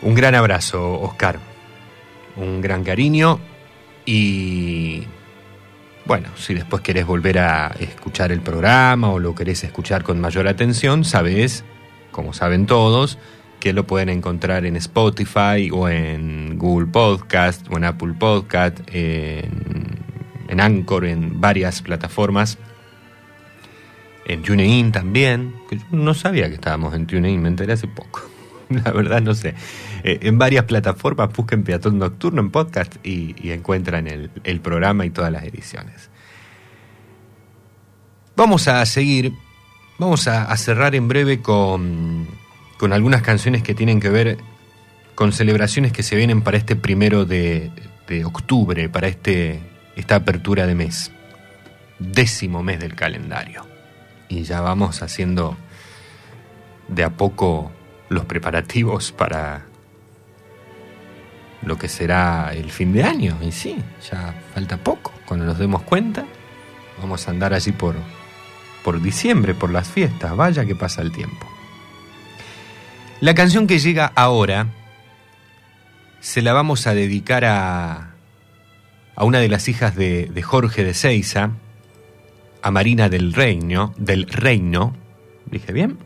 Un 0.00 0.14
gran 0.14 0.34
abrazo, 0.34 0.98
Oscar. 0.98 1.38
Un 2.36 2.62
gran 2.62 2.84
cariño 2.84 3.38
y 4.06 5.04
bueno, 6.06 6.28
si 6.36 6.54
después 6.54 6.80
querés 6.80 7.04
volver 7.04 7.38
a 7.38 7.76
escuchar 7.78 8.32
el 8.32 8.40
programa 8.40 9.10
o 9.10 9.18
lo 9.18 9.34
querés 9.34 9.62
escuchar 9.64 10.02
con 10.02 10.18
mayor 10.18 10.48
atención, 10.48 11.04
sabes, 11.04 11.64
como 12.12 12.32
saben 12.32 12.64
todos, 12.64 13.18
que 13.60 13.74
lo 13.74 13.86
pueden 13.86 14.08
encontrar 14.08 14.64
en 14.64 14.76
Spotify 14.76 15.68
o 15.70 15.86
en 15.90 16.56
Google 16.56 16.86
Podcast 16.86 17.66
o 17.70 17.76
en 17.76 17.84
Apple 17.84 18.14
Podcast, 18.18 18.80
en, 18.90 19.95
en 20.48 20.60
Anchor, 20.60 21.04
en 21.04 21.40
varias 21.40 21.82
plataformas 21.82 22.58
en 24.26 24.42
TuneIn 24.42 24.92
también, 24.92 25.54
que 25.70 25.78
yo 25.78 25.84
no 25.92 26.12
sabía 26.12 26.48
que 26.48 26.54
estábamos 26.54 26.94
en 26.94 27.06
TuneIn, 27.06 27.40
me 27.40 27.48
enteré 27.48 27.74
hace 27.74 27.86
poco. 27.86 28.22
La 28.68 28.90
verdad 28.90 29.22
no 29.22 29.34
sé. 29.34 29.54
Eh, 30.02 30.18
en 30.22 30.38
varias 30.38 30.64
plataformas 30.64 31.32
busquen 31.32 31.62
Peatón 31.62 31.98
Nocturno 31.98 32.40
en 32.40 32.50
podcast 32.50 32.94
y, 33.04 33.50
encuentran 33.50 34.08
el, 34.08 34.60
programa 34.60 35.06
y 35.06 35.10
todas 35.10 35.30
las 35.30 35.44
ediciones. 35.44 36.10
Vamos 38.34 38.68
a 38.68 38.84
seguir, 38.84 39.32
vamos 39.98 40.26
a, 40.26 40.44
a 40.44 40.56
cerrar 40.56 40.94
en 40.94 41.08
breve 41.08 41.40
con, 41.40 42.26
con 42.78 42.92
algunas 42.92 43.22
canciones 43.22 43.62
que 43.62 43.74
tienen 43.74 44.00
que 44.00 44.10
ver 44.10 44.38
con 45.14 45.32
celebraciones 45.32 45.92
que 45.92 46.02
se 46.02 46.16
vienen 46.16 46.42
para 46.42 46.58
este 46.58 46.76
primero 46.76 47.24
de, 47.24 47.70
de 48.08 48.24
octubre, 48.24 48.88
para 48.88 49.08
este, 49.08 49.60
esta 49.96 50.16
apertura 50.16 50.66
de 50.66 50.74
mes, 50.74 51.10
décimo 51.98 52.62
mes 52.62 52.78
del 52.78 52.94
calendario. 52.94 53.66
Y 54.28 54.42
ya 54.42 54.60
vamos 54.60 55.02
haciendo 55.02 55.56
de 56.88 57.04
a 57.04 57.10
poco 57.10 57.72
los 58.08 58.24
preparativos 58.26 59.12
para 59.12 59.64
lo 61.62 61.78
que 61.78 61.88
será 61.88 62.52
el 62.52 62.70
fin 62.70 62.92
de 62.92 63.02
año. 63.02 63.38
Y 63.40 63.52
sí, 63.52 63.76
ya 64.10 64.34
falta 64.54 64.76
poco. 64.76 65.12
Cuando 65.26 65.46
nos 65.46 65.58
demos 65.58 65.82
cuenta, 65.82 66.24
vamos 67.00 67.26
a 67.26 67.30
andar 67.30 67.54
allí 67.54 67.72
por, 67.72 67.96
por 68.84 69.00
diciembre, 69.00 69.54
por 69.54 69.70
las 69.70 69.88
fiestas. 69.88 70.36
Vaya 70.36 70.64
que 70.64 70.76
pasa 70.76 71.02
el 71.02 71.10
tiempo. 71.10 71.46
La 73.20 73.34
canción 73.34 73.66
que 73.66 73.78
llega 73.78 74.12
ahora 74.14 74.66
se 76.20 76.42
la 76.42 76.52
vamos 76.52 76.86
a 76.86 76.94
dedicar 76.94 77.44
a, 77.44 78.05
a 79.16 79.24
una 79.24 79.38
de 79.40 79.48
las 79.48 79.68
hijas 79.68 79.96
de, 79.96 80.26
de 80.26 80.42
Jorge 80.42 80.84
de 80.84 80.94
Seiza, 80.94 81.52
a 82.62 82.70
Marina 82.70 83.08
del 83.08 83.32
Reino, 83.32 83.94
del 83.96 84.28
Reino, 84.28 84.94
dije 85.46 85.72
bien, 85.72 85.98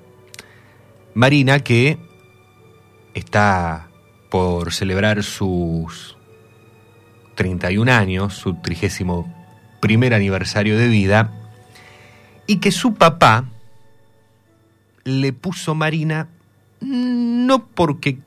Marina 1.14 1.60
que 1.60 1.98
está 3.14 3.88
por 4.30 4.72
celebrar 4.72 5.22
sus 5.22 6.16
31 7.34 7.92
años, 7.92 8.34
su 8.34 8.54
31 8.54 9.40
primer 9.80 10.14
aniversario 10.14 10.78
de 10.78 10.88
vida, 10.88 11.32
y 12.46 12.56
que 12.58 12.70
su 12.70 12.94
papá 12.94 13.46
le 15.04 15.32
puso 15.32 15.74
Marina 15.74 16.28
no 16.80 17.66
porque 17.66 18.18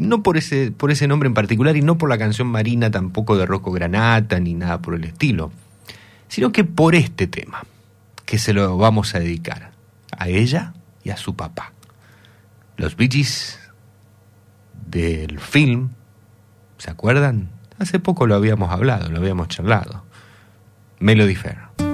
no 0.00 0.22
por 0.22 0.38
ese, 0.38 0.72
por 0.72 0.90
ese 0.90 1.06
nombre 1.06 1.26
en 1.26 1.34
particular 1.34 1.76
y 1.76 1.82
no 1.82 1.98
por 1.98 2.08
la 2.08 2.16
canción 2.16 2.48
Marina 2.48 2.90
tampoco 2.90 3.36
de 3.36 3.44
Rocco 3.44 3.70
Granata 3.70 4.40
ni 4.40 4.54
nada 4.54 4.80
por 4.80 4.94
el 4.94 5.04
estilo, 5.04 5.52
sino 6.26 6.52
que 6.52 6.64
por 6.64 6.94
este 6.94 7.26
tema, 7.26 7.64
que 8.24 8.38
se 8.38 8.54
lo 8.54 8.78
vamos 8.78 9.14
a 9.14 9.18
dedicar 9.20 9.72
a 10.16 10.28
ella 10.28 10.72
y 11.04 11.10
a 11.10 11.18
su 11.18 11.36
papá. 11.36 11.72
Los 12.76 12.96
Bee 12.96 13.08
del 14.86 15.38
film, 15.38 15.90
¿se 16.78 16.90
acuerdan? 16.90 17.50
Hace 17.78 17.98
poco 17.98 18.26
lo 18.26 18.34
habíamos 18.34 18.70
hablado, 18.70 19.10
lo 19.10 19.18
habíamos 19.18 19.48
charlado. 19.48 20.04
Melody 20.98 21.34
Fair. 21.34 21.89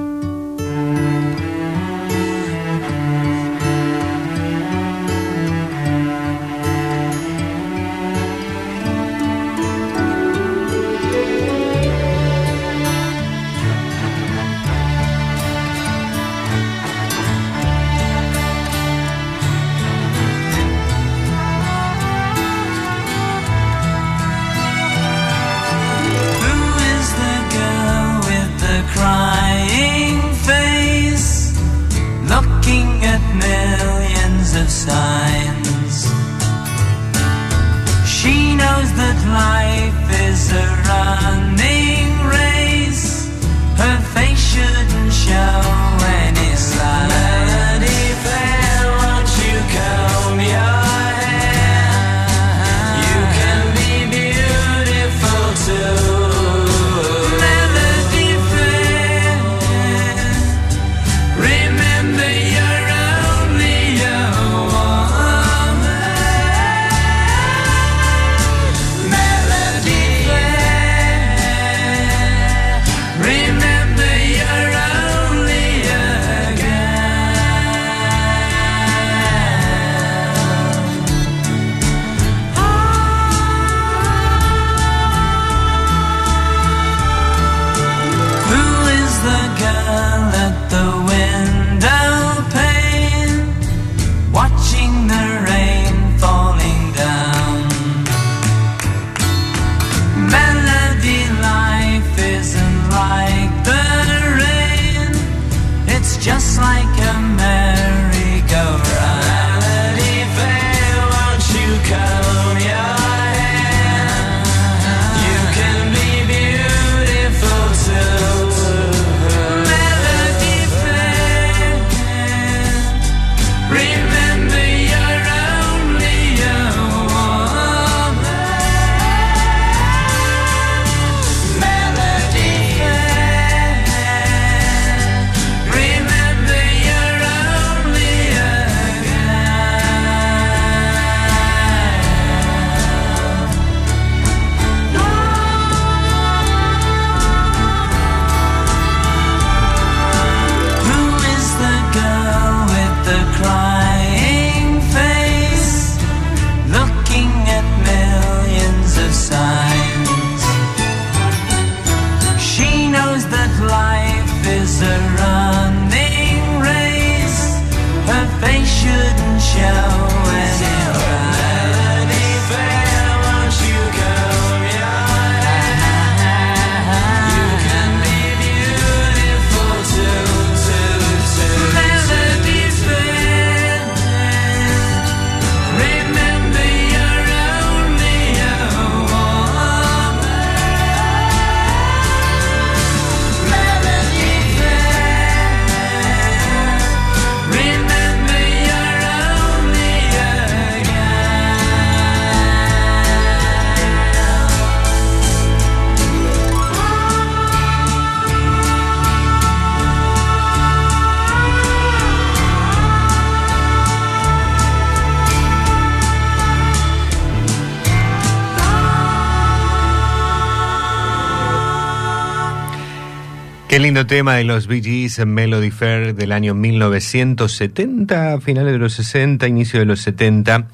Tema 224.07 224.35
de 224.35 224.45
los 224.45 224.69
Bee 224.69 224.83
Gees 224.83 225.19
en 225.19 225.35
Melody 225.35 225.73
Fair 225.73 226.15
del 226.15 226.31
año 226.31 226.55
1970, 226.55 228.41
finales 228.41 228.73
de 228.73 228.79
los 228.79 228.93
60, 228.93 229.49
inicio 229.49 229.81
de 229.81 229.87
los 229.87 230.01
70. 230.01 230.69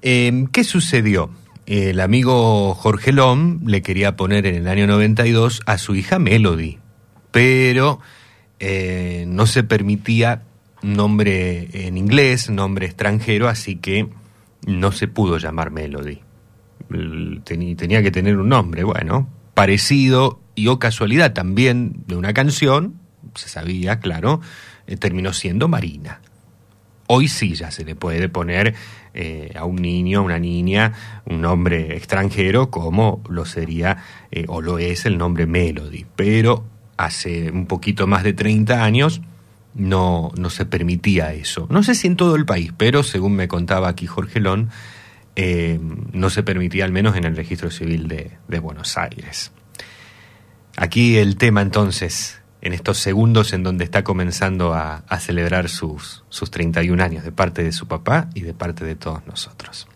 Eh, 0.00 0.46
¿Qué 0.50 0.64
sucedió? 0.64 1.30
El 1.66 2.00
amigo 2.00 2.74
Jorge 2.74 3.12
Lom 3.12 3.60
le 3.66 3.82
quería 3.82 4.16
poner 4.16 4.46
en 4.46 4.54
el 4.54 4.68
año 4.68 4.86
92 4.86 5.60
a 5.66 5.76
su 5.76 5.94
hija 5.94 6.18
Melody, 6.18 6.78
pero 7.30 8.00
eh, 8.60 9.24
no 9.28 9.46
se 9.46 9.62
permitía 9.62 10.42
nombre 10.80 11.68
en 11.86 11.98
inglés, 11.98 12.48
nombre 12.48 12.86
extranjero, 12.86 13.48
así 13.48 13.76
que 13.76 14.08
no 14.66 14.92
se 14.92 15.06
pudo 15.06 15.36
llamar 15.36 15.70
Melody. 15.70 16.20
Tenía 17.44 18.02
que 18.02 18.10
tener 18.10 18.38
un 18.38 18.48
nombre, 18.48 18.84
bueno, 18.84 19.28
parecido 19.52 20.40
y 20.54 20.66
o 20.66 20.78
casualidad 20.78 21.32
también 21.32 22.04
de 22.06 22.16
una 22.16 22.32
canción, 22.32 23.00
se 23.34 23.48
sabía, 23.48 24.00
claro, 24.00 24.40
eh, 24.86 24.96
terminó 24.96 25.32
siendo 25.32 25.68
Marina. 25.68 26.20
Hoy 27.06 27.28
sí 27.28 27.54
ya 27.54 27.70
se 27.70 27.84
le 27.84 27.94
puede 27.94 28.28
poner 28.28 28.74
eh, 29.14 29.52
a 29.56 29.64
un 29.64 29.76
niño, 29.76 30.20
a 30.20 30.22
una 30.22 30.38
niña, 30.38 30.92
un 31.24 31.40
nombre 31.40 31.96
extranjero 31.96 32.70
como 32.70 33.22
lo 33.28 33.44
sería 33.44 33.98
eh, 34.30 34.44
o 34.48 34.60
lo 34.60 34.78
es 34.78 35.06
el 35.06 35.18
nombre 35.18 35.46
Melody. 35.46 36.06
Pero 36.14 36.64
hace 36.96 37.50
un 37.50 37.66
poquito 37.66 38.06
más 38.06 38.22
de 38.22 38.32
30 38.32 38.84
años 38.84 39.22
no, 39.74 40.30
no 40.36 40.50
se 40.50 40.66
permitía 40.66 41.32
eso. 41.32 41.66
No 41.68 41.82
sé 41.82 41.94
si 41.94 42.06
en 42.06 42.16
todo 42.16 42.36
el 42.36 42.46
país, 42.46 42.72
pero 42.76 43.02
según 43.02 43.34
me 43.34 43.48
contaba 43.48 43.88
aquí 43.88 44.06
Jorge 44.06 44.40
Lón, 44.40 44.70
no 46.12 46.28
se 46.28 46.42
permitía 46.42 46.84
al 46.84 46.92
menos 46.92 47.16
en 47.16 47.24
el 47.24 47.34
registro 47.34 47.70
civil 47.70 48.08
de 48.08 48.58
Buenos 48.58 48.98
Aires. 48.98 49.52
Aquí 50.80 51.18
el 51.18 51.36
tema 51.36 51.60
entonces, 51.60 52.40
en 52.62 52.72
estos 52.72 52.96
segundos 52.96 53.52
en 53.52 53.62
donde 53.62 53.84
está 53.84 54.02
comenzando 54.02 54.72
a, 54.72 55.04
celebrar 55.20 55.68
sus, 55.68 56.24
sus 56.30 56.50
31 56.50 57.04
años 57.04 57.22
de 57.22 57.32
parte 57.32 57.62
de 57.62 57.72
su 57.72 57.86
papá 57.86 58.30
y 58.32 58.40
de 58.40 58.54
parte 58.54 58.86
de 58.86 58.96
todos 58.96 59.26
nosotros. 59.26 59.86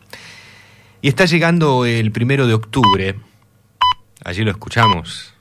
Y 1.00 1.08
está 1.08 1.24
llegando 1.24 1.86
el 1.86 2.12
primero 2.12 2.46
de 2.46 2.52
octubre, 2.52 3.18
allí 4.26 4.44
lo 4.44 4.50
escuchamos, 4.50 5.32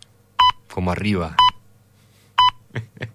como 0.72 0.93
arriba. 0.93 1.35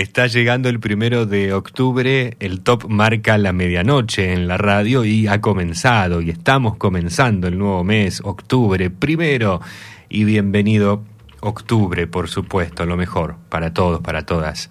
Está 0.00 0.28
llegando 0.28 0.70
el 0.70 0.80
primero 0.80 1.26
de 1.26 1.52
octubre, 1.52 2.34
el 2.40 2.62
top 2.62 2.88
marca 2.88 3.36
la 3.36 3.52
medianoche 3.52 4.32
en 4.32 4.48
la 4.48 4.56
radio 4.56 5.04
y 5.04 5.26
ha 5.26 5.42
comenzado 5.42 6.22
y 6.22 6.30
estamos 6.30 6.76
comenzando 6.76 7.48
el 7.48 7.58
nuevo 7.58 7.84
mes, 7.84 8.22
octubre 8.24 8.88
primero 8.88 9.60
y 10.08 10.24
bienvenido 10.24 11.04
octubre, 11.40 12.06
por 12.06 12.30
supuesto, 12.30 12.86
lo 12.86 12.96
mejor 12.96 13.36
para 13.50 13.74
todos, 13.74 14.00
para 14.00 14.24
todas 14.24 14.70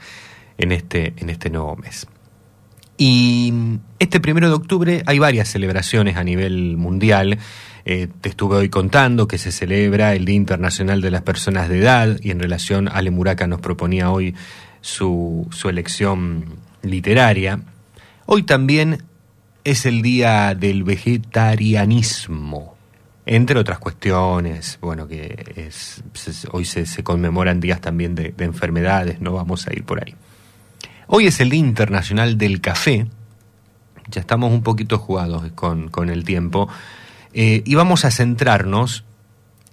en 0.58 0.72
este, 0.72 1.14
en 1.18 1.30
este 1.30 1.52
nuevo 1.52 1.76
mes. 1.76 2.08
Y 2.98 3.54
este 4.00 4.20
primero 4.20 4.50
de 4.50 4.56
octubre 4.56 5.04
hay 5.06 5.20
varias 5.20 5.48
celebraciones 5.48 6.18
a 6.18 6.24
nivel 6.24 6.76
mundial. 6.76 7.38
Eh, 7.86 8.08
te 8.20 8.30
estuve 8.30 8.58
hoy 8.58 8.70
contando 8.70 9.28
que 9.28 9.38
se 9.38 9.52
celebra 9.52 10.16
el 10.16 10.26
Día 10.26 10.36
Internacional 10.36 11.02
de 11.02 11.12
las 11.12 11.22
Personas 11.22 11.70
de 11.70 11.78
Edad 11.82 12.18
y 12.20 12.32
en 12.32 12.40
relación 12.40 12.88
a 12.88 12.94
Ale 12.94 13.12
Muraca 13.12 13.46
nos 13.46 13.62
proponía 13.62 14.10
hoy 14.10 14.34
su, 14.82 15.48
su 15.52 15.70
elección 15.70 16.58
literaria. 16.82 17.60
Hoy 18.26 18.44
también 18.44 19.04
es 19.64 19.86
el 19.86 20.02
Día 20.02 20.56
del 20.56 20.84
Vegetarianismo, 20.84 22.76
entre 23.26 23.60
otras 23.60 23.80
cuestiones, 23.80 24.80
bueno, 24.82 25.08
que 25.08 25.72
hoy 26.52 26.66
se, 26.66 27.04
conmemoran 27.04 27.60
días 27.60 27.82
también 27.82 28.16
de, 28.16 28.32
de 28.32 28.46
enfermedades, 28.46 29.22
no 29.22 29.34
vamos 29.34 29.68
a 29.68 29.74
ir 29.74 29.84
por 29.84 30.04
ahí. 30.04 30.16
Hoy 31.08 31.28
es 31.28 31.40
el 31.40 31.50
Día 31.50 31.60
Internacional 31.60 32.38
del 32.38 32.62
Café, 32.62 33.08
ya 34.10 34.22
estamos 34.22 34.52
un 34.52 34.64
poquito 34.64 34.98
jugados 34.98 35.52
con, 35.54 35.90
con 35.90 36.10
el 36.10 36.24
tiempo, 36.24 36.70
eh, 37.34 37.62
y 37.66 37.76
vamos 37.76 38.06
a 38.06 38.12
centrarnos 38.12 39.04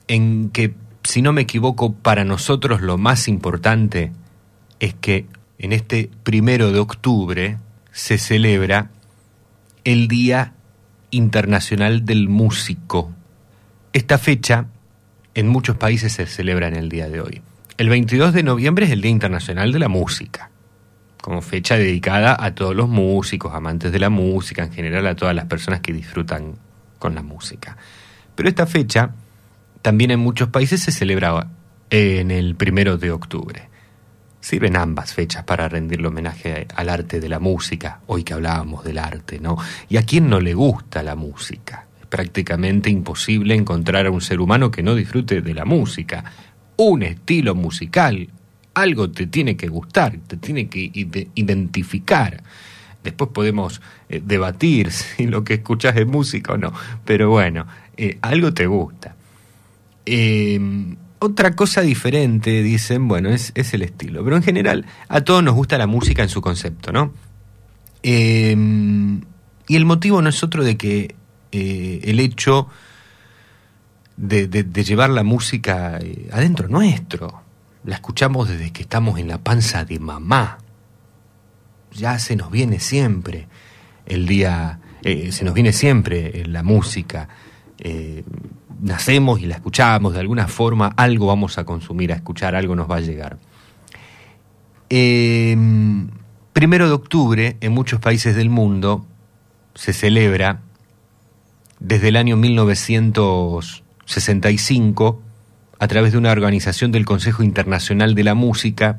en 0.08 0.50
que, 0.50 0.74
si 1.04 1.22
no 1.22 1.32
me 1.32 1.42
equivoco, 1.42 1.94
para 1.94 2.24
nosotros 2.24 2.82
lo 2.82 2.98
más 2.98 3.28
importante 3.28 4.12
es 4.80 4.94
que 4.94 5.26
en 5.58 5.72
este 5.72 6.10
primero 6.22 6.72
de 6.72 6.78
octubre 6.78 7.58
se 7.92 8.18
celebra 8.18 8.90
el 9.84 10.08
Día 10.08 10.52
Internacional 11.10 12.05
del 12.05 12.28
Músico. 12.28 13.12
Esta 13.92 14.18
fecha 14.18 14.66
en 15.34 15.48
muchos 15.48 15.76
países 15.76 16.12
se 16.12 16.26
celebra 16.26 16.68
en 16.68 16.76
el 16.76 16.88
día 16.88 17.08
de 17.08 17.20
hoy. 17.20 17.42
El 17.78 17.88
22 17.88 18.32
de 18.32 18.42
noviembre 18.42 18.86
es 18.86 18.90
el 18.90 19.00
Día 19.00 19.10
Internacional 19.10 19.72
de 19.72 19.78
la 19.78 19.88
Música, 19.88 20.50
como 21.22 21.42
fecha 21.42 21.76
dedicada 21.76 22.36
a 22.38 22.55
todos 22.55 22.74
los 22.74 22.88
músicos, 22.88 23.55
amantes 23.55 23.92
de 23.92 23.98
la 23.98 24.10
música, 24.10 24.64
en 24.64 24.72
general 24.72 25.06
a 25.06 25.14
todas 25.14 25.34
las 25.34 25.46
personas 25.46 25.80
que 25.80 25.92
disfrutan 25.92 26.55
con 26.98 27.14
la 27.14 27.22
música. 27.22 27.76
Pero 28.34 28.48
esta 28.48 28.66
fecha 28.66 29.10
también 29.82 30.10
en 30.10 30.20
muchos 30.20 30.48
países 30.48 30.82
se 30.82 30.92
celebra 30.92 31.48
en 31.90 32.30
el 32.30 32.56
primero 32.56 32.98
de 32.98 33.10
octubre. 33.10 33.68
Sirven 34.47 34.76
ambas 34.76 35.12
fechas 35.12 35.42
para 35.42 35.68
rendirle 35.68 36.07
homenaje 36.07 36.68
al 36.76 36.89
arte 36.89 37.18
de 37.18 37.28
la 37.28 37.41
música, 37.41 38.02
hoy 38.07 38.23
que 38.23 38.33
hablábamos 38.33 38.84
del 38.84 38.99
arte, 38.99 39.41
¿no? 39.41 39.57
¿Y 39.89 39.97
a 39.97 40.02
quién 40.05 40.31
no 40.31 40.39
le 40.39 40.55
gusta 40.55 41.02
la 41.02 41.16
música? 41.16 41.89
Es 42.00 42.07
prácticamente 42.07 42.89
imposible 42.89 43.57
encontrar 43.57 44.07
a 44.07 44.10
un 44.12 44.20
ser 44.20 44.39
humano 44.39 44.70
que 44.70 44.84
no 44.84 44.94
disfrute 44.94 45.41
de 45.42 45.52
la 45.52 45.65
música. 45.65 46.23
Un 46.76 47.02
estilo 47.02 47.57
musical, 47.57 48.28
algo 48.75 49.10
te 49.10 49.26
tiene 49.26 49.57
que 49.57 49.66
gustar, 49.66 50.16
te 50.28 50.36
tiene 50.36 50.68
que 50.68 50.92
ide- 50.94 51.26
identificar. 51.34 52.41
Después 53.02 53.31
podemos 53.34 53.83
eh, 54.08 54.23
debatir 54.25 54.92
si 54.92 55.26
lo 55.26 55.42
que 55.42 55.55
escuchas 55.55 55.97
es 55.97 56.07
música 56.07 56.52
o 56.52 56.57
no, 56.57 56.73
pero 57.05 57.31
bueno, 57.31 57.66
eh, 57.97 58.16
algo 58.23 58.55
te 58.55 58.68
gusta. 58.68 59.16
Eh, 60.07 60.60
otra 61.18 61.52
cosa 61.56 61.80
diferente, 61.80 62.62
dicen, 62.62 63.08
bueno, 63.08 63.30
es, 63.30 63.52
es 63.54 63.72
el 63.74 63.82
estilo. 63.82 64.22
Pero 64.24 64.36
en 64.36 64.42
general, 64.42 64.86
a 65.08 65.20
todos 65.22 65.42
nos 65.42 65.54
gusta 65.54 65.78
la 65.78 65.86
música 65.86 66.22
en 66.22 66.28
su 66.28 66.40
concepto, 66.40 66.92
¿no? 66.92 67.12
Eh, 68.02 68.54
y 69.68 69.76
el 69.76 69.84
motivo 69.84 70.22
no 70.22 70.28
es 70.28 70.42
otro 70.42 70.62
de 70.62 70.76
que 70.76 71.14
eh, 71.52 72.00
el 72.04 72.20
hecho 72.20 72.68
de, 74.16 74.46
de- 74.48 74.84
llevar 74.84 75.10
la 75.10 75.22
música 75.24 75.98
eh, 76.00 76.28
adentro 76.32 76.68
nuestro. 76.68 77.42
La 77.84 77.94
escuchamos 77.96 78.48
desde 78.48 78.72
que 78.72 78.82
estamos 78.82 79.18
en 79.18 79.28
la 79.28 79.38
panza 79.38 79.84
de 79.84 79.98
mamá. 79.98 80.58
Ya 81.92 82.18
se 82.18 82.36
nos 82.36 82.50
viene 82.50 82.78
siempre 82.80 83.48
el 84.06 84.26
día, 84.26 84.80
eh, 85.02 85.32
se 85.32 85.44
nos 85.44 85.54
viene 85.54 85.72
siempre 85.72 86.44
la 86.46 86.62
música. 86.62 87.28
Nacemos 88.80 89.40
y 89.40 89.46
la 89.46 89.56
escuchamos, 89.56 90.14
de 90.14 90.20
alguna 90.20 90.46
forma 90.48 90.94
algo 90.96 91.26
vamos 91.26 91.58
a 91.58 91.64
consumir, 91.64 92.12
a 92.12 92.16
escuchar, 92.16 92.55
algo 92.55 92.74
nos 92.76 92.90
va 92.90 92.96
a 92.96 93.00
llegar. 93.00 93.38
Eh, 94.90 95.56
primero 96.52 96.86
de 96.86 96.92
octubre, 96.92 97.56
en 97.60 97.72
muchos 97.72 98.00
países 98.00 98.36
del 98.36 98.50
mundo, 98.50 99.06
se 99.74 99.92
celebra 99.92 100.60
desde 101.80 102.08
el 102.08 102.16
año 102.16 102.36
1965 102.36 105.20
a 105.78 105.88
través 105.88 106.12
de 106.12 106.18
una 106.18 106.32
organización 106.32 106.92
del 106.92 107.05
Consejo 107.05 107.42
Internacional 107.42 108.14
de 108.14 108.24
la 108.24 108.34
Música 108.34 108.98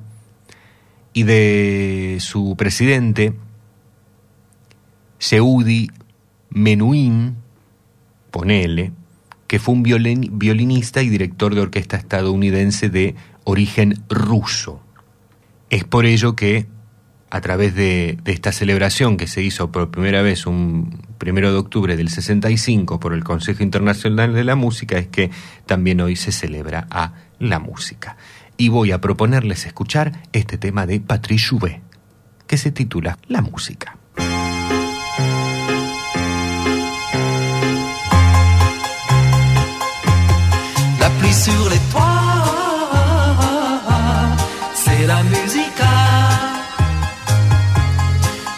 y 1.14 1.23
de 1.23 2.17
su 2.19 2.56
presidente, 2.56 3.33
Seudi 5.17 5.89
Menuhin, 6.49 7.38
ponele, 8.30 8.91
que 9.48 9.59
fue 9.59 9.74
un 9.76 9.84
violin- 9.84 10.30
violinista 10.38 11.01
y 11.01 11.09
director 11.09 11.56
de 11.56 11.61
orquesta 11.61 11.98
estadounidense 11.98 12.90
de 12.90 13.16
origen 13.43 14.03
ruso. 14.09 14.82
Es 15.69 15.84
por 15.84 16.06
ello 16.06 16.35
que, 16.35 16.66
a 17.30 17.42
través 17.42 17.76
de, 17.76 18.17
de 18.24 18.32
esta 18.32 18.51
celebración 18.51 19.17
que 19.17 19.27
se 19.27 19.42
hizo 19.42 19.72
por 19.72 19.90
primera 19.92 20.22
vez 20.22 20.45
un 20.45 21.01
primero 21.17 21.51
de 21.51 21.58
octubre 21.58 21.98
del 21.98 22.09
65 22.09 23.00
por 23.00 23.14
el 23.14 23.24
Consejo 23.24 23.64
Internacional 23.64 24.34
de 24.34 24.43
la 24.43 24.56
Música, 24.56 24.98
es 24.98 25.08
que 25.08 25.32
también 25.66 26.00
hoy 26.01 26.16
se 26.16 26.32
celebra 26.32 26.88
a 26.90 27.14
la 27.40 27.59
música. 27.59 28.17
Y 28.58 28.69
voy 28.69 28.92
a 28.92 29.01
proponerles 29.01 29.66
escuchar 29.66 30.24
este 30.34 30.58
tema 30.58 30.85
de 30.85 31.00
Patrice 31.00 31.48
Jouvet, 31.50 31.82
que 32.48 32.58
se 32.58 32.72
titula 32.72 33.17
La 33.27 33.42
música. 33.42 33.98
Sur 41.48 41.69
les 41.69 41.82
toits, 41.92 43.38
c'est 44.74 45.06
la 45.14 45.22
musique. 45.24 45.84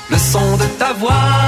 Le 0.10 0.18
son 0.18 0.58
de 0.58 0.68
ta 0.80 0.92
voix, 0.94 1.39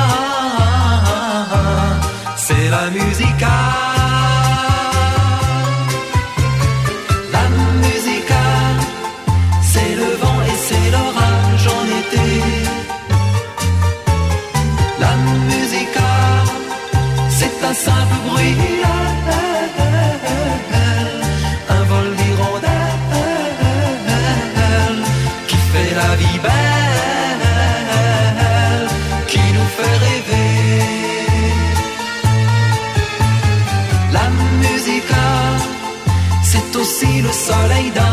si 37.01 37.21
le 37.21 37.31
soleil 37.31 37.89
dans 37.91 38.10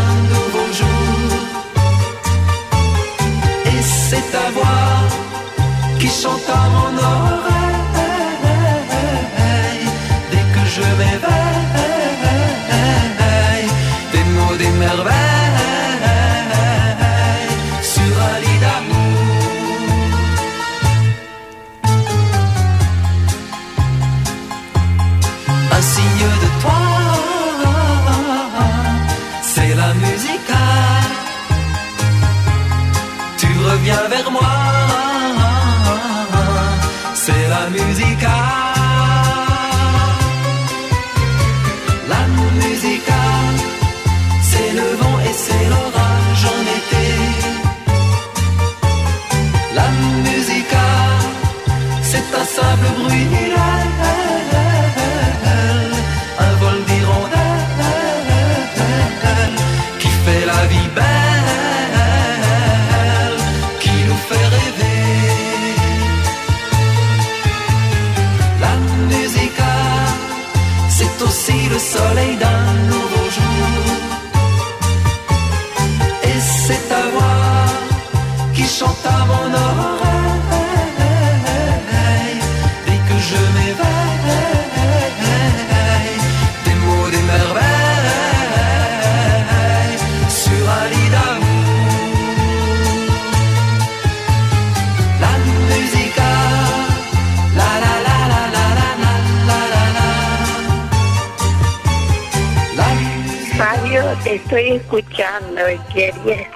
escuchando 104.77 105.61
y 105.71 105.79
quería 105.93 106.49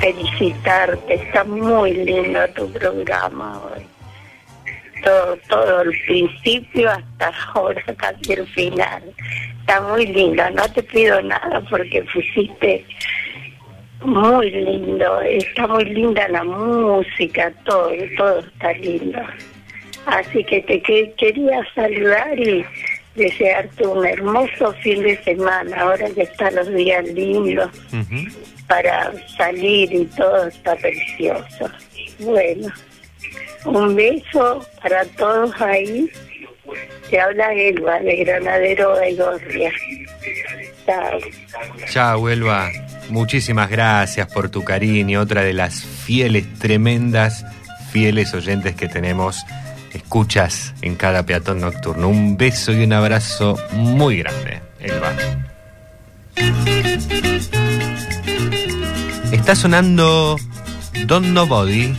felicitarte. 0.00 1.14
Está 1.14 1.44
muy 1.44 1.92
lindo 1.92 2.40
tu 2.54 2.70
programa 2.72 3.60
hoy. 3.64 3.82
Todo, 5.04 5.36
todo 5.48 5.82
el 5.82 5.92
principio 6.06 6.90
hasta 6.90 7.32
ahora, 7.54 7.82
casi 7.96 8.32
el 8.32 8.46
final. 8.48 9.02
Está 9.60 9.80
muy 9.80 10.06
lindo. 10.06 10.42
No 10.50 10.72
te 10.72 10.82
pido 10.82 11.20
nada 11.22 11.60
porque 11.70 12.02
pusiste 12.12 12.84
muy 14.02 14.50
lindo. 14.50 15.20
Está 15.22 15.66
muy 15.66 15.84
linda 15.84 16.26
la 16.28 16.44
música, 16.44 17.52
todo, 17.64 17.90
todo 18.16 18.38
está 18.40 18.72
lindo. 18.74 19.20
Así 20.06 20.44
que 20.44 20.60
te 20.62 20.80
que- 20.82 21.12
quería 21.18 21.62
saludar 21.74 22.38
y 22.38 22.64
desearte 23.16 23.86
un 23.86 24.06
hermoso 24.06 24.72
fin 24.82 25.02
de 25.02 25.22
semana. 25.24 25.80
Ahora 25.80 26.08
que 26.10 26.22
están 26.22 26.54
los 26.54 26.72
días 26.74 27.04
lindos 27.06 27.70
para 28.66 29.12
salir 29.36 29.92
y 29.92 30.04
todo 30.06 30.46
está 30.46 30.76
precioso. 30.76 31.70
Bueno, 32.18 32.72
un 33.64 33.94
beso 33.94 34.66
para 34.82 35.04
todos 35.04 35.52
ahí. 35.60 36.10
Te 37.10 37.20
habla 37.20 37.52
Elba 37.54 38.00
de 38.00 38.16
Granadero 38.24 38.96
de 38.96 39.14
Gorria. 39.14 39.72
Chao. 40.84 41.20
Chao, 41.88 42.28
Elba. 42.28 42.70
Muchísimas 43.08 43.70
gracias 43.70 44.32
por 44.32 44.50
tu 44.50 44.64
cariño. 44.64 45.20
Otra 45.20 45.42
de 45.42 45.52
las 45.52 45.84
fieles, 45.84 46.52
tremendas, 46.58 47.44
fieles 47.92 48.34
oyentes 48.34 48.74
que 48.74 48.88
tenemos. 48.88 49.44
Escuchas 49.96 50.74
en 50.82 50.94
cada 50.94 51.24
peatón 51.24 51.60
nocturno. 51.60 52.08
Un 52.08 52.36
beso 52.36 52.70
y 52.72 52.84
un 52.84 52.92
abrazo 52.92 53.58
muy 53.72 54.18
grande, 54.18 54.60
Elba. 54.78 55.12
Está 59.32 59.54
sonando 59.54 60.36
Don 61.06 61.32
Nobody. 61.32 61.94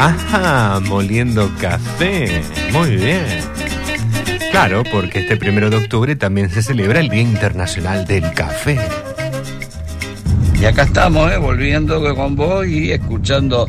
Ajá, 0.00 0.80
moliendo 0.80 1.48
café. 1.60 2.42
Muy 2.72 2.96
bien. 2.96 3.24
Claro, 4.50 4.82
porque 4.90 5.20
este 5.20 5.36
primero 5.36 5.70
de 5.70 5.76
octubre 5.76 6.16
también 6.16 6.50
se 6.50 6.60
celebra 6.60 6.98
el 6.98 7.08
Día 7.08 7.22
Internacional 7.22 8.04
del 8.04 8.32
Café. 8.34 8.80
Y 10.60 10.64
acá 10.64 10.82
estamos, 10.82 11.30
¿eh? 11.32 11.38
volviendo 11.38 12.14
con 12.16 12.34
vos 12.34 12.66
y 12.66 12.90
escuchando 12.90 13.68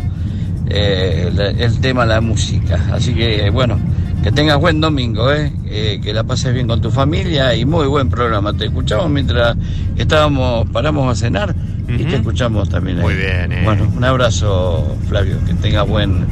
eh, 0.69 1.31
la- 1.33 1.49
el 1.49 1.79
tema, 1.79 2.05
la 2.05 2.21
música. 2.21 2.79
Así 2.91 3.13
que, 3.13 3.49
bueno, 3.49 3.77
que 4.23 4.31
tengas 4.31 4.57
buen 4.59 4.81
domingo, 4.81 5.31
¿eh? 5.31 5.51
Eh, 5.67 5.99
que 6.03 6.13
la 6.13 6.23
pases 6.23 6.53
bien 6.53 6.67
con 6.67 6.81
tu 6.81 6.89
familia 6.91 7.55
y 7.55 7.65
muy 7.65 7.87
buen 7.87 8.09
programa. 8.09 8.53
Te 8.53 8.65
escuchamos 8.65 9.09
mientras 9.09 9.55
estábamos, 9.97 10.67
paramos 10.69 11.11
a 11.11 11.15
cenar 11.15 11.53
y 11.87 12.03
te 12.05 12.15
escuchamos 12.15 12.69
también. 12.69 12.99
Muy 12.99 13.13
bien, 13.15 13.51
¿eh? 13.51 13.61
Bueno, 13.63 13.91
un 13.95 14.03
abrazo, 14.03 14.97
Flavio. 15.07 15.37
Que 15.45 15.53
tengas 15.53 15.87
buen, 15.87 16.25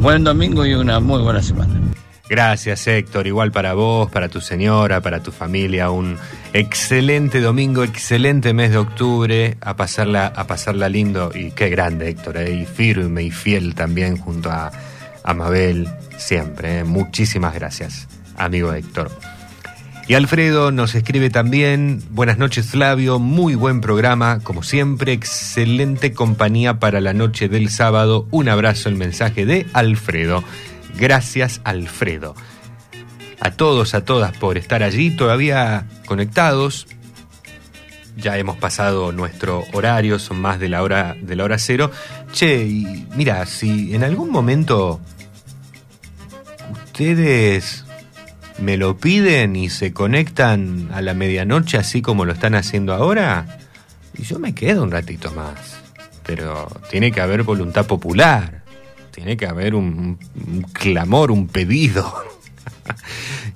buen 0.00 0.24
domingo 0.24 0.64
y 0.64 0.74
una 0.74 1.00
muy 1.00 1.20
buena 1.20 1.42
semana. 1.42 1.74
Gracias, 2.28 2.86
Héctor. 2.86 3.26
Igual 3.26 3.52
para 3.52 3.72
vos, 3.72 4.10
para 4.10 4.28
tu 4.28 4.40
señora, 4.40 5.00
para 5.00 5.22
tu 5.22 5.32
familia. 5.32 5.90
Un 5.90 6.18
excelente 6.52 7.40
domingo, 7.40 7.84
excelente 7.84 8.52
mes 8.52 8.70
de 8.70 8.76
octubre. 8.76 9.56
A 9.60 9.76
pasarla, 9.76 10.26
a 10.26 10.46
pasarla 10.46 10.88
lindo. 10.88 11.30
Y 11.34 11.52
qué 11.52 11.70
grande, 11.70 12.10
Héctor. 12.10 12.36
¿eh? 12.36 12.52
Y 12.52 12.66
firme 12.66 13.22
y 13.22 13.30
fiel 13.30 13.74
también 13.74 14.18
junto 14.18 14.50
a, 14.50 14.70
Mabel. 15.34 15.88
Siempre. 16.16 16.80
¿eh? 16.80 16.84
Muchísimas 16.84 17.54
gracias, 17.54 18.08
amigo 18.36 18.72
Héctor. 18.72 19.10
Y 20.08 20.14
Alfredo 20.14 20.72
nos 20.72 20.94
escribe 20.94 21.28
también, 21.28 22.02
buenas 22.10 22.38
noches 22.38 22.70
Flavio, 22.70 23.18
muy 23.18 23.54
buen 23.54 23.82
programa, 23.82 24.40
como 24.42 24.62
siempre, 24.62 25.12
excelente 25.12 26.14
compañía 26.14 26.80
para 26.80 27.02
la 27.02 27.12
noche 27.12 27.50
del 27.50 27.68
sábado. 27.68 28.26
Un 28.30 28.48
abrazo, 28.48 28.88
el 28.88 28.94
mensaje 28.94 29.44
de 29.44 29.66
Alfredo. 29.74 30.42
Gracias 30.98 31.60
Alfredo. 31.64 32.34
A 33.40 33.52
todos, 33.52 33.94
a 33.94 34.04
todas 34.04 34.36
por 34.36 34.58
estar 34.58 34.82
allí 34.82 35.10
todavía 35.10 35.86
conectados. 36.06 36.88
Ya 38.16 38.36
hemos 38.36 38.56
pasado 38.56 39.12
nuestro 39.12 39.64
horario, 39.72 40.18
son 40.18 40.40
más 40.40 40.58
de 40.58 40.68
la 40.68 40.82
hora 40.82 41.16
de 41.20 41.36
la 41.36 41.44
hora 41.44 41.58
cero. 41.58 41.92
Che, 42.32 42.66
y 42.66 43.06
mira, 43.14 43.46
si 43.46 43.94
en 43.94 44.02
algún 44.02 44.30
momento 44.30 45.00
ustedes 46.72 47.84
me 48.58 48.76
lo 48.76 48.96
piden 48.96 49.54
y 49.54 49.70
se 49.70 49.92
conectan 49.92 50.90
a 50.92 51.00
la 51.00 51.14
medianoche 51.14 51.78
así 51.78 52.02
como 52.02 52.24
lo 52.24 52.32
están 52.32 52.56
haciendo 52.56 52.92
ahora, 52.92 53.58
y 54.16 54.24
yo 54.24 54.40
me 54.40 54.52
quedo 54.52 54.82
un 54.82 54.90
ratito 54.90 55.30
más. 55.30 55.78
Pero 56.26 56.68
tiene 56.90 57.12
que 57.12 57.20
haber 57.20 57.44
voluntad 57.44 57.86
popular, 57.86 58.62
tiene 59.18 59.36
que 59.36 59.46
haber 59.46 59.74
un, 59.74 60.16
clamor, 60.72 61.30
un 61.32 61.48
pedido. 61.48 62.12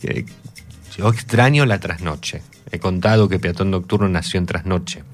Eh, 0.02 0.26
yo 0.98 1.08
extraño 1.08 1.64
la 1.64 1.78
trasnoche. 1.78 2.42
He 2.70 2.78
contado 2.78 3.28
que 3.28 3.38
Peatón 3.38 3.70
Nocturno 3.70 4.06
nació 4.08 4.36
en 4.38 4.44
trasnoche. 4.44 5.04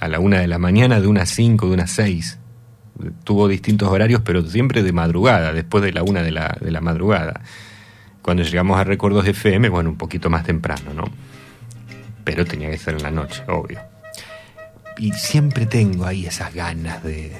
A 0.00 0.08
la 0.08 0.18
una 0.18 0.40
de 0.40 0.48
la 0.48 0.58
mañana, 0.58 1.00
de 1.00 1.06
unas 1.06 1.28
cinco, 1.28 1.68
de 1.68 1.74
unas 1.74 1.92
seis. 1.92 2.38
Tuvo 3.22 3.46
distintos 3.46 3.88
horarios, 3.88 4.22
pero 4.24 4.42
siempre 4.42 4.82
de 4.82 4.92
madrugada, 4.92 5.52
después 5.52 5.84
de 5.84 5.92
la 5.92 6.02
una 6.02 6.22
de 6.22 6.32
la, 6.32 6.56
de 6.60 6.72
la 6.72 6.80
madrugada. 6.80 7.42
Cuando 8.22 8.42
llegamos 8.42 8.80
a 8.80 8.84
Recuerdos 8.84 9.24
de 9.24 9.30
FM, 9.30 9.68
bueno, 9.68 9.90
un 9.90 9.98
poquito 9.98 10.28
más 10.28 10.42
temprano, 10.42 10.92
¿no? 10.92 11.04
Pero 12.24 12.44
tenía 12.46 12.70
que 12.70 12.78
ser 12.78 12.94
en 12.94 13.02
la 13.02 13.10
noche, 13.12 13.44
obvio. 13.46 13.80
Y 14.98 15.12
siempre 15.12 15.66
tengo 15.66 16.06
ahí 16.06 16.26
esas 16.26 16.52
ganas 16.52 17.04
de, 17.04 17.32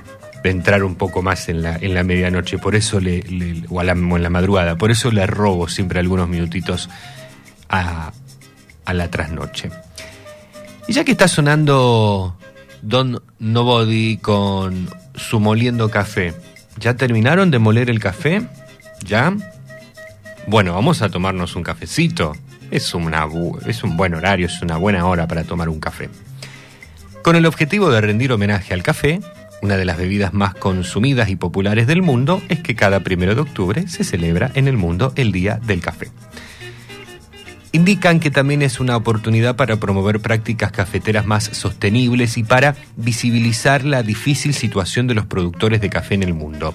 entrar 0.50 0.84
un 0.84 0.94
poco 0.96 1.22
más 1.22 1.48
en 1.48 1.62
la, 1.62 1.76
en 1.76 1.94
la 1.94 2.02
medianoche, 2.02 2.58
por 2.58 2.74
eso 2.74 3.00
le, 3.00 3.22
o, 3.68 3.80
a 3.80 3.84
la- 3.84 3.92
en 3.92 4.22
la 4.22 4.30
madrugada, 4.30 4.76
por 4.76 4.90
eso 4.90 5.10
le 5.10 5.26
robo 5.26 5.68
siempre 5.68 6.00
algunos 6.00 6.28
minutitos 6.28 6.88
a, 7.68 8.12
a 8.84 8.94
la 8.94 9.10
trasnoche. 9.10 9.70
Y 10.88 10.92
ya 10.92 11.04
que 11.04 11.12
está 11.12 11.28
sonando 11.28 12.36
Don 12.82 13.22
Nobody 13.38 14.18
con 14.18 14.88
su 15.14 15.40
moliendo 15.40 15.90
café, 15.90 16.32
¿ya 16.78 16.94
terminaron 16.96 17.50
de 17.50 17.58
moler 17.58 17.90
el 17.90 17.98
café? 18.00 18.42
¿Ya? 19.04 19.34
Bueno, 20.46 20.74
vamos 20.74 21.02
a 21.02 21.08
tomarnos 21.08 21.56
un 21.56 21.62
cafecito. 21.62 22.34
Es, 22.70 22.94
una, 22.94 23.26
es 23.66 23.84
un 23.84 23.96
buen 23.96 24.14
horario, 24.14 24.46
es 24.46 24.60
una 24.62 24.76
buena 24.76 25.06
hora 25.06 25.26
para 25.28 25.44
tomar 25.44 25.68
un 25.68 25.78
café. 25.80 26.08
Con 27.22 27.34
el 27.36 27.46
objetivo 27.46 27.90
de 27.90 28.00
rendir 28.00 28.30
homenaje 28.32 28.74
al 28.74 28.82
café, 28.82 29.20
una 29.62 29.76
de 29.76 29.84
las 29.84 29.98
bebidas 29.98 30.32
más 30.32 30.54
consumidas 30.54 31.28
y 31.28 31.36
populares 31.36 31.86
del 31.86 32.02
mundo 32.02 32.42
es 32.48 32.60
que 32.60 32.74
cada 32.74 33.00
primero 33.00 33.34
de 33.34 33.40
octubre 33.40 33.88
se 33.88 34.04
celebra 34.04 34.50
en 34.54 34.68
el 34.68 34.76
mundo 34.76 35.12
el 35.16 35.32
Día 35.32 35.58
del 35.66 35.80
Café. 35.80 36.08
Indican 37.72 38.20
que 38.20 38.30
también 38.30 38.62
es 38.62 38.80
una 38.80 38.96
oportunidad 38.96 39.56
para 39.56 39.76
promover 39.76 40.20
prácticas 40.20 40.72
cafeteras 40.72 41.26
más 41.26 41.44
sostenibles 41.44 42.38
y 42.38 42.42
para 42.42 42.74
visibilizar 42.96 43.84
la 43.84 44.02
difícil 44.02 44.54
situación 44.54 45.06
de 45.06 45.14
los 45.14 45.26
productores 45.26 45.80
de 45.80 45.90
café 45.90 46.14
en 46.14 46.22
el 46.22 46.32
mundo. 46.32 46.74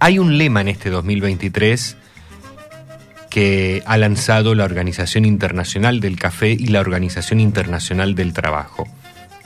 Hay 0.00 0.18
un 0.18 0.36
lema 0.38 0.60
en 0.60 0.68
este 0.68 0.90
2023 0.90 1.96
que 3.30 3.82
ha 3.86 3.96
lanzado 3.96 4.54
la 4.54 4.64
Organización 4.64 5.24
Internacional 5.24 6.00
del 6.00 6.18
Café 6.18 6.50
y 6.50 6.66
la 6.66 6.80
Organización 6.80 7.40
Internacional 7.40 8.14
del 8.14 8.32
Trabajo. 8.32 8.88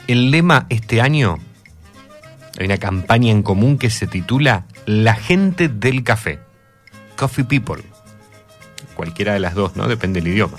El 0.07 0.31
lema 0.31 0.65
este 0.69 1.01
año, 1.01 1.39
hay 2.57 2.65
una 2.65 2.77
campaña 2.77 3.31
en 3.31 3.43
común 3.43 3.77
que 3.77 3.89
se 3.89 4.07
titula 4.07 4.65
La 4.85 5.15
gente 5.15 5.69
del 5.69 6.03
café, 6.03 6.39
Coffee 7.17 7.45
People. 7.45 7.83
Cualquiera 8.95 9.33
de 9.33 9.39
las 9.39 9.55
dos, 9.55 9.75
¿no? 9.75 9.87
Depende 9.87 10.21
del 10.21 10.33
idioma. 10.33 10.57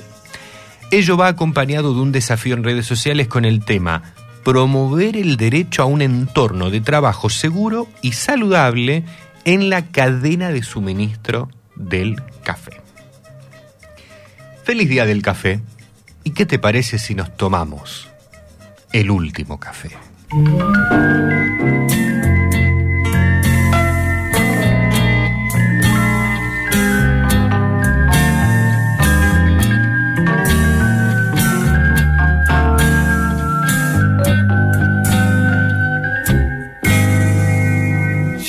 Ello 0.90 1.16
va 1.16 1.28
acompañado 1.28 1.94
de 1.94 2.00
un 2.00 2.12
desafío 2.12 2.55
en 2.55 2.64
redes 2.64 2.86
sociales 2.86 3.28
con 3.28 3.44
el 3.44 3.64
tema 3.64 4.14
promover 4.44 5.16
el 5.16 5.36
derecho 5.36 5.82
a 5.82 5.86
un 5.86 6.02
entorno 6.02 6.70
de 6.70 6.81
trabajo 6.81 7.31
seguro 7.31 7.89
y 8.02 8.12
saludable 8.12 9.05
en 9.44 9.70
la 9.70 9.86
cadena 9.86 10.50
de 10.50 10.62
suministro 10.62 11.48
del 11.74 12.23
café. 12.44 12.81
Feliz 14.64 14.89
día 14.89 15.06
del 15.06 15.23
café. 15.23 15.60
¿Y 16.23 16.31
qué 16.31 16.47
te 16.47 16.58
parece 16.58 16.98
si 16.98 17.14
nos 17.14 17.36
tomamos 17.36 18.08
el 18.92 19.10
último 19.10 19.60
café? 19.60 19.90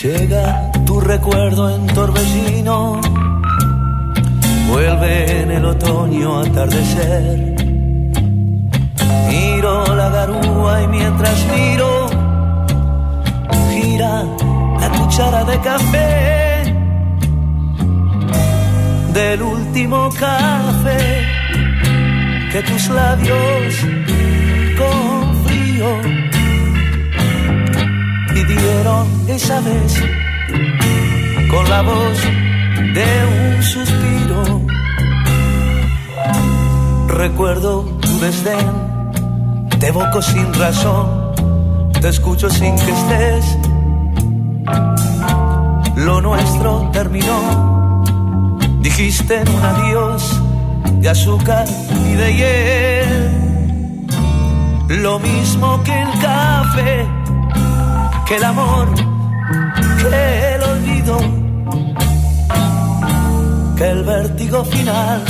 Llega 0.01 0.71
tu 0.85 0.99
recuerdo 1.01 1.75
en 1.75 1.87
torbellino, 1.87 3.01
vuelve 4.69 5.41
en 5.41 5.51
el 5.51 5.65
otoño 5.65 6.39
atardecer. 6.39 7.55
La 9.93 10.09
garúa 10.09 10.81
y 10.83 10.87
mientras 10.87 11.45
miro, 11.53 12.07
gira 13.71 14.23
la 14.79 14.89
cuchara 14.89 15.43
de 15.43 15.59
café 15.59 16.75
del 19.13 19.41
último 19.41 20.09
café 20.19 21.25
que 22.51 22.61
tus 22.63 22.89
labios 22.89 23.75
con 24.77 25.45
frío 25.45 25.89
pidieron 28.33 29.07
esa 29.27 29.59
vez 29.61 30.03
con 31.49 31.69
la 31.69 31.81
voz 31.81 32.17
de 32.93 33.07
un 33.35 33.63
suspiro. 33.63 34.61
Recuerdo 37.07 37.83
tu 38.01 38.19
desdén, 38.19 38.67
te 39.85 39.89
evoco 39.89 40.19
sin 40.19 40.51
razón, 40.51 41.31
te 42.01 42.09
escucho 42.09 42.49
sin 42.49 42.75
que 42.75 42.91
estés. 42.91 43.57
Lo 45.97 46.21
nuestro 46.21 46.89
terminó, 46.91 48.55
dijiste 48.79 49.41
en 49.41 49.47
un 49.47 49.63
adiós 49.63 50.41
de 51.01 51.09
azúcar 51.09 51.67
y 52.03 52.13
de 52.15 52.33
hiel. 52.33 54.07
Lo 55.03 55.19
mismo 55.19 55.83
que 55.83 56.01
el 56.01 56.19
café 56.19 57.07
que 58.25 58.37
el 58.37 58.43
amor, 58.43 58.87
que 59.99 60.55
el 60.55 60.63
olvido, 60.63 61.19
que 63.77 63.87
el 63.87 64.03
vértigo 64.03 64.65
final 64.65 65.23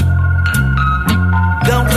da 1.68 1.80
un 1.80 1.88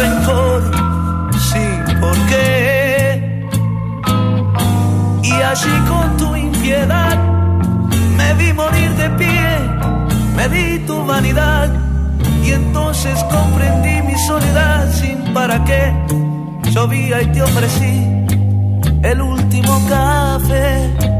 soledad 14.28 14.92
sin 14.92 15.32
para 15.32 15.64
qué. 15.64 15.82
Llovía 16.70 17.22
y 17.22 17.26
te 17.32 17.40
ofrecí 17.42 17.94
el 19.02 19.22
último 19.22 19.74
café. 19.88 21.17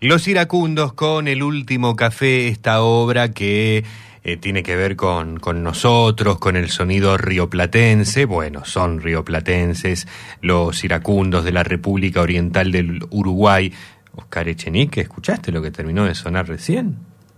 Los 0.00 0.28
iracundos 0.28 0.92
con 0.92 1.26
el 1.26 1.42
último 1.42 1.96
café, 1.96 2.46
esta 2.46 2.82
obra 2.82 3.32
que 3.32 3.84
eh, 4.22 4.36
tiene 4.36 4.62
que 4.62 4.76
ver 4.76 4.94
con, 4.94 5.40
con 5.40 5.64
nosotros, 5.64 6.38
con 6.38 6.54
el 6.54 6.70
sonido 6.70 7.16
rioplatense. 7.16 8.24
Bueno, 8.24 8.64
son 8.64 9.00
rioplatenses, 9.00 10.06
los 10.42 10.84
iracundos 10.84 11.44
de 11.44 11.52
la 11.52 11.64
República 11.64 12.20
Oriental 12.20 12.70
del 12.70 13.04
Uruguay. 13.10 13.72
Oscar 14.14 14.48
Echenique, 14.48 15.00
¿escuchaste 15.00 15.50
lo 15.50 15.60
que 15.60 15.70
terminó 15.70 16.04
de 16.04 16.14
sonar 16.14 16.48
recién? 16.48 16.96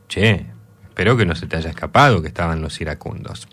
Che, 0.08 0.46
espero 0.84 1.16
que 1.16 1.26
no 1.26 1.34
se 1.34 1.46
te 1.46 1.56
haya 1.56 1.70
escapado 1.70 2.20
que 2.20 2.28
estaban 2.28 2.60
los 2.60 2.80
iracundos. 2.80 3.48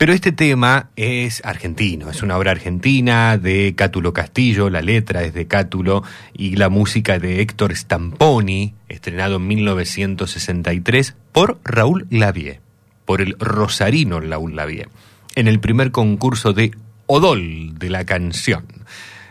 Pero 0.00 0.14
este 0.14 0.32
tema 0.32 0.88
es 0.96 1.44
argentino, 1.44 2.08
es 2.08 2.22
una 2.22 2.38
obra 2.38 2.52
argentina 2.52 3.36
de 3.36 3.74
Cátulo 3.76 4.14
Castillo, 4.14 4.70
la 4.70 4.80
letra 4.80 5.24
es 5.24 5.34
de 5.34 5.46
Cátulo 5.46 6.02
y 6.32 6.56
la 6.56 6.70
música 6.70 7.18
de 7.18 7.42
Héctor 7.42 7.76
Stamponi, 7.76 8.72
estrenado 8.88 9.36
en 9.36 9.46
1963 9.46 11.16
por 11.32 11.60
Raúl 11.64 12.06
Lavie, 12.08 12.60
por 13.04 13.20
el 13.20 13.36
rosarino 13.38 14.20
Raúl 14.20 14.56
Lavie, 14.56 14.88
en 15.34 15.48
el 15.48 15.60
primer 15.60 15.90
concurso 15.90 16.54
de 16.54 16.70
Odol 17.04 17.78
de 17.78 17.90
la 17.90 18.06
canción, 18.06 18.64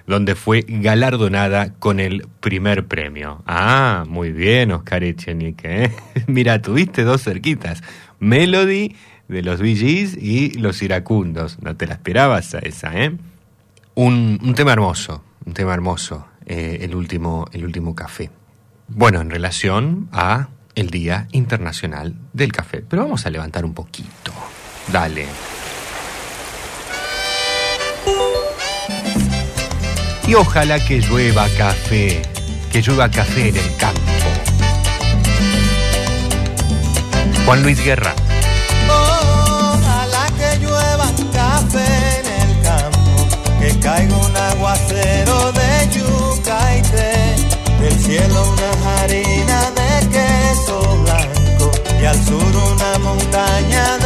donde 0.06 0.36
fue 0.36 0.66
galardonada 0.68 1.74
con 1.80 2.00
el 2.00 2.28
primer 2.42 2.86
premio. 2.86 3.42
Ah, 3.48 4.04
muy 4.08 4.32
bien, 4.32 4.72
Oscar 4.72 5.04
Echenique. 5.04 5.86
¿eh? 5.86 5.92
Mira, 6.28 6.62
tuviste 6.62 7.02
dos 7.02 7.24
cerquitas, 7.24 7.82
Melody 8.20 8.94
de 9.30 9.44
los 9.44 9.62
Gees 9.62 10.18
y 10.18 10.52
los 10.60 10.82
iracundos. 10.82 11.60
No 11.62 11.78
te 11.78 11.88
la 11.88 11.94
esperabas 11.94 12.54
a 12.56 12.60
esa, 12.60 12.94
¿eh? 12.94 13.16
Un, 13.96 14.40
un 14.44 14.56
tema 14.56 14.74
hermoso, 14.74 15.24
un 15.46 15.54
tema 15.54 15.74
hermoso, 15.74 16.28
eh, 16.46 16.80
el, 16.82 16.96
último, 16.96 17.48
el 17.54 17.64
último 17.64 17.96
café. 17.96 18.30
Bueno, 18.88 19.22
en 19.22 19.30
relación 19.30 20.10
a 20.12 20.50
el 20.76 20.90
Día 20.90 21.28
Internacional 21.32 22.16
del 22.34 22.52
Café. 22.52 22.84
Pero 22.88 23.04
vamos 23.04 23.26
a 23.26 23.30
levantar 23.30 23.66
un 23.66 23.74
poquito. 23.74 24.34
Dale. 24.92 25.28
Y 30.28 30.34
ojalá 30.36 30.84
que 30.84 31.02
llueva 31.02 31.48
café, 31.58 32.22
que 32.72 32.82
llueva 32.82 33.10
café 33.10 33.50
en 33.50 33.58
el 33.58 33.76
campo. 33.78 34.00
Juan 37.46 37.64
Luis 37.64 37.84
Guerra. 37.84 38.14
Y 52.02 52.06
al 52.06 52.26
sur 52.26 52.56
una 52.56 52.98
montaña 53.00 53.99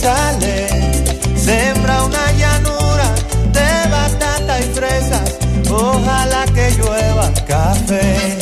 sale, 0.00 0.68
sembra 1.36 2.04
una 2.04 2.32
llanura 2.32 3.08
de 3.52 3.90
batata 3.90 4.60
y 4.60 4.64
fresas, 4.74 5.38
ojalá 5.70 6.44
que 6.54 6.70
llueva 6.78 7.32
café. 7.46 8.38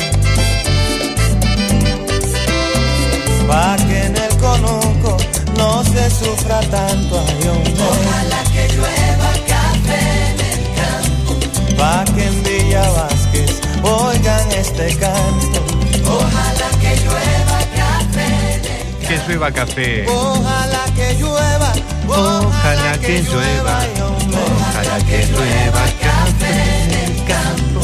Pa' 3.49 3.77
que 3.87 3.99
en 4.07 4.17
el 4.17 4.37
conuco 4.39 5.17
no 5.57 5.85
se 5.85 6.11
sufra 6.11 6.61
tanto 6.63 7.25
ay, 7.27 7.49
hombre. 7.49 7.85
Ojalá 7.95 8.41
que 8.53 8.69
llueva 8.75 9.31
café 9.53 10.03
en 10.31 10.41
el 10.53 10.63
campo. 10.81 11.33
Pa' 11.79 12.05
que 12.15 12.25
en 12.27 12.43
Villa 12.43 12.85
Vázquez 12.91 13.53
oigan 13.83 14.53
este 14.53 14.87
canto. 14.97 15.61
Ojalá 16.05 16.56
Que 19.09 19.19
llueva 19.29 19.53
café. 19.53 20.05
Ojalá 20.09 20.85
que 20.97 21.15
llueva, 21.15 21.73
Ojalá 22.09 22.99
que 22.99 23.23
llueva. 23.23 23.79
Ojalá 24.33 24.99
que 25.07 25.27
llueva 25.27 25.85
café 26.01 26.83
en 26.83 26.91
el 26.91 27.25
campo. 27.25 27.81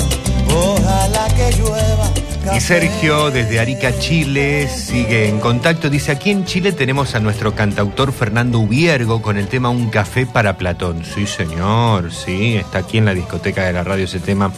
Ojalá 0.52 1.28
que 1.36 1.52
llueva. 1.56 2.10
Y 2.56 2.60
Sergio, 2.60 3.30
desde 3.30 3.60
Arica, 3.60 3.96
Chile, 4.00 4.68
sigue 4.68 5.28
en 5.28 5.38
contacto. 5.38 5.88
Dice, 5.88 6.10
aquí 6.10 6.32
en 6.32 6.44
Chile 6.44 6.72
tenemos 6.72 7.14
a 7.14 7.20
nuestro 7.20 7.54
cantautor 7.54 8.12
Fernando 8.12 8.58
Ubiergo 8.58 9.22
con 9.22 9.38
el 9.38 9.46
tema 9.46 9.70
Un 9.70 9.90
café 9.90 10.26
para 10.26 10.58
Platón. 10.58 11.04
Sí, 11.04 11.28
señor, 11.28 12.12
sí, 12.12 12.56
está 12.56 12.78
aquí 12.78 12.98
en 12.98 13.04
la 13.04 13.14
discoteca 13.14 13.64
de 13.64 13.72
la 13.72 13.84
radio 13.84 14.06
ese 14.06 14.18
tema. 14.18 14.52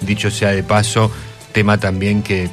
Dicho 0.00 0.32
sea 0.32 0.50
de 0.50 0.64
paso, 0.64 1.12
tema 1.52 1.78
también 1.78 2.24
que 2.24 2.50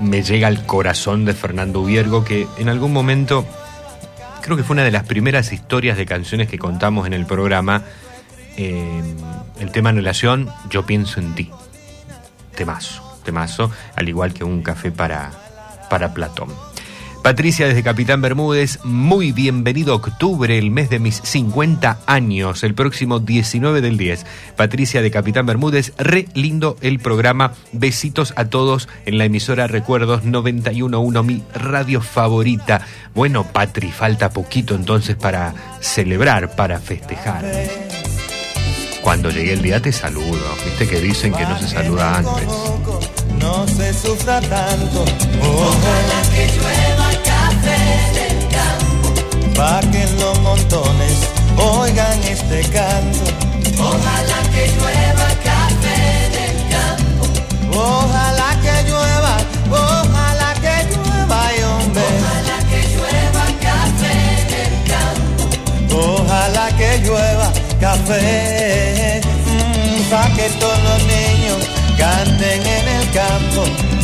me 0.00 0.22
llega 0.22 0.48
al 0.48 0.66
corazón 0.66 1.24
de 1.24 1.34
Fernando 1.34 1.80
Ubiergo, 1.80 2.24
que 2.24 2.46
en 2.58 2.68
algún 2.68 2.92
momento, 2.92 3.46
creo 4.42 4.56
que 4.56 4.62
fue 4.62 4.74
una 4.74 4.84
de 4.84 4.90
las 4.90 5.04
primeras 5.04 5.52
historias 5.52 5.96
de 5.96 6.06
canciones 6.06 6.48
que 6.48 6.58
contamos 6.58 7.06
en 7.06 7.12
el 7.12 7.26
programa, 7.26 7.82
eh, 8.56 9.02
el 9.60 9.70
tema 9.70 9.90
en 9.90 9.96
relación, 9.96 10.48
Yo 10.70 10.86
pienso 10.86 11.20
en 11.20 11.34
ti. 11.34 11.50
Temazo, 12.54 13.20
temazo, 13.24 13.70
al 13.94 14.08
igual 14.08 14.32
que 14.32 14.44
un 14.44 14.62
café 14.62 14.90
para, 14.90 15.30
para 15.90 16.14
Platón. 16.14 16.65
Patricia 17.26 17.66
desde 17.66 17.82
Capitán 17.82 18.20
Bermúdez, 18.20 18.78
muy 18.84 19.32
bienvenido 19.32 19.92
a 19.92 19.96
octubre, 19.96 20.56
el 20.56 20.70
mes 20.70 20.90
de 20.90 21.00
mis 21.00 21.16
50 21.16 21.98
años, 22.06 22.62
el 22.62 22.72
próximo 22.72 23.18
19 23.18 23.80
del 23.80 23.98
10. 23.98 24.24
Patricia 24.54 25.02
de 25.02 25.10
Capitán 25.10 25.44
Bermúdez, 25.44 25.92
re 25.98 26.28
lindo 26.34 26.76
el 26.82 27.00
programa. 27.00 27.52
Besitos 27.72 28.32
a 28.36 28.44
todos 28.44 28.88
en 29.06 29.18
la 29.18 29.24
emisora 29.24 29.66
Recuerdos 29.66 30.22
911, 30.22 31.22
mi 31.24 31.42
radio 31.52 32.00
favorita. 32.00 32.82
Bueno, 33.12 33.42
Patri, 33.42 33.90
falta 33.90 34.30
poquito 34.30 34.76
entonces 34.76 35.16
para 35.16 35.52
celebrar, 35.80 36.54
para 36.54 36.78
festejar. 36.78 37.44
Cuando 39.02 39.30
llegue 39.30 39.54
el 39.54 39.62
día 39.62 39.82
te 39.82 39.90
saludo. 39.90 40.44
Viste 40.64 40.86
que 40.86 41.00
dicen 41.00 41.32
que 41.32 41.42
no 41.42 41.58
se 41.58 41.66
saluda 41.66 42.18
antes. 42.18 42.46
No 43.40 43.66
se 43.66 43.92
sufra 43.94 44.40
tanto. 44.42 45.04
Ojalá 45.42 46.22
que 46.32 46.46
llueva 46.56 46.95
café 47.86 47.94
en 48.10 48.16
el 48.16 48.48
campo. 48.48 49.08
Pa' 49.54 49.80
que 49.90 50.02
en 50.02 50.20
los 50.20 50.40
montones 50.40 51.16
oigan 51.56 52.22
este 52.24 52.62
canto. 52.70 53.24
Ojalá 53.78 54.40
que 54.52 54.66
llueva 54.76 55.28
café 55.44 55.96
en 56.26 56.34
el 56.46 56.56
campo. 56.74 57.24
Ojalá 57.78 58.50
que 58.62 58.82
llueva, 58.88 59.36
ojalá 59.70 60.54
que 60.54 60.76
llueva, 60.92 61.46
ay, 61.46 61.62
hombre. 61.62 62.02
Ojalá 62.02 62.58
que 62.70 62.80
llueva 62.94 63.44
café 63.68 64.14
en 64.42 64.50
el 64.64 64.74
campo. 64.92 65.42
Ojalá 65.96 66.66
que 66.78 66.98
llueva 67.04 67.52
café. 67.80 69.20
mm, 69.46 70.10
pa' 70.10 70.28
que 70.36 70.48
todos 70.60 70.78
los 70.88 71.00
niños 71.04 71.60
canten 71.98 72.60
en 72.66 72.88
el 72.88 73.10
campo. 73.12 73.95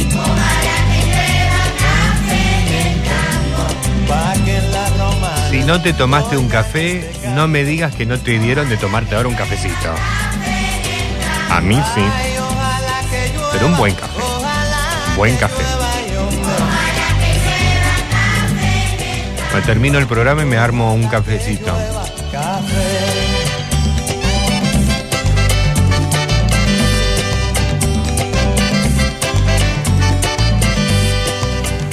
No 5.66 5.80
te 5.80 5.92
tomaste 5.92 6.36
un 6.36 6.48
café, 6.48 7.10
no 7.34 7.46
me 7.48 7.64
digas 7.64 7.94
que 7.94 8.06
no 8.06 8.18
te 8.18 8.38
dieron 8.38 8.68
de 8.68 8.76
tomarte 8.76 9.14
ahora 9.14 9.28
un 9.28 9.34
cafecito. 9.34 9.94
A 11.50 11.60
mí 11.60 11.80
sí. 11.94 12.02
Pero 13.52 13.66
un 13.66 13.76
buen 13.76 13.94
café. 13.94 14.20
Buen 15.16 15.36
café. 15.36 15.62
Me 19.54 19.60
termino 19.62 19.98
el 19.98 20.06
programa 20.06 20.42
y 20.42 20.46
me 20.46 20.56
armo 20.56 20.94
un 20.94 21.06
cafecito. 21.08 21.76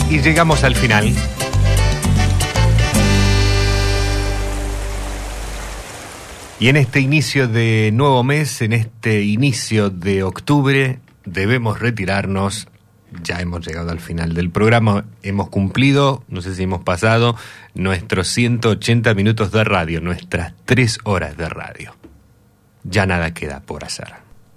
Y 0.10 0.22
llegamos 0.22 0.64
al 0.64 0.76
final. 0.76 1.14
Y 6.60 6.68
en 6.68 6.76
este 6.76 7.00
inicio 7.00 7.48
de 7.48 7.90
nuevo 7.94 8.22
mes, 8.22 8.62
en 8.62 8.74
este 8.74 9.22
inicio 9.22 9.90
de 9.90 10.24
octubre, 10.24 11.00
debemos 11.24 11.80
retirarnos. 11.80 12.68
Ya 13.24 13.40
hemos 13.40 13.66
llegado 13.66 13.92
al 13.92 14.02
final 14.02 14.34
del 14.34 14.52
programa, 14.52 15.06
hemos 15.24 15.48
cumplido, 15.48 16.24
no 16.28 16.42
sé 16.42 16.54
si 16.56 16.64
hemos 16.64 16.84
pasado, 16.84 17.38
nuestros 17.76 18.28
180 18.28 19.14
minutos 19.14 19.54
de 19.54 19.64
radio, 19.64 20.02
nuestras 20.02 20.54
3 20.66 21.00
horas 21.06 21.38
de 21.38 21.48
radio. 21.48 21.96
Ya 22.84 23.06
nada 23.06 23.34
queda 23.34 23.62
por 23.62 23.86
hacer. 23.86 24.14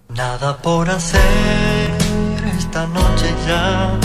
Nada 0.08 0.58
por 0.58 0.90
hacer, 0.90 1.20
esta 2.58 2.84
noche 2.88 3.32
ya 3.46 3.96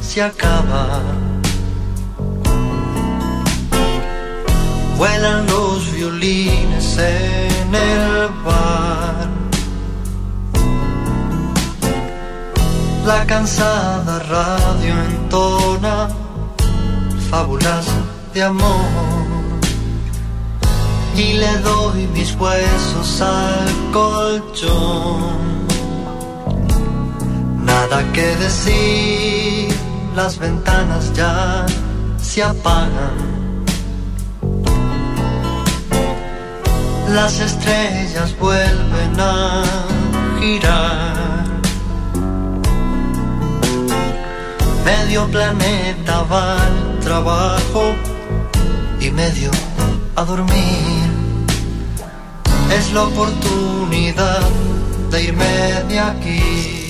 se 0.00 0.22
acaba. 0.22 1.41
Vuelan 5.02 5.44
los 5.48 5.92
violines 5.92 6.96
en 6.96 7.74
el 7.74 8.28
bar. 8.44 9.28
La 13.04 13.26
cansada 13.26 14.20
radio 14.20 14.94
entona 15.10 16.08
fábulas 17.28 17.86
de 18.32 18.44
amor. 18.44 19.58
Y 21.16 21.32
le 21.32 21.52
doy 21.58 22.06
mis 22.14 22.36
huesos 22.36 23.22
al 23.22 23.90
colchón. 23.92 25.66
Nada 27.64 28.04
que 28.12 28.36
decir, 28.36 29.74
las 30.14 30.38
ventanas 30.38 31.12
ya 31.12 31.66
se 32.18 32.44
apagan. 32.44 33.41
Las 37.12 37.40
estrellas 37.40 38.34
vuelven 38.38 39.20
a 39.20 39.62
girar. 40.40 41.44
Medio 44.82 45.26
planeta 45.28 46.22
va 46.22 46.54
al 46.54 47.00
trabajo 47.00 47.94
y 48.98 49.10
medio 49.10 49.50
a 50.16 50.24
dormir. 50.24 51.10
Es 52.74 52.90
la 52.94 53.02
oportunidad 53.02 54.48
de 55.10 55.22
irme 55.22 55.84
de 55.88 56.00
aquí. 56.00 56.81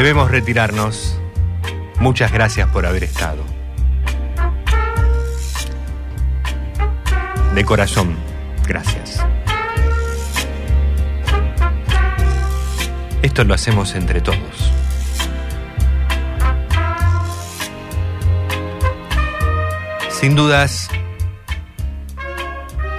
Debemos 0.00 0.30
retirarnos. 0.30 1.20
Muchas 1.98 2.32
gracias 2.32 2.66
por 2.70 2.86
haber 2.86 3.04
estado. 3.04 3.44
De 7.54 7.64
corazón, 7.66 8.16
gracias. 8.66 9.22
Esto 13.20 13.44
lo 13.44 13.52
hacemos 13.52 13.94
entre 13.94 14.22
todos. 14.22 14.72
Sin 20.18 20.34
dudas, 20.34 20.88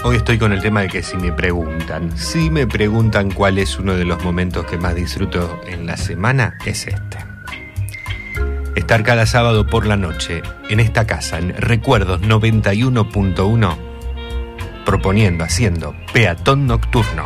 hoy 0.04 0.18
estoy 0.18 0.38
con 0.38 0.52
el 0.52 0.62
tema 0.62 0.82
de 0.82 0.88
que 0.88 1.04
si 1.04 1.18
me 1.18 1.32
preguntan, 1.32 2.18
si 2.18 2.50
me 2.50 2.68
preguntan 2.68 3.32
cuál 3.32 3.58
es 3.58 3.78
uno 3.78 3.96
de 3.96 4.06
los 4.06 4.24
momentos 4.24 4.66
que 4.66 4.78
más 4.78 4.96
disfruto 4.96 5.62
en 5.68 5.86
la 5.86 5.98
semana, 5.98 6.58
es 6.66 6.88
este. 6.88 7.18
Estar 8.76 9.04
cada 9.04 9.26
sábado 9.26 9.68
por 9.68 9.86
la 9.86 9.98
noche 9.98 10.42
en 10.70 10.80
esta 10.80 11.06
casa, 11.06 11.38
en 11.40 11.56
Recuerdos 11.56 12.22
91.1, 12.22 13.78
proponiendo, 14.86 15.44
haciendo 15.44 15.96
peatón 16.14 16.68
nocturno. 16.68 17.26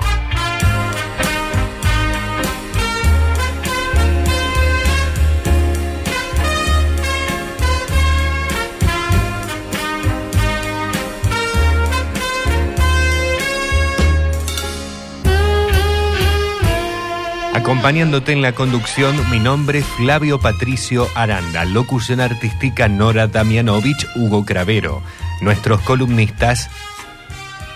Acompañándote 17.65 18.31
en 18.31 18.43
la 18.43 18.51
conducción, 18.51 19.15
mi 19.31 19.39
nombre 19.39 19.79
es 19.79 19.85
Flavio 19.87 20.39
Patricio 20.39 21.07
Aranda, 21.15 21.65
locución 21.65 22.19
artística 22.21 22.87
Nora 22.87 23.25
Damianovich, 23.25 24.07
Hugo 24.15 24.45
Cravero, 24.45 25.01
nuestros 25.41 25.81
columnistas 25.81 26.69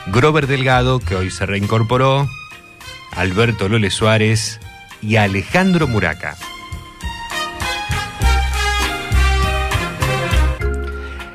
Grover 0.06 0.46
Delgado, 0.46 1.00
que 1.00 1.16
hoy 1.16 1.32
se 1.32 1.48
reincorporó, 1.48 2.30
Alberto 3.14 3.68
Lole 3.68 3.90
Suárez 3.90 4.60
y 5.02 5.16
Alejandro 5.16 5.88
Muraca. 5.88 6.38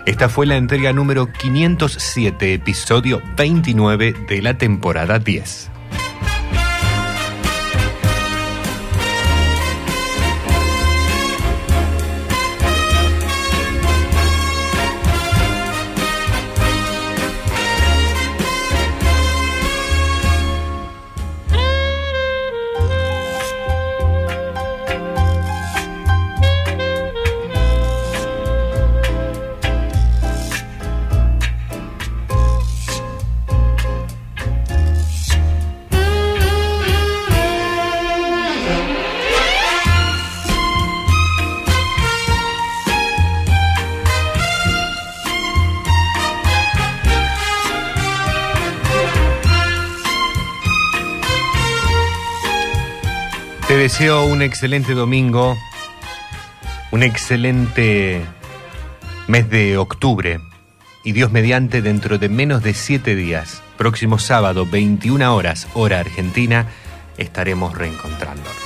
Esta 0.06 0.28
fue 0.28 0.46
la 0.46 0.54
entrega 0.54 0.92
número 0.92 1.26
507, 1.26 2.54
episodio 2.54 3.20
29 3.36 4.12
de 4.28 4.42
la 4.42 4.56
temporada 4.56 5.18
10. 5.18 5.73
Deseo 53.96 54.24
un 54.26 54.42
excelente 54.42 54.92
domingo, 54.92 55.56
un 56.90 57.04
excelente 57.04 58.20
mes 59.28 59.48
de 59.48 59.78
octubre 59.78 60.40
y 61.04 61.12
Dios 61.12 61.30
mediante 61.30 61.80
dentro 61.80 62.18
de 62.18 62.28
menos 62.28 62.64
de 62.64 62.74
siete 62.74 63.14
días, 63.14 63.62
próximo 63.76 64.18
sábado, 64.18 64.66
21 64.66 65.32
horas, 65.32 65.68
hora 65.74 66.00
argentina, 66.00 66.66
estaremos 67.18 67.78
reencontrándonos. 67.78 68.63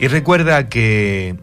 Y 0.00 0.08
recuerda 0.08 0.70
que 0.70 1.36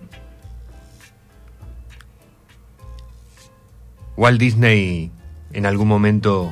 Walt 4.16 4.40
Disney 4.40 5.12
en 5.54 5.68
algún 5.68 5.88
momento 5.88 6.52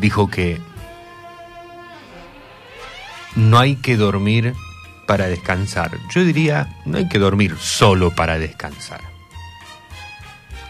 dijo 0.00 0.28
que 0.28 0.60
no 3.36 3.60
hay 3.60 3.76
que 3.76 3.96
dormir 3.96 4.52
para 5.06 5.28
descansar. 5.28 5.96
Yo 6.10 6.24
diría, 6.24 6.76
no 6.86 6.98
hay 6.98 7.08
que 7.08 7.20
dormir 7.20 7.56
solo 7.56 8.10
para 8.10 8.36
descansar. 8.40 9.02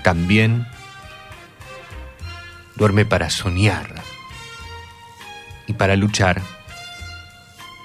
También 0.03 0.67
duerme 2.77 3.07
para 3.07 3.31
soñar 3.31 4.03
y 5.67 5.73
para 5.73 5.97
luchar 5.97 6.43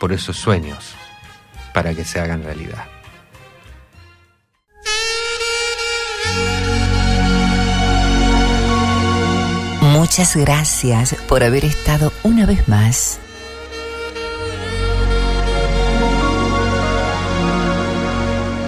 por 0.01 0.11
esos 0.11 0.35
sueños 0.35 0.98
para 1.79 1.95
que 1.95 2.03
se 2.03 2.19
hagan 2.19 2.43
realidad. 2.43 2.83
Muchas 9.79 10.35
gracias 10.35 11.15
por 11.29 11.41
haber 11.41 11.63
estado 11.63 12.11
una 12.23 12.45
vez 12.45 12.67
más. 12.67 13.17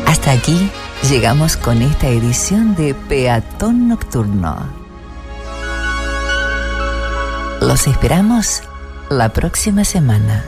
Hasta 0.06 0.32
aquí 0.32 0.72
llegamos 1.10 1.58
con 1.58 1.82
esta 1.82 2.08
edición 2.08 2.76
de 2.76 2.94
Peatón 2.94 3.90
Nocturno. 3.90 4.56
Los 7.60 7.88
esperamos 7.88 8.62
la 9.10 9.34
próxima 9.34 9.84
semana. 9.84 10.46